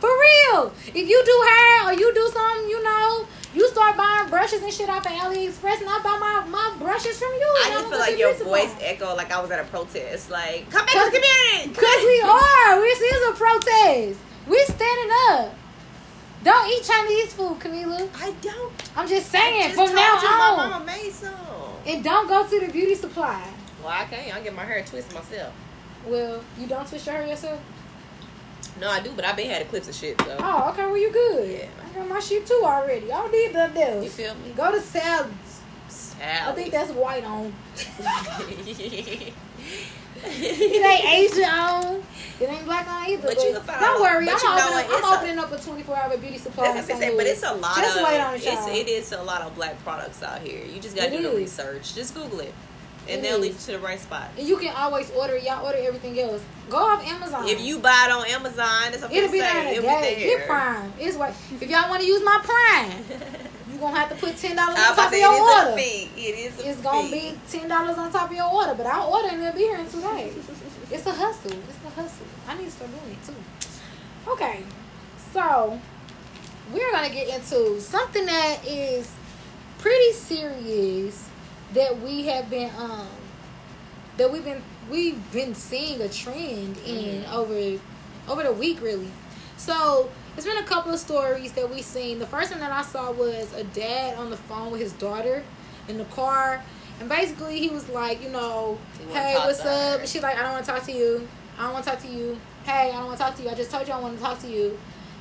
For 0.00 0.08
real. 0.08 0.72
If 0.86 1.08
you 1.08 1.22
do 1.24 1.44
hair 1.48 1.90
or 1.90 1.92
you 1.92 2.14
do 2.14 2.30
something, 2.32 2.68
you 2.70 2.82
know, 2.82 3.26
you 3.54 3.66
start 3.68 3.96
buying 3.96 4.28
brushes 4.28 4.62
and 4.62 4.72
shit 4.72 4.88
off 4.88 5.06
of 5.06 5.12
AliExpress, 5.12 5.80
and 5.80 5.88
I 5.88 6.00
buy 6.02 6.18
my, 6.18 6.46
my 6.48 6.76
brushes 6.78 7.18
from 7.18 7.32
you. 7.32 7.46
I 7.64 7.70
just 7.70 7.88
feel 7.88 7.98
like 7.98 8.18
your 8.18 8.34
voice 8.34 8.74
echoed 8.80 9.16
like 9.16 9.32
I 9.32 9.40
was 9.40 9.50
at 9.50 9.60
a 9.60 9.64
protest. 9.64 10.30
Like, 10.30 10.70
come 10.70 10.84
back 10.84 10.94
to 10.94 11.10
the 11.10 11.18
community. 11.18 11.74
Cause 11.80 12.02
we 12.04 12.20
are. 12.22 12.80
This 12.80 13.00
is 13.00 13.28
a 13.28 13.32
protest. 13.32 14.20
We 14.46 14.64
standing 14.64 15.10
up. 15.30 15.54
Don't 16.44 16.68
eat 16.70 16.84
Chinese 16.84 17.32
food, 17.34 17.58
Camila. 17.58 18.08
I 18.16 18.32
don't. 18.40 18.72
I'm 18.96 19.08
just 19.08 19.30
saying 19.30 19.72
just 19.72 19.74
from 19.74 19.94
now 19.94 20.14
you 20.20 20.28
my 20.28 20.56
on. 20.62 20.70
mama 20.70 20.84
made 20.86 21.10
some. 21.12 21.34
And 21.86 22.04
don't 22.04 22.28
go 22.28 22.46
to 22.46 22.60
the 22.66 22.70
beauty 22.72 22.94
supply. 22.94 23.42
Well, 23.82 23.92
I 23.92 24.04
can't. 24.04 24.34
I 24.36 24.40
get 24.40 24.54
my 24.54 24.64
hair 24.64 24.84
twisted 24.84 25.14
myself. 25.14 25.52
Well, 26.06 26.42
you 26.58 26.66
don't 26.66 26.86
twist 26.86 27.06
your 27.06 27.16
hair 27.16 27.26
yourself? 27.26 27.60
No, 28.80 28.88
I 28.88 29.00
do, 29.00 29.10
but 29.16 29.24
I've 29.24 29.36
been 29.36 29.50
had 29.50 29.66
clips 29.68 29.88
of 29.88 29.94
shit. 29.94 30.20
So 30.20 30.36
Oh, 30.38 30.70
okay, 30.70 30.86
well 30.86 30.96
you 30.96 31.10
good. 31.12 31.50
Yeah. 31.60 31.66
My 32.06 32.20
shit 32.20 32.46
too 32.46 32.60
already. 32.64 33.10
I 33.10 33.22
don't 33.22 33.32
need 33.32 33.52
nothing 33.52 33.82
else. 33.82 34.04
you 34.04 34.10
feel 34.10 34.34
me? 34.36 34.52
Go 34.56 34.72
to 34.72 34.80
Sally's. 34.80 35.64
I 36.20 36.52
think 36.52 36.72
that's 36.72 36.90
white 36.90 37.24
on. 37.24 37.54
It 40.24 40.84
ain't 40.84 41.32
Asian 41.32 41.44
on. 41.44 42.02
It 42.40 42.48
ain't 42.48 42.64
black 42.64 42.88
on 42.88 43.08
either. 43.08 43.22
But 43.28 43.36
But, 43.36 43.44
you 43.44 43.52
can 43.52 43.62
find 43.62 43.80
don't 43.80 44.00
worry, 44.00 44.28
I'm, 44.28 44.34
opening? 44.34 44.90
I'm 44.92 45.04
opening 45.14 45.38
up 45.38 45.52
a 45.52 45.58
24 45.58 45.96
hour 45.96 46.16
beauty 46.16 46.38
supply. 46.38 46.72
That's 46.72 46.88
what. 46.88 47.02
I 47.02 47.16
but 47.16 47.26
it's 47.26 47.42
a 47.42 47.54
lot 47.54 47.76
Just 47.76 47.98
of 47.98 48.04
wait 48.04 48.20
on 48.20 48.34
it, 48.34 48.36
it's, 48.38 48.46
y'all. 48.46 48.68
it 48.74 48.88
is 48.88 49.12
a 49.12 49.22
lot 49.22 49.42
of 49.42 49.54
black 49.54 49.82
products 49.84 50.22
out 50.22 50.40
here. 50.40 50.64
You 50.64 50.80
just 50.80 50.96
gotta 50.96 51.14
It 51.14 51.18
do 51.18 51.30
the 51.30 51.36
research. 51.36 51.94
Just 51.94 52.14
Google 52.14 52.40
it, 52.40 52.52
and 53.08 53.20
It 53.20 53.22
they'll 53.22 53.38
lead 53.38 53.52
you 53.52 53.58
to 53.58 53.72
the 53.72 53.78
right 53.78 53.98
spot. 53.98 54.28
And 54.38 54.46
you 54.46 54.56
can 54.58 54.74
always 54.76 55.10
order. 55.12 55.36
Y'all 55.36 55.64
order 55.64 55.78
everything 55.80 56.18
else. 56.20 56.42
Go 56.68 56.76
off 56.76 57.06
Amazon. 57.06 57.48
If 57.48 57.60
you 57.60 57.78
buy 57.78 58.06
it 58.08 58.12
on 58.12 58.26
Amazon, 58.26 58.92
it's 58.92 59.02
It'll 59.02 59.32
be 59.32 59.38
there 59.40 59.68
it'll 59.72 59.82
day. 59.82 60.14
be 60.14 60.24
there. 60.26 60.38
Get 60.38 60.46
Prime. 60.46 60.92
It's 60.98 61.16
what 61.16 61.30
if 61.60 61.68
y'all 61.70 61.88
want 61.88 62.02
to 62.02 62.06
use 62.06 62.22
my 62.22 62.38
Prime, 62.44 63.04
you 63.72 63.78
gonna 63.78 63.96
have 63.96 64.10
to 64.10 64.14
put 64.16 64.36
ten 64.36 64.54
dollars 64.56 64.78
on 64.78 64.94
top 64.96 65.06
of 65.12 65.18
your 65.18 65.32
it 65.32 65.36
is 65.36 65.40
order. 65.40 65.80
It 65.80 66.34
is 66.38 66.60
a 66.64 66.70
It's 66.70 66.80
gonna 66.82 67.08
fee. 67.08 67.30
be 67.32 67.40
ten 67.50 67.68
dollars 67.68 67.96
on 67.96 68.12
top 68.12 68.30
of 68.30 68.36
your 68.36 68.52
order, 68.52 68.74
but 68.74 68.86
I'll 68.86 69.08
order 69.12 69.28
and 69.28 69.40
it'll 69.42 69.54
be 69.54 69.60
here 69.60 69.78
in 69.78 69.88
two 69.90 70.00
days. 70.02 70.34
It's 70.90 71.06
a 71.06 71.12
hustle. 71.12 71.52
It's 71.52 71.78
a 71.86 71.90
hustle. 72.00 72.26
I 72.48 72.56
need 72.56 72.64
to 72.66 72.70
start 72.70 72.90
doing 72.90 73.16
it 73.16 73.26
too. 73.26 74.30
Okay, 74.32 74.62
so 75.32 75.80
we're 76.72 76.90
gonna 76.92 77.08
get 77.08 77.28
into 77.34 77.80
something 77.80 78.26
that 78.26 78.58
is 78.66 79.10
pretty 79.78 80.12
serious 80.12 81.27
that 81.74 82.00
we 82.00 82.26
have 82.26 82.48
been 82.50 82.70
um 82.78 83.06
that 84.16 84.30
we've 84.32 84.44
been 84.44 84.62
we've 84.90 85.32
been 85.32 85.54
seeing 85.54 86.00
a 86.00 86.08
trend 86.08 86.78
in 86.86 87.22
Mhm. 87.24 87.32
over 87.32 87.78
over 88.28 88.42
the 88.42 88.52
week 88.52 88.80
really. 88.80 89.10
So 89.56 90.10
it's 90.36 90.46
been 90.46 90.58
a 90.58 90.62
couple 90.66 90.92
of 90.92 91.00
stories 91.00 91.52
that 91.52 91.68
we've 91.68 91.84
seen. 91.84 92.18
The 92.18 92.26
first 92.26 92.50
one 92.50 92.60
that 92.60 92.70
I 92.72 92.82
saw 92.82 93.10
was 93.10 93.52
a 93.54 93.64
dad 93.64 94.16
on 94.18 94.30
the 94.30 94.36
phone 94.36 94.70
with 94.70 94.80
his 94.80 94.92
daughter 94.92 95.42
in 95.88 95.98
the 95.98 96.04
car. 96.04 96.62
And 97.00 97.08
basically 97.08 97.58
he 97.58 97.68
was 97.68 97.88
like, 97.88 98.22
you 98.22 98.28
know, 98.28 98.78
He 98.98 99.12
hey, 99.14 99.34
what's 99.36 99.60
up? 99.60 100.06
She's 100.06 100.22
like, 100.22 100.36
I 100.36 100.42
don't 100.42 100.52
want 100.52 100.64
to 100.64 100.70
talk 100.72 100.82
to 100.84 100.92
you. 100.92 101.26
I 101.58 101.62
don't 101.64 101.72
want 101.72 101.84
to 101.84 101.90
talk 101.90 102.00
to 102.02 102.08
you. 102.08 102.38
Hey, 102.64 102.90
I 102.90 102.92
don't 102.92 103.06
want 103.06 103.18
to 103.18 103.24
talk 103.24 103.36
to 103.36 103.42
you. 103.42 103.50
I 103.50 103.54
just 103.54 103.70
told 103.70 103.86
you 103.88 103.94
I 103.94 104.00
want 104.00 104.16
to 104.16 104.22
talk 104.22 104.40
to 104.42 104.48
you. 104.48 104.78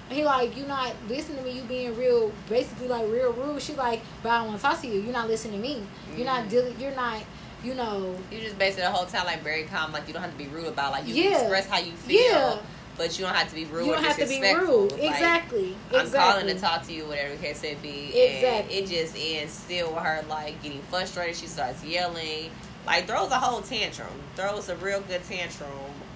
He 0.10 0.24
like, 0.24 0.55
you 0.55 0.66
not 0.66 0.93
listening 1.10 1.38
to 1.39 1.43
me. 1.43 1.51
You 1.51 1.64
being 1.64 1.95
real, 1.97 2.32
basically 2.49 2.88
like 2.88 3.10
real 3.12 3.34
rude. 3.34 3.62
She 3.62 3.74
like, 3.74 4.01
but 4.24 4.30
I 4.30 4.38
don't 4.39 4.47
want 4.47 4.60
to 4.60 4.64
talk 4.66 4.82
to 4.82 4.88
you. 4.88 5.01
You're 5.01 5.14
not 5.14 5.28
listening 5.28 5.62
to 5.62 5.68
me. 5.68 5.84
You're 6.16 6.26
not 6.26 6.45
Mhm. 6.45 6.49
dealing. 6.49 6.80
You're 6.80 6.95
not. 6.95 7.22
You 7.64 7.74
know. 7.74 8.16
You 8.32 8.39
just 8.39 8.58
basically 8.58 8.84
the 8.84 8.91
whole 8.91 9.05
time 9.08 9.26
like 9.26 9.41
very 9.43 9.64
calm, 9.64 9.91
like 9.91 10.08
you 10.08 10.14
don't 10.14 10.22
have 10.22 10.32
to 10.32 10.38
be 10.38 10.47
rude 10.47 10.68
about. 10.68 10.91
Like 10.91 11.08
you 11.08 11.16
Yeah. 11.16 11.32
can 11.32 11.39
express 11.41 11.68
how 11.68 11.80
you 11.80 11.91
feel, 11.93 12.20
Yeah. 12.22 12.58
but 12.95 13.18
you 13.18 13.26
don't 13.26 13.36
have 13.36 13.49
to 13.49 13.55
be 13.55 13.66
rude. 13.66 13.88
you 13.88 13.91
don't 13.93 14.03
have 14.03 14.18
to 14.18 14.26
be 14.28 14.41
rude. 14.53 14.91
Like, 14.91 15.01
exactly. 15.01 15.76
I'm 15.91 16.01
exactly. 16.01 16.20
calling 16.43 16.55
to 16.55 16.62
talk 16.62 16.86
to 16.86 16.93
you, 16.93 17.05
whatever 17.05 17.36
the 17.36 17.41
case 17.41 17.62
may 17.64 17.74
be. 17.76 18.18
Exactly. 18.18 18.78
And 18.78 18.86
it 18.86 18.88
just 18.89 19.16
ends 19.18 19.53
still 19.53 19.91
with 19.91 20.03
her 20.03 20.24
like 20.30 20.62
getting 20.62 20.82
frustrated. 20.84 21.36
She 21.36 21.47
starts 21.47 21.84
yelling, 21.84 22.51
like 22.86 23.08
throws 23.08 23.32
a 23.32 23.39
whole 23.39 23.62
tantrum, 23.62 24.08
throws 24.36 24.70
a 24.70 24.76
real 24.78 25.01
good 25.01 25.28
tantrum 25.28 25.70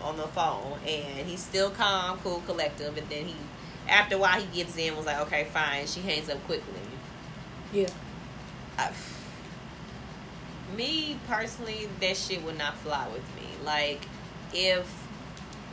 on 0.03 0.17
the 0.17 0.27
phone, 0.27 0.79
and 0.87 1.27
he's 1.27 1.43
still 1.43 1.71
calm, 1.71 2.19
cool, 2.23 2.41
collective. 2.45 2.95
And 2.97 3.09
then 3.09 3.25
he, 3.25 3.35
after 3.91 4.15
a 4.15 4.17
while, 4.17 4.39
he 4.39 4.47
gives 4.55 4.77
in, 4.77 4.95
was 4.95 5.05
like, 5.05 5.19
okay, 5.21 5.43
fine. 5.43 5.85
She 5.85 5.99
hangs 5.99 6.29
up 6.29 6.43
quickly. 6.45 6.73
Yeah. 7.73 7.89
I, 8.77 8.91
me 10.75 11.19
personally, 11.27 11.89
that 11.99 12.15
shit 12.17 12.41
would 12.43 12.57
not 12.57 12.77
fly 12.77 13.07
with 13.09 13.23
me. 13.35 13.47
Like, 13.63 14.07
if 14.53 14.87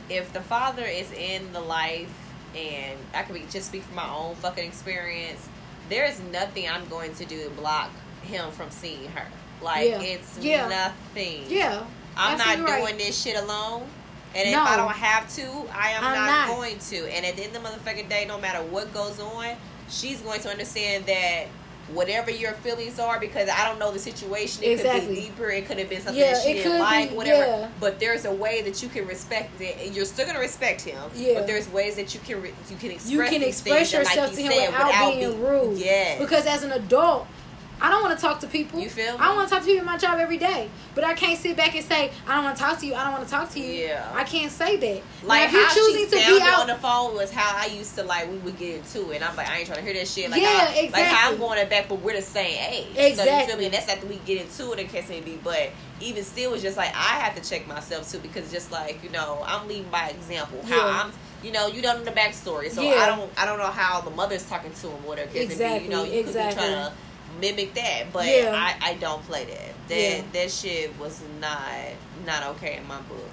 if 0.09 0.33
the 0.33 0.41
father 0.41 0.83
is 0.83 1.11
in 1.11 1.53
the 1.53 1.59
life, 1.61 2.11
and 2.55 2.97
I 3.13 3.23
could 3.23 3.35
be 3.35 3.45
just 3.49 3.67
speak 3.67 3.83
from 3.83 3.95
my 3.95 4.09
own 4.09 4.35
fucking 4.35 4.65
experience, 4.67 5.47
there 5.87 6.05
is 6.05 6.19
nothing 6.31 6.67
I'm 6.69 6.87
going 6.87 7.13
to 7.15 7.25
do 7.25 7.43
to 7.43 7.49
block 7.51 7.91
him 8.23 8.51
from 8.51 8.69
seeing 8.71 9.07
her. 9.11 9.27
Like, 9.61 9.89
Yeah. 9.89 10.01
it's 10.01 10.37
Yeah. 10.39 10.67
nothing. 10.67 11.43
Yeah. 11.47 11.83
I'm 12.17 12.37
not 12.37 12.57
doing 12.57 12.67
right. 12.83 12.97
this 12.97 13.21
shit 13.21 13.37
alone. 13.37 13.87
And 14.35 14.47
if 14.47 14.55
I 14.55 14.77
don't 14.77 14.91
have 14.91 15.33
to, 15.35 15.43
I 15.73 15.89
am 15.91 16.03
not, 16.03 16.15
not. 16.15 16.47
going 16.55 16.77
to. 16.77 16.97
And 17.15 17.25
at 17.25 17.35
the 17.35 17.43
end 17.43 17.55
of 17.55 17.63
the 17.63 17.69
motherfucking 17.69 18.09
day, 18.09 18.25
no 18.27 18.39
matter 18.39 18.63
what 18.63 18.93
goes 18.93 19.19
on, 19.19 19.55
she's 19.89 20.21
going 20.21 20.39
to 20.41 20.49
understand 20.49 21.05
that 21.07 21.47
whatever 21.93 22.29
your 22.29 22.51
feelings 22.53 22.99
are, 22.99 23.19
because 23.19 23.49
I 23.49 23.67
don't 23.67 23.79
know 23.79 23.91
the 23.91 23.97
situation, 23.97 24.63
it 24.63 24.79
could 24.79 25.09
be 25.09 25.15
deeper, 25.15 25.49
it 25.49 25.65
could 25.65 25.79
have 25.79 25.89
been 25.89 26.01
something 26.01 26.21
Yeah, 26.21 26.33
that 26.33 26.43
she 26.43 26.53
didn't 26.53 26.77
like, 26.77 27.09
be, 27.09 27.15
whatever. 27.15 27.43
yeah. 27.45 27.69
But 27.79 27.99
there's 27.99 28.25
a 28.25 28.31
way 28.31 28.61
that 28.61 28.83
you 28.83 28.89
can 28.89 29.07
respect 29.07 29.59
it. 29.59 29.75
and 29.83 29.95
You're 29.95 30.05
still 30.05 30.27
gonna 30.27 30.39
respect 30.39 30.81
him. 30.81 31.09
Yeah. 31.15 31.33
But 31.39 31.47
there's 31.47 31.67
ways 31.69 31.95
that 31.95 32.13
you 32.13 32.19
can 32.19 32.41
re- 32.43 32.53
you 32.69 32.77
can 32.77 32.91
express 32.91 33.11
you 33.11 33.23
can 33.23 33.41
express 33.41 33.91
yourself 33.91 34.27
like 34.27 34.35
to 34.35 34.41
him 34.43 34.51
said, 34.51 34.67
without, 34.71 35.13
being 35.15 35.41
rude. 35.41 35.79
Yes. 35.79 36.19
Because 36.19 36.45
as 36.45 36.63
an 36.63 36.71
adult, 36.73 37.25
I 37.81 37.89
don't 37.89 38.01
want 38.03 38.17
to 38.17 38.21
talk 38.21 38.39
to 38.41 38.47
people. 38.47 38.79
You 38.79 38.89
feel 38.89 39.13
me? 39.13 39.19
I 39.19 39.33
want 39.35 39.47
to 39.47 39.53
talk 39.55 39.63
to 39.63 39.67
people 39.67 39.81
in 39.81 39.85
my 39.85 39.97
job 39.97 40.19
every 40.19 40.37
day, 40.37 40.69
but 40.95 41.03
I 41.03 41.13
can't 41.13 41.39
sit 41.39 41.55
back 41.55 41.75
and 41.75 41.85
say 41.85 42.11
I 42.27 42.35
don't 42.35 42.43
want 42.43 42.57
to 42.57 42.61
talk 42.63 42.79
to 42.79 42.85
you. 42.85 42.93
I 42.93 43.03
don't 43.05 43.13
want 43.13 43.25
to 43.25 43.31
talk 43.31 43.49
to 43.51 43.59
you. 43.59 43.85
Yeah. 43.87 44.11
I 44.13 44.23
can't 44.23 44.51
say 44.51 44.75
that. 44.77 45.01
Like 45.23 45.41
now, 45.41 45.45
if 45.45 45.51
you're 45.53 45.69
choosing 45.85 46.09
to 46.09 46.15
be 46.35 46.41
out, 46.41 46.61
on 46.61 46.67
the 46.67 46.75
phone 46.75 47.15
was 47.15 47.31
how 47.31 47.55
I 47.57 47.67
used 47.67 47.95
to 47.95 48.03
like 48.03 48.29
we 48.29 48.37
would 48.39 48.57
get 48.57 48.77
into 48.77 49.11
it. 49.11 49.15
And 49.15 49.23
I'm 49.23 49.35
like, 49.35 49.49
I 49.49 49.57
ain't 49.59 49.65
trying 49.67 49.79
to 49.79 49.83
hear 49.85 49.93
that 49.93 50.07
shit. 50.07 50.29
Like, 50.29 50.41
Yeah, 50.41 50.47
I, 50.69 50.89
like 50.91 51.03
how 51.05 51.31
I'm 51.31 51.37
going 51.37 51.69
back, 51.69 51.87
but 51.87 52.01
we're 52.01 52.15
the 52.15 52.21
same 52.21 52.57
age. 52.69 52.87
So 52.95 53.01
you 53.01 53.07
Exactly. 53.07 53.47
feel 53.47 53.57
me? 53.57 53.65
And 53.65 53.73
that's 53.73 53.87
after 53.89 54.07
we 54.07 54.17
get 54.25 54.41
into 54.41 54.71
it 54.73 54.79
in 54.79 54.87
case 54.87 55.07
maybe. 55.09 55.39
But 55.43 55.69
even 56.01 56.23
still, 56.23 56.53
it's 56.53 56.63
just 56.63 56.77
like 56.77 56.89
I 56.89 57.19
have 57.19 57.41
to 57.41 57.49
check 57.49 57.67
myself 57.67 58.11
too 58.11 58.19
because 58.19 58.51
just 58.51 58.71
like 58.71 59.01
you 59.03 59.09
know, 59.09 59.41
I'm 59.45 59.67
leading 59.67 59.89
by 59.89 60.09
example. 60.09 60.61
How 60.65 60.75
Yeah. 60.75 61.03
I'm 61.05 61.11
you 61.41 61.53
know, 61.53 61.67
you 61.67 61.81
don't 61.81 61.99
know 61.99 62.03
the 62.05 62.11
backstory. 62.11 62.69
So 62.69 62.81
Yeah. 62.81 62.95
I 62.95 63.05
don't 63.05 63.31
I 63.37 63.45
don't 63.45 63.57
know 63.59 63.67
how 63.67 64.01
the 64.01 64.09
mother's 64.11 64.45
talking 64.45 64.71
to 64.73 64.87
him, 64.89 65.05
whatever. 65.05 65.27
Cause 65.31 65.37
Exactly, 65.41 65.79
Be, 65.79 65.85
you 65.85 65.89
know, 65.91 66.03
you 66.03 66.19
exactly. 66.19 66.55
could 66.61 66.67
be 66.67 66.73
trying 66.73 66.91
to 66.91 66.93
mimic 67.39 67.73
that, 67.75 68.05
but 68.13 68.25
Yeah. 68.25 68.51
I, 68.55 68.91
I 68.91 68.93
don't 68.95 69.23
play 69.25 69.45
that. 69.45 69.87
That 69.89 69.99
Yeah. 69.99 70.21
that 70.33 70.51
shit 70.51 70.97
was 70.99 71.21
not 71.39 71.59
not 72.25 72.43
okay 72.55 72.77
in 72.77 72.87
my 72.87 72.99
book. 73.01 73.29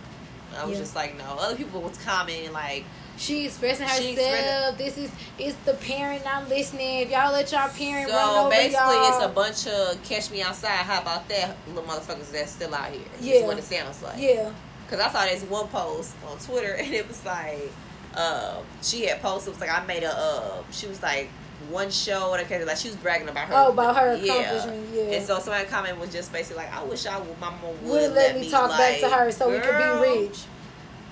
I 0.56 0.64
was 0.64 0.74
Yeah. 0.74 0.78
just 0.80 0.94
like, 0.94 1.16
no. 1.18 1.24
Other 1.38 1.56
people 1.56 1.80
was 1.82 1.98
commenting 1.98 2.52
like, 2.52 2.84
She 3.18 3.46
expressing 3.46 3.86
She 3.88 4.14
herself. 4.14 4.76
This 4.78 4.96
is 4.98 5.10
it's 5.38 5.56
the 5.64 5.74
parent 5.74 6.24
not 6.24 6.48
listening. 6.48 7.00
If 7.00 7.10
y'all 7.10 7.32
let 7.32 7.50
y'all 7.52 7.68
parent 7.68 8.10
run 8.10 8.34
so 8.34 8.40
over 8.42 8.50
basically, 8.50 8.76
y'all, 8.96 9.08
it's 9.16 9.24
a 9.24 9.28
bunch 9.28 9.66
of 9.66 10.02
catch 10.04 10.30
me 10.30 10.42
outside. 10.42 10.70
How 10.70 11.00
about 11.02 11.28
that, 11.28 11.56
little 11.68 11.82
motherfuckers 11.84 12.30
that's 12.32 12.52
still 12.52 12.74
out 12.74 12.90
here? 12.92 13.02
Yeah. 13.20 13.34
Is 13.36 13.44
what 13.44 13.58
it 13.58 13.64
sounds 13.64 14.02
like. 14.02 14.18
yeah, 14.18 14.50
Cause 14.88 15.00
I 15.00 15.10
saw 15.10 15.24
this 15.24 15.42
one 15.44 15.66
post 15.68 16.14
on 16.30 16.38
Twitter 16.38 16.74
and 16.78 16.92
it 16.94 17.08
was 17.08 17.24
like, 17.24 17.70
uh, 18.14 18.60
she 18.82 19.06
had 19.06 19.20
posted. 19.20 19.48
It 19.48 19.52
was 19.52 19.60
like 19.60 19.70
I 19.82 19.84
made 19.86 20.02
a. 20.04 20.12
Uh, 20.16 20.62
she 20.70 20.86
was 20.86 21.02
like 21.02 21.28
one 21.70 21.90
show 21.90 22.30
or 22.30 22.38
okay, 22.40 22.64
like 22.64 22.76
she 22.76 22.88
was 22.88 22.96
bragging 22.96 23.28
about 23.28 23.48
her. 23.48 23.54
Oh, 23.56 23.72
about 23.72 23.96
her 23.96 24.14
Yeah. 24.16 24.34
accomplishment, 24.34 24.86
yeah. 24.94 25.02
And 25.16 25.26
so 25.26 25.38
somebody 25.38 25.66
comment 25.66 25.98
was 25.98 26.12
just 26.12 26.32
basically 26.32 26.62
like, 26.64 26.74
I 26.74 26.82
wish 26.84 27.06
I 27.06 27.18
would. 27.18 27.40
My 27.40 27.50
mom 27.50 27.60
would 27.62 27.90
would 27.90 28.02
have 28.02 28.12
let 28.12 28.38
me 28.38 28.50
talk 28.50 28.70
back 28.70 29.00
to 29.00 29.08
her 29.08 29.30
so 29.30 29.50
we 29.50 29.58
could 29.58 29.76
be 29.76 30.08
rich. 30.26 30.40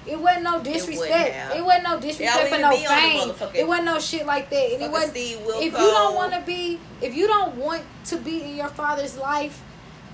It 0.07 0.21
wasn't 0.21 0.45
no 0.45 0.61
disrespect. 0.63 1.33
have. 1.33 1.57
It, 1.57 1.65
wasn't 1.65 1.85
no 1.85 1.99
disrespect 1.99 2.49
for 2.51 2.59
no 2.59 2.77
fame. 2.77 3.31
It 3.55 3.67
wasn't 3.67 3.87
no 3.87 3.99
shit 3.99 4.27
like 4.27 4.51
that. 4.51 4.73
And 4.75 4.83
it 4.83 4.91
wasn't. 4.91 5.17
If 5.17 5.73
you 5.73 5.73
don't 5.73 6.15
want 6.15 6.33
to 6.35 6.41
be, 6.41 6.79
if 7.01 7.15
you 7.15 7.27
don't 7.27 7.57
want 7.57 7.83
to 8.07 8.17
be 8.19 8.43
in 8.43 8.57
your 8.57 8.69
father's 8.69 9.17
life, 9.17 9.63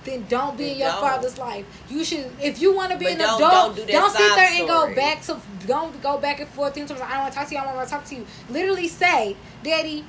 then 0.05 0.25
don't 0.29 0.57
be 0.57 0.63
Then 0.63 0.73
in 0.73 0.79
your 0.79 0.91
don't. 0.91 1.01
father's 1.01 1.37
life. 1.37 1.65
You 1.89 2.05
should, 2.05 2.31
if 2.41 2.61
you 2.61 2.73
want 2.73 2.93
to 2.93 2.97
be 2.97 3.03
But 3.03 3.11
an 3.15 3.19
don't- 3.19 3.41
adult, 3.41 3.51
don't 3.51 3.85
do 3.85 3.91
that 3.91 4.11
sit 4.11 4.35
there 4.35 4.49
and 4.59 4.67
go 4.67 4.95
back 4.95 5.21
to, 5.23 5.37
don't 5.67 6.01
go 6.01 6.17
back 6.17 6.39
and 6.39 6.49
forth. 6.49 6.73
Things 6.73 6.89
like, 6.89 7.01
I 7.01 7.09
don't 7.11 7.19
want 7.23 7.33
to 7.33 7.39
talk 7.39 7.47
to 7.49 7.53
you. 7.55 7.59
I 7.61 7.63
don't 7.65 7.75
want 7.75 7.87
to 7.89 7.93
talk 7.93 8.05
to 8.05 8.15
you. 8.15 8.25
Literally 8.49 8.87
say, 8.87 9.35
Daddy, 9.61 10.05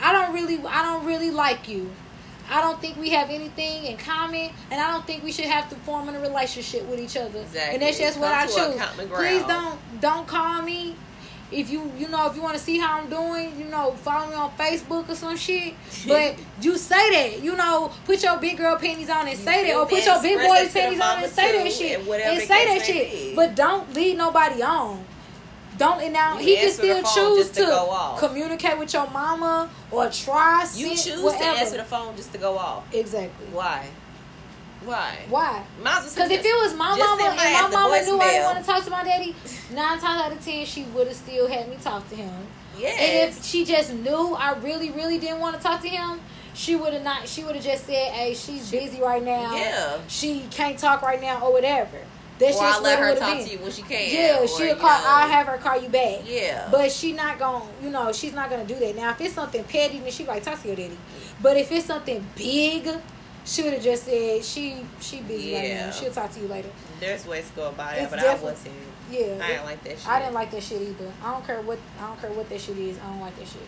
I 0.00 0.12
don't 0.12 0.34
really, 0.34 0.58
I 0.66 0.82
don't 0.82 1.04
really 1.04 1.30
like 1.30 1.68
you. 1.68 1.90
I 2.48 2.60
don't 2.60 2.80
think 2.80 2.96
we 2.96 3.10
have 3.10 3.30
anything 3.30 3.84
in 3.84 3.96
common, 3.96 4.50
and 4.70 4.80
I 4.80 4.92
don't 4.92 5.06
think 5.06 5.24
we 5.24 5.32
should 5.32 5.46
have 5.46 5.68
to 5.70 5.76
form 5.76 6.08
a 6.08 6.20
relationship 6.20 6.86
with 6.86 7.00
each 7.00 7.16
other. 7.16 7.40
Exactly. 7.40 7.74
And 7.74 7.82
that's 7.82 7.98
just 7.98 8.20
what 8.20 8.32
I 8.32 8.46
choose. 8.46 9.08
Please 9.10 9.42
don't 9.42 9.78
don't 10.00 10.26
call 10.26 10.62
me. 10.62 10.94
If 11.50 11.70
you 11.70 11.92
you 11.96 12.08
know 12.08 12.28
if 12.28 12.34
you 12.34 12.42
want 12.42 12.56
to 12.56 12.62
see 12.62 12.78
how 12.78 13.00
I'm 13.00 13.08
doing, 13.08 13.58
you 13.58 13.66
know 13.66 13.92
follow 13.92 14.28
me 14.28 14.34
on 14.34 14.50
Facebook 14.52 15.08
or 15.08 15.14
some 15.14 15.36
shit. 15.36 15.74
But 16.08 16.36
you 16.60 16.76
say 16.76 17.10
that 17.10 17.42
you 17.42 17.56
know 17.56 17.92
put 18.04 18.22
your 18.22 18.36
big 18.38 18.58
girl 18.58 18.76
panties 18.76 19.10
on 19.10 19.28
and 19.28 19.38
You 19.38 19.44
say 19.44 19.66
that, 19.66 19.76
or 19.76 19.86
put 19.86 20.04
your 20.04 20.20
big 20.22 20.38
boy 20.38 20.56
it 20.56 20.66
to 20.68 20.72
the 20.72 20.80
panties 20.80 21.00
on 21.00 21.22
and 21.22 21.32
say 21.32 21.62
that 21.62 21.72
shit 21.72 21.98
and 21.98 22.08
whatever 22.08 22.30
and 22.30 22.42
say 22.42 22.78
that 22.78 22.84
shit. 22.84 23.12
be. 23.12 23.34
But 23.34 23.54
don't 23.54 23.92
lead 23.94 24.18
nobody 24.18 24.62
on. 24.62 25.04
Don't 25.78 26.00
and 26.02 26.12
now 26.12 26.38
You 26.38 26.44
he 26.46 26.56
can 26.56 26.70
still 26.70 27.02
choose 27.02 27.48
to 27.50 27.60
to, 27.60 27.66
go 27.66 27.90
off. 27.90 28.18
communicate 28.18 28.78
with 28.78 28.92
your 28.92 29.08
mama 29.10 29.68
or 29.90 30.08
try. 30.10 30.66
You 30.74 30.90
choose 30.90 31.20
whatever. 31.22 31.42
to 31.54 31.60
answer 31.60 31.76
the 31.76 31.84
phone 31.84 32.16
just 32.16 32.32
to 32.32 32.38
go 32.38 32.56
off. 32.56 32.84
exactly. 32.94 33.46
Why? 33.52 33.86
Why? 34.84 35.18
Why? 35.28 35.64
Might 35.82 35.98
as 36.04 36.16
well 36.16 36.28
Because 36.28 36.30
if 36.30 36.44
it 36.44 36.62
was 36.62 36.74
my 36.74 36.96
mama 36.96 37.24
and 37.24 37.36
my 37.36 37.44
my 37.44 37.50
ass 37.50 37.68
a 37.68 37.72
mama 37.72 38.02
knew 38.04 38.20
I 38.20 38.30
didn't 38.30 38.44
want 38.44 38.58
to 38.58 38.64
talk 38.64 38.84
to 38.84 38.90
my 38.90 39.02
daddy, 39.04 39.34
nine 39.72 39.98
times 39.98 40.22
out 40.22 40.32
of 40.32 40.44
ten 40.44 40.64
she 40.64 40.84
would 40.84 41.06
have 41.08 41.16
still 41.16 41.48
had 41.48 41.68
me 41.68 41.76
talk 41.82 42.08
to 42.10 42.14
him. 42.16 42.46
And 42.76 43.28
if 43.30 43.42
she 43.44 43.64
just 43.64 43.92
knew 43.94 44.34
I 44.34 44.52
really, 44.58 44.90
really 44.90 45.18
didn't 45.18 45.40
want 45.40 45.56
to 45.56 45.62
talk 45.62 45.80
to 45.82 45.88
him, 45.88 46.20
she 46.54 46.76
would 46.76 46.92
have 46.92 47.02
not. 47.02 47.26
She 47.26 47.42
would 47.42 47.54
have 47.54 47.64
just 47.64 47.86
said, 47.86 48.12
"Hey, 48.12 48.34
she's 48.34 48.70
busy 48.70 49.00
right 49.00 49.22
now. 49.22 49.54
Yeah. 49.56 49.98
she 50.08 50.46
can't 50.50 50.78
talk 50.78 51.00
right 51.02 51.20
now, 51.20 51.40
or 51.40 51.52
whatever." 51.52 51.98
That's 52.38 52.56
or 52.58 52.64
I'll 52.64 52.82
let 52.82 52.98
her 52.98 53.14
talk 53.14 53.38
to 53.38 53.48
you 53.50 53.58
when 53.58 53.72
she 53.72 53.82
can. 53.82 54.12
Yeah, 54.12 54.40
or, 54.40 54.48
she'll 54.48 54.76
call. 54.76 54.88
know. 54.90 55.04
I'll 55.06 55.28
have 55.28 55.46
her 55.46 55.56
call 55.56 55.80
you 55.80 55.88
back. 55.88 56.20
Yeah. 56.26 56.68
But 56.70 56.92
she 56.92 57.12
not 57.12 57.38
gonna, 57.38 57.64
you 57.82 57.90
know, 57.90 58.12
she's 58.12 58.34
not 58.34 58.50
gonna 58.50 58.66
do 58.66 58.74
that. 58.76 58.94
Now, 58.94 59.10
if 59.10 59.20
it's 59.20 59.34
something 59.34 59.64
petty, 59.64 60.00
then 60.00 60.10
she 60.10 60.24
like 60.26 60.42
talk 60.42 60.60
to 60.60 60.66
your 60.68 60.76
daddy. 60.76 60.98
But 61.40 61.56
if 61.56 61.72
it's 61.72 61.86
something 61.86 62.26
big, 62.36 62.88
she 63.44 63.62
would 63.62 63.72
have 63.74 63.82
just 63.82 64.04
said 64.04 64.44
she 64.44 64.84
she 65.00 65.22
busy 65.22 65.54
right 65.54 65.64
Yeah. 65.68 65.86
now. 65.86 65.92
She'll 65.92 66.12
talk 66.12 66.30
to 66.32 66.40
you 66.40 66.48
later. 66.48 66.68
There's 67.00 67.26
ways 67.26 67.48
to 67.48 67.54
go 67.56 67.68
about 67.68 67.94
it, 67.96 68.02
It's 68.02 68.10
but 68.10 68.18
I 68.20 68.34
wasn't. 68.34 68.74
Yeah, 69.10 69.38
I 69.40 69.48
didn't 69.48 69.64
like 69.64 69.84
that 69.84 69.98
shit. 69.98 70.08
I 70.08 70.18
didn't 70.18 70.34
like 70.34 70.50
that 70.50 70.62
shit 70.62 70.82
either. 70.82 71.12
I 71.24 71.30
don't 71.30 71.46
care 71.46 71.60
what 71.62 71.78
I 72.00 72.06
don't 72.08 72.20
care 72.20 72.30
what 72.32 72.48
that 72.50 72.60
shit 72.60 72.76
is. 72.76 72.98
I 72.98 73.06
don't 73.08 73.20
like 73.20 73.38
that 73.38 73.46
shit. 73.48 73.62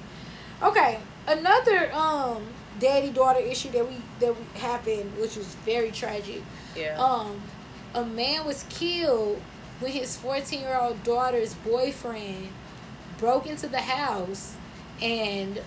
Okay, 0.62 0.98
another 1.28 1.92
um 1.94 2.42
daddy 2.80 3.10
daughter 3.10 3.38
issue 3.40 3.70
that 3.70 3.88
we 3.88 3.96
that 4.20 4.34
we 4.36 4.60
happened, 4.60 5.16
which 5.16 5.36
was 5.36 5.54
very 5.64 5.90
tragic. 5.92 6.42
Yeah. 6.76 6.98
Um, 6.98 7.40
a 7.94 8.04
man 8.04 8.44
was 8.46 8.64
killed 8.68 9.40
when 9.80 9.92
his 9.92 10.16
fourteen 10.16 10.60
year 10.60 10.76
old 10.76 11.02
daughter's 11.04 11.54
boyfriend 11.54 12.48
broke 13.18 13.46
into 13.46 13.66
the 13.68 13.78
house 13.80 14.54
and 15.00 15.60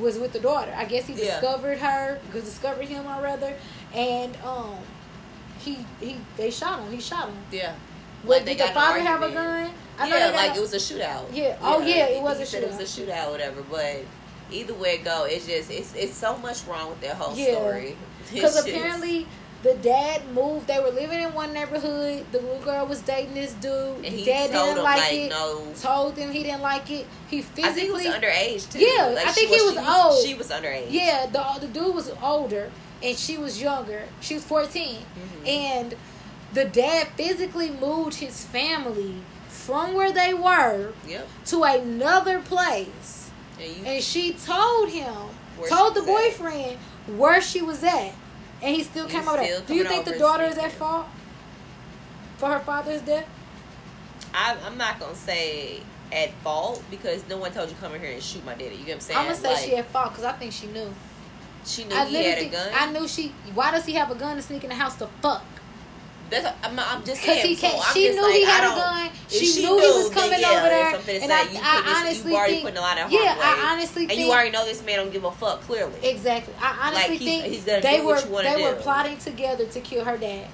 was 0.00 0.18
with 0.18 0.32
the 0.32 0.40
daughter. 0.40 0.72
I 0.76 0.84
guess 0.84 1.06
he 1.06 1.12
Yeah. 1.14 1.38
discovered 1.40 1.78
her, 1.78 2.18
because 2.26 2.44
discovered 2.44 2.86
him 2.88 3.06
or 3.06 3.22
rather, 3.22 3.54
and 3.94 4.36
um, 4.44 4.76
he 5.60 5.78
he 6.00 6.16
they 6.36 6.50
shot 6.50 6.80
him. 6.80 6.92
He 6.92 7.00
shot 7.00 7.28
him. 7.28 7.36
yeah. 7.50 7.74
What, 8.22 8.38
Like, 8.44 8.56
did 8.56 8.68
the 8.68 8.72
father 8.72 9.00
have 9.00 9.22
a 9.22 9.30
gun? 9.30 9.70
I 9.98 10.08
yeah, 10.08 10.30
like 10.30 10.52
a- 10.52 10.56
it 10.56 10.60
was 10.60 10.74
a 10.74 10.78
shootout. 10.78 11.26
Yeah. 11.32 11.56
Oh, 11.62 11.80
yeah, 11.80 12.06
it 12.06 12.22
was 12.22 12.40
a 12.40 12.46
said 12.46 12.64
It 12.64 12.70
was 12.70 12.80
a 12.80 12.82
shootout, 13.00 13.30
whatever. 13.30 13.62
But 13.62 14.04
either 14.50 14.74
way 14.74 14.94
it 14.94 15.04
go, 15.04 15.24
it's 15.24 15.46
just 15.46 15.70
it's 15.70 15.94
it's 15.94 16.14
so 16.16 16.36
much 16.38 16.64
wrong 16.64 16.88
with 16.90 17.00
that 17.02 17.14
whole 17.16 17.36
Yeah. 17.36 17.52
story. 17.54 17.96
Because 18.32 18.56
apparently 18.66 19.26
the 19.62 19.74
dad 19.74 20.22
moved. 20.32 20.66
They 20.68 20.78
were 20.78 20.90
living 20.90 21.20
in 21.20 21.32
one 21.34 21.52
neighborhood. 21.52 22.24
The 22.32 22.38
little 22.40 22.60
girl 22.60 22.86
was 22.86 23.00
dating 23.00 23.34
this 23.34 23.52
dude. 23.54 23.96
and 23.96 24.04
the 24.04 24.10
he 24.10 24.24
dad 24.24 24.50
told 24.50 24.64
didn't 24.66 24.78
him 24.78 24.84
like, 24.84 24.98
like, 25.00 25.12
it. 25.12 25.30
no. 25.30 25.72
Told 25.80 26.16
him 26.16 26.30
he 26.30 26.42
didn't 26.42 26.62
like 26.62 26.90
it. 26.90 27.06
He 27.28 27.38
I 27.38 27.42
physically. 27.42 27.74
think 27.74 28.02
he 28.02 28.08
was 28.08 28.16
underage 28.16 28.70
too. 28.72 28.78
Yeah, 28.80 29.06
Like, 29.06 29.26
I 29.26 29.32
think 29.32 29.48
she 29.50 29.56
he 29.58 29.62
was 29.64 29.76
old. 29.78 30.24
She 30.26 30.34
was 30.34 30.50
underage. 30.50 30.86
Yeah, 30.90 31.26
the 31.26 31.60
the 31.60 31.66
dude 31.68 31.94
was 31.94 32.12
older 32.22 32.70
and 33.02 33.16
she 33.16 33.36
was 33.38 33.60
younger. 33.60 34.02
She 34.20 34.34
was 34.34 34.44
14 34.44 34.98
Mhm. 35.44 35.48
and 35.48 35.94
the 36.52 36.64
dad 36.64 37.08
physically 37.16 37.70
moved 37.70 38.14
his 38.16 38.44
family 38.44 39.16
from 39.48 39.94
where 39.94 40.12
they 40.12 40.32
were 40.32 40.92
Yep. 41.06 41.28
to 41.46 41.64
another 41.64 42.38
place. 42.38 43.30
And 43.60 43.76
you, 43.76 43.84
And 43.84 44.04
she 44.04 44.32
told 44.32 44.90
him, 44.90 45.14
told 45.68 45.94
the 45.94 46.00
was 46.02 46.08
at. 46.08 46.14
boyfriend 46.14 46.76
where 47.16 47.40
she 47.40 47.62
was 47.62 47.82
at. 47.82 48.12
And 48.62 48.74
he 48.74 48.82
still 48.82 49.06
came 49.06 49.28
over. 49.28 49.42
Do 49.66 49.74
you 49.74 49.84
think 49.84 50.04
the 50.04 50.18
daughter 50.18 50.44
is 50.44 50.58
at 50.58 50.72
fault 50.72 51.06
for 52.38 52.50
her 52.50 52.60
father's 52.60 53.02
death? 53.02 53.28
I, 54.34 54.56
I'm 54.64 54.76
not 54.76 54.98
gonna 55.00 55.14
say 55.14 55.80
at 56.12 56.32
fault 56.42 56.82
because 56.90 57.26
no 57.28 57.36
one 57.38 57.52
told 57.52 57.68
you 57.70 57.76
come 57.80 57.94
in 57.94 58.00
here 58.00 58.12
and 58.12 58.22
shoot 58.22 58.44
my 58.44 58.54
daddy. 58.54 58.76
You 58.76 58.84
get 58.84 58.86
what 58.86 58.94
I'm 58.94 59.00
saying? 59.00 59.18
I'm 59.18 59.24
gonna 59.26 59.36
say 59.36 59.52
Like, 59.54 59.64
she 59.64 59.76
at 59.76 59.86
fault 59.86 60.10
because 60.10 60.24
I 60.24 60.32
think 60.32 60.52
she 60.52 60.66
knew. 60.68 60.92
she 61.64 61.84
knew 61.84 61.94
I 61.96 62.04
he 62.06 62.22
had 62.22 62.38
a 62.38 62.48
gun. 62.48 62.70
I 62.74 62.92
knew 62.92 63.08
she. 63.08 63.32
Why 63.54 63.70
does 63.70 63.84
he 63.86 63.94
have 63.94 64.10
a 64.10 64.14
gun 64.14 64.36
to 64.36 64.42
sneak 64.42 64.64
in 64.64 64.70
the 64.70 64.76
house 64.76 64.96
to 64.96 65.06
fuck? 65.22 65.44
That's 66.30 66.46
I'm, 66.64 66.78
I'm 66.78 67.04
just 67.04 67.22
saying. 67.22 67.46
he 67.46 67.56
can't. 67.56 67.80
so 67.82 67.92
she 67.94 68.10
knew 68.10 68.22
like, 68.22 68.34
he 68.34 68.44
had 68.44 68.64
a 68.64 68.74
gun. 68.74 69.06
if 69.06 69.32
She, 69.32 69.62
knew 69.62 69.78
he 69.78 69.86
was 69.86 70.10
coming 70.10 70.40
yeah, 70.40 70.50
over 70.50 70.68
there, 70.68 70.94
and. 71.22 71.32
I, 71.32 71.42
you 71.42 71.58
I 71.62 71.82
this- 71.82 71.96
honestly 71.96 72.30
you 72.32 72.36
already 72.36 72.52
think. 72.54 72.64
putting 72.64 72.78
a 72.78 72.80
lot 72.80 72.98
of 72.98 73.12
yeah, 73.12 73.34
harm 73.34 73.38
I 73.68 73.72
honestly 73.72 74.02
and 74.02 74.10
think. 74.10 74.20
you 74.26 74.32
already 74.32 74.50
know 74.50 74.64
this 74.64 74.84
man 74.84 74.96
don't 74.98 75.12
give 75.12 75.24
a 75.24 75.30
fuck. 75.32 75.60
Clearly, 75.62 75.92
Exactly. 76.02 76.54
I 76.60 76.78
honestly 76.88 77.10
Like, 77.10 77.20
he's- 77.20 77.42
think 77.42 77.54
he's 77.54 77.64
gonna 77.64 77.80
they 77.80 77.96
do 77.98 78.06
were 78.06 78.14
what 78.14 78.24
you 78.24 78.30
wanna 78.32 78.54
they 78.56 78.62
were 78.64 78.74
plotting 78.74 79.18
together 79.18 79.66
to 79.66 79.80
kill 79.80 80.04
her 80.04 80.16
dad. 80.18 80.48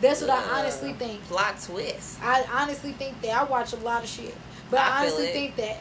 That's 0.00 0.20
what 0.20 0.30
I 0.30 0.36
Uh, 0.38 0.58
honestly 0.58 0.92
think. 0.94 1.22
Plot 1.28 1.54
twist. 1.64 2.18
I 2.22 2.44
honestly 2.52 2.92
think 2.92 3.20
that 3.22 3.30
I 3.40 3.44
watch 3.44 3.72
a 3.72 3.76
lot 3.76 4.02
of 4.02 4.08
shit, 4.10 4.34
but 4.70 4.80
I 4.80 4.88
I, 4.88 5.00
honestly 5.00 5.28
think 5.28 5.56
that 5.56 5.80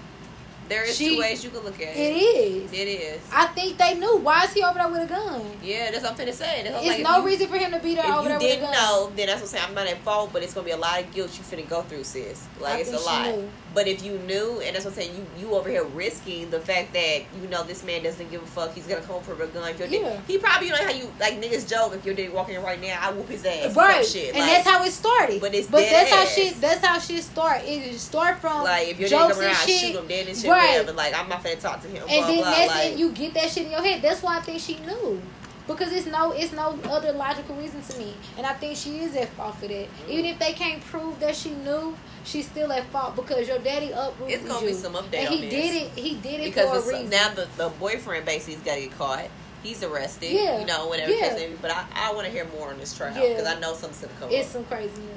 There 0.69 0.83
is 0.83 0.95
She- 0.95 1.15
two 1.15 1.19
ways 1.19 1.43
you 1.43 1.49
can 1.49 1.59
look 1.61 1.75
at 1.75 1.95
it 1.95 1.97
it. 1.97 2.15
is. 2.17 2.71
It 2.71 2.87
is. 2.87 3.21
I 3.31 3.47
think 3.47 3.77
they 3.77 3.95
knew. 3.95 4.17
Why 4.17 4.43
is 4.45 4.53
he 4.53 4.63
over 4.63 4.79
there 4.79 4.87
with 4.87 5.01
a 5.03 5.05
gun? 5.07 5.41
Yeah, 5.61 5.91
that's 5.91 6.03
what 6.03 6.11
I'm 6.19 6.27
finna 6.27 6.33
say. 6.33 6.61
It's 6.65 6.87
like, 6.87 6.99
no 7.01 7.17
you- 7.19 7.25
reason 7.25 7.47
for 7.47 7.57
him 7.57 7.71
to 7.71 7.79
be 7.79 7.95
there 7.95 8.05
over 8.05 8.29
there 8.29 8.37
with 8.39 8.39
a 8.39 8.39
gun. 8.39 8.41
If 8.41 8.41
you 8.41 8.47
didn't 8.61 8.71
know, 8.71 9.11
then 9.15 9.27
that's 9.27 9.41
what 9.41 9.49
I'm 9.49 9.57
saying. 9.57 9.63
I'm 9.69 9.75
not 9.75 9.87
at 9.87 10.01
fault, 10.03 10.29
but 10.33 10.41
it's 10.43 10.53
gonna 10.53 10.65
be 10.65 10.71
a 10.71 10.77
lot 10.77 10.99
of 11.01 11.11
guilt 11.13 11.31
you 11.37 11.43
finna 11.43 11.67
go 11.67 11.81
through, 11.81 12.03
sis. 12.05 12.41
Like 12.59 12.75
I 12.75 12.79
it's 12.79 12.91
a 12.93 12.99
lot. 12.99 13.25
knew. 13.27 13.49
But 13.73 13.87
if 13.87 14.03
you 14.03 14.19
knew, 14.19 14.61
and 14.63 14.75
that's 14.75 14.85
what 14.85 14.91
I'm 14.91 15.01
saying, 15.01 15.15
you 15.15 15.25
you 15.47 15.55
over 15.55 15.67
here 15.67 15.83
risking 15.83 16.51
the 16.51 16.59
fact 16.59 16.93
that 16.93 17.23
you 17.41 17.47
know 17.49 17.63
this 17.63 17.83
man 17.83 18.03
doesn't 18.03 18.29
give 18.29 18.43
a 18.43 18.45
fuck. 18.45 18.73
He's 18.73 18.85
gonna 18.85 19.01
come 19.01 19.21
for 19.23 19.33
a 19.33 19.47
gun. 19.47 19.69
If 19.71 19.79
Yeah. 19.79 19.87
dick, 19.87 20.19
he 20.27 20.37
probably 20.37 20.67
you 20.67 20.73
know 20.73 20.83
how 20.83 20.91
you 20.91 21.11
like 21.19 21.41
niggas 21.41 21.67
joke. 21.67 21.95
If 21.95 22.05
your 22.05 22.13
dick 22.13 22.31
walking 22.33 22.55
in 22.55 22.61
right 22.63 22.79
now, 22.79 22.99
I 23.01 23.11
whoop 23.11 23.27
his 23.29 23.43
ass. 23.45 23.75
Right, 23.75 24.05
shit. 24.05 24.29
and 24.35 24.39
like, 24.39 24.49
that's 24.63 24.67
how 24.67 24.83
it 24.83 24.91
started. 24.91 25.41
But 25.41 25.55
it's 25.55 25.67
but 25.67 25.79
dead 25.79 25.93
that's 25.93 26.09
how 26.11 26.21
ass. 26.21 26.35
shit. 26.35 26.61
That's 26.61 26.85
how 26.85 26.99
shit 26.99 27.23
start. 27.23 27.61
It 27.65 27.97
start 27.99 28.39
from 28.39 28.63
like 28.63 28.89
if 28.89 28.99
your 28.99 29.09
dick 29.09 29.17
jokes 29.17 29.33
come 29.33 29.43
and 29.43 29.51
around, 29.51 29.61
I 29.61 29.65
shit, 29.65 29.79
shoot 29.79 29.95
him 29.99 30.07
dead 30.07 30.27
and 30.27 30.37
shit, 30.37 30.49
Right. 30.51 30.69
whatever. 30.77 30.91
Like 30.93 31.17
I'm 31.17 31.29
not 31.29 31.43
finna 31.43 31.59
talk 31.59 31.81
to 31.81 31.87
him. 31.87 32.03
and 32.07 32.09
blah, 32.09 32.27
then 32.27 32.37
blah, 32.41 32.51
that's 32.51 32.67
like, 32.67 32.91
it. 32.93 32.99
You 32.99 33.11
get 33.11 33.33
that 33.33 33.49
shit 33.49 33.65
in 33.65 33.71
your 33.71 33.81
head. 33.81 34.01
That's 34.03 34.21
why 34.21 34.37
I 34.37 34.41
think 34.41 34.59
she 34.61 34.77
knew. 34.79 35.19
Because 35.65 35.93
it's 35.93 36.05
no, 36.07 36.31
it's 36.33 36.51
no 36.51 36.77
other 36.89 37.13
logical 37.13 37.55
reason 37.55 37.81
to 37.81 37.97
me, 37.97 38.13
and 38.37 38.45
I 38.45 38.51
think 38.51 38.75
she 38.75 38.99
is 38.99 39.15
at 39.15 39.29
fault 39.29 39.55
for 39.55 39.67
that. 39.67 39.87
Mm. 39.87 40.09
Even 40.09 40.25
if 40.25 40.37
they 40.37 40.51
can't 40.51 40.83
prove 40.83 41.21
that 41.21 41.37
she 41.37 41.51
knew, 41.51 41.95
she's 42.23 42.45
still 42.47 42.71
at 42.71 42.85
fault 42.87 43.15
because 43.15 43.47
your 43.47 43.59
daddy 43.59 43.91
uprooted 43.91 44.35
It's 44.39 44.47
gonna 44.47 44.61
you. 44.65 44.71
be 44.71 44.73
some 44.73 44.93
update 44.93 45.19
and 45.19 45.27
on 45.27 45.33
he 45.33 45.49
did 45.49 45.75
it. 45.83 45.87
He 45.91 46.15
did 46.15 46.39
it 46.41 46.43
because 46.45 46.83
for 46.83 46.89
a 46.89 46.93
reason. 46.93 47.09
now 47.09 47.33
the, 47.33 47.47
the 47.57 47.69
boyfriend 47.79 48.25
basically's 48.25 48.63
got 48.63 48.75
to 48.75 48.81
get 48.81 48.97
caught. 48.97 49.25
He's 49.61 49.81
arrested. 49.83 50.31
Yeah. 50.31 50.59
You 50.59 50.65
know, 50.65 50.87
whatever 50.87 51.11
Yeah. 51.11 51.35
case. 51.35 51.57
But 51.61 51.71
I, 51.71 51.85
I 51.95 52.13
want 52.13 52.25
to 52.27 52.31
hear 52.31 52.45
more 52.57 52.69
on 52.71 52.79
this 52.79 52.95
trial 52.97 53.13
Yeah. 53.15 53.29
because 53.35 53.45
I 53.47 53.59
know 53.59 53.73
something's 53.73 54.01
gonna 54.01 54.19
come 54.19 54.29
it's 54.31 54.47
up. 54.47 54.53
some 54.53 54.65
crazy 54.65 54.99
news. 55.01 55.09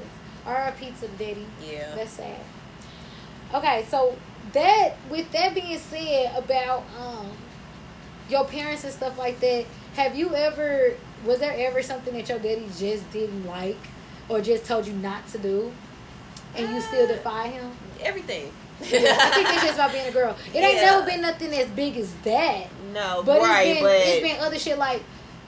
R.I.P. 0.47 0.93
to 1.01 1.09
daddy. 1.09 1.47
Yeah. 1.65 1.95
That's 1.97 2.13
sad. 2.13 2.39
Okay, 3.55 3.85
so 3.89 4.17
that 4.53 4.95
with 5.11 5.31
that 5.33 5.55
being 5.55 5.79
said 5.79 6.33
about 6.37 6.85
um 6.99 7.31
your 8.29 8.45
parents 8.45 8.85
and 8.85 8.93
stuff 8.93 9.19
like 9.19 9.39
that, 9.41 9.65
have 9.95 10.15
you 10.17 10.35
ever 10.35 10.95
was 11.25 11.39
there 11.41 11.55
ever 11.57 11.83
something 11.83 12.15
that 12.15 12.29
your 12.29 12.39
daddy 12.39 12.69
just 12.79 13.11
didn't 13.13 13.47
like 13.47 13.79
or 14.29 14.41
just 14.41 14.65
told 14.65 14.87
you 14.87 14.93
not 14.93 15.27
to 15.29 15.39
do, 15.39 15.73
and 16.57 16.75
you 16.75 16.81
still 16.81 17.07
defy 17.07 17.49
him? 17.49 17.71
Everything. 18.03 18.53
I 18.81 18.85
think 18.85 19.49
it's 19.49 19.63
just 19.63 19.75
about 19.75 19.93
being 19.93 20.07
a 20.07 20.13
girl. 20.13 20.37
It 20.53 20.59
ain't 20.59 20.75
Yeah. 20.77 20.83
never 20.91 21.07
been 21.07 21.23
nothing 21.23 21.53
as 21.55 21.69
big 21.69 21.97
as 21.97 22.13
that. 22.25 22.67
no, 22.93 23.23
But 23.25 23.41
right, 23.41 23.63
it's 23.69 23.77
been 23.81 23.85
but 23.85 23.97
it's 23.97 24.23
been 24.35 24.45
other 24.45 24.59
shit 24.59 24.77
like 24.79 25.03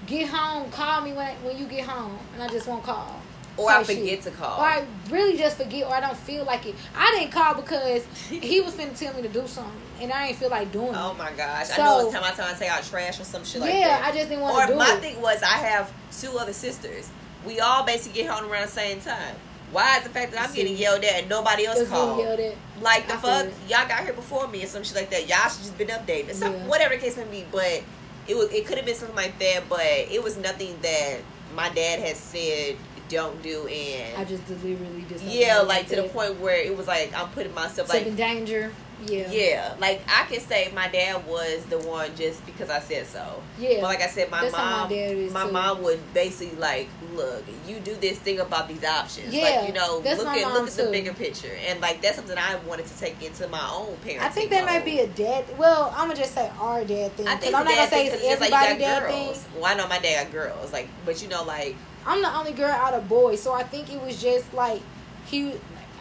get 0.06 0.28
home, 0.28 0.70
call 0.70 1.02
me 1.02 1.12
when 1.12 1.34
when 1.44 1.58
you 1.58 1.66
get 1.66 1.84
home, 1.86 2.18
and 2.34 2.42
I 2.42 2.48
just 2.48 2.66
won't 2.66 2.82
call. 2.82 3.20
or 3.58 3.70
I 3.70 3.78
type 3.78 3.86
shit. 3.86 3.98
forget 3.98 4.22
to 4.22 4.30
call. 4.30 4.60
Or 4.60 4.64
I 4.64 4.84
really 5.10 5.36
just 5.36 5.56
forget, 5.58 5.84
or 5.86 5.92
I 5.92 6.00
don't 6.00 6.16
feel 6.16 6.44
like 6.44 6.64
it. 6.64 6.74
I 6.96 7.10
didn't 7.18 7.32
call 7.32 7.54
because 7.54 8.04
he 8.30 8.60
was 8.60 8.72
finna 8.74 8.96
tell 8.98 9.12
me 9.14 9.20
to 9.22 9.28
do 9.28 9.46
something, 9.46 9.72
and 10.00 10.10
I 10.12 10.28
ain't 10.28 10.38
feel 10.38 10.48
like 10.48 10.70
doing 10.72 10.88
it. 10.94 10.96
Oh 10.96 11.12
my 11.18 11.30
gosh! 11.32 11.68
I 11.70 11.76
So- 11.76 11.84
know 11.84 12.00
it's 12.06 12.14
time 12.14 12.24
I 12.24 12.30
time 12.30 12.54
I 12.54 12.58
take 12.58 12.70
out 12.70 12.82
trash 12.84 13.20
or 13.20 13.24
some 13.24 13.44
shit 13.44 13.60
like 13.60 13.74
yeah. 13.74 14.00
I 14.02 14.10
just 14.12 14.28
didn't 14.30 14.40
want 14.42 14.58
to 14.60 14.66
do 14.68 14.72
it. 14.72 14.74
Or 14.74 14.78
my 14.78 15.00
thing 15.00 15.20
was 15.20 15.42
I 15.42 15.56
have 15.68 15.92
two 16.18 16.38
other 16.38 16.52
sisters. 16.54 17.10
We 17.44 17.60
all 17.60 17.82
basically 17.84 18.22
get 18.22 18.30
home 18.30 18.50
around 18.50 18.62
the 18.66 18.72
same 18.72 19.00
time. 19.00 19.34
Why 19.72 19.98
is 19.98 20.04
the 20.04 20.10
fact 20.10 20.32
that 20.32 20.42
I'm 20.42 20.50
See. 20.50 20.62
getting 20.62 20.76
yelled 20.76 21.04
at 21.04 21.20
and 21.20 21.28
nobody 21.28 21.66
else 21.66 21.86
called? 21.88 22.20
yelled 22.20 22.40
at. 22.40 22.56
Like 22.80 23.06
the 23.06 23.14
I 23.14 23.16
fuck, 23.18 23.46
y'all 23.68 23.88
got 23.88 24.04
here 24.04 24.12
before 24.12 24.48
me 24.48 24.62
and 24.62 24.68
some 24.68 24.82
shit 24.82 24.96
like 24.96 25.10
that. 25.10 25.28
Y'all 25.28 25.48
should 25.48 25.62
just 25.62 25.76
been 25.76 25.88
updated. 25.88 26.34
Some, 26.34 26.54
Yeah. 26.54 26.66
Whatever 26.66 26.94
the 26.94 27.00
case 27.00 27.16
may 27.16 27.24
be, 27.24 27.44
but 27.50 27.82
it 28.26 28.36
was 28.36 28.50
it 28.52 28.66
could 28.66 28.76
have 28.76 28.86
been 28.86 28.94
something 28.94 29.16
like 29.16 29.38
that, 29.38 29.68
but 29.68 29.80
it 29.80 30.22
was 30.22 30.36
nothing 30.36 30.78
that 30.82 31.18
my 31.54 31.68
dad 31.70 32.00
has 32.00 32.16
said 32.16 32.76
don't 33.08 33.42
do 33.42 33.66
and 33.66 34.16
I 34.18 34.24
just 34.24 34.46
deliberately 34.46 35.04
just 35.08 35.24
yeah, 35.24 35.60
like 35.60 35.88
to 35.88 35.96
the 35.96 36.02
point 36.04 36.38
where 36.40 36.56
it 36.56 36.76
was 36.76 36.86
like 36.86 37.12
I'm 37.16 37.28
putting 37.30 37.54
myself 37.54 37.88
like 37.88 38.06
in 38.06 38.16
danger. 38.16 38.72
Yeah, 39.06 39.30
yeah, 39.30 39.74
like 39.78 40.02
I 40.08 40.24
can 40.24 40.40
say 40.40 40.70
my 40.74 40.88
dad 40.88 41.24
was 41.26 41.64
the 41.66 41.78
one 41.78 42.10
just 42.16 42.44
because 42.46 42.68
I 42.68 42.80
said 42.80 43.06
so. 43.06 43.42
yeah. 43.58 43.74
But 43.76 43.82
like 43.84 44.02
I 44.02 44.08
said, 44.08 44.30
my 44.30 44.42
That's 44.42 44.54
how 44.54 44.88
my 44.88 44.88
mom, 44.88 45.32
my 45.32 45.50
mom 45.50 45.82
would 45.84 46.00
basically 46.12 46.56
like, 46.58 46.88
look, 47.14 47.44
you 47.66 47.78
do 47.78 47.94
this 47.94 48.18
thing 48.18 48.40
about 48.40 48.66
these 48.66 48.84
options. 48.84 49.32
Yeah, 49.32 49.42
like 49.60 49.68
you 49.68 49.74
know, 49.74 50.00
that's 50.00 50.18
look 50.18 50.28
at 50.28 50.52
look 50.52 50.66
at 50.66 50.74
the 50.74 50.90
bigger 50.90 51.14
picture, 51.14 51.56
and 51.68 51.80
like 51.80 52.02
that's 52.02 52.16
something 52.16 52.36
I 52.36 52.56
wanted 52.66 52.86
to 52.86 52.98
take 52.98 53.22
into 53.22 53.46
my 53.48 53.70
own 53.72 53.96
parenting. 54.04 54.20
I 54.20 54.28
think 54.30 54.50
that 54.50 54.64
might 54.64 54.84
be 54.84 54.98
a 54.98 55.06
dad. 55.06 55.44
Well, 55.56 55.92
I'm 55.96 56.08
gonna 56.08 56.16
just 56.16 56.34
say 56.34 56.50
our 56.58 56.84
dad 56.84 57.12
thing 57.12 57.28
I 57.28 57.36
think 57.36 57.54
I'm 57.54 57.64
not 57.64 57.74
gonna 57.74 57.88
say 57.88 58.08
thing 58.08 58.18
it's 58.22 58.40
like 58.40 58.52
everybody 58.52 58.74
you 58.74 58.80
got 58.80 59.00
dad 59.00 59.08
thing. 59.10 59.26
girls. 59.26 59.46
Well, 59.54 59.64
I 59.66 59.74
know 59.74 59.86
my 59.86 59.98
dad 60.00 60.24
got 60.24 60.32
girls, 60.32 60.72
like, 60.72 60.88
but 61.06 61.22
you 61.22 61.28
know, 61.28 61.44
like 61.44 61.76
I'm 62.04 62.20
the 62.20 62.34
only 62.36 62.52
girl 62.52 62.70
out 62.70 62.94
of 62.94 63.08
boys, 63.08 63.40
so 63.40 63.52
I 63.52 63.62
think 63.62 63.92
it 63.92 64.00
was 64.02 64.20
just 64.20 64.52
like 64.54 64.82
he 65.26 65.54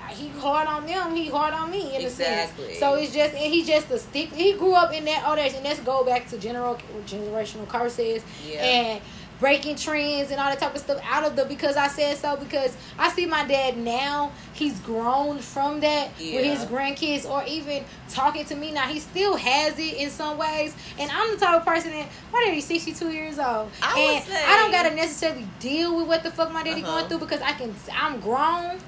he 0.09 0.29
hard 0.39 0.67
on 0.67 0.85
them, 0.85 1.15
he 1.15 1.27
hard 1.29 1.53
on 1.53 1.69
me 1.71 1.95
in 1.95 2.01
Exactly. 2.01 2.65
a 2.65 2.67
sense. 2.67 2.79
So 2.79 2.95
it's 2.95 3.13
just 3.13 3.33
and 3.33 3.53
he 3.53 3.63
just 3.63 3.89
a 3.91 3.99
stick. 3.99 4.29
He 4.33 4.53
grew 4.53 4.73
up 4.73 4.93
in 4.93 5.05
that 5.05 5.27
old 5.27 5.39
age, 5.39 5.53
and 5.53 5.63
let's 5.63 5.79
go 5.81 6.03
back 6.03 6.27
to 6.29 6.37
general 6.37 6.77
generational 7.05 7.67
curses 7.67 8.23
Yeah. 8.45 8.63
and 8.63 9.01
breaking 9.39 9.75
trends 9.75 10.31
and 10.31 10.39
all 10.39 10.49
that 10.49 10.59
type 10.59 10.73
of 10.73 10.81
stuff 10.81 10.99
out 11.07 11.23
of 11.23 11.35
the 11.35 11.45
because 11.45 11.77
I 11.77 11.87
said 11.89 12.17
so 12.17 12.35
because 12.37 12.75
I 12.97 13.11
see 13.11 13.27
my 13.27 13.45
dad 13.45 13.77
now 13.77 14.31
he's 14.53 14.79
grown 14.79 15.37
from 15.37 15.79
that 15.81 16.09
with 16.17 16.43
his 16.43 16.61
grandkids 16.65 17.23
or 17.29 17.43
even 17.45 17.83
talking 18.09 18.45
to 18.45 18.55
me 18.55 18.71
now 18.71 18.87
he 18.87 18.99
still 18.99 19.35
has 19.35 19.77
it 19.77 19.93
in 19.93 20.09
some 20.09 20.39
ways 20.39 20.73
and 20.97 21.11
I'm 21.11 21.29
the 21.35 21.37
type 21.45 21.59
of 21.59 21.65
person 21.67 21.91
that 21.91 22.07
my 22.33 22.43
daddy's 22.47 22.65
62 22.65 23.11
years 23.11 23.37
old 23.37 23.69
I 23.83 23.99
and 23.99 24.25
say- 24.25 24.43
I 24.43 24.55
don't 24.57 24.71
gotta 24.71 24.95
necessarily 24.95 25.45
deal 25.59 25.95
with 25.97 26.07
what 26.07 26.23
the 26.23 26.31
fuck 26.31 26.51
my 26.51 26.63
daddy 26.63 26.81
Uh-huh. 26.81 27.01
going 27.01 27.07
through 27.07 27.19
because 27.19 27.41
I 27.41 27.51
can 27.51 27.75
I'm 27.95 28.19
grown 28.19 28.79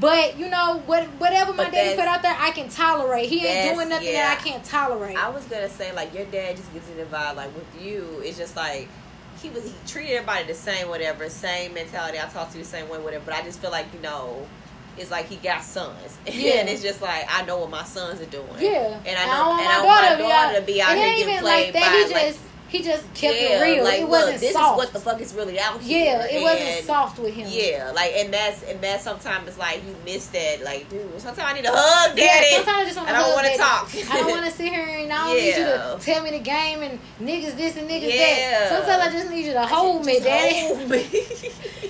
but 0.00 0.38
you 0.38 0.48
know 0.48 0.82
what 0.86 1.04
whatever 1.18 1.52
my 1.52 1.68
daddy 1.70 1.96
put 1.96 2.06
out 2.06 2.22
there 2.22 2.36
I 2.38 2.50
can 2.50 2.68
tolerate 2.68 3.28
he 3.28 3.44
ain't 3.46 3.74
doing 3.74 3.88
nothing 3.88 4.08
yeah. 4.08 4.28
that 4.28 4.38
I 4.38 4.42
can't 4.48 4.64
tolerate 4.64 5.16
I 5.16 5.28
was 5.28 5.44
gonna 5.44 5.68
say, 5.68 5.92
like 5.92 6.14
your 6.14 6.26
dad 6.26 6.56
just 6.56 6.72
gives 6.72 6.88
me 6.88 6.94
the 6.96 7.04
vibe. 7.04 7.36
Like 7.36 7.54
with 7.54 7.82
you, 7.82 8.20
it's 8.24 8.38
just 8.38 8.56
like 8.56 8.88
he 9.40 9.50
was 9.50 9.64
he 9.64 9.74
treated 9.86 10.14
everybody 10.14 10.44
the 10.46 10.54
same, 10.54 10.88
whatever, 10.88 11.28
same 11.28 11.74
mentality. 11.74 12.18
I 12.18 12.26
talk 12.26 12.50
to 12.52 12.58
you 12.58 12.64
the 12.64 12.68
same 12.70 12.88
way, 12.88 12.98
whatever. 12.98 13.24
But 13.24 13.34
I 13.34 13.42
just 13.42 13.60
feel 13.60 13.70
like 13.70 13.86
you 13.94 14.00
know. 14.00 14.46
It's 15.00 15.12
like 15.12 15.26
he 15.26 15.36
got 15.36 15.62
sons, 15.62 16.18
Yeah. 16.26 16.54
and 16.54 16.68
it's 16.68 16.82
just 16.82 17.00
like 17.00 17.24
I 17.28 17.44
know 17.44 17.60
what 17.60 17.70
my 17.70 17.84
sons 17.84 18.20
are 18.20 18.26
doing. 18.26 18.48
yeah 18.58 18.98
and 19.06 19.16
I 19.16 19.26
know, 19.26 19.48
want 19.50 19.60
and 19.62 19.68
I 19.68 19.84
want 19.84 20.02
my 20.02 20.16
daughter 20.16 20.58
to 20.58 20.66
be 20.66 20.82
out 20.82 20.98
it 20.98 21.04
here 21.04 21.24
getting 21.24 21.40
played 21.40 21.66
like 21.66 21.72
that 21.74 21.92
by 21.92 22.08
he 22.08 22.14
like, 22.14 22.26
just 22.32 22.40
he 22.68 22.82
just 22.82 23.02
kept 23.14 23.34
yeah, 23.36 23.58
it 23.58 23.62
real 23.62 23.84
Like, 23.84 24.00
it 24.00 24.08
wasn't 24.08 24.32
look, 24.32 24.40
this 24.40 24.52
soft 24.52 24.72
is 24.72 24.84
what 24.84 24.92
the 24.92 25.00
fuck 25.00 25.20
is 25.20 25.34
really 25.34 25.58
out 25.58 25.80
here. 25.80 26.04
yeah 26.04 26.26
it 26.38 26.42
wasn't 26.42 26.84
soft 26.84 27.18
with 27.18 27.32
him 27.34 27.46
Yeah, 27.50 27.92
like 27.94 28.12
and 28.16 28.32
that's 28.32 28.62
and 28.62 28.80
that's 28.80 29.04
sometimes 29.04 29.48
it's 29.48 29.58
like 29.58 29.82
you 29.86 29.94
miss 30.04 30.26
that. 30.28 30.62
Like, 30.62 30.88
dude, 30.90 31.08
sometimes 31.20 31.50
I 31.50 31.52
need 31.54 31.64
a 31.64 31.70
hug, 31.72 32.16
Yeah, 32.18 32.24
daddy. 32.26 32.54
sometimes 32.56 32.78
I 32.78 32.84
just 32.84 32.96
want 32.98 33.08
I 33.08 33.12
don't 33.12 33.32
want 33.32 33.46
to 33.46 33.56
talk. 33.56 34.12
I 34.12 34.18
don't 34.20 34.30
want 34.30 34.44
to 34.44 34.50
sit 34.56 34.68
here 34.68 34.84
and 34.86 35.12
I 35.12 35.26
don't 35.26 35.36
need 35.36 35.56
you 35.56 35.64
to 35.64 35.98
tell 36.00 36.22
me 36.22 36.30
the 36.30 36.40
game 36.40 36.82
and 36.82 36.98
niggas 37.20 37.56
this 37.56 37.76
and 37.76 37.88
niggas 37.88 38.12
Yeah. 38.14 38.68
that. 38.68 38.68
Sometimes 38.86 39.02
I 39.08 39.12
just 39.18 39.30
need 39.30 39.46
you 39.46 39.52
to 39.54 39.66
hold 39.66 40.04
me, 40.04 40.20
daddy. 40.20 40.54
hold 40.60 40.90
me. 40.90 41.02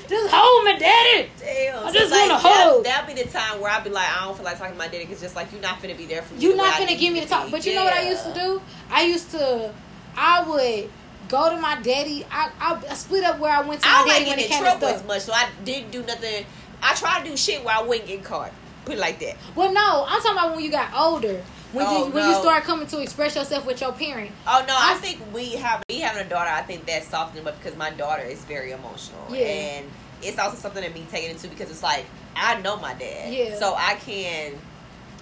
Just 0.08 0.30
hold 0.32 0.64
me, 0.64 0.78
daddy. 0.78 1.28
Damn. 1.38 1.86
I 1.86 1.92
just 1.92 2.10
like, 2.12 2.30
wanna 2.30 2.82
that-. 2.82 2.84
That'd 2.84 3.14
be 3.16 3.22
the 3.22 3.28
time 3.28 3.60
where 3.60 3.70
I'd 3.70 3.84
be 3.84 3.90
like, 3.90 4.08
I 4.08 4.24
don't 4.24 4.36
feel 4.36 4.44
like 4.44 4.58
talking 4.58 4.72
to 4.72 4.78
my 4.78 4.86
daddy 4.88 5.04
because 5.04 5.20
just 5.20 5.36
like 5.36 5.52
you're 5.52 5.60
not 5.60 5.82
gonna 5.82 5.94
be 5.94 6.06
there 6.06 6.22
for 6.22 6.34
me. 6.34 6.40
You're 6.40 6.56
not 6.56 6.78
gonna 6.78 6.96
give 6.96 7.12
me 7.12 7.20
the 7.20 7.26
talk. 7.26 7.50
But 7.50 7.66
you 7.66 7.74
know 7.74 7.84
what 7.84 7.94
I 7.94 8.08
used 8.08 8.24
to 8.24 8.32
do? 8.34 8.60
I 8.90 9.02
used 9.02 9.30
to, 9.32 9.72
I 10.18 10.42
would 10.48 10.90
go 11.28 11.50
to 11.50 11.60
my 11.60 11.80
daddy. 11.80 12.26
I 12.30 12.50
I, 12.60 12.80
I 12.90 12.94
split 12.94 13.24
up 13.24 13.38
where 13.38 13.52
I 13.52 13.60
went 13.60 13.82
to 13.82 13.88
I 13.88 14.02
my 14.02 14.08
daddy 14.08 14.24
when 14.24 14.36
getting 14.38 14.44
it 14.44 14.46
in 14.46 14.50
came 14.50 14.64
to 14.64 14.70
trouble 14.70 14.88
as 14.88 15.04
much, 15.06 15.22
so 15.22 15.32
I 15.32 15.48
didn't 15.64 15.90
do 15.92 16.02
nothing. 16.02 16.44
I 16.82 16.94
try 16.94 17.20
to 17.22 17.28
do 17.30 17.36
shit 17.36 17.64
where 17.64 17.74
I 17.76 17.82
wouldn't 17.82 18.06
get 18.08 18.24
caught. 18.24 18.52
Put 18.84 18.94
it 18.94 19.00
like 19.00 19.18
that. 19.20 19.36
Well, 19.54 19.72
no, 19.72 20.04
I'm 20.08 20.20
talking 20.20 20.32
about 20.38 20.54
when 20.56 20.64
you 20.64 20.70
got 20.70 20.92
older. 20.94 21.42
When 21.72 21.84
Oh, 21.86 22.06
you 22.06 22.12
when 22.12 22.26
you 22.28 22.34
start 22.34 22.64
coming 22.64 22.86
to 22.88 23.00
express 23.00 23.36
yourself 23.36 23.66
with 23.66 23.80
your 23.80 23.92
parent. 23.92 24.30
Oh 24.46 24.64
no, 24.66 24.74
I 24.74 24.94
I- 24.94 24.98
think 24.98 25.20
we 25.34 25.50
have 25.56 25.84
me 25.88 26.00
having 26.00 26.24
a 26.26 26.28
daughter. 26.28 26.50
I 26.50 26.62
think 26.62 26.86
that 26.86 27.04
softened 27.04 27.46
up 27.46 27.58
because 27.62 27.76
my 27.76 27.90
daughter 27.90 28.22
is 28.22 28.42
very 28.46 28.72
emotional, 28.72 29.20
Yeah. 29.30 29.44
and 29.46 29.86
it's 30.22 30.38
also 30.38 30.56
something 30.56 30.82
that 30.82 30.94
me 30.94 31.06
taking 31.10 31.30
into 31.30 31.46
because 31.48 31.70
it's 31.70 31.82
like 31.82 32.06
I 32.34 32.60
know 32.62 32.76
my 32.78 32.94
dad, 32.94 33.32
Yeah. 33.32 33.58
so 33.58 33.74
I 33.76 33.94
can. 33.96 34.58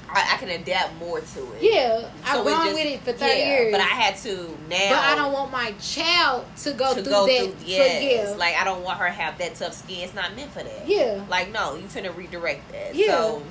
I, 0.09 0.35
I 0.35 0.37
can 0.39 0.49
adapt 0.51 0.95
more 0.97 1.21
to 1.21 1.53
it. 1.55 1.63
Yeah, 1.63 2.09
I've 2.25 2.37
So 2.37 2.43
grown 2.45 2.65
just- 2.67 2.75
with 2.75 2.87
it 2.87 3.01
for 3.01 3.13
30 3.13 3.25
yeah, 3.25 3.47
years. 3.49 3.73
But 3.73 3.81
I 3.81 3.85
had 3.85 4.17
to 4.19 4.35
now. 4.69 4.91
But 4.91 4.99
I 4.99 5.15
don't 5.17 5.33
want 5.33 5.51
my 5.53 5.73
child 5.81 6.45
to 6.63 6.73
go 6.73 6.95
to 6.95 7.03
through 7.03 7.13
go 7.13 7.27
that. 7.27 7.39
through. 7.39 7.53
for- 7.53 7.65
Yes, 7.65 8.29
yeah. 8.31 8.37
like 8.37 8.55
I 8.57 8.65
don't 8.65 8.83
want 8.85 8.99
her 8.99 9.07
to 9.07 9.13
have 9.13 9.37
that 9.39 9.55
tough 9.57 9.75
skin. 9.75 10.05
It's 10.05 10.15
not 10.15 10.35
meant 10.37 10.51
for 10.53 10.63
that. 10.63 10.87
yeah. 10.89 11.25
Like 11.29 11.51
no, 11.53 11.75
you 11.75 11.85
finna 11.87 12.15
redirect 12.17 12.71
that. 12.73 12.95
Yeah. 12.95 13.07
So, 13.13 13.43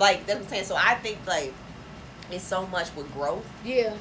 like 0.00 0.26
that's 0.26 0.38
what 0.40 0.44
I'm 0.46 0.50
saying. 0.50 0.64
So 0.64 0.76
I 0.76 0.94
think 0.96 1.18
like 1.26 1.52
it's 2.30 2.44
so 2.44 2.66
much 2.66 2.94
with 2.96 3.12
growth, 3.12 3.44
Yeah. 3.64 3.92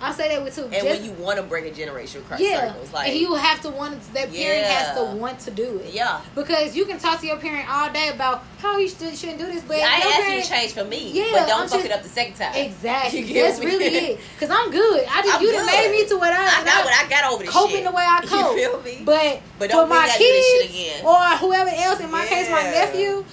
I 0.00 0.12
say 0.12 0.28
that 0.28 0.44
with 0.44 0.54
too. 0.54 0.64
and 0.64 0.72
Just- 0.72 0.84
when 0.86 1.04
you 1.04 1.12
want 1.12 1.38
to 1.38 1.42
break 1.42 1.64
a 1.64 1.70
generation 1.74 2.20
across 2.20 2.38
yeah, 2.40 2.68
circles, 2.68 2.92
like 2.92 3.08
and 3.08 3.18
you 3.18 3.34
have 3.34 3.60
to 3.62 3.70
want 3.70 4.00
that 4.12 4.32
parent 4.32 4.64
has 4.66 4.96
to 4.96 5.04
want 5.16 5.38
to 5.40 5.50
do 5.50 5.78
it. 5.78 5.94
yeah. 5.94 6.20
Because 6.34 6.76
you 6.76 6.84
can 6.84 6.98
talk 6.98 7.20
to 7.20 7.26
your 7.26 7.38
parent 7.38 7.66
all 7.70 7.90
day 7.90 8.08
about 8.10 8.44
how 8.58 8.76
you 8.76 8.88
should, 8.88 9.16
shouldn't 9.16 9.38
do 9.38 9.46
this, 9.46 9.62
but 9.62 9.76
I 9.78 9.80
your 9.80 9.90
ain't 9.92 10.04
asking 10.06 10.34
you 10.36 10.42
to 10.42 10.48
change 10.48 10.72
for 10.72 10.84
me, 10.84 11.10
Yeah, 11.12 11.24
but 11.32 11.48
don't 11.48 11.62
I'm 11.62 11.68
fuck 11.68 11.78
just- 11.80 11.86
it 11.86 11.92
up 11.92 12.02
the 12.02 12.08
second 12.10 12.34
time. 12.34 12.54
Exactly. 12.54 13.22
That's 13.40 13.58
me? 13.58 13.66
really 13.66 13.84
it. 13.86 14.20
Cause 14.38 14.50
I'm 14.50 14.70
good. 14.70 15.04
I 15.08 15.22
just 15.22 15.34
I'm 15.36 15.42
you 15.42 15.52
done 15.52 15.66
good. 15.66 15.72
made 15.72 15.90
me 15.90 16.06
to 16.08 16.16
what 16.18 16.32
I. 16.32 16.44
I 16.60 16.64
got 16.64 16.84
what 16.84 16.94
I 17.04 17.08
got 17.08 17.32
over 17.32 17.42
this 17.44 17.52
coping 17.52 17.76
shit. 17.76 17.84
the 17.84 17.90
way 17.92 18.04
I 18.06 18.20
cope. 18.26 18.56
You 18.56 18.68
feel 18.70 18.82
me? 18.82 19.02
But, 19.04 19.40
But 19.58 19.70
for 19.72 19.86
my 19.86 19.96
I 19.96 20.08
shit 20.08 20.70
kids 20.70 20.74
again. 20.74 21.06
or 21.06 21.16
whoever 21.38 21.70
else, 21.70 22.00
in 22.00 22.10
my 22.10 22.26
case, 22.26 22.50
my 22.50 22.62
nephew, 22.62 23.24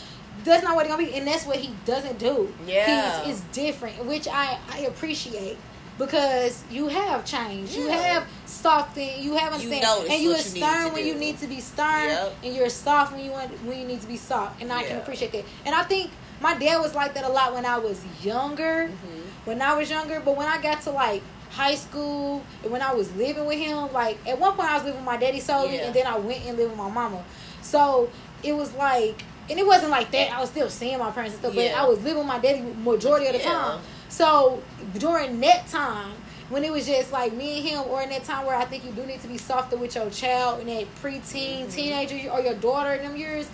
that's 0.45 0.63
not 0.63 0.75
what 0.75 0.85
it's 0.85 0.93
gonna 0.95 1.05
be, 1.07 1.13
and 1.15 1.27
that's 1.27 1.45
what 1.45 1.57
he 1.57 1.73
doesn't 1.85 2.19
do. 2.19 2.53
Yeah. 2.65 3.23
He's 3.23 3.35
is 3.35 3.41
different, 3.51 4.05
which 4.05 4.27
I 4.29 4.57
I 4.71 4.79
appreciate. 4.81 5.57
Because 5.97 6.63
you 6.71 6.87
have 6.87 7.23
changed, 7.23 7.75
you 7.75 7.85
Yeah. 7.87 7.95
have 7.95 8.23
softened, 8.45 9.11
you 9.23 9.35
have 9.35 9.53
understand, 9.53 9.83
notice 9.83 10.09
and 10.11 10.21
you 10.23 10.29
are 10.31 10.33
what 10.33 10.45
you 10.45 10.61
stern 10.61 10.93
when 10.93 11.03
do. 11.03 11.07
you 11.09 11.15
need 11.15 11.37
to 11.39 11.47
be 11.47 11.59
stern, 11.61 12.09
Yep. 12.09 12.35
and 12.43 12.55
you're 12.55 12.69
soft 12.69 13.11
when 13.13 13.23
you 13.23 13.31
want 13.31 13.51
when 13.65 13.79
you 13.79 13.85
need 13.85 14.01
to 14.01 14.07
be 14.07 14.17
soft, 14.17 14.59
and 14.61 14.73
I 14.73 14.83
can 14.83 14.97
appreciate 14.97 15.31
that. 15.33 15.45
And 15.65 15.75
I 15.75 15.83
think 15.83 16.09
my 16.41 16.55
dad 16.55 16.77
was 16.81 16.95
like 16.95 17.13
that 17.13 17.23
a 17.25 17.29
lot 17.29 17.53
when 17.53 17.65
I 17.65 17.77
was 17.77 18.01
younger 18.23 18.89
Mhm. 18.89 19.21
when 19.45 19.61
I 19.61 19.75
was 19.75 19.89
younger, 19.89 20.19
but 20.19 20.35
when 20.35 20.47
I 20.47 20.57
got 20.57 20.81
to 20.83 20.91
like 20.91 21.21
high 21.51 21.75
school 21.75 22.41
and 22.63 22.71
when 22.71 22.81
I 22.81 22.93
was 22.93 23.11
living 23.15 23.45
with 23.45 23.59
him, 23.59 23.91
like 23.93 24.17
at 24.27 24.39
one 24.39 24.53
point 24.53 24.69
I 24.71 24.75
was 24.75 24.83
living 24.85 24.99
with 25.01 25.05
my 25.05 25.17
daddy 25.17 25.39
solely 25.39 25.75
Yeah. 25.75 25.83
and 25.85 25.93
then 25.93 26.07
I 26.07 26.17
went 26.17 26.43
and 26.45 26.57
lived 26.57 26.71
with 26.71 26.77
my 26.79 26.89
mama. 26.89 27.23
So 27.61 28.09
it 28.41 28.53
was 28.53 28.73
like 28.73 29.23
and 29.49 29.59
it 29.59 29.67
wasn't 29.67 29.91
like 29.91 30.09
that. 30.11 30.31
I 30.31 30.39
was 30.39 30.49
still 30.49 30.69
seeing 30.69 30.97
my 30.97 31.11
parents 31.11 31.33
and 31.35 31.43
stuff, 31.43 31.53
Yeah. 31.53 31.73
but 31.73 31.81
I 31.83 31.85
was 31.85 31.99
living 31.99 32.19
with 32.19 32.27
my 32.27 32.39
daddy 32.39 32.61
majority 32.83 33.27
of 33.27 33.33
the 33.33 33.39
Yeah. 33.39 33.51
time. 33.51 33.79
So 34.13 34.61
during 34.99 35.39
that 35.39 35.67
time, 35.69 36.13
when 36.49 36.63
it 36.63 36.71
was 36.71 36.85
just 36.85 37.11
like 37.11 37.33
me 37.33 37.57
and 37.57 37.67
him, 37.67 37.81
or 37.89 38.03
in 38.03 38.09
that 38.09 38.23
time 38.25 38.45
where 38.45 38.55
I 38.55 38.63
think 38.63 38.85
you 38.85 38.91
do 38.91 39.03
need 39.07 39.19
to 39.23 39.27
be 39.27 39.39
softer 39.39 39.75
with 39.75 39.95
your 39.95 40.07
child 40.11 40.59
in 40.61 40.67
that 40.67 40.85
preteen, 41.01 41.65
Mhm. 41.65 41.73
teenager, 41.73 42.29
or 42.29 42.39
your 42.39 42.53
daughter 42.53 42.93
in 42.93 43.01
them 43.01 43.17
years, 43.17 43.47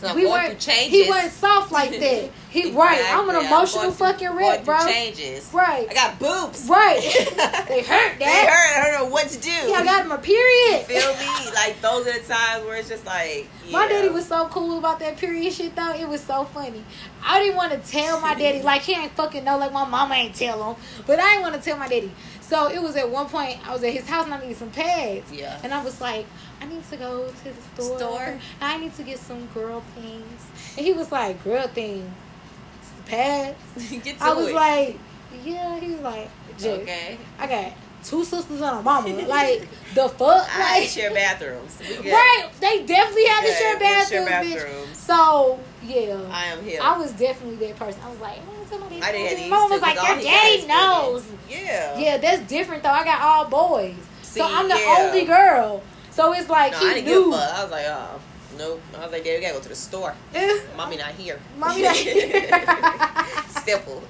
So 0.00 0.14
we 0.14 0.26
weren't. 0.26 0.62
He 0.62 1.08
wasn't 1.08 1.32
soft 1.32 1.72
like 1.72 1.90
that. 2.00 2.30
He 2.50 2.70
right. 2.72 3.02
I'm 3.08 3.28
an 3.28 3.44
emotional 3.44 3.90
fucking 3.90 4.30
wreck, 4.30 4.64
bro. 4.64 4.78
Changes. 4.86 5.50
Right. 5.52 5.86
I 5.90 5.94
got 5.94 6.18
boobs. 6.18 6.66
Right. 6.68 7.00
they 7.68 7.82
hurt, 7.82 8.18
They 8.18 8.24
hurt. 8.24 8.78
I 8.78 8.90
don't 8.90 9.04
know 9.04 9.12
what 9.12 9.28
to 9.28 9.38
do. 9.38 9.50
Yeah, 9.50 9.76
I 9.76 9.84
got 9.84 10.06
my 10.06 10.16
period. 10.16 10.86
Feel 10.86 11.12
me? 11.14 11.54
Like 11.54 11.80
those 11.82 12.06
are 12.06 12.18
the 12.18 12.26
times 12.26 12.64
where 12.64 12.76
it's 12.76 12.88
just 12.88 13.04
like 13.04 13.46
My 13.70 13.82
yeah. 13.82 13.88
daddy 13.88 14.08
was 14.08 14.26
so 14.26 14.46
cool 14.48 14.78
about 14.78 15.00
that 15.00 15.18
period 15.18 15.52
shit 15.52 15.76
though. 15.76 15.92
It 15.92 16.08
was 16.08 16.22
so 16.22 16.44
funny. 16.44 16.82
I 17.22 17.40
didn't 17.40 17.56
want 17.56 17.72
to 17.72 17.90
tell 17.90 18.20
my 18.20 18.34
daddy 18.34 18.62
like 18.62 18.82
he 18.82 18.94
ain't 18.94 19.12
fucking 19.12 19.44
know 19.44 19.58
like 19.58 19.72
my 19.72 19.84
mama 19.86 20.14
ain't 20.14 20.34
tell 20.34 20.72
him, 20.72 20.82
but 21.06 21.18
I 21.18 21.32
didn't 21.32 21.42
want 21.42 21.54
to 21.56 21.60
tell 21.60 21.76
my 21.76 21.88
daddy. 21.88 22.10
So 22.40 22.68
it 22.68 22.80
was 22.80 22.96
at 22.96 23.10
one 23.10 23.26
point 23.26 23.58
I 23.68 23.72
was 23.72 23.82
at 23.82 23.92
his 23.92 24.08
house 24.08 24.24
and 24.24 24.34
I 24.34 24.40
needed 24.40 24.56
some 24.56 24.70
pads. 24.70 25.32
Yeah. 25.32 25.58
And 25.64 25.74
I 25.74 25.82
was 25.82 26.00
like, 26.00 26.26
I 26.60 26.66
need 26.66 26.88
to 26.90 26.96
go 26.96 27.28
to 27.28 27.44
the 27.44 27.82
store. 27.82 27.98
Store? 27.98 28.38
I 28.60 28.78
need 28.78 28.94
to 28.96 29.02
get 29.02 29.18
some 29.18 29.46
girl 29.46 29.82
things. 29.94 30.46
And 30.76 30.86
he 30.86 30.92
was 30.92 31.12
like, 31.12 31.42
girl 31.44 31.66
things, 31.68 32.10
pads. 33.06 33.56
Get 33.90 34.18
to 34.18 34.24
I 34.24 34.32
was 34.32 34.48
it. 34.48 34.54
like, 34.54 34.98
yeah. 35.44 35.78
He 35.78 35.92
was 35.92 36.00
like, 36.00 36.30
Jess, 36.58 36.80
okay. 36.80 37.18
I 37.38 37.46
got 37.46 37.72
two 38.02 38.24
sisters 38.24 38.60
and 38.60 38.78
a 38.78 38.82
mama. 38.82 39.08
Like 39.26 39.68
the 39.94 40.08
fuck, 40.18 40.48
I 40.50 40.80
like 40.80 40.88
share 40.88 41.12
bathrooms. 41.12 41.80
Right? 42.04 42.48
They 42.60 42.84
definitely 42.84 43.26
had 43.26 43.46
to 43.46 43.52
share 43.52 43.78
bathrooms, 43.78 44.28
share 44.28 44.66
bitch. 44.68 44.94
So 44.94 45.60
yeah, 45.82 46.20
I 46.30 46.46
am 46.46 46.64
here. 46.64 46.80
I 46.82 46.98
was 46.98 47.12
definitely 47.12 47.66
that 47.66 47.76
person. 47.76 48.00
I 48.04 48.10
was 48.10 48.20
like, 48.20 48.38
oh, 48.48 48.66
somebody. 48.68 49.00
I 49.02 49.12
didn't 49.12 49.28
have 49.28 49.38
these. 49.38 49.50
Mom 49.50 49.70
was 49.70 49.80
like, 49.80 49.96
your 49.96 50.22
daddy 50.22 50.66
knows. 50.66 51.24
women. 51.24 51.38
Yeah. 51.48 51.98
Yeah, 51.98 52.16
that's 52.18 52.48
different 52.48 52.82
though. 52.82 52.90
I 52.90 53.04
got 53.04 53.20
all 53.20 53.48
boys, 53.48 53.94
See, 54.22 54.40
so 54.40 54.46
I'm 54.48 54.68
the 54.68 54.76
yeah. 54.76 54.96
only 54.98 55.24
girl. 55.24 55.82
So 56.16 56.32
it's 56.32 56.48
like 56.48 56.72
No, 56.72 56.78
he 56.78 56.86
I 56.86 56.94
didn't 56.94 57.04
knew. 57.06 57.24
give 57.30 57.32
a 57.34 57.36
fuck. 57.36 57.54
I 57.58 57.62
was 57.62 57.70
like, 57.72 57.84
oh, 57.88 58.20
nope. 58.56 58.80
I 58.96 59.00
was 59.02 59.12
like, 59.12 59.22
Daddy, 59.24 59.36
we 59.36 59.42
gotta 59.42 59.54
go 59.54 59.60
to 59.60 59.68
the 59.68 59.74
store. 59.74 60.14
Eh, 60.34 60.60
Mommy 60.76 60.96
not 60.96 61.08
here. 61.12 61.38
Mommy 61.58 61.82
not 61.82 61.94
here. 61.94 62.40
Simple. 63.66 64.02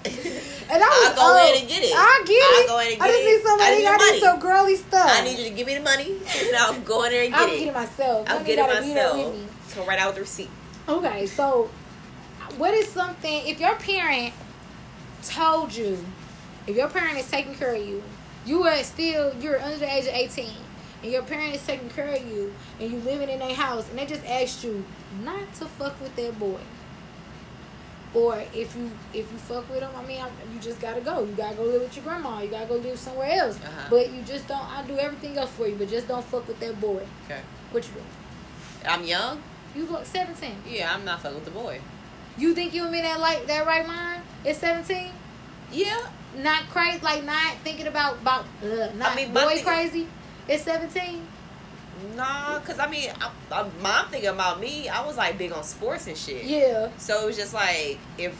And 0.69 0.83
I 0.83 0.87
was 0.87 1.09
I'll 1.11 1.16
go 1.16 1.41
old. 1.47 1.55
in 1.57 1.61
and 1.62 1.69
get 1.69 1.83
it. 1.83 1.93
I 1.95 2.23
get 2.24 2.33
it. 2.35 2.43
I'll 2.45 2.62
it. 2.62 2.69
go 2.69 2.78
in 2.78 2.93
and 2.95 3.03
I 3.03 3.07
get 3.07 3.12
just 3.12 3.23
it. 3.23 3.27
need 3.27 3.43
somebody. 3.43 3.65
I 3.65 3.70
I 3.70 3.74
need 3.74 3.78
need, 3.78 3.87
the 3.87 3.99
money. 4.07 4.20
some 4.20 4.39
girly 4.41 4.77
stuff. 4.77 5.11
I 5.11 5.24
need 5.24 5.39
you 5.39 5.45
to 5.49 5.51
give 5.51 5.66
me 5.66 5.74
the 5.74 5.81
money, 5.81 6.16
and 6.47 6.57
I'll 6.57 6.81
go 6.81 7.03
in 7.05 7.11
there 7.12 7.24
and 7.24 7.33
get 7.33 7.43
it. 7.43 7.49
I'll 7.49 7.55
it. 7.55 7.59
get 7.59 7.69
it 7.69 7.74
myself. 7.74 8.28
I'll 8.28 8.37
None 8.37 8.47
get 8.47 8.59
it 8.59 8.81
myself. 8.87 9.35
Come 9.74 9.87
right 9.89 9.99
out 9.99 10.07
with 10.09 10.15
the 10.16 10.20
receipt. 10.23 10.51
Okay, 10.89 11.27
so 11.27 11.69
what 12.57 12.73
is 12.74 12.87
something 12.89 13.47
if 13.49 13.59
your 13.59 13.74
parent 13.77 14.33
told 15.24 15.74
you, 15.74 16.05
if 16.69 16.77
your 16.77 16.89
parent 16.89 17.19
is 17.19 17.28
taking 17.31 17.55
care 17.55 17.74
of 17.74 17.85
you, 17.85 18.03
you 18.45 18.62
are 18.65 18.83
still 18.85 19.35
you're 19.41 19.61
under 19.61 19.78
the 19.78 19.93
age 19.93 20.05
of 20.07 20.15
eighteen, 20.15 20.55
and 21.07 21.12
your 21.12 21.23
parents 21.23 21.65
taking 21.65 21.89
care 21.89 22.09
of 22.09 22.27
you, 22.27 22.53
and 22.81 22.91
you 22.91 22.99
living 22.99 23.28
in 23.28 23.39
their 23.39 23.55
house, 23.55 23.89
and 23.89 23.97
they 23.97 24.07
just 24.07 24.27
asked 24.27 24.65
you 24.65 24.85
not 25.23 25.55
to 25.55 25.65
fuck 25.65 26.01
with 26.01 26.16
that 26.16 26.37
boy. 26.37 26.59
Or 28.12 28.43
if 28.53 28.74
you 28.74 28.91
if 29.15 29.31
you 29.31 29.39
fuck 29.39 29.70
with 29.70 29.83
him, 29.83 29.91
I 29.95 30.05
mean, 30.05 30.20
I, 30.20 30.28
you 30.53 30.59
just 30.61 30.81
gotta 30.81 31.01
go. 31.01 31.23
You 31.23 31.33
gotta 31.37 31.55
go 31.55 31.62
live 31.62 31.83
with 31.83 31.95
your 31.95 32.05
grandma. 32.05 32.41
You 32.41 32.49
gotta 32.49 32.66
go 32.66 32.74
live 32.74 32.99
somewhere 32.99 33.31
else. 33.31 33.57
Uh-huh. 33.57 33.87
But 33.89 34.12
you 34.12 34.23
just 34.23 34.49
don't. 34.49 34.65
I 34.65 34.85
do 34.85 34.99
everything 34.99 35.39
else 35.39 35.51
for 35.51 35.69
you, 35.69 35.77
but 35.77 35.89
just 35.89 36.09
don't 36.09 36.24
fuck 36.24 36.49
with 36.49 36.59
that 36.59 36.81
boy. 36.81 37.07
Okay. 37.27 37.41
What 37.70 37.87
you 37.87 37.95
do? 37.95 38.89
I'm 38.89 39.05
young. 39.05 39.41
You 39.77 39.85
look 39.87 40.07
seventeen. 40.07 40.57
Yeah, 40.69 40.93
I'm 40.93 41.05
not 41.05 41.20
fucking 41.20 41.37
with 41.37 41.45
the 41.45 41.53
boy. 41.53 41.81
You 42.37 42.53
think 42.53 42.74
you 42.74 42.85
in 42.87 42.93
that 42.93 43.20
like 43.20 43.47
that 43.47 43.65
right 43.65 43.87
mind 43.87 44.23
at 44.45 44.57
seventeen? 44.57 45.12
Yeah. 45.70 46.09
Not 46.37 46.69
crazy, 46.70 47.01
like 47.01 47.23
not 47.24 47.59
thinking 47.59 47.87
about 47.87 48.16
about 48.16 48.45
uh, 48.65 48.93
not 48.97 49.15
mean, 49.15 49.33
boy 49.33 49.57
thing- 49.57 49.65
crazy. 49.65 50.09
At 50.48 50.60
seventeen, 50.60 51.27
Nah, 52.14 52.60
cause 52.60 52.78
I 52.78 52.89
mean, 52.89 53.10
I, 53.20 53.31
I, 53.51 53.60
I'm 53.85 54.09
thinking 54.10 54.28
about 54.31 54.60
me. 54.60 54.89
I 54.89 55.05
was 55.06 55.16
like 55.16 55.39
big 55.39 55.51
on 55.52 55.64
sports 55.64 56.06
and 56.06 56.16
shit. 56.16 56.44
yeah, 56.44 56.90
So 56.98 57.23
it 57.23 57.27
was 57.27 57.36
just 57.36 57.55
like 57.55 57.98
if 58.18 58.36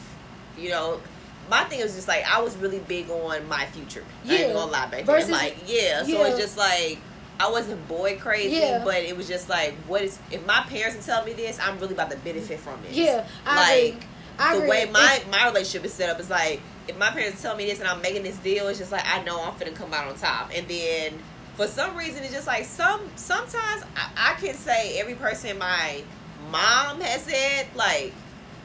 you 0.57 0.69
know, 0.69 1.01
my 1.49 1.63
thing 1.65 1.81
was 1.81 1.95
just 1.95 2.07
like 2.07 2.23
I 2.25 2.39
was 2.41 2.55
really 2.57 2.79
big 2.79 3.09
on 3.09 3.47
my 3.47 3.65
future. 3.67 4.03
I 4.25 4.33
Yeah. 4.33 4.39
ain't 4.41 4.53
gonna 4.53 4.71
lie 4.71 4.87
back 4.87 5.03
Versus- 5.05 5.29
then. 5.29 5.37
Like 5.39 5.57
yeah, 5.65 6.03
so 6.03 6.09
yeah. 6.09 6.27
it's 6.27 6.39
just 6.39 6.57
like 6.57 6.99
I 7.39 7.49
wasn't 7.49 7.85
boy 7.87 8.17
crazy, 8.17 8.57
Yeah. 8.57 8.83
but 8.85 8.95
it 8.97 9.17
was 9.17 9.27
just 9.27 9.49
like 9.49 9.73
what 9.87 10.01
is 10.03 10.19
if 10.31 10.45
my 10.45 10.61
parents 10.69 10.97
are 10.97 11.01
telling 11.01 11.25
me 11.25 11.33
this, 11.33 11.59
I'm 11.59 11.77
really 11.79 11.93
about 11.93 12.11
to 12.11 12.17
benefit 12.17 12.59
from 12.59 12.79
this. 12.83 12.93
yeah. 12.93 13.27
I 13.45 13.81
Like. 13.85 14.03
I 14.39 14.51
the 14.53 14.57
agree. 14.59 14.69
way 14.69 14.85
my 14.91 15.19
my 15.31 15.47
relationship 15.47 15.83
is 15.83 15.93
set 15.95 16.11
up 16.11 16.19
is 16.19 16.29
like 16.29 16.61
if 16.87 16.95
my 16.95 17.09
parents 17.09 17.41
tell 17.41 17.55
me 17.55 17.65
this 17.65 17.79
and 17.79 17.87
I'm 17.87 18.03
making 18.03 18.21
this 18.21 18.37
deal, 18.37 18.67
it's 18.67 18.77
just 18.77 18.91
like 18.91 19.03
I 19.03 19.23
know 19.23 19.41
I'm 19.41 19.53
finna 19.53 19.73
come 19.73 19.91
out 19.95 20.07
on 20.07 20.15
top. 20.15 20.51
And 20.53 20.67
then 20.67 21.13
for 21.57 21.67
some 21.67 21.97
reason, 21.97 22.23
it's 22.23 22.33
just 22.33 22.47
like 22.47 22.63
some 22.65 23.01
sometimes 23.15 23.83
I, 23.95 24.31
I 24.31 24.33
can 24.39 24.53
say 24.55 24.99
every 24.99 25.15
person 25.15 25.57
my 25.57 26.03
mom 26.51 27.01
has 27.01 27.23
said 27.23 27.67
like 27.75 28.13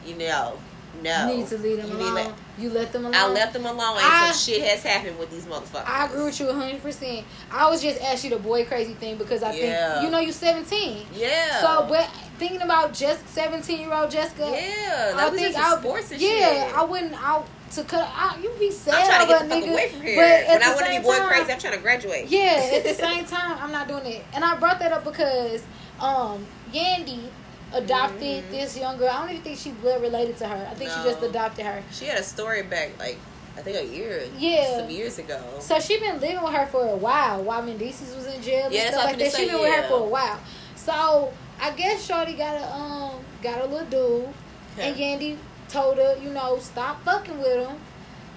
you 0.06 0.14
know 0.16 0.58
no 1.02 1.30
you 1.30 1.38
need 1.38 1.46
to 1.48 1.58
leave 1.58 1.78
them 1.78 1.90
You 1.90 1.96
alone. 1.96 2.14
let- 2.14 2.32
you 2.58 2.68
let 2.68 2.92
them 2.92 3.06
alone. 3.06 3.14
I 3.16 3.26
left 3.28 3.54
them 3.54 3.64
alone 3.64 3.96
and 3.96 4.04
I- 4.04 4.30
some 4.30 4.54
shit 4.54 4.62
has 4.62 4.82
happened 4.82 5.18
with 5.18 5.30
these 5.30 5.46
motherfuckers. 5.46 5.88
I 5.88 6.04
agree 6.04 6.22
with 6.24 6.38
you 6.38 6.46
100. 6.48 6.82
percent 6.82 7.24
I 7.50 7.68
was 7.70 7.80
just 7.80 7.98
asking 8.02 8.30
you 8.32 8.36
the 8.36 8.42
boy 8.42 8.66
crazy 8.66 8.92
thing 8.92 9.16
because 9.16 9.42
I 9.42 9.52
Yeah. 9.54 9.92
think 9.94 10.04
you 10.04 10.10
know 10.10 10.18
you're 10.18 10.32
17. 10.34 11.06
Yeah. 11.14 11.60
So, 11.62 11.86
but 11.88 12.10
thinking 12.38 12.60
about 12.60 12.92
just 12.92 13.26
17 13.30 13.80
year 13.80 13.92
old 13.94 14.10
Jessica, 14.10 14.42
yeah, 14.44 15.12
I 15.14 15.16
that 15.16 15.32
was 15.32 15.40
think 15.40 15.54
just 15.56 15.66
I 15.66 15.78
sports 15.80 16.10
and 16.12 16.20
yeah, 16.20 16.66
shit. 16.68 16.76
I 16.76 16.84
wouldn't 16.84 17.14
out 17.24 17.46
to 17.74 17.84
cut 17.84 18.08
out. 18.16 18.42
You 18.42 18.50
be 18.58 18.70
sad 18.70 18.94
I'm 18.94 19.06
trying 19.06 19.20
to 19.20 19.26
get 19.26 19.42
the 19.42 19.48
fuck 19.54 19.64
nigga, 19.64 19.72
away 19.72 19.88
from 19.90 20.00
here. 20.02 20.16
but 20.16 20.48
when 20.48 20.62
I 20.62 20.74
want 20.74 20.86
to 20.86 20.90
be 20.92 20.98
boy 21.02 21.16
time- 21.18 21.28
crazy, 21.28 21.52
I'm 21.52 21.58
trying 21.58 21.74
to 21.74 21.80
graduate. 21.80 22.26
Yeah, 22.28 22.70
at 22.74 22.84
the 22.84 22.94
same 23.06 23.24
time, 23.24 23.58
I'm 23.60 23.72
not 23.72 23.88
doing 23.88 24.06
it. 24.06 24.24
And 24.34 24.44
I 24.44 24.56
brought 24.56 24.78
that 24.80 24.92
up 24.92 25.04
because 25.04 25.62
um 26.00 26.46
Yandy 26.72 27.24
adopted 27.72 28.44
Mhm. 28.44 28.50
this 28.50 28.76
young 28.76 28.98
girl. 28.98 29.08
I 29.08 29.20
don't 29.20 29.30
even 29.30 29.42
think 29.42 29.58
she 29.58 29.70
blood 29.70 30.02
related 30.02 30.36
to 30.38 30.48
her. 30.48 30.68
I 30.70 30.74
think 30.74 30.90
she 30.90 30.96
just 31.02 31.22
adopted 31.22 31.64
her. 31.66 31.82
She 31.92 32.04
had 32.06 32.18
a 32.18 32.22
story 32.22 32.62
back 32.62 32.90
like 32.98 33.18
I 33.56 33.60
think 33.60 33.76
a 33.76 33.84
year, 33.84 34.24
Yeah. 34.38 34.78
some 34.78 34.88
years 34.90 35.18
ago. 35.18 35.38
So 35.60 35.78
she 35.78 35.98
been 36.00 36.18
living 36.20 36.42
with 36.42 36.52
her 36.54 36.66
for 36.66 36.86
a 36.86 36.96
while 36.96 37.42
while 37.42 37.62
Mendeecees 37.62 38.16
was 38.16 38.26
in 38.26 38.40
jail 38.42 38.64
and 38.66 38.74
Yeah, 38.74 38.84
that's 38.84 38.94
stuff 38.96 39.04
like 39.06 39.18
that. 39.18 39.34
She 39.36 39.46
been 39.46 39.60
with 39.60 39.74
her 39.74 39.88
for 39.88 40.00
a 40.00 40.04
while. 40.08 40.38
So 40.74 41.32
I 41.60 41.70
guess 41.72 42.04
Shorty 42.04 42.32
got 42.34 42.56
a 42.56 42.74
um 42.74 43.24
got 43.42 43.60
a 43.62 43.66
little 43.66 43.86
dude 43.86 44.34
and 44.78 44.96
Yandy 44.96 45.36
told 45.72 45.96
her, 45.96 46.16
you 46.22 46.30
know, 46.30 46.58
stop 46.58 47.02
fucking 47.04 47.38
with 47.38 47.66
him. 47.66 47.76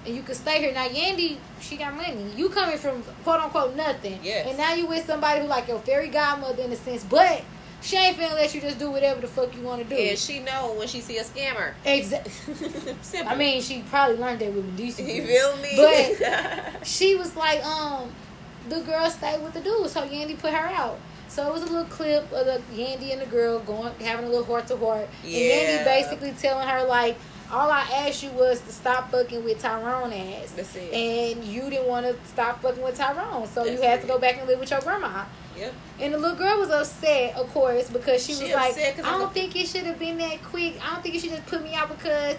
And 0.04 0.14
you 0.14 0.22
could 0.22 0.36
stay 0.36 0.60
here. 0.60 0.72
Now 0.72 0.86
Yandy, 0.86 1.38
she 1.60 1.76
got 1.76 1.94
money. 1.94 2.30
You 2.36 2.48
coming 2.48 2.78
from 2.78 3.02
quote 3.24 3.40
unquote 3.40 3.74
nothing. 3.74 4.20
Yes. 4.22 4.46
And 4.48 4.56
now 4.56 4.72
you 4.72 4.86
with 4.86 5.04
somebody 5.04 5.40
who 5.40 5.46
like 5.48 5.66
your 5.66 5.80
fairy 5.80 6.08
godmother 6.08 6.62
in 6.62 6.70
a 6.70 6.76
sense, 6.76 7.02
but 7.02 7.42
she 7.82 7.96
ain't 7.96 8.16
finna 8.16 8.34
let 8.34 8.54
you 8.54 8.60
just 8.60 8.78
do 8.78 8.90
whatever 8.90 9.20
the 9.20 9.26
fuck 9.26 9.54
you 9.56 9.62
wanna 9.62 9.82
do. 9.84 9.96
And 9.96 10.16
she 10.18 10.38
know 10.40 10.74
when 10.78 10.86
she 10.86 11.00
see 11.00 11.18
a 11.18 11.24
scammer. 11.24 11.74
Exactly. 11.84 12.32
I 13.26 13.34
mean, 13.34 13.60
she 13.60 13.82
probably 13.90 14.16
learned 14.16 14.38
that 14.40 14.52
with 14.52 14.76
Mendeecees. 14.76 15.12
you 15.14 15.26
feel 15.26 15.56
me? 15.56 15.72
But- 15.76 16.86
she 16.86 17.16
was 17.16 17.34
like, 17.36 17.64
um, 17.64 18.12
the 18.68 18.80
girl 18.80 19.10
stayed 19.10 19.42
with 19.42 19.54
the 19.54 19.60
dude, 19.60 19.90
so 19.90 20.02
Yandy 20.02 20.38
put 20.38 20.52
her 20.52 20.66
out. 20.68 20.98
So 21.36 21.46
it 21.46 21.52
was 21.52 21.64
a 21.64 21.66
little 21.66 21.84
clip 21.84 22.32
of 22.32 22.46
the 22.46 22.62
Yandy 22.74 23.12
and 23.12 23.20
the 23.20 23.26
girl 23.26 23.58
going 23.58 23.92
having 24.00 24.24
a 24.24 24.28
little 24.30 24.46
heart 24.46 24.66
to 24.68 24.76
heart, 24.78 25.06
and. 25.22 25.30
Yandy 25.30 25.84
basically 25.84 26.32
telling 26.32 26.66
her 26.66 26.82
like, 26.84 27.18
all 27.52 27.70
I 27.70 27.82
asked 27.82 28.22
you 28.22 28.30
was 28.30 28.62
to 28.62 28.72
stop 28.72 29.10
fucking 29.10 29.44
with 29.44 29.60
Tyrone 29.60 30.14
ass, 30.14 30.52
That's 30.52 30.74
it. 30.76 30.90
and 30.94 31.44
you 31.44 31.68
didn't 31.68 31.88
want 31.88 32.06
to 32.06 32.16
stop 32.26 32.62
fucking 32.62 32.82
with 32.82 32.96
Tyrone, 32.96 33.46
so 33.48 33.64
you 33.66 33.72
That's 33.72 33.82
had 33.82 34.00
to 34.00 34.06
go 34.06 34.18
back 34.18 34.38
and 34.38 34.48
live 34.48 34.60
with 34.60 34.70
your 34.70 34.80
grandma. 34.80 35.26
yep. 35.54 35.74
And 36.00 36.14
the 36.14 36.18
little 36.18 36.38
girl 36.38 36.58
was 36.58 36.70
upset, 36.70 37.36
of 37.36 37.52
course, 37.52 37.90
because 37.90 38.24
she, 38.24 38.32
She 38.32 38.44
was 38.44 38.54
like, 38.54 38.78
I 38.78 39.18
don't 39.18 39.34
think 39.34 39.54
it 39.56 39.68
should 39.68 39.84
have 39.84 39.98
been 39.98 40.16
that 40.16 40.42
quick. 40.42 40.78
I 40.82 40.94
don't 40.94 41.02
think 41.02 41.16
you 41.16 41.20
should 41.20 41.32
just 41.32 41.44
put 41.44 41.62
me 41.62 41.74
out 41.74 41.90
because 41.90 42.36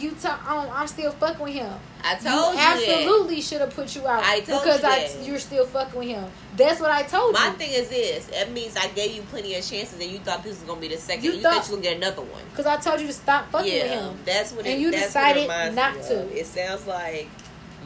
you 0.00 0.12
talk. 0.12 0.48
Um, 0.50 0.68
I'm 0.72 0.86
still 0.86 1.12
fucking 1.12 1.40
with 1.44 1.54
him. 1.54 1.72
I 2.04 2.14
told 2.16 2.54
you, 2.54 2.60
absolutely 2.60 3.40
should 3.40 3.60
have 3.60 3.74
put 3.74 3.94
you 3.94 4.06
out 4.08 4.22
I 4.24 4.40
told 4.40 4.62
because 4.62 4.82
you 4.82 4.88
I 4.88 4.98
that. 5.00 5.24
you're 5.24 5.38
still 5.38 5.64
fucking 5.66 5.98
with 5.98 6.08
him. 6.08 6.24
That's 6.56 6.80
what 6.80 6.90
I 6.90 7.02
told 7.04 7.32
My 7.34 7.44
you. 7.46 7.50
My 7.52 7.56
thing 7.58 7.70
is 7.72 7.88
this. 7.88 8.26
That 8.26 8.50
means 8.50 8.76
I 8.76 8.88
gave 8.88 9.12
you 9.14 9.22
plenty 9.22 9.54
of 9.54 9.64
chances, 9.64 10.00
and 10.00 10.10
you 10.10 10.18
thought 10.18 10.42
this 10.42 10.58
was 10.58 10.68
gonna 10.68 10.80
be 10.80 10.88
the 10.88 10.96
second. 10.96 11.24
You 11.24 11.32
You, 11.32 11.40
thought- 11.40 11.54
thought 11.64 11.68
you 11.68 11.76
were 11.76 11.82
gonna 11.82 11.94
get 11.94 11.96
another 11.98 12.22
one. 12.22 12.42
Because 12.50 12.66
I 12.66 12.76
told 12.76 13.00
you 13.00 13.06
to 13.06 13.12
stop 13.12 13.50
fucking 13.50 13.72
with 13.72 13.90
him. 13.90 14.18
that's 14.24 14.52
what. 14.52 14.66
It, 14.66 14.70
And 14.72 14.80
you 14.82 14.90
that's 14.90 15.06
decided 15.06 15.48
not 15.74 15.94
to. 16.02 16.38
It 16.38 16.46
sounds 16.46 16.86
like 16.86 17.28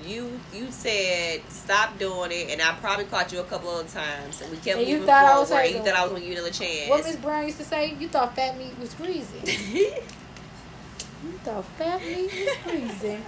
you 0.07 0.39
you 0.55 0.70
said 0.70 1.41
stop 1.49 1.99
doing 1.99 2.31
it, 2.31 2.51
and 2.51 2.62
I 2.62 2.73
probably 2.81 3.07
caught 3.07 3.33
you 3.33 3.41
a 3.41 3.45
couple 3.45 3.78
of 3.78 3.93
times, 3.93 4.41
and 4.41 4.51
we 4.51 4.57
kept 4.59 4.78
And 4.78 4.87
you 4.89 4.95
moving 4.97 5.09
thought 5.09 5.24
I 5.24 5.39
was 5.39 5.49
forward. 5.49 5.66
you 5.70 5.78
thought 5.78 5.89
I 5.95 6.03
was 6.03 6.11
gonna 6.12 6.20
give 6.20 6.28
you 6.33 6.37
another 6.37 6.53
chance. 6.53 6.89
What 6.89 7.05
Miss 7.05 7.16
Brown 7.16 7.45
used 7.45 7.59
to 7.59 7.65
say, 7.65 7.95
you 7.99 8.09
thought 8.09 8.35
fat 8.37 8.57
meat 8.59 8.78
was 8.78 8.95
greasy. 8.95 9.95
Fat 11.78 12.01
meat 12.03 12.31
was 12.32 12.57
greasy. 12.65 13.19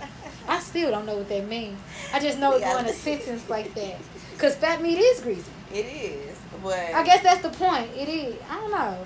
I 0.48 0.60
still 0.60 0.90
don't 0.90 1.06
know 1.06 1.16
what 1.16 1.28
that 1.28 1.46
means. 1.48 1.78
I 2.12 2.20
just 2.20 2.38
know 2.38 2.54
it 2.54 2.60
Yeah. 2.60 2.72
going 2.74 2.86
a 2.86 2.92
sentence 2.92 3.48
like 3.48 3.74
that. 3.74 3.96
Because 4.32 4.54
fat 4.56 4.80
meat 4.82 4.98
is 4.98 5.20
greasy. 5.20 5.50
it 5.72 5.84
is, 5.84 6.38
but 6.62 6.78
I 6.94 7.02
guess 7.04 7.22
that's 7.22 7.42
the 7.42 7.50
point. 7.50 7.90
It 7.96 8.08
is. 8.08 8.36
I 8.50 8.54
don't 8.54 8.70
know. 8.70 9.04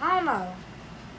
I 0.00 0.16
don't 0.16 0.24
know. 0.26 0.52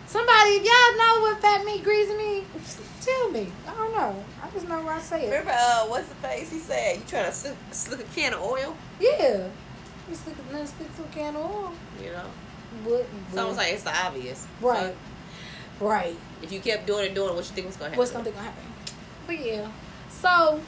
Somebody, 0.05 0.49
if 0.57 0.63
y'all 0.65 0.97
know 0.97 1.21
what 1.21 1.41
fat 1.41 1.63
meat 1.65 1.83
greasy 1.83 2.13
means, 2.15 2.77
tell 3.01 3.31
me. 3.31 3.51
I 3.67 3.73
don't 3.73 3.95
know. 3.95 4.23
I 4.43 4.49
just 4.51 4.67
know 4.67 4.81
where 4.83 4.93
I 4.93 4.99
say 4.99 5.25
it. 5.27 5.29
Remember, 5.29 5.51
uh, 5.57 5.85
what's 5.85 6.07
the 6.09 6.15
face? 6.15 6.51
He 6.51 6.59
said, 6.59 6.97
"You 6.97 7.03
trying 7.07 7.25
to 7.25 7.31
slick, 7.31 7.55
slick 7.71 7.99
a 8.01 8.03
can 8.15 8.33
of 8.33 8.41
oil?" 8.41 8.75
Yeah. 8.99 9.47
You 10.09 10.15
stick 10.15 10.35
to 10.35 11.03
a 11.03 11.07
can 11.13 11.35
of 11.37 11.41
oil. 11.49 11.71
You 12.03 12.11
know, 12.11 13.01
it's 13.29 13.37
almost 13.37 13.57
like 13.57 13.73
it's 13.73 13.83
the 13.83 13.95
obvious. 13.95 14.45
Right. 14.59 14.95
Right. 15.79 16.17
If 16.43 16.51
you 16.51 16.59
kept 16.59 16.85
doing 16.85 17.05
it, 17.05 17.15
doing 17.15 17.29
it, 17.29 17.35
what 17.35 17.45
you 17.45 17.55
think 17.55 17.67
was 17.67 17.75
gonna 17.77 17.89
happen? 17.89 17.99
What's 17.99 18.11
gonna 18.11 18.29
gonna 18.29 18.43
happen? 18.43 18.63
But 19.25 19.43
yeah. 19.43 19.71
So 20.09 20.59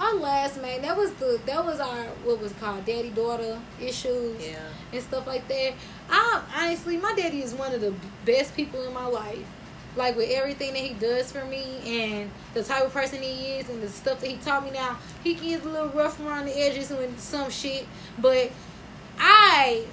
our 0.00 0.14
last 0.14 0.60
man, 0.60 0.82
that 0.82 0.96
was 0.96 1.12
the 1.14 1.40
that 1.46 1.64
was 1.64 1.78
our 1.80 2.04
what 2.24 2.40
was 2.40 2.50
it 2.52 2.60
called 2.60 2.84
daddy 2.84 3.10
daughter 3.10 3.58
issues 3.80 4.44
Yeah. 4.44 4.58
and 4.92 5.02
stuff 5.02 5.26
like 5.26 5.46
that. 5.48 5.74
I 6.10 6.42
honestly, 6.56 6.96
my 6.96 7.14
daddy 7.14 7.42
is 7.42 7.54
one 7.54 7.72
of 7.72 7.80
the 7.80 7.94
best 8.24 8.56
people 8.56 8.82
in 8.82 8.92
my 8.92 9.06
life. 9.06 9.46
Like 9.96 10.16
with 10.16 10.28
everything 10.30 10.72
that 10.72 10.82
he 10.82 10.94
does 10.94 11.30
for 11.30 11.44
me 11.44 11.64
and 11.86 12.28
the 12.52 12.64
type 12.64 12.84
of 12.84 12.92
person 12.92 13.22
he 13.22 13.52
is 13.58 13.68
and 13.68 13.80
the 13.80 13.88
stuff 13.88 14.20
that 14.20 14.28
he 14.28 14.36
taught 14.38 14.64
me 14.64 14.72
now, 14.72 14.98
he 15.22 15.34
gets 15.34 15.64
a 15.64 15.68
little 15.68 15.88
rough 15.90 16.18
around 16.18 16.46
the 16.46 16.58
edges 16.58 16.90
with 16.90 17.20
some 17.20 17.48
shit. 17.48 17.86
But 18.18 18.50
I, 19.18 19.84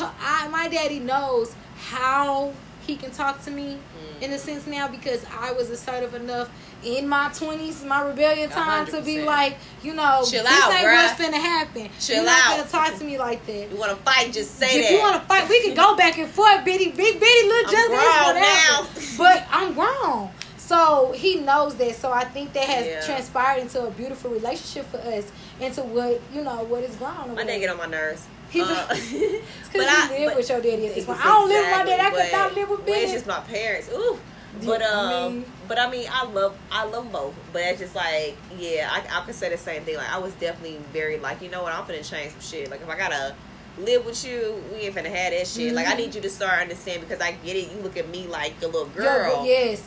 I 0.00 0.48
my 0.48 0.66
daddy 0.66 0.98
knows 0.98 1.54
how 1.76 2.52
he 2.86 2.96
can 2.96 3.10
talk 3.10 3.42
to 3.44 3.50
me 3.50 3.78
in 4.20 4.32
a 4.32 4.36
mm. 4.36 4.38
sense 4.38 4.66
now 4.66 4.88
because 4.88 5.24
I 5.38 5.52
was 5.52 5.70
assertive 5.70 6.14
enough 6.14 6.50
in 6.84 7.08
my 7.08 7.30
twenties, 7.34 7.82
my 7.84 8.02
rebellion 8.02 8.50
time, 8.50 8.86
hundred 8.86 8.98
to 8.98 9.02
be 9.02 9.22
like, 9.22 9.56
you 9.82 9.94
know, 9.94 10.22
Chill 10.24 10.42
this 10.42 10.52
out, 10.52 10.72
ain't 10.72 10.86
bruh. 10.86 11.06
what's 11.06 11.20
finna 11.20 11.40
happen. 11.40 11.88
Chill 11.98 12.16
You're 12.16 12.24
not 12.24 12.46
out. 12.46 12.58
gonna 12.58 12.70
talk 12.70 12.98
to 12.98 13.04
me 13.04 13.18
like 13.18 13.44
that. 13.46 13.70
You 13.70 13.76
want 13.76 13.90
to 13.90 13.96
fight? 13.96 14.32
Just 14.32 14.56
say 14.56 14.66
if 14.66 14.88
that. 14.88 14.92
you 14.92 14.98
want 14.98 15.20
to 15.20 15.26
fight, 15.26 15.48
we 15.48 15.62
can 15.62 15.74
go 15.74 15.96
back 15.96 16.18
and 16.18 16.28
forth, 16.28 16.64
bitty, 16.64 16.90
big, 16.90 17.18
bitty, 17.18 17.48
little 17.48 17.72
just 17.72 17.90
whatever. 17.90 18.40
now. 18.40 18.86
But 19.16 19.46
I'm 19.50 19.72
grown. 19.74 20.30
So 20.56 21.12
he 21.12 21.36
knows 21.36 21.74
that. 21.76 21.94
So 21.96 22.10
I 22.10 22.24
think 22.24 22.52
that 22.54 22.64
has 22.64 22.86
Yeah. 22.86 23.06
transpired 23.06 23.60
into 23.60 23.84
a 23.84 23.90
beautiful 23.90 24.30
relationship 24.30 24.90
for 24.90 24.98
us, 24.98 25.24
into 25.60 25.82
what 25.82 26.20
you 26.32 26.42
know, 26.42 26.64
what 26.64 26.82
is 26.82 26.96
grown. 26.96 27.34
My 27.34 27.44
dad 27.44 27.58
get 27.58 27.70
on 27.70 27.78
my 27.78 27.86
nerves. 27.86 28.26
He 28.54 28.60
Uh, 28.62 28.66
do- 28.66 28.72
It's 28.94 29.44
but 29.72 29.72
because 29.72 29.88
I- 29.88 30.14
you 30.14 30.20
live 30.20 30.28
but- 30.30 30.36
with 30.38 30.48
your 30.48 30.60
daddy 30.60 30.86
at 30.86 30.94
this 30.94 31.04
point. 31.04 31.20
I 31.20 31.24
don't 31.24 31.48
live 31.48 31.64
with 31.66 31.70
my 31.78 31.84
daddy. 31.84 32.02
I 32.02 32.10
could 32.22 32.32
not 32.32 32.54
live 32.54 32.70
with 32.70 32.80
when 32.86 32.98
It's 33.02 33.12
just 33.12 33.26
my 33.26 33.40
parents. 33.40 33.88
Ooh. 33.92 34.18
But 34.64 34.82
I 34.82 34.86
um, 35.24 35.32
mean- 35.34 35.44
but 35.66 35.78
I 35.80 35.90
mean, 35.90 36.06
I 36.12 36.24
love, 36.26 36.56
I 36.70 36.84
love 36.84 37.10
both. 37.10 37.34
But 37.52 37.62
it's 37.62 37.80
just 37.80 37.94
like, 37.96 38.36
yeah, 38.58 38.88
I, 38.90 39.20
I 39.20 39.24
could 39.24 39.34
say 39.34 39.48
the 39.50 39.58
same 39.58 39.82
thing. 39.82 39.96
Like, 39.96 40.10
I 40.12 40.18
was 40.18 40.32
definitely 40.34 40.78
very 40.92 41.18
like, 41.18 41.42
you 41.42 41.50
know 41.50 41.62
what, 41.64 41.72
I'm 41.72 41.84
finna 41.84 42.08
change 42.08 42.30
some 42.32 42.40
shit. 42.40 42.70
Like, 42.70 42.80
if 42.82 42.88
I 42.88 42.96
gotta 42.96 43.34
live 43.78 44.04
with 44.06 44.24
you, 44.24 44.62
we 44.72 44.80
ain't 44.82 44.94
finna 44.94 45.06
have 45.12 45.32
that 45.32 45.46
shit. 45.48 45.74
Like, 45.74 45.88
I 45.88 45.94
Mhm. 45.94 45.98
need 45.98 46.14
you 46.14 46.20
to 46.20 46.30
start 46.30 46.60
understanding 46.60 47.02
because 47.08 47.20
I 47.20 47.32
get 47.32 47.56
it. 47.56 47.72
You 47.72 47.78
look 47.82 47.96
at 47.96 48.08
me 48.08 48.28
like 48.28 48.54
a 48.62 48.66
little 48.66 48.88
Yo, 48.94 49.02
girl. 49.02 49.44
yes, 49.44 49.80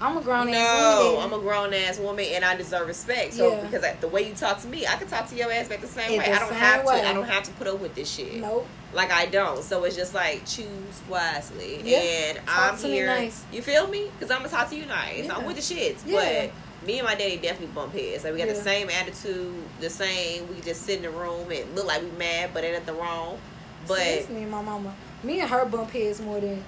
I'm 0.00 0.16
a 0.16 0.20
grown 0.20 0.48
ass 0.48 0.54
No, 0.54 1.12
woman. 1.14 1.22
I'm 1.32 1.38
a 1.38 1.42
grown 1.42 1.72
ass 1.72 1.98
woman 1.98 2.24
and 2.32 2.44
I 2.44 2.56
deserve 2.56 2.88
respect. 2.88 3.34
So 3.34 3.50
Yeah. 3.52 3.60
because 3.62 3.84
I, 3.84 3.94
the 3.94 4.08
way 4.08 4.28
you 4.28 4.34
talk 4.34 4.60
to 4.62 4.66
me, 4.68 4.86
I 4.86 4.96
can 4.96 5.06
talk 5.06 5.28
to 5.28 5.36
your 5.36 5.50
ass 5.52 5.68
back 5.68 5.80
the 5.80 5.86
same 5.86 6.12
In 6.12 6.18
way. 6.18 6.24
the 6.26 6.32
I 6.34 6.38
don't 6.40 6.52
have 6.52 6.84
way. 6.84 7.00
to. 7.00 7.08
I 7.08 7.12
don't 7.12 7.24
have 7.28 7.44
to 7.44 7.50
put 7.52 7.66
up 7.68 7.80
with 7.80 7.94
this 7.94 8.10
shit. 8.10 8.34
Nope. 8.40 8.66
Like 8.92 9.10
I 9.12 9.26
don't. 9.26 9.62
So 9.62 9.84
it's 9.84 9.96
just 9.96 10.14
like 10.14 10.44
choose 10.46 10.66
wisely. 11.08 11.80
Yeah. 11.84 11.98
And 11.98 12.38
Talk 12.46 12.72
I'm 12.74 12.78
to 12.78 12.86
here. 12.88 13.06
nice. 13.06 13.44
You 13.52 13.62
feel 13.62 13.86
me? 13.88 14.10
Because 14.18 14.30
I'm 14.30 14.38
gonna 14.38 14.50
talk 14.50 14.68
to 14.70 14.76
you 14.76 14.86
nice. 14.86 15.24
Yeah. 15.26 15.36
I'm 15.36 15.44
with 15.46 15.56
the 15.56 15.62
shits. 15.62 16.00
Yeah. 16.04 16.46
But 16.80 16.86
me 16.88 16.98
and 16.98 17.06
my 17.06 17.14
daddy 17.14 17.36
definitely 17.36 17.68
bump 17.74 17.92
heads. 17.94 18.24
Like 18.24 18.32
we 18.34 18.38
got 18.40 18.48
the 18.48 18.54
same 18.54 18.90
attitude, 18.90 19.54
the 19.80 19.90
same. 19.90 20.48
We 20.54 20.60
just 20.60 20.82
sit 20.82 20.96
in 20.98 21.02
the 21.04 21.10
room 21.10 21.50
and 21.50 21.74
look 21.74 21.86
like 21.86 22.02
we 22.02 22.10
mad, 22.18 22.50
but 22.52 22.62
ain't 22.64 22.74
nothing 22.84 23.00
wrong. 23.00 23.38
But 23.86 24.28
me 24.30 24.42
and 24.42 24.50
my 24.50 24.60
mama. 24.62 24.94
Me 25.22 25.40
and 25.40 25.48
her 25.48 25.64
bump 25.64 25.90
heads 25.90 26.20
more 26.20 26.40
than 26.40 26.62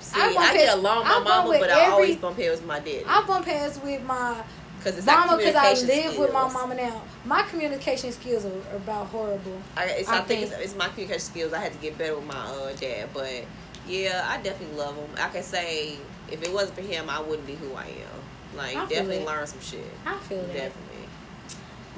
see, 0.00 0.20
I 0.20 0.34
I, 0.38 0.54
get 0.54 0.78
along 0.78 0.98
with 0.98 1.06
my 1.08 1.18
mama, 1.20 1.56
but 1.58 1.70
I 1.70 1.90
always 1.90 2.16
bump 2.16 2.36
heads 2.38 2.60
with 2.60 2.68
my 2.68 2.78
daddy. 2.78 3.04
I 3.06 3.24
bump 3.26 3.44
heads 3.46 3.80
with 3.80 4.02
my 4.02 4.42
Because 4.78 4.98
it's 4.98 5.06
mama 5.06 5.36
because 5.36 5.54
I 5.54 5.72
live 5.86 6.18
with 6.18 6.32
my 6.32 6.48
mama 6.48 6.74
now. 6.74 7.02
My 7.24 7.42
communication 7.42 8.12
skills 8.12 8.44
are 8.44 8.76
about 8.76 9.06
horrible. 9.08 9.60
I, 9.76 9.84
it's, 9.86 10.08
I 10.08 10.18
I, 10.18 10.20
think 10.22 10.40
think- 10.40 10.52
it's, 10.52 10.62
it's 10.72 10.76
my 10.76 10.88
communication 10.88 11.20
skills. 11.20 11.52
I 11.52 11.58
had 11.60 11.72
to 11.72 11.78
get 11.78 11.98
better 11.98 12.16
with 12.16 12.26
my 12.26 12.34
uh, 12.34 12.72
dad, 12.74 13.08
but 13.12 13.44
yeah, 13.86 14.26
I 14.28 14.40
definitely 14.42 14.76
love 14.76 14.96
him. 14.96 15.08
I 15.18 15.28
can 15.28 15.42
say 15.42 15.96
if 16.30 16.42
it 16.42 16.52
wasn't 16.52 16.76
for 16.76 16.82
him, 16.82 17.10
I 17.10 17.20
wouldn't 17.20 17.46
be 17.46 17.54
who 17.54 17.74
I 17.74 17.86
am. 17.86 18.56
Like 18.56 18.76
I 18.76 18.86
definitely 18.86 19.24
learn 19.24 19.46
some 19.46 19.60
shit. 19.60 19.84
I 20.04 20.18
feel 20.18 20.42
that. 20.42 20.52
Definitely. 20.54 20.89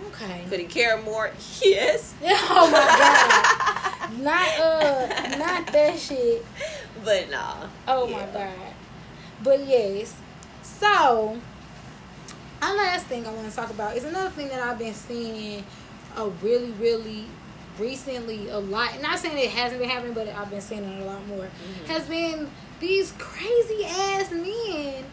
Okay. 0.08 0.44
Could 0.48 0.60
he 0.60 0.66
care 0.66 1.00
more? 1.02 1.30
Yes. 1.62 2.14
oh 2.24 2.70
my 2.70 2.78
god. 2.78 4.10
Not 4.20 4.58
uh 4.60 5.36
not 5.38 5.72
that 5.72 5.98
shit. 5.98 6.44
But 7.04 7.30
nah. 7.30 7.66
Oh 7.88 8.06
my 8.06 8.26
god. 8.26 8.74
But 9.42 9.66
yes. 9.66 10.14
So 10.62 11.38
our 12.60 12.76
last 12.76 13.06
thing 13.06 13.26
I 13.26 13.32
want 13.32 13.48
to 13.48 13.56
talk 13.56 13.70
about 13.70 13.96
is 13.96 14.04
another 14.04 14.30
thing 14.30 14.48
that 14.48 14.60
I've 14.60 14.78
been 14.78 14.92
seeing 14.94 15.64
a 16.16 16.28
really, 16.28 16.72
really 16.72 17.24
recently 17.78 18.48
a 18.50 18.58
lot. 18.58 19.00
Not 19.00 19.18
saying 19.18 19.38
it 19.38 19.50
hasn't 19.50 19.80
been 19.80 19.88
happening, 19.88 20.12
but 20.12 20.28
I've 20.28 20.50
been 20.50 20.60
seeing 20.60 20.84
it 20.84 21.02
a 21.02 21.04
lot 21.06 21.26
more. 21.26 21.46
Mhm. 21.48 21.86
Has 21.86 22.04
been 22.06 22.50
these 22.80 23.12
crazy 23.18 23.84
ass 23.86 24.30
men 24.30 25.04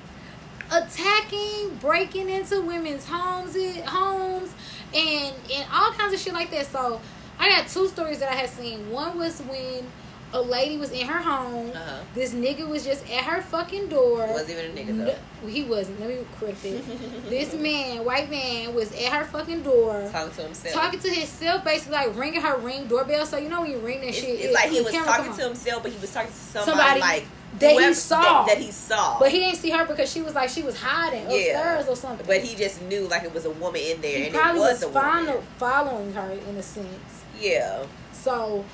attacking, 0.72 1.76
breaking 1.82 2.30
into 2.30 2.62
women's 2.62 3.06
homes, 3.06 3.56
homes, 3.86 4.54
and 4.94 5.36
and 5.54 5.68
all 5.74 5.92
kinds 5.92 6.14
of 6.14 6.20
shit 6.20 6.34
like 6.34 6.52
that. 6.52 6.68
So 6.68 7.02
I 7.40 7.50
got 7.50 7.68
two 7.68 7.88
stories 7.88 8.20
that 8.20 8.32
I 8.32 8.36
had 8.36 8.50
seen. 8.50 8.90
One 8.92 9.18
was 9.18 9.40
when 9.42 9.86
a 10.32 10.42
lady 10.42 10.78
was 10.78 10.92
in 10.92 11.08
her 11.08 11.20
home. 11.20 11.72
Uh-huh. 11.72 12.00
This 12.14 12.34
nigga 12.34 12.68
was 12.68 12.86
just 12.86 13.10
at 13.10 13.24
her 13.24 13.42
fucking 13.42 13.88
door. 13.88 14.28
Wasn't 14.28 14.50
even 14.52 14.66
a 14.66 14.82
nigga 14.82 15.16
though. 15.42 15.48
he 15.48 15.64
wasn't. 15.64 16.00
Let 16.00 16.10
me 16.10 16.18
correct 16.40 16.64
it. 16.66 16.84
this 17.30 17.54
man, 17.54 18.06
white 18.06 18.30
man, 18.30 18.76
was 18.76 18.92
at 18.92 19.12
her 19.12 19.26
fucking 19.26 19.64
door. 19.64 20.08
Talking 20.12 20.36
to 20.36 20.42
himself. 20.44 20.74
Talking 20.76 21.00
to 21.00 21.10
himself, 21.10 21.64
basically 21.64 21.94
like 21.94 22.16
ringing 22.16 22.42
her 22.42 22.58
ring 22.58 22.88
doorbell. 22.88 23.26
So 23.26 23.38
you 23.38 23.50
know 23.50 23.62
when 23.62 23.72
you 23.72 23.80
ring 23.80 24.02
that 24.02 24.10
it's, 24.10 24.18
shit, 24.20 24.30
it's 24.30 24.46
it- 24.46 24.54
like 24.54 24.70
he 24.70 24.82
was 24.82 24.94
talking 24.94 25.34
to 25.34 25.44
himself, 25.44 25.84
but 25.84 25.92
he 25.92 26.00
was 26.00 26.14
talking 26.14 26.30
to 26.30 26.36
somebody, 26.36 26.78
Somebody 26.78 27.00
like 27.00 27.26
that 27.58 27.72
he 27.80 27.94
saw. 27.94 28.22
that, 28.22 28.48
that 28.48 28.58
he 28.60 28.72
saw. 28.72 29.18
But 29.20 29.32
he 29.32 29.40
didn't 29.40 29.58
see 29.58 29.72
her 29.72 29.86
because 29.86 30.12
she 30.12 30.22
was 30.22 30.36
like 30.36 30.50
she 30.50 30.62
was 30.62 30.80
hiding 30.80 31.24
Yeah. 31.30 31.36
upstairs 31.38 31.88
or 31.88 31.96
something. 31.96 32.26
But 32.28 32.42
he 32.42 32.56
just 32.56 32.82
knew 32.84 33.08
like 33.08 33.24
it 33.24 33.34
was 33.34 33.46
a 33.46 33.50
woman 33.52 33.82
in 33.82 34.02
there, 34.02 34.18
he 34.18 34.26
and 34.28 34.36
it 34.36 34.40
probably 34.40 34.62
was, 34.62 34.84
was, 34.86 34.94
woman. 34.94 35.26
follow, 35.26 35.44
following 35.58 36.14
her 36.14 36.32
in 36.48 36.58
a 36.58 36.64
sense. 36.64 37.24
Yeah. 37.40 37.86
So 38.12 38.66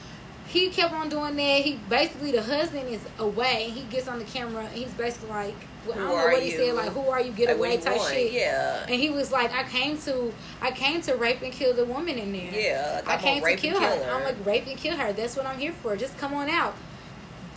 he 0.48 0.70
kept 0.70 0.94
on 0.94 1.10
doing 1.10 1.36
that. 1.38 1.62
He 1.62 1.80
basically 1.90 2.32
the 2.32 2.42
husband 2.44 2.90
is 2.90 3.02
away. 3.20 3.72
He 3.74 3.84
gets 3.84 4.08
on 4.08 4.20
the 4.20 4.26
camera 4.26 4.66
and 4.66 4.74
he's 4.74 4.92
basically 4.94 5.30
like, 5.30 5.56
well, 5.88 5.96
I 5.96 6.00
don't 6.00 6.08
know 6.10 6.16
what 6.34 6.42
he 6.44 6.52
you? 6.52 6.58
said, 6.58 6.76
like, 6.76 6.90
"Who 6.94 7.10
are 7.10 7.22
you? 7.22 7.32
Get 7.32 7.48
Like, 7.48 7.58
away!" 7.58 7.78
type 7.78 7.98
want? 7.98 8.12
shit. 8.12 8.32
Yeah. 8.34 8.86
And 8.88 8.96
he 9.00 9.12
was 9.12 9.32
like, 9.32 9.54
"I 9.54 9.62
came 9.64 9.98
to, 10.00 10.34
I 10.60 10.72
came 10.72 11.00
to 11.04 11.14
rape 11.14 11.44
and 11.44 11.54
kill 11.54 11.76
the 11.76 11.86
woman 11.86 12.18
in 12.18 12.32
there. 12.34 12.52
Yeah. 12.52 13.02
Like, 13.06 13.20
I 13.20 13.22
came 13.22 13.44
to 13.44 13.56
kill 13.56 13.80
her. 13.80 13.88
kill 13.96 14.04
her. 14.04 14.12
I'm 14.12 14.24
like, 14.24 14.44
rape 14.46 14.66
and 14.66 14.78
kill 14.78 14.98
her. 14.98 15.14
That's 15.14 15.36
what 15.38 15.46
I'm 15.46 15.60
here 15.60 15.74
for. 15.74 15.96
Just 15.96 16.18
come 16.18 16.34
on 16.34 16.50
out." 16.50 16.74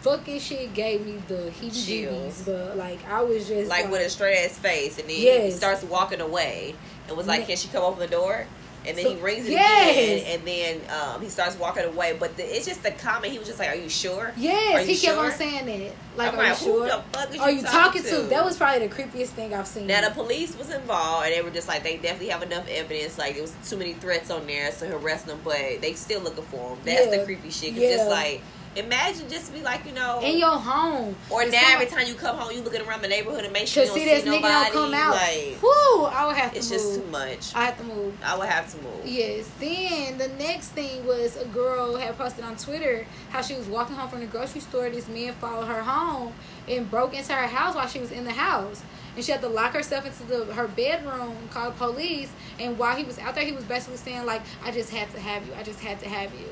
Fucking 0.02 0.38
shit 0.40 0.74
gave 0.74 1.04
me 1.04 1.20
the 1.26 1.50
heebie-jeebies, 1.60 2.46
but 2.46 2.76
like 2.76 2.98
I 3.08 3.22
was 3.22 3.48
just 3.48 3.68
like 3.68 3.90
with 3.90 4.06
a 4.06 4.10
straight 4.10 4.44
ass 4.44 4.56
face, 4.56 4.98
and 4.98 5.08
then 5.08 5.16
he 5.16 5.50
starts 5.50 5.82
walking 5.82 6.20
away, 6.20 6.74
and 7.08 7.16
was 7.16 7.26
like, 7.26 7.46
"Can 7.46 7.56
she 7.56 7.68
come 7.68 7.82
open 7.82 7.98
the 8.00 8.06
door?" 8.06 8.46
And 8.86 8.96
then 8.96 9.04
So- 9.04 9.16
he 9.16 9.20
rings 9.20 9.46
it 9.46 9.52
Yes. 9.52 10.22
again, 10.22 10.38
and 10.38 10.46
then 10.48 10.80
um, 11.00 11.20
he 11.20 11.28
starts 11.28 11.56
walking 11.58 11.82
away. 11.84 12.16
But 12.18 12.36
the, 12.36 12.44
it's 12.56 12.64
just 12.64 12.82
the 12.84 12.92
comment. 12.92 13.32
He 13.32 13.38
was 13.38 13.48
just 13.48 13.58
like, 13.58 13.70
"Are 13.70 13.74
you 13.74 13.88
sure?" 13.88 14.32
Yes, 14.36 14.86
you 14.86 14.94
he 14.94 15.00
kept 15.00 15.16
sure? 15.16 15.24
on 15.26 15.32
saying 15.32 15.66
that. 15.66 15.92
Like, 16.16 16.32
I'm 16.32 16.38
are 16.38 16.42
you 16.44 16.48
like, 16.50 16.58
who 16.58 16.64
sure? 16.64 16.86
the 16.86 17.02
fuck 17.12 17.40
Are 17.40 17.50
you 17.50 17.56
you 17.56 17.62
talking 17.64 18.02
talking 18.02 18.02
to? 18.04 18.10
to? 18.10 18.22
That 18.28 18.44
was 18.44 18.56
probably 18.56 18.86
the 18.86 18.94
creepiest 18.94 19.30
thing 19.30 19.52
I've 19.52 19.66
seen. 19.66 19.88
Now 19.88 20.02
the 20.08 20.14
police 20.14 20.56
was 20.56 20.70
involved, 20.70 21.26
and 21.26 21.34
they 21.34 21.42
were 21.42 21.50
just 21.50 21.66
like, 21.66 21.82
they 21.82 21.96
definitely 21.96 22.28
have 22.28 22.44
enough 22.44 22.68
evidence. 22.68 23.18
Like, 23.18 23.34
there 23.34 23.42
was 23.42 23.52
too 23.68 23.76
many 23.76 23.94
threats 23.94 24.30
on 24.30 24.46
there 24.46 24.70
to 24.70 24.96
arrest 24.96 25.26
them, 25.26 25.40
but 25.42 25.56
they 25.80 25.92
still 25.94 26.20
looking 26.20 26.44
for 26.44 26.70
him. 26.70 26.78
That's 26.84 27.06
Yeah. 27.06 27.16
the 27.18 27.24
creepy 27.24 27.50
shit. 27.50 27.72
'Cause 27.74 27.82
Yeah. 27.82 27.96
Just 27.96 28.08
like, 28.10 28.40
imagine 28.78 29.28
just 29.28 29.52
be 29.52 29.60
like, 29.62 29.84
you 29.86 29.92
know, 29.92 30.20
in 30.22 30.38
your 30.38 30.56
home. 30.58 31.16
or 31.30 31.44
now 31.44 31.50
someone- 31.50 31.72
every 31.72 31.86
time 31.86 32.06
you 32.06 32.14
come 32.14 32.36
home, 32.36 32.52
you 32.54 32.62
looking 32.62 32.80
around 32.82 33.02
the 33.02 33.08
neighborhood 33.08 33.44
and 33.44 33.52
make 33.52 33.66
sure 33.68 33.84
you 33.84 33.90
see 33.90 34.04
don't 34.04 34.08
this 34.08 34.22
see 34.24 34.28
nigga 34.30 34.42
nobody. 34.42 34.64
don't 34.64 34.72
come 34.72 34.94
out. 34.94 35.14
Like, 35.14 35.62
Whoo! 35.62 36.04
I 36.04 36.26
would 36.26 36.36
have 36.36 36.52
to 36.52 36.56
move 36.56 36.56
it's 36.56 36.70
move. 36.70 36.80
just 36.80 36.94
too 36.94 37.06
much. 37.10 37.54
I 37.54 37.64
have 37.66 37.78
to 37.78 37.84
move. 37.84 38.14
I 38.24 38.36
would 38.38 38.48
have 38.48 38.70
to 38.72 38.76
move. 38.82 39.04
Yes. 39.06 39.46
Then 39.60 40.18
the 40.18 40.28
next 40.28 40.68
thing 40.68 41.06
was 41.06 41.36
a 41.36 41.44
girl 41.46 41.96
had 41.96 42.16
posted 42.16 42.44
on 42.44 42.56
Twitter 42.56 43.06
how 43.30 43.42
she 43.42 43.54
was 43.54 43.66
walking 43.66 43.96
home 43.96 44.08
from 44.08 44.20
the 44.20 44.26
grocery 44.26 44.60
store. 44.60 44.88
This 44.90 45.08
man 45.08 45.34
followed 45.34 45.66
her 45.66 45.82
home 45.82 46.32
and 46.68 46.90
broke 46.90 47.14
into 47.14 47.32
her 47.32 47.46
house 47.46 47.74
while 47.74 47.86
she 47.88 47.98
was 47.98 48.10
in 48.12 48.24
the 48.24 48.32
house. 48.32 48.82
And 49.16 49.24
she 49.24 49.32
had 49.32 49.40
to 49.40 49.48
lock 49.48 49.72
herself 49.72 50.06
into 50.06 50.22
the, 50.24 50.52
her 50.54 50.68
bedroom, 50.68 51.34
call 51.50 51.70
the 51.70 51.76
police. 51.76 52.30
And 52.60 52.78
while 52.78 52.94
he 52.94 53.02
was 53.02 53.18
out 53.18 53.34
there, 53.34 53.44
he 53.44 53.50
was 53.50 53.64
basically 53.64 53.96
saying 53.96 54.24
like, 54.26 54.42
"I 54.64 54.70
just 54.70 54.90
had 54.90 55.10
to 55.12 55.18
have 55.20 55.44
you. 55.44 55.52
I 55.58 55.64
just 55.64 55.80
had 55.80 55.98
to 56.00 56.08
have 56.08 56.32
you." 56.34 56.46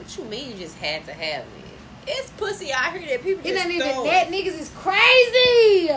What 0.00 0.16
you 0.16 0.24
mean 0.24 0.52
you 0.52 0.56
just 0.56 0.78
had 0.78 1.04
to 1.04 1.12
have 1.12 1.44
me? 1.44 1.62
It's 2.06 2.30
pussy 2.30 2.72
out 2.72 2.96
here 2.96 3.06
that 3.10 3.22
people 3.22 3.44
It 3.46 3.52
just 3.52 3.66
ain't 3.66 3.74
even 3.74 4.04
that. 4.04 4.28
Niggas 4.28 4.58
is 4.58 4.70
crazy. 4.74 5.90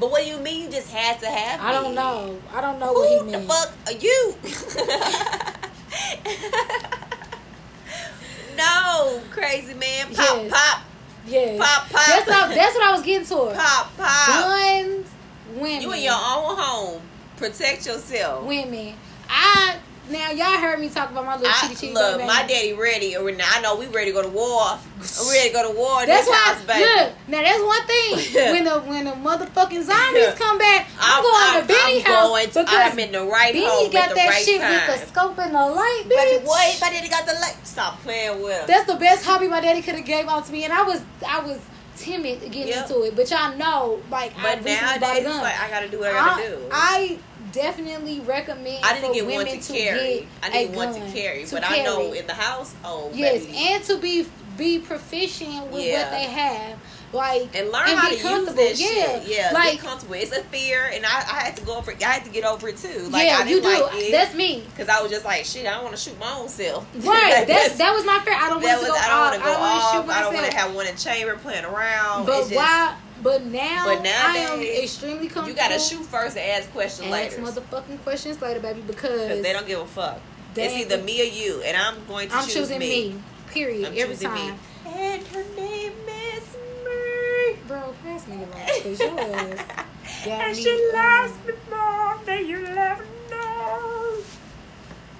But 0.00 0.10
what 0.10 0.22
do 0.22 0.28
you 0.30 0.38
mean 0.38 0.62
you 0.62 0.70
just 0.70 0.90
had 0.90 1.20
to 1.20 1.26
have 1.26 1.60
me? 1.60 1.66
I 1.66 1.72
don't 1.72 1.94
know. 1.94 2.40
I 2.54 2.62
don't 2.62 2.78
know 2.78 2.94
what 2.94 3.10
he 3.10 3.18
Who 3.18 3.26
the 3.26 3.32
meant. 3.32 3.46
fuck 3.48 3.70
are 3.86 3.92
you? 3.92 4.34
no, 8.56 9.20
crazy 9.30 9.74
man. 9.74 10.06
Pop, 10.06 10.16
Yes. 10.16 10.50
pop, 10.50 10.82
Yes. 11.26 11.58
pop, 11.58 11.90
pop. 11.90 12.06
That's 12.06 12.26
what, 12.26 12.50
I, 12.50 12.54
that's 12.54 12.74
what 12.74 12.84
I 12.84 12.92
was 12.92 13.02
getting 13.02 13.26
to. 13.26 13.52
pop, 13.54 13.94
pop. 13.96 14.26
Guns, 14.28 15.08
women. 15.56 15.82
You 15.82 15.92
in 15.92 16.02
your 16.02 16.14
own 16.14 16.56
home. 16.56 17.02
Protect 17.36 17.86
yourself. 17.86 18.44
women. 18.46 18.94
I 19.28 19.76
now 20.10 20.30
y'all 20.30 20.58
heard 20.58 20.80
me 20.80 20.88
talk 20.88 21.10
about 21.10 21.24
my 21.24 21.36
little 21.36 21.48
I, 21.50 21.60
chitty 21.62 21.74
chitty 21.74 21.94
look, 21.94 22.16
baby. 22.18 22.26
my 22.26 22.46
daddy 22.46 22.72
ready. 22.74 23.16
Or 23.16 23.28
I 23.28 23.60
know 23.60 23.76
we 23.76 23.86
ready 23.86 24.10
to 24.10 24.14
go 24.14 24.22
to 24.22 24.28
war. 24.28 24.78
We 24.98 25.30
ready 25.32 25.48
to 25.48 25.54
go 25.54 25.72
to 25.72 25.76
war 25.78 26.04
That's 26.06 26.28
why. 26.28 26.36
house, 26.36 26.64
baby. 26.64 26.84
Look, 26.84 27.12
now 27.28 27.42
that's 27.42 27.62
one 27.62 27.86
thing. 27.86 28.34
when 28.52 28.64
the 28.64 28.80
when 28.80 29.04
the 29.04 29.12
motherfucking 29.12 29.82
zombies 29.82 30.34
come 30.38 30.58
back, 30.58 30.88
I'm, 31.00 31.22
going 31.22 31.62
to 31.62 31.68
Benny 31.68 31.98
I'm 32.04 32.12
house 32.12 32.28
going 32.28 32.50
to, 32.50 32.60
because 32.64 32.92
I'm 32.92 32.98
in 32.98 33.12
the 33.12 33.24
right 33.24 33.52
Benny 33.52 33.66
home 33.66 33.90
got 33.90 34.02
at 34.04 34.08
the 34.10 34.14
that 34.16 34.28
right 34.28 34.44
shit 34.44 34.60
time. 34.60 34.88
with 34.90 35.00
the 35.00 35.06
scope 35.06 35.38
and 35.38 35.54
the 35.54 35.66
light, 35.66 36.02
bitch. 36.04 36.16
Baby, 36.16 36.44
what? 36.44 36.78
My 36.80 36.90
daddy 36.90 37.08
got 37.08 37.26
the 37.26 37.32
light. 37.34 37.56
Stop 37.64 38.00
playing 38.02 38.42
with 38.42 38.58
him. 38.60 38.64
That's 38.66 38.86
the 38.86 38.96
best 38.96 39.24
hobby 39.24 39.48
my 39.48 39.60
daddy 39.60 39.82
could 39.82 39.94
have 39.96 40.04
gave 40.04 40.26
out 40.28 40.44
to 40.46 40.52
me, 40.52 40.64
and 40.64 40.72
I 40.72 40.82
was 40.82 41.02
I 41.26 41.40
was 41.40 41.58
timid 41.96 42.40
getting 42.52 42.68
Yep. 42.68 42.90
into 42.90 43.02
it. 43.04 43.16
But 43.16 43.30
y'all 43.30 43.56
know, 43.56 44.00
like, 44.10 44.32
I 44.38 44.56
but 44.56 44.64
bought 44.64 44.96
a 44.96 45.00
nowadays, 45.00 45.24
gun. 45.24 45.42
like 45.42 45.60
I 45.60 45.70
gotta 45.70 45.88
do 45.88 45.98
what 46.00 46.10
I 46.10 46.12
gotta 46.12 46.42
I, 46.42 46.46
do. 46.48 46.58
I 46.72 47.18
definitely 47.54 48.20
recommend 48.20 48.84
I 48.84 48.94
didn't 48.94 49.08
for 49.08 49.14
get 49.14 49.26
women 49.26 49.46
one 49.46 49.56
to 49.58 49.62
to 49.62 49.72
carry. 49.72 49.98
get 50.20 50.26
I 50.42 50.50
didn't 50.50 50.76
want 50.76 50.94
to 50.94 51.12
carry, 51.12 51.44
to 51.44 51.54
but 51.54 51.64
I 51.70 51.82
know 51.82 52.12
in 52.12 52.26
the 52.26 52.34
house, 52.34 52.74
oh 52.84 53.10
Yes, 53.14 53.44
baby. 53.46 53.56
and 53.58 53.84
to 53.84 53.98
be 53.98 54.26
be 54.56 54.78
proficient 54.78 55.66
with 55.72 55.84
Yeah. 55.84 56.02
what 56.02 56.10
they 56.12 56.24
have, 56.26 56.78
like 57.12 57.56
and 57.56 57.72
learn 57.72 57.88
and 57.88 57.98
how 57.98 58.08
to 58.08 58.14
use 58.14 58.54
that 58.54 58.78
yeah. 58.78 59.20
shit. 59.20 59.28
Yeah, 59.28 59.50
like 59.52 59.72
get 59.74 59.80
comfortable. 59.80 60.14
It's 60.14 60.30
a 60.30 60.44
fear, 60.44 60.90
and 60.92 61.04
I, 61.04 61.08
I 61.08 61.40
had 61.44 61.56
to 61.56 61.64
go 61.64 61.76
over. 61.76 61.90
I 61.92 62.04
had 62.04 62.24
to 62.24 62.30
get 62.30 62.44
over 62.44 62.68
it 62.68 62.76
too. 62.76 63.08
Like 63.08 63.26
yeah, 63.26 63.40
I 63.42 63.48
you 63.48 63.60
do. 63.60 63.66
like 63.68 63.82
it 63.94 64.12
That's 64.12 64.34
me. 64.34 64.62
because 64.70 64.88
I 64.88 65.02
was 65.02 65.10
just 65.10 65.24
like, 65.24 65.44
shit. 65.44 65.66
I 65.66 65.72
don't 65.74 65.84
want 65.84 65.96
to 65.96 66.00
shoot 66.02 66.18
my 66.20 66.32
own 66.34 66.48
self. 66.48 66.86
Right. 67.04 67.44
That's 67.46 67.76
that 67.78 67.92
was 67.94 68.04
my 68.04 68.20
fear. 68.24 68.34
I 68.34 68.48
don't 68.48 68.62
want 68.62 68.80
to 68.80 68.86
go 68.86 68.94
I 68.94 69.08
don't 69.08 69.20
want 69.20 69.34
to 69.34 69.40
go 69.40 69.46
I 69.46 69.52
don't 69.52 69.60
want 69.60 70.06
to 70.06 70.12
off. 70.12 70.16
I 70.18 70.22
don't 70.22 70.34
want 70.34 70.46
to 70.50 70.56
have 70.56 70.74
one 70.74 70.86
in 70.86 70.96
chamber 70.96 71.36
playing 71.36 71.64
around. 71.64 72.26
But 72.26 72.40
just, 72.42 72.54
why? 72.54 72.96
But 73.24 73.44
now, 73.46 73.86
But 73.86 74.00
I 74.00 74.02
nowadays, 74.02 74.50
am 74.78 74.84
extremely 74.84 75.26
comfortable. 75.28 75.48
You 75.48 75.54
gotta 75.56 75.78
shoot 75.80 76.04
first 76.04 76.36
and 76.36 76.44
ask 76.50 76.70
questions 76.72 77.08
Ask 77.08 77.12
later. 77.12 77.40
Ask 77.46 77.56
motherfucking 77.58 78.02
questions 78.02 78.40
later, 78.42 78.60
baby, 78.60 78.82
because 78.82 79.10
Because 79.22 79.42
they 79.42 79.52
don't 79.54 79.66
give 79.66 79.80
a 79.80 79.86
fuck. 79.86 80.20
They 80.52 80.66
it's 80.66 80.92
either 80.92 81.02
me 81.02 81.20
or 81.22 81.24
you, 81.24 81.62
and 81.62 81.74
I'm 81.76 82.04
going 82.06 82.28
to 82.28 82.36
I'm 82.36 82.44
choose 82.44 82.54
choosing 82.54 82.78
me. 82.78 83.14
Period. 83.50 83.86
I'm 83.86 83.98
every 83.98 84.16
time. 84.16 84.34
me. 84.34 84.54
And 84.86 85.26
her 85.28 85.44
name 85.56 85.92
is 86.36 86.56
Marie. 86.84 87.56
Bro, 87.66 87.94
pass 88.04 88.28
me 88.28 88.36
the 88.36 88.46
light, 88.54 88.80
cause 88.82 89.00
your 89.00 89.18
ass 89.18 89.66
got 90.24 90.28
and 90.28 90.56
me, 90.56 90.62
she 90.62 90.90
loves 90.92 91.32
um, 91.32 91.46
me 91.46 91.52
more 91.70 92.18
than 92.26 92.46
you 92.46 92.66
ever 92.66 93.04
know. 93.30 94.18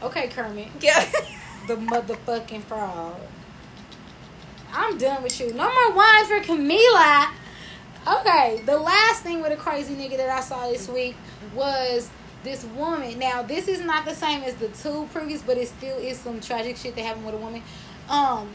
Okay, 0.03 0.29
Kermit, 0.29 0.69
Yeah. 0.81 1.05
the 1.69 1.77
motherfucking 1.77 2.63
frog. 2.65 3.17
I'm 4.73 4.99
done 4.99 5.23
with 5.23 5.41
you. 5.41 5.53
No 5.55 5.73
more 5.73 5.97
wine 5.97 6.27
for 6.27 6.41
Camila. 6.41 7.31
Okay, 8.07 8.61
the 8.67 8.77
last 8.79 9.23
thing 9.23 9.41
with 9.41 9.53
a 9.53 9.57
crazy 9.57 9.95
nigga 9.95 10.17
that 10.19 10.29
I 10.29 10.41
saw 10.41 10.69
this 10.69 10.89
week 10.89 11.17
was 11.55 12.11
this 12.43 12.65
woman. 12.77 13.19
Now, 13.19 13.43
this 13.43 13.67
is 13.69 13.81
not 13.81 14.05
the 14.05 14.15
same 14.15 14.43
as 14.43 14.55
the 14.57 14.69
two 14.69 15.09
previous, 15.13 15.41
but 15.43 15.57
it 15.57 15.69
still 15.69 15.97
is 15.99 16.19
some 16.19 16.41
tragic 16.41 16.77
shit 16.77 16.95
that 16.97 17.03
happened 17.03 17.25
with 17.25 17.35
a 17.35 17.39
woman. 17.39 17.63
Um, 18.11 18.51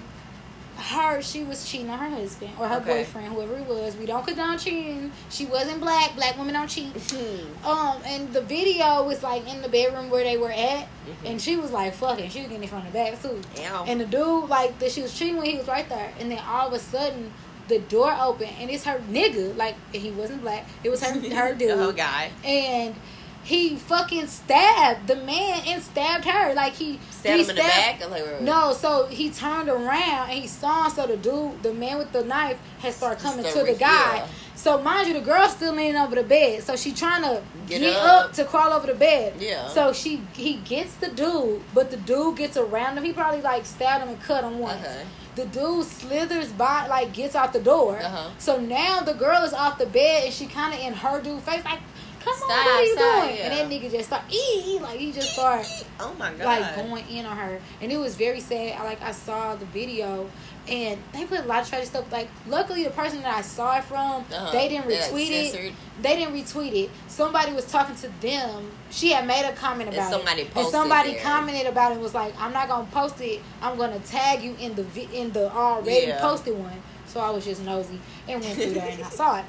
her 0.78 1.22
she 1.22 1.44
was 1.44 1.66
cheating 1.70 1.90
on 1.90 2.00
her 2.00 2.10
husband 2.10 2.52
or 2.58 2.66
her 2.68 2.76
Okay. 2.78 3.00
boyfriend, 3.04 3.34
whoever 3.34 3.56
it 3.58 3.66
was. 3.66 3.98
We 3.98 4.06
don't 4.06 4.26
condone 4.26 4.58
cheating. 4.60 5.12
She 5.30 5.46
wasn't 5.46 5.82
black. 5.82 6.16
Black 6.16 6.38
women 6.38 6.54
don't 6.54 6.70
cheat. 6.70 6.94
Hmm. 6.94 7.68
Um, 7.68 8.02
and 8.06 8.32
the 8.32 8.40
video 8.42 9.04
was 9.04 9.22
like 9.24 9.46
in 9.52 9.62
the 9.62 9.68
bedroom 9.68 10.10
where 10.10 10.24
they 10.24 10.38
were 10.38 10.52
at, 10.52 10.84
Mhm. 10.86 11.26
and 11.26 11.42
she 11.42 11.58
was 11.58 11.72
like 11.72 11.96
fucking. 11.96 12.30
She 12.30 12.40
was 12.42 12.48
getting 12.50 12.64
it 12.64 12.70
from 12.70 12.86
the 12.86 12.92
back 12.92 13.22
too. 13.22 13.42
Ow. 13.66 13.86
And 13.88 14.00
the 14.00 14.06
dude 14.06 14.48
like 14.48 14.78
that 14.80 14.92
she 14.92 15.02
was 15.02 15.18
cheating 15.18 15.36
when 15.38 15.48
he 15.48 15.58
was 15.58 15.68
right 15.68 15.90
there, 15.90 16.14
and 16.20 16.32
then 16.32 16.40
all 16.48 16.68
of 16.68 16.74
a 16.74 16.80
sudden 16.80 17.34
the 17.70 17.80
door 17.80 18.14
open 18.20 18.48
and 18.60 18.70
it's 18.70 18.84
her 18.84 19.00
nigga. 19.10 19.56
Like 19.56 19.76
he 19.94 20.12
wasn't 20.12 20.42
black. 20.42 20.68
It 20.84 20.90
was 20.90 21.02
her 21.04 21.14
her 21.36 21.56
dude. 21.56 21.72
Oh, 21.72 21.88
the 21.88 21.94
guy. 21.94 22.32
And 22.44 22.96
he 23.44 23.78
fucking 23.78 24.28
stabbed 24.28 25.08
the 25.08 25.16
man 25.16 25.62
and 25.66 25.82
stabbed 25.82 26.26
her. 26.26 26.54
Like 26.54 26.74
he 26.74 27.00
Stab 27.12 27.38
he 27.38 27.44
him 27.44 27.50
in 27.52 27.56
the 27.56 27.62
back. 27.62 28.10
Like, 28.10 28.42
No, 28.42 28.74
so 28.74 29.06
he 29.08 29.30
turned 29.30 29.70
around 29.70 30.30
and 30.30 30.40
he 30.40 30.48
saw 30.48 30.86
him. 30.86 30.92
So 30.92 31.08
the 31.08 31.18
dude, 31.18 31.64
the 31.64 31.74
man 31.74 31.98
with 31.98 32.12
the 32.12 32.24
knife, 32.24 32.60
had 32.80 32.94
started 32.94 33.22
coming 33.24 33.46
to 33.46 33.64
the 33.64 33.74
guy. 33.80 34.18
yeah. 34.18 34.28
So 34.56 34.82
mind 34.82 35.08
you, 35.08 35.14
the 35.14 35.22
girl's 35.22 35.54
still 35.54 35.74
leaning 35.74 35.96
over 35.96 36.16
the 36.16 36.24
bed. 36.24 36.64
So 36.64 36.76
she 36.76 36.92
trying 36.92 37.22
to 37.24 37.42
Get 37.68 37.80
get, 37.80 37.96
up. 37.96 38.26
up. 38.26 38.34
to 38.34 38.44
crawl 38.44 38.74
over 38.74 38.88
the 38.88 38.94
bed. 38.94 39.36
Yeah. 39.40 39.70
So 39.70 39.94
she 39.94 40.22
he 40.34 40.56
gets 40.58 40.96
the 40.96 41.08
dude, 41.08 41.62
but 41.74 41.92
the 41.92 41.98
dude 41.98 42.36
gets 42.38 42.58
around 42.58 42.98
him. 42.98 43.06
He 43.06 43.14
probably 43.14 43.42
like 43.42 43.66
stabbed 43.66 44.04
him 44.04 44.10
and 44.10 44.22
cut 44.22 44.44
him 44.44 44.60
once. 44.60 44.82
Okay. 44.86 45.04
The 45.36 45.46
dude 45.46 45.86
slithers 45.86 46.50
by, 46.52 46.88
like 46.88 47.14
gets 47.14 47.36
out 47.36 47.54
the 47.54 47.62
door. 47.62 47.98
Uh-huh. 48.00 48.30
So 48.40 48.60
now 48.60 49.02
the 49.02 49.14
girl 49.14 49.44
is 49.44 49.54
off 49.54 49.78
the 49.78 49.86
bed 49.86 50.26
and 50.26 50.34
she 50.34 50.48
kind 50.48 50.74
of 50.74 50.80
in 50.80 50.94
her 50.94 51.22
dude 51.22 51.42
face 51.44 51.64
like, 51.64 51.80
"Come 52.24 52.34
on, 52.34 52.50
what 52.50 52.68
are 52.68 52.84
you 52.84 52.94
stop, 52.96 53.24
doing?" 53.24 53.36
yeah. 53.38 53.44
And 53.46 53.72
that 53.72 53.82
nigga 53.82 53.92
just 53.92 54.08
start 54.08 54.24
ee 54.34 54.80
like 54.82 55.00
he 55.00 55.12
just 55.12 55.34
start 55.34 55.66
Oh 56.00 56.14
my 56.18 56.32
god. 56.34 56.46
like 56.46 56.76
going 56.76 57.08
in 57.10 57.26
on 57.26 57.38
her, 57.38 57.60
and 57.82 57.92
it 57.92 57.98
was 57.98 58.16
very 58.16 58.40
sad. 58.40 58.80
I 58.80 58.84
like 58.84 59.02
I 59.02 59.12
saw 59.12 59.56
the 59.56 59.66
video, 59.68 60.30
and 60.70 61.00
they 61.14 61.26
put 61.26 61.40
a 61.40 61.44
lot 61.44 61.64
of 61.64 61.70
tragic 61.70 61.88
stuff. 61.88 62.12
Like, 62.12 62.30
luckily, 62.48 62.84
the 62.84 62.90
person 62.92 63.22
that 63.24 63.36
I 63.36 63.42
saw 63.42 63.78
it 63.78 63.84
from, 63.84 64.24
Uh-huh. 64.32 64.52
they 64.52 64.70
didn't 64.70 64.86
retweet 64.88 65.30
it. 65.32 65.52
censored. 65.54 65.74
They 66.02 66.16
didn't 66.16 66.34
retweet 66.36 66.74
it. 66.84 66.90
Somebody 67.08 67.52
was 67.54 67.66
talking 67.66 67.96
to 67.98 68.10
them. 68.22 68.72
She 68.92 69.12
had 69.12 69.26
made 69.28 69.46
a 69.46 69.54
comment 69.54 69.90
And 69.90 69.98
about 69.98 70.12
somebody 70.12 70.42
it, 70.44 70.52
and 70.56 70.68
somebody 70.68 71.14
there. 71.14 71.22
commented 71.24 71.68
about 71.68 71.92
it. 71.92 71.96
and 71.96 72.04
Was 72.04 72.14
like, 72.14 72.34
I'm 72.40 72.54
not 72.54 72.68
gonna 72.70 72.88
post 72.92 73.20
it. 73.22 73.42
I'm 73.62 73.78
gonna 73.78 74.00
tag 74.00 74.42
you 74.44 74.56
in 74.60 74.76
the 74.76 74.84
vi- 74.84 75.10
in 75.14 75.32
the 75.32 75.52
already 75.52 76.08
Yeah. 76.08 76.22
posted 76.22 76.58
one. 76.58 76.82
So 77.08 77.20
I 77.20 77.30
was 77.32 77.44
just 77.44 77.62
nosy 77.64 78.00
and 78.28 78.42
went 78.42 78.54
through 78.56 78.74
there 78.74 78.90
and 78.90 79.04
I 79.04 79.10
saw 79.22 79.40
it. 79.40 79.46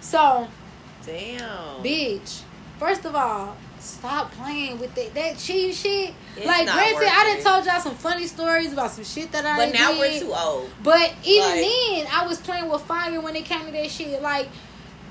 So 0.00 0.48
Damn. 1.06 1.82
bitch. 1.82 2.40
First 2.78 3.04
of 3.04 3.14
all, 3.14 3.56
stop 3.84 4.32
playing 4.32 4.78
with 4.78 4.94
that 4.94 5.14
that 5.14 5.38
cheating 5.38 5.72
shit. 5.72 6.14
It's 6.36 6.46
like, 6.46 6.66
granted, 6.66 7.08
I 7.08 7.34
done 7.34 7.44
told 7.44 7.66
y'all 7.66 7.80
some 7.80 7.94
funny 7.94 8.26
stories 8.26 8.72
about 8.72 8.90
some 8.90 9.04
shit 9.04 9.30
that 9.32 9.44
I 9.46 9.56
But 9.56 9.72
now 9.72 9.92
did. 9.92 9.98
we're 9.98 10.20
too 10.20 10.34
old. 10.34 10.70
But 10.82 11.12
even 11.24 11.48
Like- 11.48 11.60
then, 11.60 12.06
I 12.12 12.26
was 12.26 12.38
playing 12.38 12.68
with 12.68 12.82
fire 12.82 13.20
when 13.20 13.36
it 13.36 13.44
came 13.44 13.66
to 13.66 13.72
that 13.72 13.90
shit. 13.90 14.20
Like, 14.22 14.48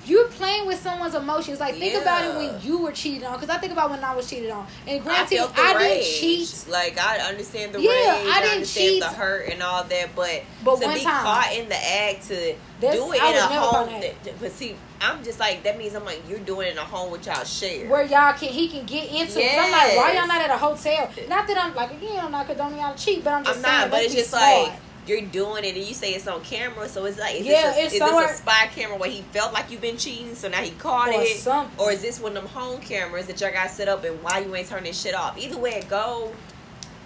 you're 0.06 0.28
playing 0.28 0.68
with 0.68 0.80
someone's 0.82 1.16
emotions. 1.16 1.60
Like, 1.60 1.76
think 1.76 2.02
about 2.02 2.26
it 2.26 2.36
when 2.36 2.62
you 2.62 2.78
were 2.80 2.92
cheated 2.92 3.24
on. 3.24 3.34
Because 3.40 3.50
I 3.50 3.58
think 3.58 3.72
about 3.72 3.90
when 3.90 4.04
I 4.04 4.16
was 4.16 4.30
cheated 4.30 4.52
on. 4.52 4.68
And 4.88 5.02
I 5.02 5.04
granted, 5.04 5.40
I, 5.56 5.76
rage. 5.76 6.04
didn't 6.04 6.06
cheat. 6.20 6.66
Like 6.70 6.98
I 7.00 7.18
understand 7.20 7.74
the 7.74 7.82
Yeah, 7.82 7.90
rage. 7.90 8.28
I 8.30 8.40
didn't 8.42 8.54
understand 8.56 8.90
cheat. 8.90 9.02
the 9.02 9.08
hurt 9.10 9.50
and 9.50 9.64
all 9.64 9.84
that, 9.84 10.10
but, 10.16 10.44
But 10.64 10.76
to 10.82 10.94
be 10.94 11.04
time. 11.04 11.24
caught 11.24 11.54
in 11.54 11.70
the 11.70 11.76
act 11.76 12.28
to 12.28 12.56
That's- 12.82 13.00
do 13.00 13.12
it 13.14 13.22
I 13.22 13.30
in 13.32 13.38
a 13.38 13.42
home. 13.42 14.02
That, 14.02 14.40
but 14.40 14.52
see, 14.52 14.76
I'm 15.02 15.24
just 15.24 15.40
like 15.40 15.64
that 15.64 15.78
means 15.78 15.96
I'm 15.96 16.06
like 16.06 16.22
you're 16.30 16.40
doing 16.40 16.68
it 16.68 16.72
in 16.72 16.78
a 16.78 16.82
home 16.82 17.12
with 17.12 17.26
y'all 17.26 17.44
share. 17.44 17.88
Where 17.90 18.04
y'all 18.04 18.34
can, 18.34 18.50
he 18.50 18.68
can 18.70 18.86
get 18.86 19.10
into. 19.10 19.40
it. 19.40 19.52
'Cause 19.56 19.66
I'm 19.66 19.72
like, 19.72 19.96
why 19.98 20.14
y'all 20.18 20.28
not 20.28 20.42
at 20.42 20.50
a 20.50 20.58
hotel? 20.58 21.10
Not 21.28 21.48
that 21.48 21.58
I'm 21.58 21.76
like, 21.76 21.92
again, 21.92 22.20
I'm 22.24 22.32
not 22.32 22.48
condoning 22.48 22.80
y'all 22.80 22.94
to 22.96 23.04
cheat, 23.06 23.24
but 23.24 23.34
I'm 23.34 23.44
just 23.44 23.58
I'm 23.58 23.64
saying, 23.64 23.80
not, 23.82 23.92
but 23.92 24.02
it's 24.04 24.14
just 24.16 24.30
smart. 24.30 24.44
like 24.70 24.74
you're 25.08 25.22
doing 25.22 25.64
it 25.66 25.76
and 25.76 25.86
you 25.86 25.94
say 25.94 26.14
it's 26.14 26.28
on 26.28 26.42
camera, 26.44 26.88
so 26.88 27.06
it's 27.06 27.20
like 27.20 27.36
is 27.40 27.46
Yeah, 27.46 27.72
this, 27.72 27.78
a, 27.78 27.82
is 27.86 27.92
this 28.00 28.02
a 28.02 28.38
spy 28.38 28.68
camera 28.74 28.98
where 28.98 29.10
he 29.10 29.22
felt 29.22 29.54
like 29.54 29.70
you've 29.72 29.82
been 29.82 29.98
cheating, 29.98 30.36
so 30.36 30.48
now 30.50 30.62
he 30.62 30.72
caught 30.72 31.10
Or 31.10 31.22
it, 31.22 31.38
something. 31.38 31.78
or 31.80 31.92
is 31.92 32.02
this 32.02 32.20
one 32.20 32.36
of 32.38 32.44
them 32.44 32.52
home 32.52 32.80
cameras 32.82 33.28
that 33.28 33.40
y'all 33.42 33.52
got 33.52 33.70
set 33.70 33.88
up 33.88 34.04
and 34.04 34.22
why 34.24 34.40
you 34.40 34.56
ain't 34.56 34.68
turning 34.68 34.86
this 34.86 35.02
shit 35.02 35.14
off? 35.16 35.38
Either 35.38 35.58
way 35.58 35.72
it 35.72 35.90
go, 35.90 36.32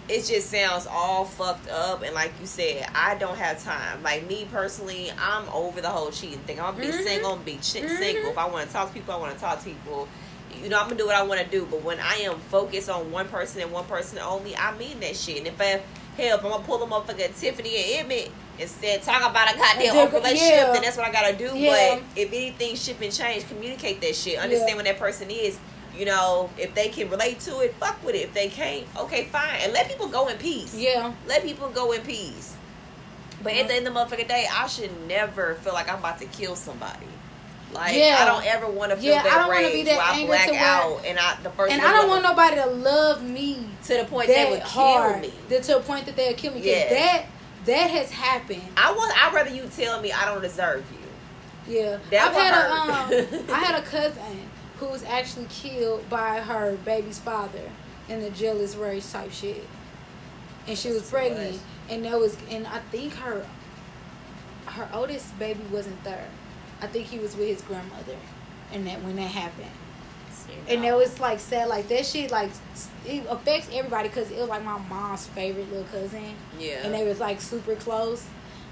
it 0.09 0.25
just 0.25 0.49
sounds 0.49 0.87
all 0.89 1.25
fucked 1.25 1.69
up 1.69 2.01
and 2.01 2.13
like 2.15 2.31
you 2.39 2.45
said, 2.47 2.87
I 2.95 3.15
don't 3.15 3.37
have 3.37 3.61
time. 3.63 4.01
Like 4.03 4.27
me 4.27 4.47
personally, 4.51 5.11
I'm 5.19 5.47
over 5.49 5.81
the 5.81 5.89
whole 5.89 6.11
cheating 6.11 6.39
thing. 6.39 6.59
I'm 6.61 6.75
gonna 6.75 6.87
be 6.87 6.93
Mhm. 6.93 7.03
single, 7.03 7.31
I'm 7.31 7.35
gonna 7.39 7.45
be 7.45 7.57
ch- 7.57 7.81
Mhm. 7.83 7.97
single. 7.97 8.31
If 8.31 8.37
I 8.37 8.45
want 8.47 8.67
to 8.67 8.73
talk 8.73 8.87
to 8.89 8.93
people, 8.93 9.13
I 9.13 9.17
want 9.17 9.33
to 9.33 9.39
talk 9.39 9.59
to 9.59 9.65
people. 9.65 10.07
You 10.63 10.69
know, 10.69 10.79
I'm 10.79 10.85
gonna 10.85 10.95
do 10.97 11.05
what 11.05 11.15
I 11.15 11.23
want 11.23 11.41
to 11.41 11.45
do. 11.47 11.67
But 11.69 11.83
when 11.83 11.99
I 11.99 12.15
am 12.21 12.39
focused 12.49 12.89
on 12.89 13.11
one 13.11 13.27
person 13.27 13.61
and 13.61 13.71
one 13.71 13.83
person 13.85 14.17
only, 14.19 14.55
I 14.55 14.75
mean 14.77 14.99
that 15.01 15.15
shit. 15.17 15.39
And 15.39 15.47
if 15.47 15.59
I 15.59 15.81
hell, 16.17 16.37
if 16.37 16.43
I'm 16.43 16.51
gonna 16.51 16.63
pull 16.63 16.79
them 16.79 16.91
up 16.91 17.07
like 17.07 17.17
Tiffany 17.35 17.75
and 17.77 18.05
Emmett 18.05 18.31
instead 18.59 19.01
talk 19.03 19.29
about 19.29 19.53
a 19.53 19.57
goddamn 19.57 19.97
open 19.97 20.15
relationship, 20.15 20.49
yeah. 20.49 20.73
then 20.73 20.81
that's 20.81 20.97
what 20.97 21.07
I 21.07 21.11
gotta 21.11 21.35
do. 21.35 21.55
Yeah. 21.55 21.95
But 21.95 22.03
if 22.19 22.29
anything 22.33 22.75
shift 22.75 23.01
and 23.01 23.13
change, 23.13 23.47
communicate 23.47 24.01
that 24.01 24.15
shit. 24.15 24.39
Understand 24.39 24.69
Yeah. 24.69 24.75
when 24.75 24.85
that 24.85 24.99
person 24.99 25.29
is. 25.29 25.57
You 25.95 26.05
know, 26.05 26.51
if 26.59 26.75
they 26.75 26.89
can 26.89 27.09
relate 27.09 27.39
to 27.41 27.61
it, 27.61 27.73
fuck 27.79 28.03
with 28.05 28.13
it. 28.13 28.19
If 28.25 28.33
they 28.35 28.49
can't, 28.49 28.85
okay, 28.99 29.25
fine. 29.25 29.61
And 29.63 29.73
let 29.73 29.87
people 29.87 30.07
go 30.07 30.27
in 30.27 30.37
peace. 30.37 30.75
Yeah. 30.75 31.11
Let 31.27 31.41
people 31.41 31.69
go 31.69 31.91
in 31.91 32.01
peace. 32.01 32.53
But 33.41 33.53
at 33.53 33.67
the 33.67 33.75
end 33.75 33.87
of 33.87 33.93
the 33.95 33.99
motherfucking 33.99 34.27
day, 34.27 34.47
I 34.51 34.67
should 34.67 34.91
never 35.07 35.55
feel 35.55 35.73
like 35.73 35.89
I'm 35.89 35.97
about 35.97 36.19
to 36.19 36.25
kill 36.25 36.55
somebody. 36.55 37.07
Like 37.73 37.95
Yeah. 37.95 38.17
I 38.21 38.25
don't 38.25 38.45
ever 38.45 38.67
want 38.67 38.91
to 38.91 38.97
feel 38.97 39.11
Yeah, 39.13 39.23
I 39.25 39.37
don't 39.39 39.49
rage 39.49 39.73
be 39.73 39.83
that 39.83 39.97
where 39.97 40.01
I 40.01 40.25
black 40.25 40.45
to 40.47 40.51
where- 40.53 40.61
out 40.61 41.01
and 41.05 41.19
I 41.19 41.35
the 41.43 41.49
first 41.51 41.73
And 41.73 41.81
I 41.81 41.91
don't 41.91 42.07
want 42.09 42.23
nobody 42.23 42.55
to 42.55 42.65
love 42.67 43.23
me 43.23 43.67
to 43.85 43.97
the 43.97 44.05
point 44.05 44.27
that 44.27 44.33
they 44.35 44.43
that 44.43 44.51
would 44.51 44.61
hard. 44.61 45.23
kill 45.23 45.31
me. 45.59 45.61
to 45.61 45.77
a 45.77 45.79
point 45.81 46.05
that 46.05 46.15
they'll 46.15 46.33
kill 46.33 46.53
me. 46.53 46.61
Yes. 46.63 46.89
that 46.89 47.25
that 47.65 47.89
has 47.91 48.09
happened. 48.11 48.61
I 48.77 48.91
want. 48.93 49.11
I'd 49.21 49.33
rather 49.33 49.49
you 49.49 49.63
tell 49.75 50.01
me 50.01 50.11
I 50.13 50.23
don't 50.25 50.41
deserve 50.41 50.85
you. 50.89 51.75
Yeah, 51.81 51.97
That 52.11 52.29
I've 52.29 52.33
had 52.33 52.53
hurt. 52.53 53.29
a 53.33 53.43
um, 53.43 53.49
I 53.53 53.59
had 53.59 53.75
a 53.77 53.85
cousin 53.85 54.49
who 54.77 54.85
was 54.87 55.03
actually 55.03 55.47
killed 55.49 56.09
by 56.09 56.39
her 56.39 56.77
baby's 56.85 57.19
father 57.19 57.69
in 58.07 58.21
the 58.21 58.29
jealous 58.29 58.75
rage 58.75 59.05
type 59.11 59.33
shit, 59.33 59.67
and 60.65 60.77
she 60.77 60.87
was 60.87 60.99
That's 60.99 61.09
pregnant, 61.11 61.59
and 61.89 62.05
that 62.05 62.17
was, 62.17 62.37
and 62.49 62.65
I 62.67 62.79
think 62.91 63.13
her 63.15 63.45
her 64.67 64.87
oldest 64.93 65.37
baby 65.37 65.63
wasn't 65.69 66.01
there. 66.05 66.27
I 66.81 66.87
think 66.87 67.07
he 67.07 67.19
was 67.19 67.35
with 67.35 67.47
his 67.47 67.61
grandmother, 67.61 68.15
and 68.71 68.85
that 68.87 69.03
when 69.03 69.15
that 69.15 69.31
happened. 69.31 69.71
And 70.69 70.83
it 70.83 70.93
was 70.93 71.19
like 71.19 71.39
sad 71.39 71.67
like 71.67 71.87
that 71.89 72.05
shit 72.05 72.31
like 72.31 72.49
it 73.05 73.25
affects 73.29 73.69
everybody 73.73 74.07
because 74.09 74.31
it 74.31 74.39
was 74.39 74.49
like 74.49 74.63
my 74.63 74.77
mom's 74.77 75.27
favorite 75.27 75.69
little 75.69 75.85
cousin 75.85 76.35
yeah. 76.57 76.83
and 76.83 76.93
they 76.93 77.05
was 77.05 77.19
like 77.19 77.41
super 77.41 77.75
close 77.75 78.25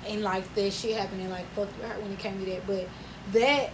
and 0.07 0.21
like 0.21 0.53
that 0.55 0.71
shit 0.71 0.97
happened 0.97 1.21
and 1.21 1.31
like 1.31 1.45
fucked 1.53 1.73
her 1.81 1.99
when 2.01 2.11
it 2.11 2.19
came 2.19 2.39
to 2.39 2.45
that 2.45 2.67
but 2.67 2.87
that 3.33 3.71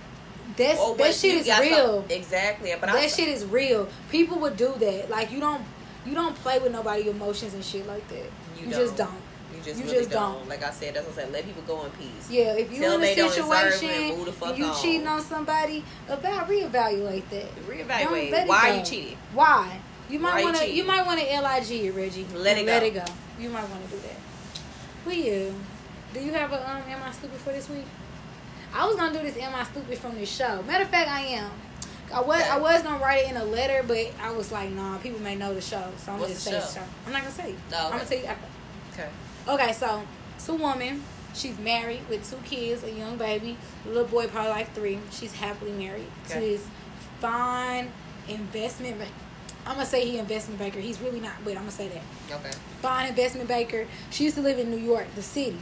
that's 0.57 0.79
Oh, 0.79 0.95
that 0.95 1.13
shit 1.13 1.35
is 1.35 1.59
real 1.59 2.01
some- 2.01 2.11
exactly. 2.11 2.71
But 2.79 2.87
that 2.87 2.95
I, 2.95 3.07
shit 3.07 3.27
is 3.27 3.45
real 3.45 3.87
people 4.09 4.39
would 4.39 4.57
do 4.57 4.73
that 4.79 5.09
like 5.09 5.31
you 5.31 5.39
don't 5.39 5.63
you 6.05 6.13
don't 6.13 6.35
play 6.35 6.59
with 6.59 6.71
nobody 6.71 7.09
emotions 7.09 7.53
and 7.53 7.63
shit 7.63 7.87
like 7.87 8.07
that 8.09 8.25
you, 8.59 8.67
You 8.67 8.71
just 8.71 8.97
don't. 8.97 9.21
You 9.65 9.71
just 9.71 9.79
you 9.79 9.85
really 9.85 9.97
just 9.99 10.11
don't. 10.11 10.39
don't. 10.39 10.49
Like 10.49 10.63
I 10.63 10.71
said, 10.71 10.93
that's 10.95 11.07
what 11.07 11.17
I 11.17 11.21
said. 11.23 11.31
Let 11.33 11.45
people 11.45 11.63
go 11.63 11.85
in 11.85 11.91
peace. 11.91 12.29
yeah 12.29 12.53
if 12.55 12.71
you 12.71 12.79
Tell 12.81 12.95
in 12.95 13.03
a 13.03 13.15
don't 13.15 13.29
deserve 13.29 13.67
it, 13.67 13.73
situation 13.73 14.57
you 14.57 14.65
on. 14.65 14.81
cheating 14.81 15.07
on 15.07 15.21
somebody 15.21 15.83
about 16.07 16.49
reevaluate 16.49 17.29
that 17.29 17.55
Reevaluate. 17.67 18.47
Why 18.47 18.71
are 18.71 18.77
you 18.77 18.83
cheating? 18.85 19.17
Why? 19.33 19.79
You 20.09 20.19
might 20.19 20.43
want 20.43 20.57
to. 20.57 20.69
You 20.69 20.83
might 20.83 21.05
want 21.05 21.19
to 21.19 21.25
lig 21.25 21.85
it, 21.85 21.93
Reggie. 21.95 22.25
Let 22.35 22.57
it 22.57 22.65
Let 22.65 22.81
go. 22.81 22.85
it 22.88 22.93
go. 22.93 23.05
You 23.39 23.49
might 23.49 23.67
want 23.69 23.83
to 23.85 23.95
do 23.95 24.01
that. 24.01 24.15
But 25.05 25.15
yeah, 25.17 25.49
do 26.13 26.19
you 26.19 26.33
have 26.33 26.51
a 26.51 26.69
um? 26.69 26.83
Am 26.88 27.01
I 27.03 27.11
stupid 27.11 27.39
for 27.39 27.51
this 27.51 27.69
week? 27.69 27.85
I 28.73 28.85
was 28.85 28.95
gonna 28.95 29.13
do 29.13 29.23
this. 29.23 29.38
Am 29.38 29.55
I 29.55 29.63
stupid 29.63 29.97
from 29.97 30.15
this 30.15 30.29
show? 30.29 30.61
Matter 30.63 30.83
of 30.83 30.89
fact, 30.89 31.09
I 31.09 31.21
am. 31.21 31.51
I 32.13 32.19
was 32.21 32.41
I 32.41 32.57
was 32.59 32.81
gonna 32.83 33.01
write 33.01 33.23
it 33.25 33.31
in 33.31 33.38
a 33.38 33.45
letter, 33.45 33.83
but 33.88 34.11
I 34.21 34.31
was 34.31 34.51
like, 34.51 34.69
nah, 34.71 34.97
people 34.97 35.21
may 35.21 35.35
know 35.35 35.53
the 35.53 35.61
show, 35.61 35.89
so 35.97 36.11
I'm 36.11 36.19
What's 36.19 36.33
just 36.33 36.45
the 36.45 36.61
say 36.61 36.79
show? 36.79 36.81
show. 36.81 36.88
I'm 37.05 37.13
not 37.13 37.21
gonna 37.21 37.33
say. 37.33 37.51
it. 37.51 37.55
Oh, 37.73 37.85
I'm 37.85 37.91
gonna 37.91 38.05
tell 38.05 38.17
you 38.19 38.25
after. 38.25 38.47
Okay. 38.93 39.09
Okay, 39.47 39.73
so 39.73 40.03
it's 40.35 40.47
a 40.49 40.53
woman. 40.55 41.03
She's 41.34 41.57
married 41.59 42.01
with 42.09 42.30
two 42.30 42.38
kids, 42.45 42.84
a 42.84 42.91
young 42.91 43.18
baby, 43.18 43.57
a 43.85 43.88
little 43.88 44.03
boy, 44.05 44.27
probably 44.27 44.51
like 44.51 44.73
three. 44.73 44.99
She's 45.11 45.34
happily 45.34 45.72
married 45.72 46.07
to 46.30 46.39
this 46.39 46.65
fine 47.19 47.89
investment. 48.27 48.99
ba- 48.99 49.07
I'm 49.65 49.76
gonna 49.76 49.85
say 49.85 50.05
he 50.09 50.18
investment 50.18 50.59
banker. 50.59 50.80
He's 50.80 50.99
really 50.99 51.19
not, 51.19 51.34
but 51.43 51.51
I'm 51.51 51.59
gonna 51.59 51.72
say 51.72 51.88
that 51.89 52.35
Okay. 52.35 52.51
fine 52.81 53.07
investment 53.07 53.47
banker. 53.47 53.88
She 54.09 54.23
used 54.26 54.35
to 54.35 54.41
live 54.41 54.57
in 54.59 54.69
New 54.72 54.77
York, 54.84 55.05
the 55.15 55.22
city. 55.22 55.57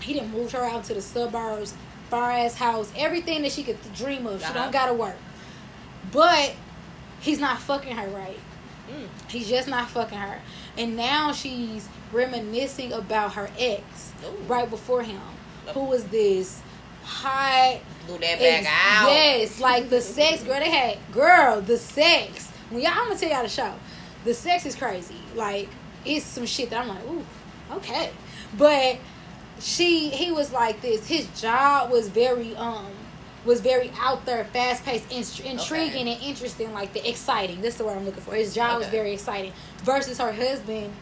He 0.00 0.12
didn't 0.14 0.32
move 0.32 0.52
her 0.52 0.64
out 0.64 0.84
to 0.84 0.94
the 0.94 1.02
suburbs, 1.02 1.74
far 2.10 2.30
ass 2.32 2.56
house, 2.56 2.90
everything 2.96 3.42
that 3.42 3.52
she 3.52 3.62
could 3.62 3.78
dream 3.94 4.26
of. 4.26 4.40
She 4.40 4.46
Uh-huh. 4.46 4.54
don't 4.54 4.72
gotta 4.72 4.94
work, 4.94 5.16
but 6.12 6.54
he's 7.20 7.38
not 7.38 7.58
fucking 7.60 7.96
her 7.96 8.08
right. 8.08 8.38
Mm. 8.90 9.06
He's 9.30 9.48
just 9.48 9.68
not 9.68 9.88
fucking 9.88 10.18
her. 10.18 10.40
And 10.76 10.96
now 10.96 11.32
she's 11.32 11.88
reminiscing 12.12 12.92
about 12.92 13.34
her 13.34 13.50
ex 13.58 14.12
Ooh. 14.24 14.36
right 14.46 14.68
before 14.68 15.02
him, 15.02 15.20
who 15.74 15.84
was 15.84 16.04
this 16.04 16.60
hot. 17.02 17.80
Do 18.06 18.14
that 18.14 18.38
back 18.38 18.40
ex- 18.40 18.68
out. 18.68 19.10
Yes, 19.10 19.60
like 19.60 19.90
the 19.90 20.00
sex, 20.00 20.42
girl. 20.42 20.58
They 20.58 20.70
had 20.70 20.98
girl 21.12 21.60
the 21.60 21.78
sex. 21.78 22.50
When 22.70 22.82
y'all, 22.82 22.92
I'm 22.92 23.08
gonna 23.08 23.18
tell 23.18 23.30
y'all 23.30 23.42
the 23.42 23.48
show. 23.48 23.74
The 24.24 24.34
sex 24.34 24.66
is 24.66 24.74
crazy. 24.74 25.16
Like 25.34 25.68
it's 26.04 26.24
some 26.24 26.46
shit 26.46 26.70
that 26.70 26.82
I'm 26.82 26.88
like, 26.88 27.04
ooh, 27.06 27.24
okay. 27.72 28.10
But 28.56 28.98
she, 29.60 30.08
he 30.08 30.32
was 30.32 30.52
like 30.52 30.80
this. 30.80 31.06
His 31.06 31.28
job 31.40 31.90
was 31.90 32.08
very 32.08 32.56
um 32.56 32.86
was 33.44 33.60
very 33.60 33.90
out 33.98 34.26
there, 34.26 34.44
fast 34.44 34.84
paced, 34.84 35.10
int- 35.10 35.46
intriguing, 35.46 36.08
and 36.08 36.22
interesting. 36.22 36.72
Like 36.72 36.92
the 36.92 37.08
exciting. 37.08 37.60
This 37.60 37.74
is 37.74 37.78
the 37.78 37.84
word 37.84 37.96
I'm 37.96 38.04
looking 38.04 38.22
for. 38.22 38.34
His 38.34 38.54
job 38.54 38.78
was 38.78 38.88
very 38.88 39.12
exciting. 39.12 39.52
Versus 39.82 40.18
her 40.18 40.32
husband, 40.32 40.92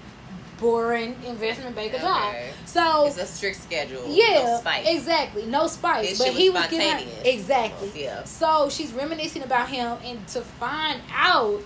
boring 0.58 1.16
investment 1.26 1.74
banker 1.76 1.98
job. 1.98 2.28
Okay. 2.30 2.50
So 2.66 3.06
It's 3.06 3.16
a 3.18 3.26
strict 3.26 3.60
schedule. 3.62 4.04
yeah, 4.08 4.44
No 4.44 4.58
spice. 4.60 4.86
exactly. 4.88 5.46
No 5.46 5.66
spice. 5.66 6.18
But 6.18 6.28
he 6.28 6.50
was 6.50 6.66
giving 6.68 6.88
her 7.08 7.22
exactly. 7.24 7.90
yeah. 7.94 8.24
So 8.24 8.68
she's 8.68 8.92
reminiscing 8.92 9.42
about 9.42 9.68
him, 9.68 9.96
and 10.04 10.26
to 10.28 10.40
find 10.42 11.00
out 11.14 11.62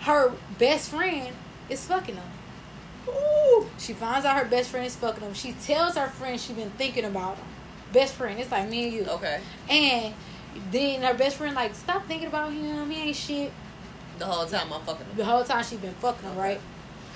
her 0.00 0.32
best 0.58 0.90
friend 0.90 1.34
is 1.68 1.84
fucking 1.86 2.16
him. 2.16 2.24
Ooh. 3.08 3.66
She 3.78 3.92
finds 3.94 4.26
out 4.26 4.36
her 4.36 4.48
best 4.48 4.70
friend 4.70 4.86
is 4.86 4.96
fucking 4.96 5.22
him. 5.22 5.34
She 5.34 5.52
tells 5.52 5.96
her 5.96 6.08
friend 6.08 6.38
she's 6.40 6.56
been 6.56 6.70
thinking 6.70 7.04
about 7.04 7.36
him. 7.36 7.46
Best 7.92 8.14
friend. 8.14 8.38
It's 8.38 8.50
like 8.50 8.68
me 8.68 8.84
and 8.84 8.92
you. 8.92 9.04
Okay. 9.06 9.40
And 9.70 10.14
then 10.70 11.02
her 11.02 11.14
best 11.14 11.36
friend 11.36 11.54
like 11.54 11.74
stop 11.74 12.06
thinking 12.06 12.28
about 12.28 12.52
him. 12.52 12.90
He 12.90 13.00
ain't 13.08 13.16
shit. 13.16 13.50
The 14.18 14.26
whole 14.26 14.46
time 14.46 14.72
I'm 14.72 14.82
fucking 14.82 15.06
him. 15.06 15.16
The 15.16 15.24
whole 15.24 15.44
time 15.44 15.64
she's 15.64 15.78
been 15.78 15.94
fucking 15.94 16.22
him, 16.28 16.32
Okay. 16.32 16.40
right? 16.40 16.60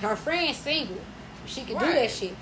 Her 0.03 0.15
friend's 0.17 0.57
single. 0.57 0.97
She 1.45 1.61
can 1.61 1.79
do 1.79 1.85
that 1.85 2.11
shit. 2.11 2.35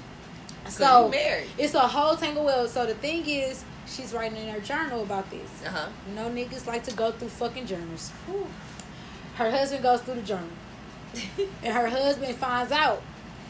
So 0.68 1.12
it's 1.58 1.74
a 1.74 1.80
whole 1.80 2.16
tangle 2.16 2.46
well. 2.46 2.68
So 2.68 2.86
the 2.86 2.96
thing 2.96 3.28
is, 3.28 3.64
she's 3.88 4.14
writing 4.14 4.38
in 4.38 4.54
her 4.54 4.60
journal 4.60 5.04
about 5.04 5.30
this. 5.30 5.50
Uh 5.66 5.70
huh. 5.70 5.90
You 6.10 6.16
know, 6.16 6.30
niggas 6.30 6.66
like 6.66 6.84
to 6.86 6.94
go 6.96 7.12
through 7.12 7.30
fucking 7.30 7.66
journals. 7.66 8.10
Whew. 8.28 8.48
Her 9.36 9.52
husband 9.52 9.84
goes 9.84 10.02
through 10.02 10.16
the 10.16 10.22
journal, 10.22 10.50
and 11.64 11.74
her 11.74 11.88
husband 11.88 12.36
finds 12.36 12.72
out, 12.72 13.02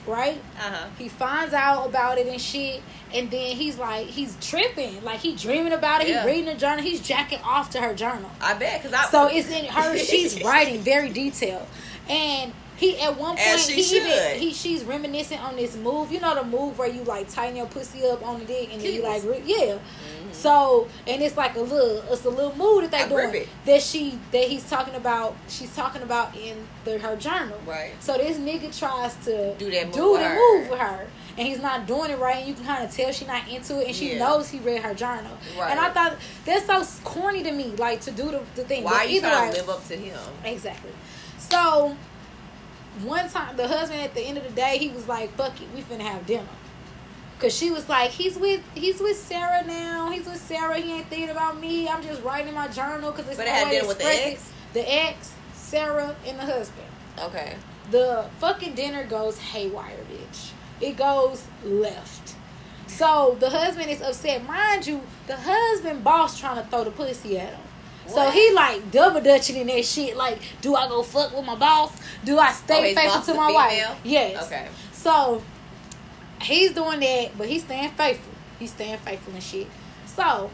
right? 0.05 0.41
Uh 0.57 0.61
huh. 0.61 0.87
He 0.97 1.09
finds 1.09 1.53
out 1.53 1.87
about 1.87 2.17
it 2.17 2.27
and 2.27 2.39
shit, 2.39 2.81
and 3.13 3.29
then 3.31 3.55
he's 3.55 3.77
like, 3.77 4.07
he's 4.07 4.37
tripping, 4.41 5.03
like 5.03 5.19
he 5.19 5.35
dreaming 5.35 5.73
about 5.73 6.01
it. 6.01 6.09
Yeah. 6.09 6.23
He 6.23 6.27
reading 6.27 6.45
the 6.45 6.55
journal. 6.55 6.83
He's 6.83 7.01
jacking 7.01 7.39
off 7.43 7.69
to 7.71 7.81
her 7.81 7.93
journal. 7.93 8.29
I 8.41 8.53
bet 8.55 8.81
because 8.81 8.97
I. 8.97 9.09
So 9.09 9.27
it's 9.27 9.49
in 9.49 9.65
her. 9.65 9.97
She's 10.11 10.43
writing 10.43 10.79
very 10.81 11.09
detailed, 11.09 11.67
and 12.09 12.53
he 12.81 12.99
at 12.99 13.15
one 13.17 13.37
point 13.37 13.59
he 13.59 13.81
even 13.97 14.39
he 14.39 14.53
she's 14.53 14.83
reminiscing 14.83 15.37
on 15.37 15.55
this 15.55 15.77
move. 15.77 16.11
You 16.11 16.19
know 16.19 16.33
the 16.35 16.43
move 16.43 16.77
where 16.79 16.89
you 16.89 17.03
like 17.03 17.29
tighten 17.29 17.55
your 17.55 17.67
pussy 17.67 18.03
up 18.05 18.25
on 18.25 18.39
the 18.39 18.45
dick 18.45 18.69
and 18.73 18.81
then 18.81 18.91
you 18.93 19.03
like 19.03 19.23
yeah. 19.23 19.75
Mm-hmm. 19.75 20.31
So 20.33 20.87
and 21.05 21.21
it's 21.21 21.37
like 21.37 21.55
a 21.55 21.59
little 21.61 22.01
it's 22.11 22.25
a 22.25 22.29
little 22.29 22.55
move 22.55 22.81
that 22.89 22.91
they 22.91 23.15
I 23.15 23.29
doing 23.29 23.47
that 23.65 23.81
she 23.83 24.17
that 24.31 24.45
he's 24.45 24.67
talking 24.67 24.95
about. 24.95 25.35
She's 25.47 25.73
talking 25.75 26.01
about 26.01 26.35
in 26.35 26.57
the, 26.83 26.97
her 26.97 27.15
journal. 27.15 27.59
Right. 27.67 27.91
So 27.99 28.17
this 28.17 28.37
nigga 28.37 28.75
tries 28.77 29.13
to 29.25 29.53
Do 29.59 29.69
that 29.71 29.85
move 29.87 29.93
do 29.95 30.11
with 30.13 30.21
the 30.21 30.27
her. 30.27 30.35
move 30.57 30.69
with 30.71 30.79
her. 30.79 31.07
And 31.37 31.47
he's 31.47 31.61
not 31.61 31.87
doing 31.87 32.11
it 32.11 32.19
right, 32.19 32.37
and 32.39 32.47
you 32.47 32.53
can 32.53 32.65
kind 32.65 32.83
of 32.83 32.91
tell 32.93 33.09
she's 33.13 33.25
not 33.27 33.47
into 33.47 33.79
it, 33.79 33.87
and 33.87 33.95
she 33.95 34.13
Yeah. 34.13 34.19
knows 34.19 34.49
he 34.49 34.59
read 34.59 34.81
her 34.81 34.93
journal. 34.93 35.31
Right. 35.57 35.71
And 35.71 35.79
I 35.79 35.89
thought 35.89 36.17
that's 36.43 36.65
so 36.65 36.83
corny 37.05 37.41
to 37.43 37.51
me, 37.53 37.67
like 37.77 38.01
to 38.01 38.11
do 38.11 38.31
the, 38.31 38.41
the 38.55 38.63
thing. 38.65 38.83
Why 38.83 39.05
But 39.05 39.09
you 39.11 39.21
trying 39.21 39.47
way- 39.49 39.55
to 39.55 39.61
live 39.61 39.69
up 39.69 39.87
to 39.87 39.95
him? 39.95 40.19
Exactly. 40.43 40.91
So 41.37 41.95
one 43.03 43.29
time 43.29 43.57
the 43.57 43.67
husband 43.67 44.01
at 44.01 44.13
the 44.13 44.21
end 44.21 44.37
of 44.37 44.43
the 44.43 44.51
day 44.51 44.77
he 44.77 44.89
was 44.89 45.07
like, 45.07 45.33
Fuck 45.35 45.61
it, 45.61 45.67
we 45.73 45.81
finna 45.81 46.01
have 46.01 46.25
dinner. 46.25 46.47
Cause 47.39 47.55
she 47.55 47.71
was 47.71 47.89
like, 47.89 48.11
He's 48.11 48.37
with 48.37 48.61
he's 48.75 48.99
with 48.99 49.17
Sarah 49.17 49.65
now. 49.65 50.09
He's 50.11 50.25
with 50.25 50.41
Sarah, 50.41 50.77
he 50.77 50.93
ain't 50.93 51.07
thinking 51.07 51.29
about 51.29 51.59
me. 51.59 51.87
I'm 51.87 52.03
just 52.03 52.21
writing 52.23 52.49
in 52.49 52.55
my 52.55 52.67
journal 52.67 53.11
because 53.11 53.27
it's 53.27 53.37
But 53.37 53.45
no 53.45 53.51
it 53.51 53.75
had 53.77 53.87
with 53.87 53.97
the 53.97 54.05
ex? 54.05 54.51
The 54.73 54.93
ex, 54.93 55.33
Sarah, 55.53 56.15
and 56.25 56.39
the 56.39 56.45
husband. 56.45 56.87
Okay. 57.19 57.55
The 57.89 58.29
fucking 58.39 58.75
dinner 58.75 59.05
goes 59.05 59.37
haywire, 59.37 59.97
bitch. 60.09 60.51
It 60.79 60.97
goes 60.97 61.45
left. 61.63 62.35
So 62.87 63.37
the 63.39 63.49
husband 63.49 63.89
is 63.89 64.01
upset. 64.01 64.45
Mind 64.45 64.85
you, 64.85 65.01
the 65.27 65.37
husband 65.37 66.03
boss 66.03 66.39
trying 66.39 66.61
to 66.61 66.69
throw 66.69 66.83
the 66.83 66.91
pussy 66.91 67.39
at 67.39 67.53
him. 67.53 67.59
So 68.13 68.29
he 68.31 68.53
like 68.53 68.91
double 68.91 69.21
dutching 69.21 69.57
in 69.57 69.67
that 69.67 69.85
shit. 69.85 70.15
Like, 70.17 70.39
do 70.61 70.75
I 70.75 70.87
go 70.87 71.03
fuck 71.03 71.35
with 71.35 71.45
my 71.45 71.55
boss? 71.55 71.91
Do 72.23 72.37
I 72.39 72.49
Oh, 72.49 72.53
stay 72.53 72.89
his 72.89 72.97
faithful 72.97 73.21
to 73.21 73.33
my 73.33 73.47
female? 73.47 73.89
wife? 73.89 73.99
Yes. 74.03 74.45
Okay. 74.45 74.67
So 74.91 75.41
he's 76.41 76.71
doing 76.73 76.99
that, 76.99 77.37
but 77.37 77.47
he's 77.47 77.63
staying 77.63 77.91
faithful. 77.91 78.33
He's 78.59 78.71
staying 78.71 78.97
faithful 78.99 79.33
and 79.33 79.41
shit. 79.43 79.67
So 80.05 80.51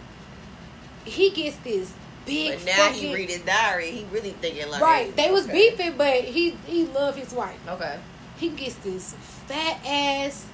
he 1.06 1.30
gets 1.32 1.58
this 1.58 1.94
big 2.26 2.58
But 2.60 2.66
now 2.66 2.90
he 2.92 3.14
read 3.14 3.30
his 3.30 3.42
diary. 3.42 3.92
He 3.92 4.06
really 4.12 4.32
thinking 4.32 4.70
like. 4.70 4.82
right. 4.82 5.16
They 5.16 5.32
was 5.32 5.46
okay. 5.46 5.70
beefing, 5.72 5.98
but 5.98 6.24
he 6.24 6.52
he 6.68 6.86
loved 6.86 7.18
his 7.18 7.34
wife. 7.34 7.60
Okay. 7.68 7.98
He 8.38 8.50
gets 8.50 8.76
this 8.76 9.14
fat 9.48 9.80
ass 9.86 10.46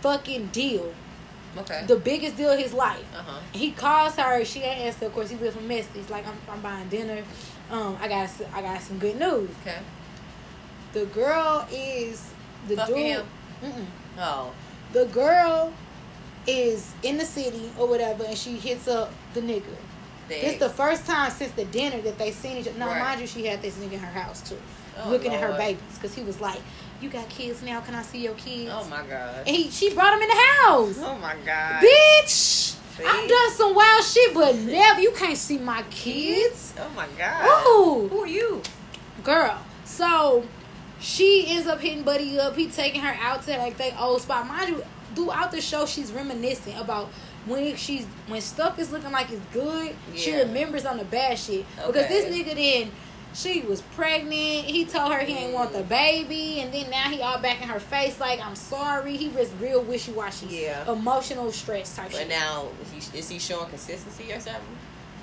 fucking 0.00 0.46
deal, 0.48 0.94
Okay. 1.58 1.84
the 1.86 1.96
biggest 1.96 2.36
deal 2.36 2.50
of 2.50 2.58
his 2.58 2.72
life. 2.72 3.04
Uh 3.14 3.22
huh. 3.22 3.40
He 3.52 3.72
calls 3.72 4.14
her. 4.16 4.44
She 4.44 4.60
ain't 4.60 4.80
answer. 4.80 5.06
Of 5.06 5.14
course, 5.14 5.30
he 5.30 5.36
lives 5.36 5.56
from 5.56 5.68
Messi. 5.68 5.86
He's 5.94 6.10
like, 6.10 6.26
I'm, 6.26 6.36
I'm 6.50 6.60
buying 6.60 6.88
dinner. 6.88 7.22
Um, 7.70 7.96
I 8.00 8.08
got 8.08 8.28
I 8.54 8.62
got 8.62 8.80
some 8.80 8.98
good 8.98 9.18
news. 9.18 9.50
Okay. 9.62 9.78
The 10.92 11.06
girl 11.06 11.66
is 11.72 12.30
the 12.68 12.76
dude. 12.86 12.96
him? 12.96 13.26
Mm-mm. 13.62 13.86
Oh. 14.18 14.52
The 14.92 15.06
girl 15.06 15.72
is 16.46 16.92
in 17.02 17.18
the 17.18 17.24
city 17.24 17.70
or 17.78 17.86
whatever, 17.88 18.24
and 18.24 18.36
she 18.38 18.52
hits 18.56 18.86
up 18.88 19.12
the 19.34 19.40
nigga. 19.40 19.64
The 20.28 20.34
It's 20.44 20.54
ex. 20.54 20.58
the 20.58 20.70
first 20.70 21.06
time 21.06 21.30
since 21.30 21.52
the 21.52 21.64
dinner 21.66 22.00
that 22.02 22.18
they 22.18 22.30
seen 22.32 22.56
each 22.58 22.68
other. 22.68 22.78
Now, 22.78 22.88
Right. 22.88 23.00
mind 23.00 23.20
you, 23.20 23.26
she 23.26 23.44
had 23.46 23.62
this 23.62 23.76
nigga 23.76 23.92
in 23.94 23.98
her 24.00 24.20
house 24.20 24.48
too, 24.48 24.58
Oh, 25.02 25.10
looking 25.10 25.32
at 25.34 25.40
her 25.40 25.56
babies 25.56 25.82
because 25.94 26.14
he 26.14 26.22
was 26.22 26.40
like, 26.40 26.60
"You 27.00 27.08
got 27.08 27.28
kids 27.28 27.62
now? 27.62 27.80
Can 27.80 27.94
I 27.94 28.02
see 28.02 28.18
your 28.18 28.34
kids?" 28.34 28.70
Oh 28.72 28.86
my 28.88 29.02
god. 29.06 29.46
And 29.46 29.56
he, 29.56 29.70
she 29.70 29.92
brought 29.94 30.14
him 30.14 30.22
in 30.22 30.28
the 30.28 30.34
house. 30.62 30.98
Oh 30.98 31.18
my 31.20 31.34
god. 31.44 31.82
Bitch, 31.82 32.28
See? 32.28 33.04
I've 33.06 33.28
done 33.28 33.50
some 33.52 33.74
wild 33.74 34.04
shit, 34.04 34.32
but 34.34 34.54
never. 34.56 35.00
You 35.00 35.12
can't 35.12 35.36
see 35.36 35.58
my 35.58 35.82
kids. 35.90 36.74
Oh 36.78 36.90
my 36.94 37.06
god. 37.18 37.66
Ooh, 37.66 38.08
Who 38.08 38.20
are 38.20 38.26
you? 38.26 38.62
girl. 39.24 39.60
So 39.84 40.44
she 41.00 41.46
ends 41.48 41.66
up 41.66 41.80
hitting 41.80 42.02
Buddy 42.04 42.38
up. 42.38 42.56
He 42.56 42.68
taking 42.68 43.00
her 43.00 43.16
out 43.20 43.42
to 43.44 43.58
like 43.58 43.76
they 43.76 43.92
old 43.98 44.22
spot. 44.22 44.46
Mind 44.46 44.68
you, 44.70 44.84
throughout 45.14 45.50
the 45.52 45.60
show, 45.60 45.84
she's 45.86 46.12
reminiscing 46.12 46.76
about 46.76 47.08
when 47.46 47.76
she's 47.76 48.04
when 48.28 48.40
stuff 48.40 48.78
is 48.78 48.90
looking 48.92 49.12
like 49.12 49.30
it's 49.30 49.44
good. 49.52 49.94
She 50.14 50.34
remembers 50.34 50.84
on 50.84 50.96
the 50.98 51.04
bad 51.04 51.38
shit 51.38 51.64
because 51.86 52.08
this 52.08 52.24
nigga 52.26 52.54
then 52.54 52.90
She 53.36 53.60
was 53.60 53.82
pregnant. 53.82 54.64
He 54.64 54.86
told 54.86 55.12
her 55.12 55.18
he 55.18 55.34
ain't 55.34 55.52
want 55.52 55.72
the 55.74 55.82
baby, 55.82 56.60
and 56.60 56.72
then 56.72 56.88
now 56.90 57.10
he 57.10 57.20
all 57.20 57.38
back 57.38 57.60
in 57.62 57.68
her 57.68 57.78
face 57.80 58.18
like 58.18 58.40
I'm 58.44 58.56
sorry. 58.56 59.16
He 59.18 59.28
was 59.28 59.52
real 59.60 59.82
wishy 59.82 60.12
washy, 60.12 60.46
Yeah. 60.46 60.90
emotional 60.90 61.52
stress 61.52 61.94
type 61.94 62.12
But 62.12 62.18
shit. 62.20 62.28
now, 62.28 62.68
he, 62.92 63.18
is 63.18 63.28
he 63.28 63.38
showing 63.38 63.68
consistency 63.68 64.32
or 64.32 64.40
something? 64.40 64.62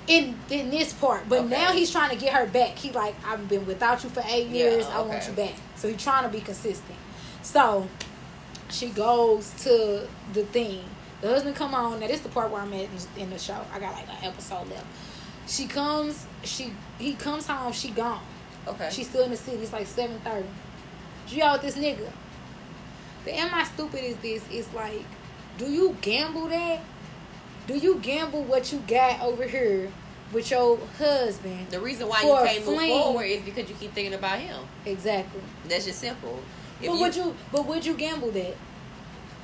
in 0.06 0.38
in 0.50 0.68
this 0.70 0.92
part, 0.92 1.26
but 1.30 1.38
Okay. 1.40 1.48
now 1.48 1.72
he's 1.72 1.90
trying 1.90 2.10
to 2.10 2.16
get 2.16 2.34
her 2.34 2.44
back. 2.46 2.76
He 2.76 2.92
like 2.92 3.14
I've 3.26 3.48
been 3.48 3.64
without 3.66 4.04
you 4.04 4.10
for 4.10 4.22
eight 4.28 4.48
Yeah, 4.48 4.64
years. 4.70 4.86
I 4.86 5.00
want 5.00 5.26
you 5.26 5.32
back. 5.32 5.54
So 5.76 5.88
he's 5.88 6.02
trying 6.02 6.24
to 6.24 6.28
be 6.28 6.40
consistent. 6.42 6.98
So 7.42 7.88
she 8.68 8.88
goes 8.90 9.50
to 9.64 10.06
the 10.34 10.44
thing. 10.44 10.84
The 11.22 11.28
husband 11.28 11.56
come 11.56 11.74
on. 11.74 12.00
Now 12.00 12.06
this 12.08 12.20
the 12.20 12.28
part 12.28 12.50
where 12.50 12.60
I'm 12.60 12.72
at 12.74 12.80
in- 12.82 13.22
in 13.22 13.30
the 13.30 13.38
show. 13.38 13.56
I 13.72 13.78
got 13.80 13.94
like 13.94 14.06
an 14.08 14.24
episode 14.24 14.68
left. 14.68 14.84
She 15.48 15.66
comes. 15.66 16.26
She 16.42 16.72
he 17.04 17.14
comes 17.14 17.46
home. 17.46 17.72
She 17.72 17.90
gone. 17.90 18.22
Okay. 18.66 18.88
She's 18.90 19.08
still 19.08 19.24
in 19.24 19.30
the 19.30 19.36
city. 19.36 19.58
It's 19.58 19.72
like 19.72 19.86
seven 19.86 20.18
thirty. 20.20 20.48
She 21.26 21.42
out 21.42 21.62
with 21.62 21.74
this 21.74 21.82
nigga. 21.82 22.10
The 23.24 23.34
am 23.36 23.54
I 23.54 23.64
stupid 23.64 24.04
is 24.04 24.16
this? 24.16 24.44
It's 24.50 24.72
like, 24.74 25.04
do 25.58 25.70
you 25.70 25.96
gamble 26.00 26.48
that? 26.48 26.80
Do 27.66 27.76
you 27.76 27.98
gamble 27.98 28.42
what 28.44 28.72
you 28.72 28.82
got 28.86 29.20
over 29.20 29.44
here 29.44 29.90
with 30.32 30.50
your 30.50 30.78
husband? 30.98 31.68
the 31.70 31.80
reason 31.80 32.08
why 32.08 32.22
you 32.22 32.28
can't 32.28 32.66
move 32.66 32.88
forward 32.88 33.24
is 33.24 33.42
because 33.42 33.68
you 33.68 33.74
keep 33.76 33.92
thinking 33.92 34.14
about 34.14 34.38
him. 34.38 34.64
Exactly. 34.84 35.40
That's 35.68 35.84
just 35.84 36.00
simple. 36.00 36.40
If 36.80 36.88
but 36.88 36.98
would 36.98 37.16
you? 37.16 37.34
But 37.52 37.66
would 37.66 37.86
you 37.86 37.94
gamble 37.94 38.30
that? 38.32 38.56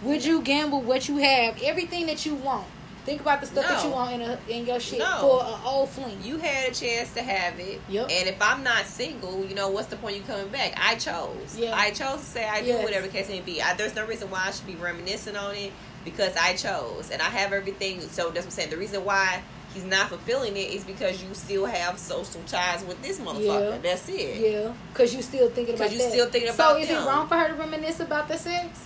Would 0.03 0.25
you 0.25 0.41
gamble 0.41 0.81
what 0.81 1.09
you 1.09 1.19
have, 1.19 1.63
everything 1.63 2.07
that 2.07 2.25
you 2.25 2.35
want? 2.35 2.67
Think 3.11 3.23
about 3.23 3.41
the 3.41 3.47
stuff 3.49 3.67
that 3.67 3.83
you 3.85 3.91
want 3.91 4.13
in 4.13 4.21
a, 4.23 4.39
in 4.49 4.67
your 4.67 4.79
shit 4.79 5.01
No. 5.01 5.19
for 5.21 5.43
an 5.45 5.61
old 5.65 5.89
fling. 5.89 6.17
you 6.23 6.39
had 6.39 6.71
a 6.71 6.73
chance 6.73 7.13
to 7.15 7.23
have 7.23 7.59
it. 7.59 7.81
Yep. 7.89 8.09
And 8.09 8.29
if 8.29 8.41
I'm 8.41 8.63
not 8.63 8.87
single, 8.87 9.45
you 9.45 9.57
know, 9.57 9.69
what's 9.69 9.89
the 9.89 9.97
point 9.97 10.15
of 10.15 10.21
you 10.23 10.27
coming 10.33 10.47
back? 10.53 10.75
I 10.77 10.95
chose. 10.95 11.57
Yeah. 11.59 11.75
I 11.75 11.91
chose 11.91 12.21
to 12.21 12.25
say 12.25 12.49
I 12.49 12.63
do 12.63 12.77
whatever 12.79 13.09
the 13.09 13.13
case 13.13 13.29
may 13.29 13.41
be. 13.41 13.61
I, 13.61 13.75
there's 13.75 13.97
no 13.97 14.07
reason 14.07 14.31
why 14.31 14.45
I 14.47 14.53
should 14.53 14.69
be 14.69 14.77
reminiscing 14.77 15.35
on 15.37 15.57
it 15.57 15.73
because 16.05 16.37
I 16.37 16.55
chose. 16.55 17.11
And 17.11 17.21
I 17.21 17.25
have 17.31 17.53
everything. 17.53 18.01
So 18.01 18.31
that's 18.31 18.37
what 18.37 18.45
I'm 18.45 18.51
saying. 18.51 18.71
The 18.71 18.77
reason 18.77 19.05
why 19.05 19.43
he's 19.75 19.83
not 19.85 20.09
fulfilling 20.09 20.57
it 20.57 20.71
is 20.73 20.85
because 20.85 21.21
you 21.21 21.35
still 21.35 21.67
have 21.67 21.99
social 21.99 22.41
ties 22.47 22.85
with 22.85 23.03
this 23.03 23.19
motherfucker. 23.19 23.73
Yeah. 23.73 23.79
That's 23.79 24.09
it. 24.09 24.41
Yeah, 24.53 24.73
because 24.93 25.13
you 25.13 25.21
still 25.23 25.51
thinking 25.51 25.75
about 25.75 25.87
'Cause 25.89 25.95
you 25.95 25.99
that. 25.99 26.13
still 26.13 26.27
thinking 26.31 26.51
So 26.53 26.55
about 26.55 26.81
is 26.81 26.87
them. 26.87 27.03
it 27.03 27.07
wrong 27.07 27.27
for 27.27 27.35
her 27.35 27.49
to 27.49 27.55
reminisce 27.55 27.99
about 27.99 28.29
the 28.29 28.39
sex? 28.39 28.79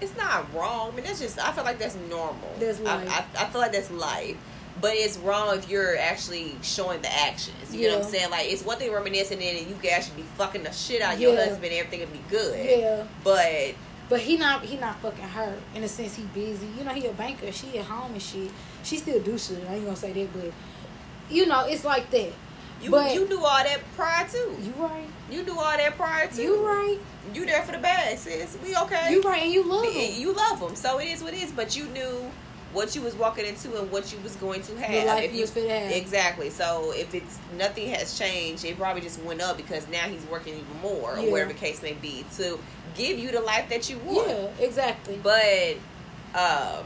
It's 0.00 0.16
not 0.16 0.52
wrong. 0.54 0.92
I 0.92 0.96
mean, 0.96 1.04
that's 1.04 1.20
just, 1.20 1.38
I 1.38 1.52
feel 1.52 1.64
like 1.64 1.78
that's 1.78 1.96
normal. 2.08 2.54
That's 2.58 2.80
I, 2.80 2.82
life. 2.82 3.28
I, 3.36 3.44
I 3.44 3.48
feel 3.50 3.60
like 3.60 3.72
that's 3.72 3.90
life. 3.90 4.36
But 4.80 4.92
it's 4.94 5.18
wrong 5.18 5.58
if 5.58 5.68
you're 5.68 5.96
actually 5.98 6.54
showing 6.62 7.02
the 7.02 7.12
actions. 7.14 7.74
You 7.74 7.88
know 7.88 7.98
what 7.98 8.06
I'm 8.06 8.10
saying? 8.10 8.30
Like, 8.30 8.50
it's 8.50 8.64
one 8.64 8.78
thing 8.78 8.90
reminiscing 8.90 9.40
in 9.40 9.56
and 9.58 9.66
you 9.68 9.74
guys 9.74 10.06
should 10.06 10.16
be 10.16 10.22
fucking 10.38 10.62
the 10.62 10.72
shit 10.72 11.02
out 11.02 11.14
of 11.14 11.20
your 11.20 11.36
husband 11.36 11.64
and 11.66 11.74
Everything 11.74 12.00
would 12.00 12.12
be 12.12 12.22
good. 12.30 12.80
Yeah. 12.80 13.04
But, 13.22 13.74
But 14.08 14.20
he 14.20 14.38
not 14.38 14.64
he 14.64 14.78
not 14.78 14.98
fucking 15.00 15.22
her 15.22 15.58
in 15.74 15.84
a 15.84 15.88
sense 15.88 16.16
he 16.16 16.22
busy. 16.22 16.66
You 16.78 16.84
know 16.84 16.92
he 16.92 17.06
a 17.06 17.12
banker. 17.12 17.52
She 17.52 17.76
at 17.78 17.84
home 17.84 18.12
and 18.12 18.22
shit. 18.22 18.50
She 18.82 18.96
still 18.96 19.20
do 19.20 19.36
shit. 19.36 19.62
I 19.68 19.74
ain't 19.74 19.84
gonna 19.84 19.96
say 19.96 20.12
that, 20.12 20.28
but 20.32 20.50
you 21.28 21.46
know 21.46 21.66
it's 21.66 21.84
like 21.84 22.10
that. 22.10 22.32
you 22.80 22.90
But- 22.90 23.12
you 23.14 23.28
knew 23.28 23.44
all 23.44 23.62
that 23.62 23.80
prior 23.96 24.26
to. 24.28 24.38
You 24.38 24.72
right. 24.78 25.06
You 25.30 25.42
knew 25.42 25.58
all 25.58 25.76
that 25.76 25.96
prior 25.96 26.26
to. 26.28 26.42
You 26.42 26.66
right. 26.66 26.98
You 27.34 27.46
there 27.46 27.62
for 27.62 27.72
the 27.72 27.78
bad, 27.78 28.18
sis. 28.18 28.56
We 28.64 28.74
okay. 28.76 29.12
You 29.12 29.22
right, 29.22 29.42
and 29.42 29.52
you 29.52 29.62
love 29.62 29.84
him. 29.92 30.20
You 30.20 30.32
love 30.32 30.60
them. 30.60 30.74
So 30.74 30.98
it 30.98 31.06
is 31.08 31.22
what 31.22 31.34
it 31.34 31.42
is. 31.42 31.52
But 31.52 31.76
you 31.76 31.84
knew 31.86 32.30
what 32.72 32.94
you 32.94 33.02
was 33.02 33.14
walking 33.16 33.46
into 33.46 33.76
and 33.78 33.90
what 33.90 34.12
you 34.12 34.18
was 34.20 34.36
going 34.36 34.62
to 34.62 34.76
have. 34.80 35.06
life 35.06 35.24
If 35.24 35.34
you 35.34 35.44
finna 35.44 35.68
have. 35.82 35.92
Exactly. 35.92 36.50
So 36.50 36.92
if 36.94 37.14
it's 37.14 37.38
nothing 37.56 37.88
has 37.90 38.18
changed, 38.18 38.64
it 38.64 38.76
probably 38.78 39.02
just 39.02 39.20
went 39.22 39.40
up 39.40 39.56
because 39.56 39.88
now 39.88 40.06
he's 40.08 40.24
working 40.26 40.54
even 40.54 40.80
more, 40.80 41.16
Yeah. 41.18 41.26
or 41.26 41.30
whatever 41.32 41.52
the 41.52 41.58
case 41.58 41.82
may 41.82 41.94
be, 41.94 42.24
to 42.36 42.58
give 42.94 43.18
you 43.18 43.30
the 43.32 43.40
life 43.40 43.68
that 43.70 43.90
you 43.90 43.98
want. 43.98 44.28
Yeah, 44.28 44.64
exactly. 44.64 45.18
But 45.22 45.76
um 46.34 46.84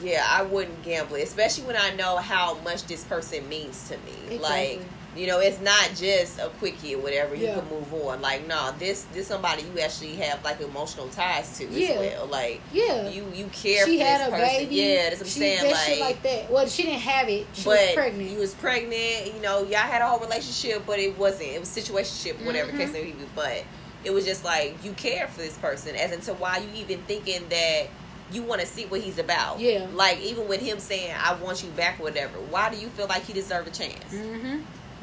yeah, 0.00 0.24
I 0.28 0.42
wouldn't 0.42 0.84
gamble, 0.84 1.16
it, 1.16 1.22
especially 1.22 1.64
when 1.64 1.76
I 1.76 1.92
know 1.96 2.18
how 2.18 2.54
much 2.60 2.84
this 2.84 3.02
person 3.02 3.48
means 3.48 3.88
to 3.88 3.96
me. 3.98 4.36
Exactly. 4.36 4.38
Like, 4.38 4.80
you 5.16 5.26
know, 5.26 5.40
it's 5.40 5.60
not 5.60 5.90
just 5.96 6.38
a 6.38 6.48
quickie 6.58 6.94
or 6.94 6.98
whatever. 6.98 7.34
You 7.34 7.46
Yeah. 7.46 7.54
can 7.60 7.68
move 7.70 7.92
on. 7.94 8.20
Like, 8.20 8.46
no, 8.46 8.72
this 8.78 9.04
this 9.12 9.26
somebody 9.26 9.62
you 9.62 9.80
actually 9.80 10.14
have 10.16 10.44
like 10.44 10.60
emotional 10.60 11.08
ties 11.08 11.56
to 11.58 11.66
Yeah. 11.66 11.88
as 11.90 11.98
well. 11.98 12.26
Like, 12.26 12.60
yeah. 12.72 13.08
you 13.08 13.26
you 13.34 13.46
care 13.46 13.84
she 13.86 13.98
for 13.98 14.04
had 14.04 14.20
this 14.20 14.28
a 14.28 14.30
person. 14.30 14.46
baby. 14.58 14.74
Yeah, 14.76 15.02
that's 15.10 15.16
what 15.16 15.20
I'm 15.20 15.32
she, 15.32 15.38
saying. 15.40 15.62
That 15.62 15.72
Like, 15.72 15.80
shit 15.86 16.00
like 16.00 16.22
that. 16.22 16.50
Well, 16.50 16.68
she 16.68 16.82
didn't 16.84 17.00
have 17.00 17.28
it. 17.28 17.46
She 17.54 17.68
was 17.68 17.92
pregnant. 17.94 18.30
you 18.30 18.38
was 18.38 18.54
pregnant. 18.54 19.34
You 19.34 19.40
know, 19.40 19.60
y'all 19.64 19.78
had 19.78 20.02
a 20.02 20.06
whole 20.06 20.20
relationship, 20.20 20.84
but 20.86 20.98
it 20.98 21.18
wasn't. 21.18 21.50
It 21.50 21.60
was 21.60 21.68
situationship, 21.68 22.44
whatever 22.44 22.70
Mhm. 22.72 22.78
case 22.78 22.92
may 22.92 23.04
be. 23.04 23.14
But 23.34 23.64
it 24.04 24.10
was 24.12 24.24
just 24.24 24.44
like 24.44 24.76
you 24.84 24.92
care 24.92 25.26
for 25.28 25.40
this 25.40 25.54
person, 25.54 25.96
as 25.96 26.12
into 26.12 26.34
why 26.34 26.58
you 26.58 26.68
even 26.82 27.02
thinking 27.08 27.48
that 27.48 27.88
you 28.30 28.42
want 28.42 28.60
to 28.60 28.66
see 28.66 28.84
what 28.84 29.00
he's 29.00 29.18
about. 29.18 29.58
Yeah. 29.58 29.86
Like 29.94 30.20
even 30.20 30.46
with 30.48 30.60
him 30.60 30.78
saying, 30.78 31.14
"I 31.18 31.32
want 31.32 31.62
you 31.64 31.70
back," 31.70 31.98
whatever. 31.98 32.38
Why 32.50 32.68
do 32.68 32.76
you 32.76 32.88
feel 32.90 33.06
like 33.06 33.24
he 33.24 33.32
deserved 33.32 33.68
a 33.68 33.70
chance? 33.70 34.12
mm-hmm. 34.12 34.58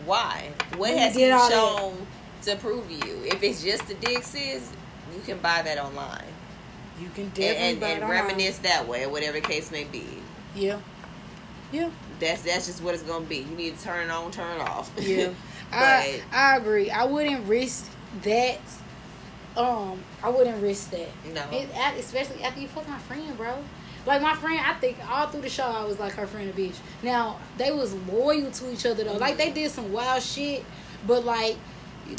Why? 0.06 0.52
What 0.72 0.80
When 0.80 0.98
has 0.98 1.16
he 1.16 1.26
that. 1.26 1.52
shown 1.52 2.06
to 2.44 2.56
prove 2.58 2.90
you? 2.90 3.24
If 3.26 3.42
it's 3.44 3.64
just 3.64 3.88
the 3.88 3.96
dick, 3.96 4.24
sis, 4.24 4.72
you 5.14 5.22
can 5.26 5.38
buy 5.40 5.62
that 5.64 5.78
online 5.78 6.26
You 7.00 7.10
can 7.16 7.26
and, 7.38 7.84
and, 7.84 7.84
and 7.84 8.10
reminisce 8.10 8.60
that 8.60 8.88
way, 8.88 9.08
whatever 9.08 9.40
the 9.40 9.42
case 9.48 9.72
may 9.72 9.84
be. 9.84 10.06
Yeah. 10.56 10.80
Yeah. 11.72 11.90
That's 12.20 12.44
that's 12.44 12.68
just 12.68 12.82
what 12.82 12.94
it's 12.94 13.04
gonna 13.04 13.26
be. 13.26 13.38
You 13.40 13.56
need 13.56 13.78
to 13.78 13.84
turn 13.84 14.08
it 14.08 14.12
on, 14.12 14.32
turn 14.32 14.60
it 14.60 14.62
off. 14.62 14.92
Yeah. 15.00 15.30
I 15.72 16.22
but 16.32 16.38
I 16.38 16.58
agree. 16.58 16.90
I 16.92 17.04
wouldn't 17.06 17.48
risk 17.48 17.90
that. 18.24 18.60
Um, 19.58 20.00
I 20.22 20.30
wouldn't 20.30 20.62
risk 20.62 20.92
that. 20.92 21.08
no, 21.34 21.44
It, 21.52 21.70
especially 21.98 22.44
after 22.44 22.60
you 22.60 22.68
fuck 22.68 22.88
my 22.88 22.98
friend, 23.00 23.36
bro. 23.38 23.58
Like 24.06 24.22
my 24.22 24.36
friend, 24.36 24.60
I 24.64 24.74
think 24.76 24.98
all 25.10 25.28
through 25.28 25.42
the 25.42 25.50
show 25.50 25.64
I 25.64 25.84
was 25.84 26.00
like 26.00 26.14
her 26.14 26.28
friend 26.28 26.50
a 26.50 26.54
bitch. 26.54 26.76
Now 27.02 27.40
they 27.58 27.72
was 27.72 27.94
loyal 27.94 28.52
to 28.52 28.72
each 28.72 28.86
other 28.86 29.04
though. 29.04 29.18
Like 29.18 29.38
they 29.38 29.52
did 29.52 29.72
some 29.72 29.92
wild 29.92 30.22
shit, 30.22 30.64
but 31.08 31.26
like, 31.26 31.56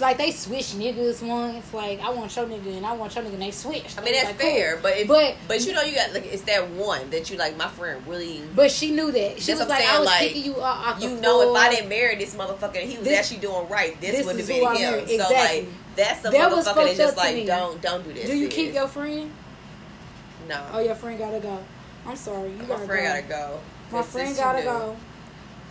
like 0.01 0.19
they 0.19 0.33
switched 0.33 0.77
niggas 0.77 1.23
once. 1.25 1.73
Like 1.73 2.01
I 2.01 2.11
want 2.11 2.35
your 2.35 2.45
nigga 2.47 2.77
and 2.77 2.85
I 2.85 2.93
want 2.93 3.15
your 3.15 3.23
nigga, 3.23 3.35
and 3.35 3.43
they 3.43 3.53
switched. 3.53 3.97
I 3.99 4.03
mean 4.03 4.15
that's 4.15 4.27
like, 4.27 4.39
cool. 4.41 4.51
fair, 4.51 4.79
but 4.83 4.97
if, 4.97 5.07
But- 5.07 5.37
but 5.47 5.65
you 5.65 5.73
know 5.75 5.83
you 5.83 5.95
got 5.95 6.13
like 6.13 6.27
it's 6.27 6.43
that 6.43 6.69
one 6.71 7.09
that 7.11 7.31
you 7.31 7.37
like. 7.37 7.57
My 7.57 7.69
friend 7.69 8.05
really, 8.09 8.43
But 8.57 8.73
she 8.73 8.91
knew 8.91 9.13
that. 9.13 9.41
She 9.41 9.53
was 9.55 9.69
like, 9.69 9.85
I 9.85 9.99
was 10.01 10.07
like, 10.07 10.19
kicking 10.21 10.45
you 10.45 10.61
off, 10.61 10.87
off 10.97 11.01
the 11.01 11.07
you 11.09 11.21
know, 11.21 11.55
if 11.55 11.57
I 11.57 11.71
didn't 11.71 11.89
marry 11.89 12.17
this 12.17 12.35
motherfucker, 12.35 12.81
and 12.83 12.91
he 12.91 12.97
was 12.99 13.07
This- 13.07 13.19
actually 13.19 13.39
doing 13.47 13.69
right. 13.69 13.99
This, 14.01 14.11
this 14.17 14.27
would 14.27 14.37
have 14.39 14.49
been 14.49 14.57
him. 14.67 14.73
married. 14.75 15.09
So 15.09 15.33
like 15.33 15.69
that's 15.95 16.21
the 16.23 16.31
That 16.31 16.51
motherfucker 16.51 16.75
that's 16.85 16.97
just 16.99 17.17
like 17.17 17.37
me. 17.37 17.47
don't 17.47 17.81
don't 17.81 18.03
do 18.03 18.13
this. 18.13 18.27
Do 18.27 18.37
you 18.37 18.49
keep 18.49 18.75
your 18.75 18.89
friend? 18.89 19.31
no? 20.49 20.65
Oh, 20.73 20.79
your 20.81 20.95
friend 20.95 21.19
gotta 21.19 21.41
go. 21.41 21.59
I'm 22.07 22.17
sorry, 22.17 22.51
you 22.51 22.57
my 22.59 22.65
gotta 22.67 22.87
friend 22.87 23.29
go. 23.29 23.35
gotta 23.37 23.51
go. 23.53 23.61
My 23.97 24.03
friend 24.03 24.37
gotta 24.37 24.63
go. 24.63 24.97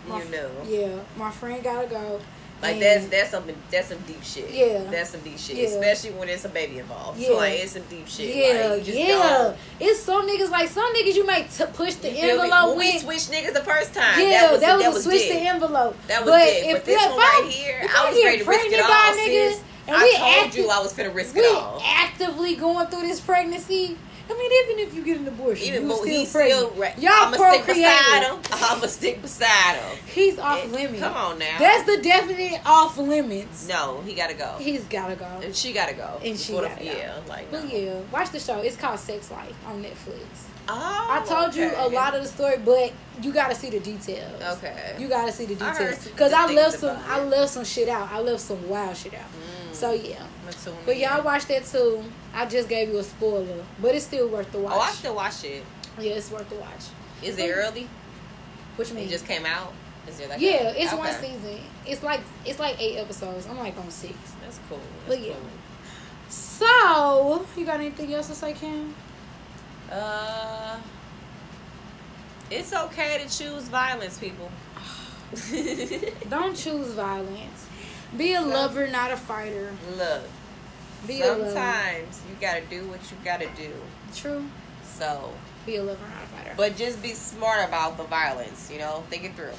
My 0.08 0.22
You 0.22 0.28
knew. 0.30 0.48
Yeah, 0.66 0.98
my 1.16 1.30
friend 1.30 1.62
gotta 1.64 1.88
go. 1.88 2.20
Like 2.62 2.74
And- 2.74 2.82
that's 2.82 3.06
that's 3.08 3.30
some 3.32 3.44
that's 3.70 3.88
some 3.88 3.98
deep 4.06 4.22
shit. 4.24 4.50
Yeah. 4.50 4.84
that's 4.90 5.10
some 5.10 5.20
deep 5.20 5.38
shit, 5.38 5.56
Yeah. 5.56 5.68
especially 5.68 6.10
when 6.12 6.28
it's 6.30 6.44
a 6.46 6.48
baby 6.48 6.78
involved. 6.78 7.18
Yeah. 7.18 7.28
So 7.28 7.36
like 7.36 7.58
it's 7.60 7.72
some 7.72 7.82
deep 7.82 8.08
shit. 8.08 8.34
Yeah, 8.34 8.66
like, 8.68 8.84
just 8.84 8.96
yeah. 8.98 9.06
Don't, 9.18 9.56
It's 9.78 10.00
some 10.00 10.26
niggas 10.26 10.50
like 10.50 10.68
some 10.70 10.90
niggas 10.94 11.14
you 11.16 11.26
might 11.26 11.50
t- 11.50 11.64
push 11.74 11.94
the 11.96 12.10
you 12.10 12.30
envelope 12.40 12.70
When 12.76 12.78
we 12.78 12.98
switched 12.98 13.30
niggas 13.30 13.52
the 13.52 13.62
first 13.62 13.92
time, 13.92 14.20
yeah, 14.20 14.30
that 14.42 14.52
was 14.52 14.60
that 14.62 14.74
was, 14.76 14.82
that 14.84 14.90
a 14.90 14.94
was 14.94 15.04
switch 15.04 15.28
the 15.28 15.34
envelope. 15.36 15.96
That 16.06 16.24
was 16.24 16.30
but. 16.30 16.48
If, 16.48 16.72
But 16.76 16.84
this 16.86 17.02
if 17.02 17.10
one 17.10 17.20
I- 17.20 17.40
right 17.42 17.52
here, 17.52 17.86
I 17.94 18.10
was 18.10 18.24
ready 18.24 18.38
to 18.38 18.44
risk 18.44 18.66
it 18.66 18.80
all, 18.80 18.88
by 18.88 19.22
sis. 19.26 19.60
and 19.88 19.96
I 19.96 20.00
told 20.16 20.46
acti- 20.46 20.60
you 20.62 20.68
I 20.70 20.78
was 20.80 20.92
gonna 20.94 21.10
risk 21.10 21.36
it 21.36 21.44
all. 21.54 21.82
actively 21.84 22.56
going 22.56 22.86
through 22.86 23.02
this 23.02 23.20
pregnancy. 23.20 23.98
I 24.28 24.32
mean, 24.36 24.50
even 24.64 24.88
if 24.88 24.94
you 24.94 25.04
get 25.04 25.18
an 25.20 25.28
abortion, 25.28 25.66
Even 25.68 25.88
you 25.88 25.94
still 25.94 26.04
he's 26.06 26.32
pregnant. 26.32 26.60
still. 26.72 26.80
Re- 26.80 26.94
Y'all 26.98 27.12
I'ma 27.12 27.36
stick 27.36 27.66
beside 27.66 28.22
him. 28.24 28.38
I'ma 28.52 28.86
stick 28.86 29.22
beside 29.22 29.76
him. 29.76 29.98
He's 30.06 30.38
off 30.38 30.64
It- 30.64 30.72
limits. 30.72 31.00
Come 31.00 31.14
on 31.14 31.38
now. 31.38 31.58
That's 31.58 31.84
the 31.84 32.02
definite 32.02 32.60
off 32.66 32.98
limits. 32.98 33.68
no. 33.68 34.02
He 34.04 34.14
gotta 34.14 34.34
go. 34.34 34.56
He's 34.58 34.84
gotta 34.84 35.14
go. 35.16 35.26
and 35.42 35.54
she 35.54 35.72
gotta 35.72 35.94
go. 35.94 36.20
And 36.24 36.38
she 36.38 36.52
gotta 36.52 36.74
go. 36.74 36.82
yeah, 36.82 37.20
like 37.28 37.52
no. 37.52 37.60
But 37.60 37.72
yeah, 37.72 38.00
watch 38.12 38.30
the 38.30 38.40
show. 38.40 38.58
It's 38.60 38.76
called 38.76 38.98
Sex 38.98 39.30
Life 39.30 39.54
on 39.66 39.82
Netflix. 39.82 40.24
Oh, 40.68 41.06
I 41.08 41.24
told 41.24 41.54
you 41.54 41.70
a 41.76 41.88
lot 41.88 42.14
of 42.16 42.22
the 42.24 42.28
story, 42.28 42.56
but 42.58 42.92
you 43.22 43.32
gotta 43.32 43.54
see 43.54 43.70
the 43.70 43.78
details. 43.78 44.42
Okay. 44.58 44.96
You 44.98 45.06
gotta 45.08 45.30
see 45.30 45.44
the 45.46 45.54
details 45.54 46.04
because 46.08 46.32
I 46.32 46.46
things 46.46 46.56
left 46.56 46.78
some. 46.80 46.98
I 47.06 47.22
left 47.22 47.52
some 47.52 47.64
shit 47.64 47.88
out. 47.88 48.10
I 48.10 48.18
left 48.18 48.40
some 48.40 48.68
wild 48.68 48.96
shit 48.96 49.14
out. 49.14 49.20
Mm. 49.20 49.74
So 49.74 49.92
yeah, 49.92 50.24
but 50.84 50.96
y'all 50.96 51.22
watch 51.22 51.46
that 51.46 51.64
too. 51.66 52.02
I 52.36 52.44
just 52.44 52.68
gave 52.68 52.90
you 52.90 52.98
a 52.98 53.02
spoiler, 53.02 53.64
but 53.80 53.94
it's 53.94 54.04
still 54.04 54.28
worth 54.28 54.52
the 54.52 54.58
watch. 54.58 54.74
Oh, 54.76 54.80
I 54.80 54.90
still 54.90 55.14
watch 55.14 55.42
it. 55.44 55.64
yeah, 55.98 56.12
it's 56.12 56.30
worth 56.30 56.48
the 56.50 56.56
watch. 56.56 56.84
Is 57.22 57.38
it 57.38 57.50
early? 57.50 57.88
Which 58.76 58.92
means 58.92 59.08
It 59.08 59.12
just 59.14 59.26
came 59.26 59.46
out. 59.46 59.72
Is 60.06 60.18
there 60.18 60.28
like 60.28 60.40
yeah, 60.40 60.68
it's 60.76 60.92
one 60.92 61.12
season. 61.14 61.58
It's 61.86 62.02
like 62.02 62.20
it's 62.44 62.58
like 62.58 62.80
eight 62.80 62.98
episodes. 62.98 63.46
I'm 63.46 63.58
like 63.58 63.76
on 63.78 63.90
six. 63.90 64.14
That's 64.42 64.60
cool. 64.68 64.78
But 65.08 65.20
yeah. 65.20 65.32
cool. 65.32 65.42
So 66.28 67.46
you 67.56 67.64
got 67.64 67.80
anything 67.80 68.12
else 68.12 68.28
to 68.28 68.34
say, 68.34 68.52
Kim? 68.52 68.94
Uh, 69.90 70.76
it's 72.50 72.72
okay 72.74 73.24
to 73.24 73.38
choose 73.38 73.62
violence, 73.64 74.18
people. 74.18 74.50
Don't 76.28 76.54
choose 76.56 76.88
violence. 76.92 77.66
Be 78.16 78.34
a 78.34 78.42
So- 78.42 78.46
lover, 78.48 78.86
not 78.88 79.10
a 79.10 79.16
fighter. 79.16 79.72
Look, 79.96 80.22
Be 81.06 81.20
sometimes 81.20 82.22
you 82.28 82.36
gotta 82.40 82.62
do 82.62 82.84
what 82.88 83.00
you 83.10 83.16
gotta 83.24 83.48
do. 83.56 83.72
True. 84.14 84.44
So, 84.84 85.32
Be 85.66 85.76
a 85.76 85.82
lover, 85.82 85.98
not 86.14 86.22
a 86.24 86.26
fighter. 86.26 86.54
but 86.56 86.76
just 86.76 87.02
be 87.02 87.10
smart 87.10 87.66
about 87.68 87.96
the 87.96 88.04
violence. 88.04 88.70
You 88.72 88.78
know, 88.78 89.04
think 89.10 89.24
it 89.24 89.34
through. 89.34 89.52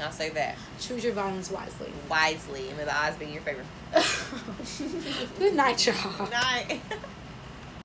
I'll 0.00 0.12
say 0.12 0.28
that 0.30 0.56
choose 0.78 1.02
your 1.02 1.12
violence 1.12 1.50
wisely. 1.50 1.90
wisely, 2.08 2.68
and 2.68 2.76
may 2.78 2.84
the 2.84 2.94
odds 2.94 3.16
be 3.16 3.24
in 3.26 3.32
your 3.32 3.42
favor. 3.42 3.64
Good 5.38 5.54
night, 5.54 5.84
y'all. 5.86 5.94
Good 6.18 6.30
night. 6.30 6.80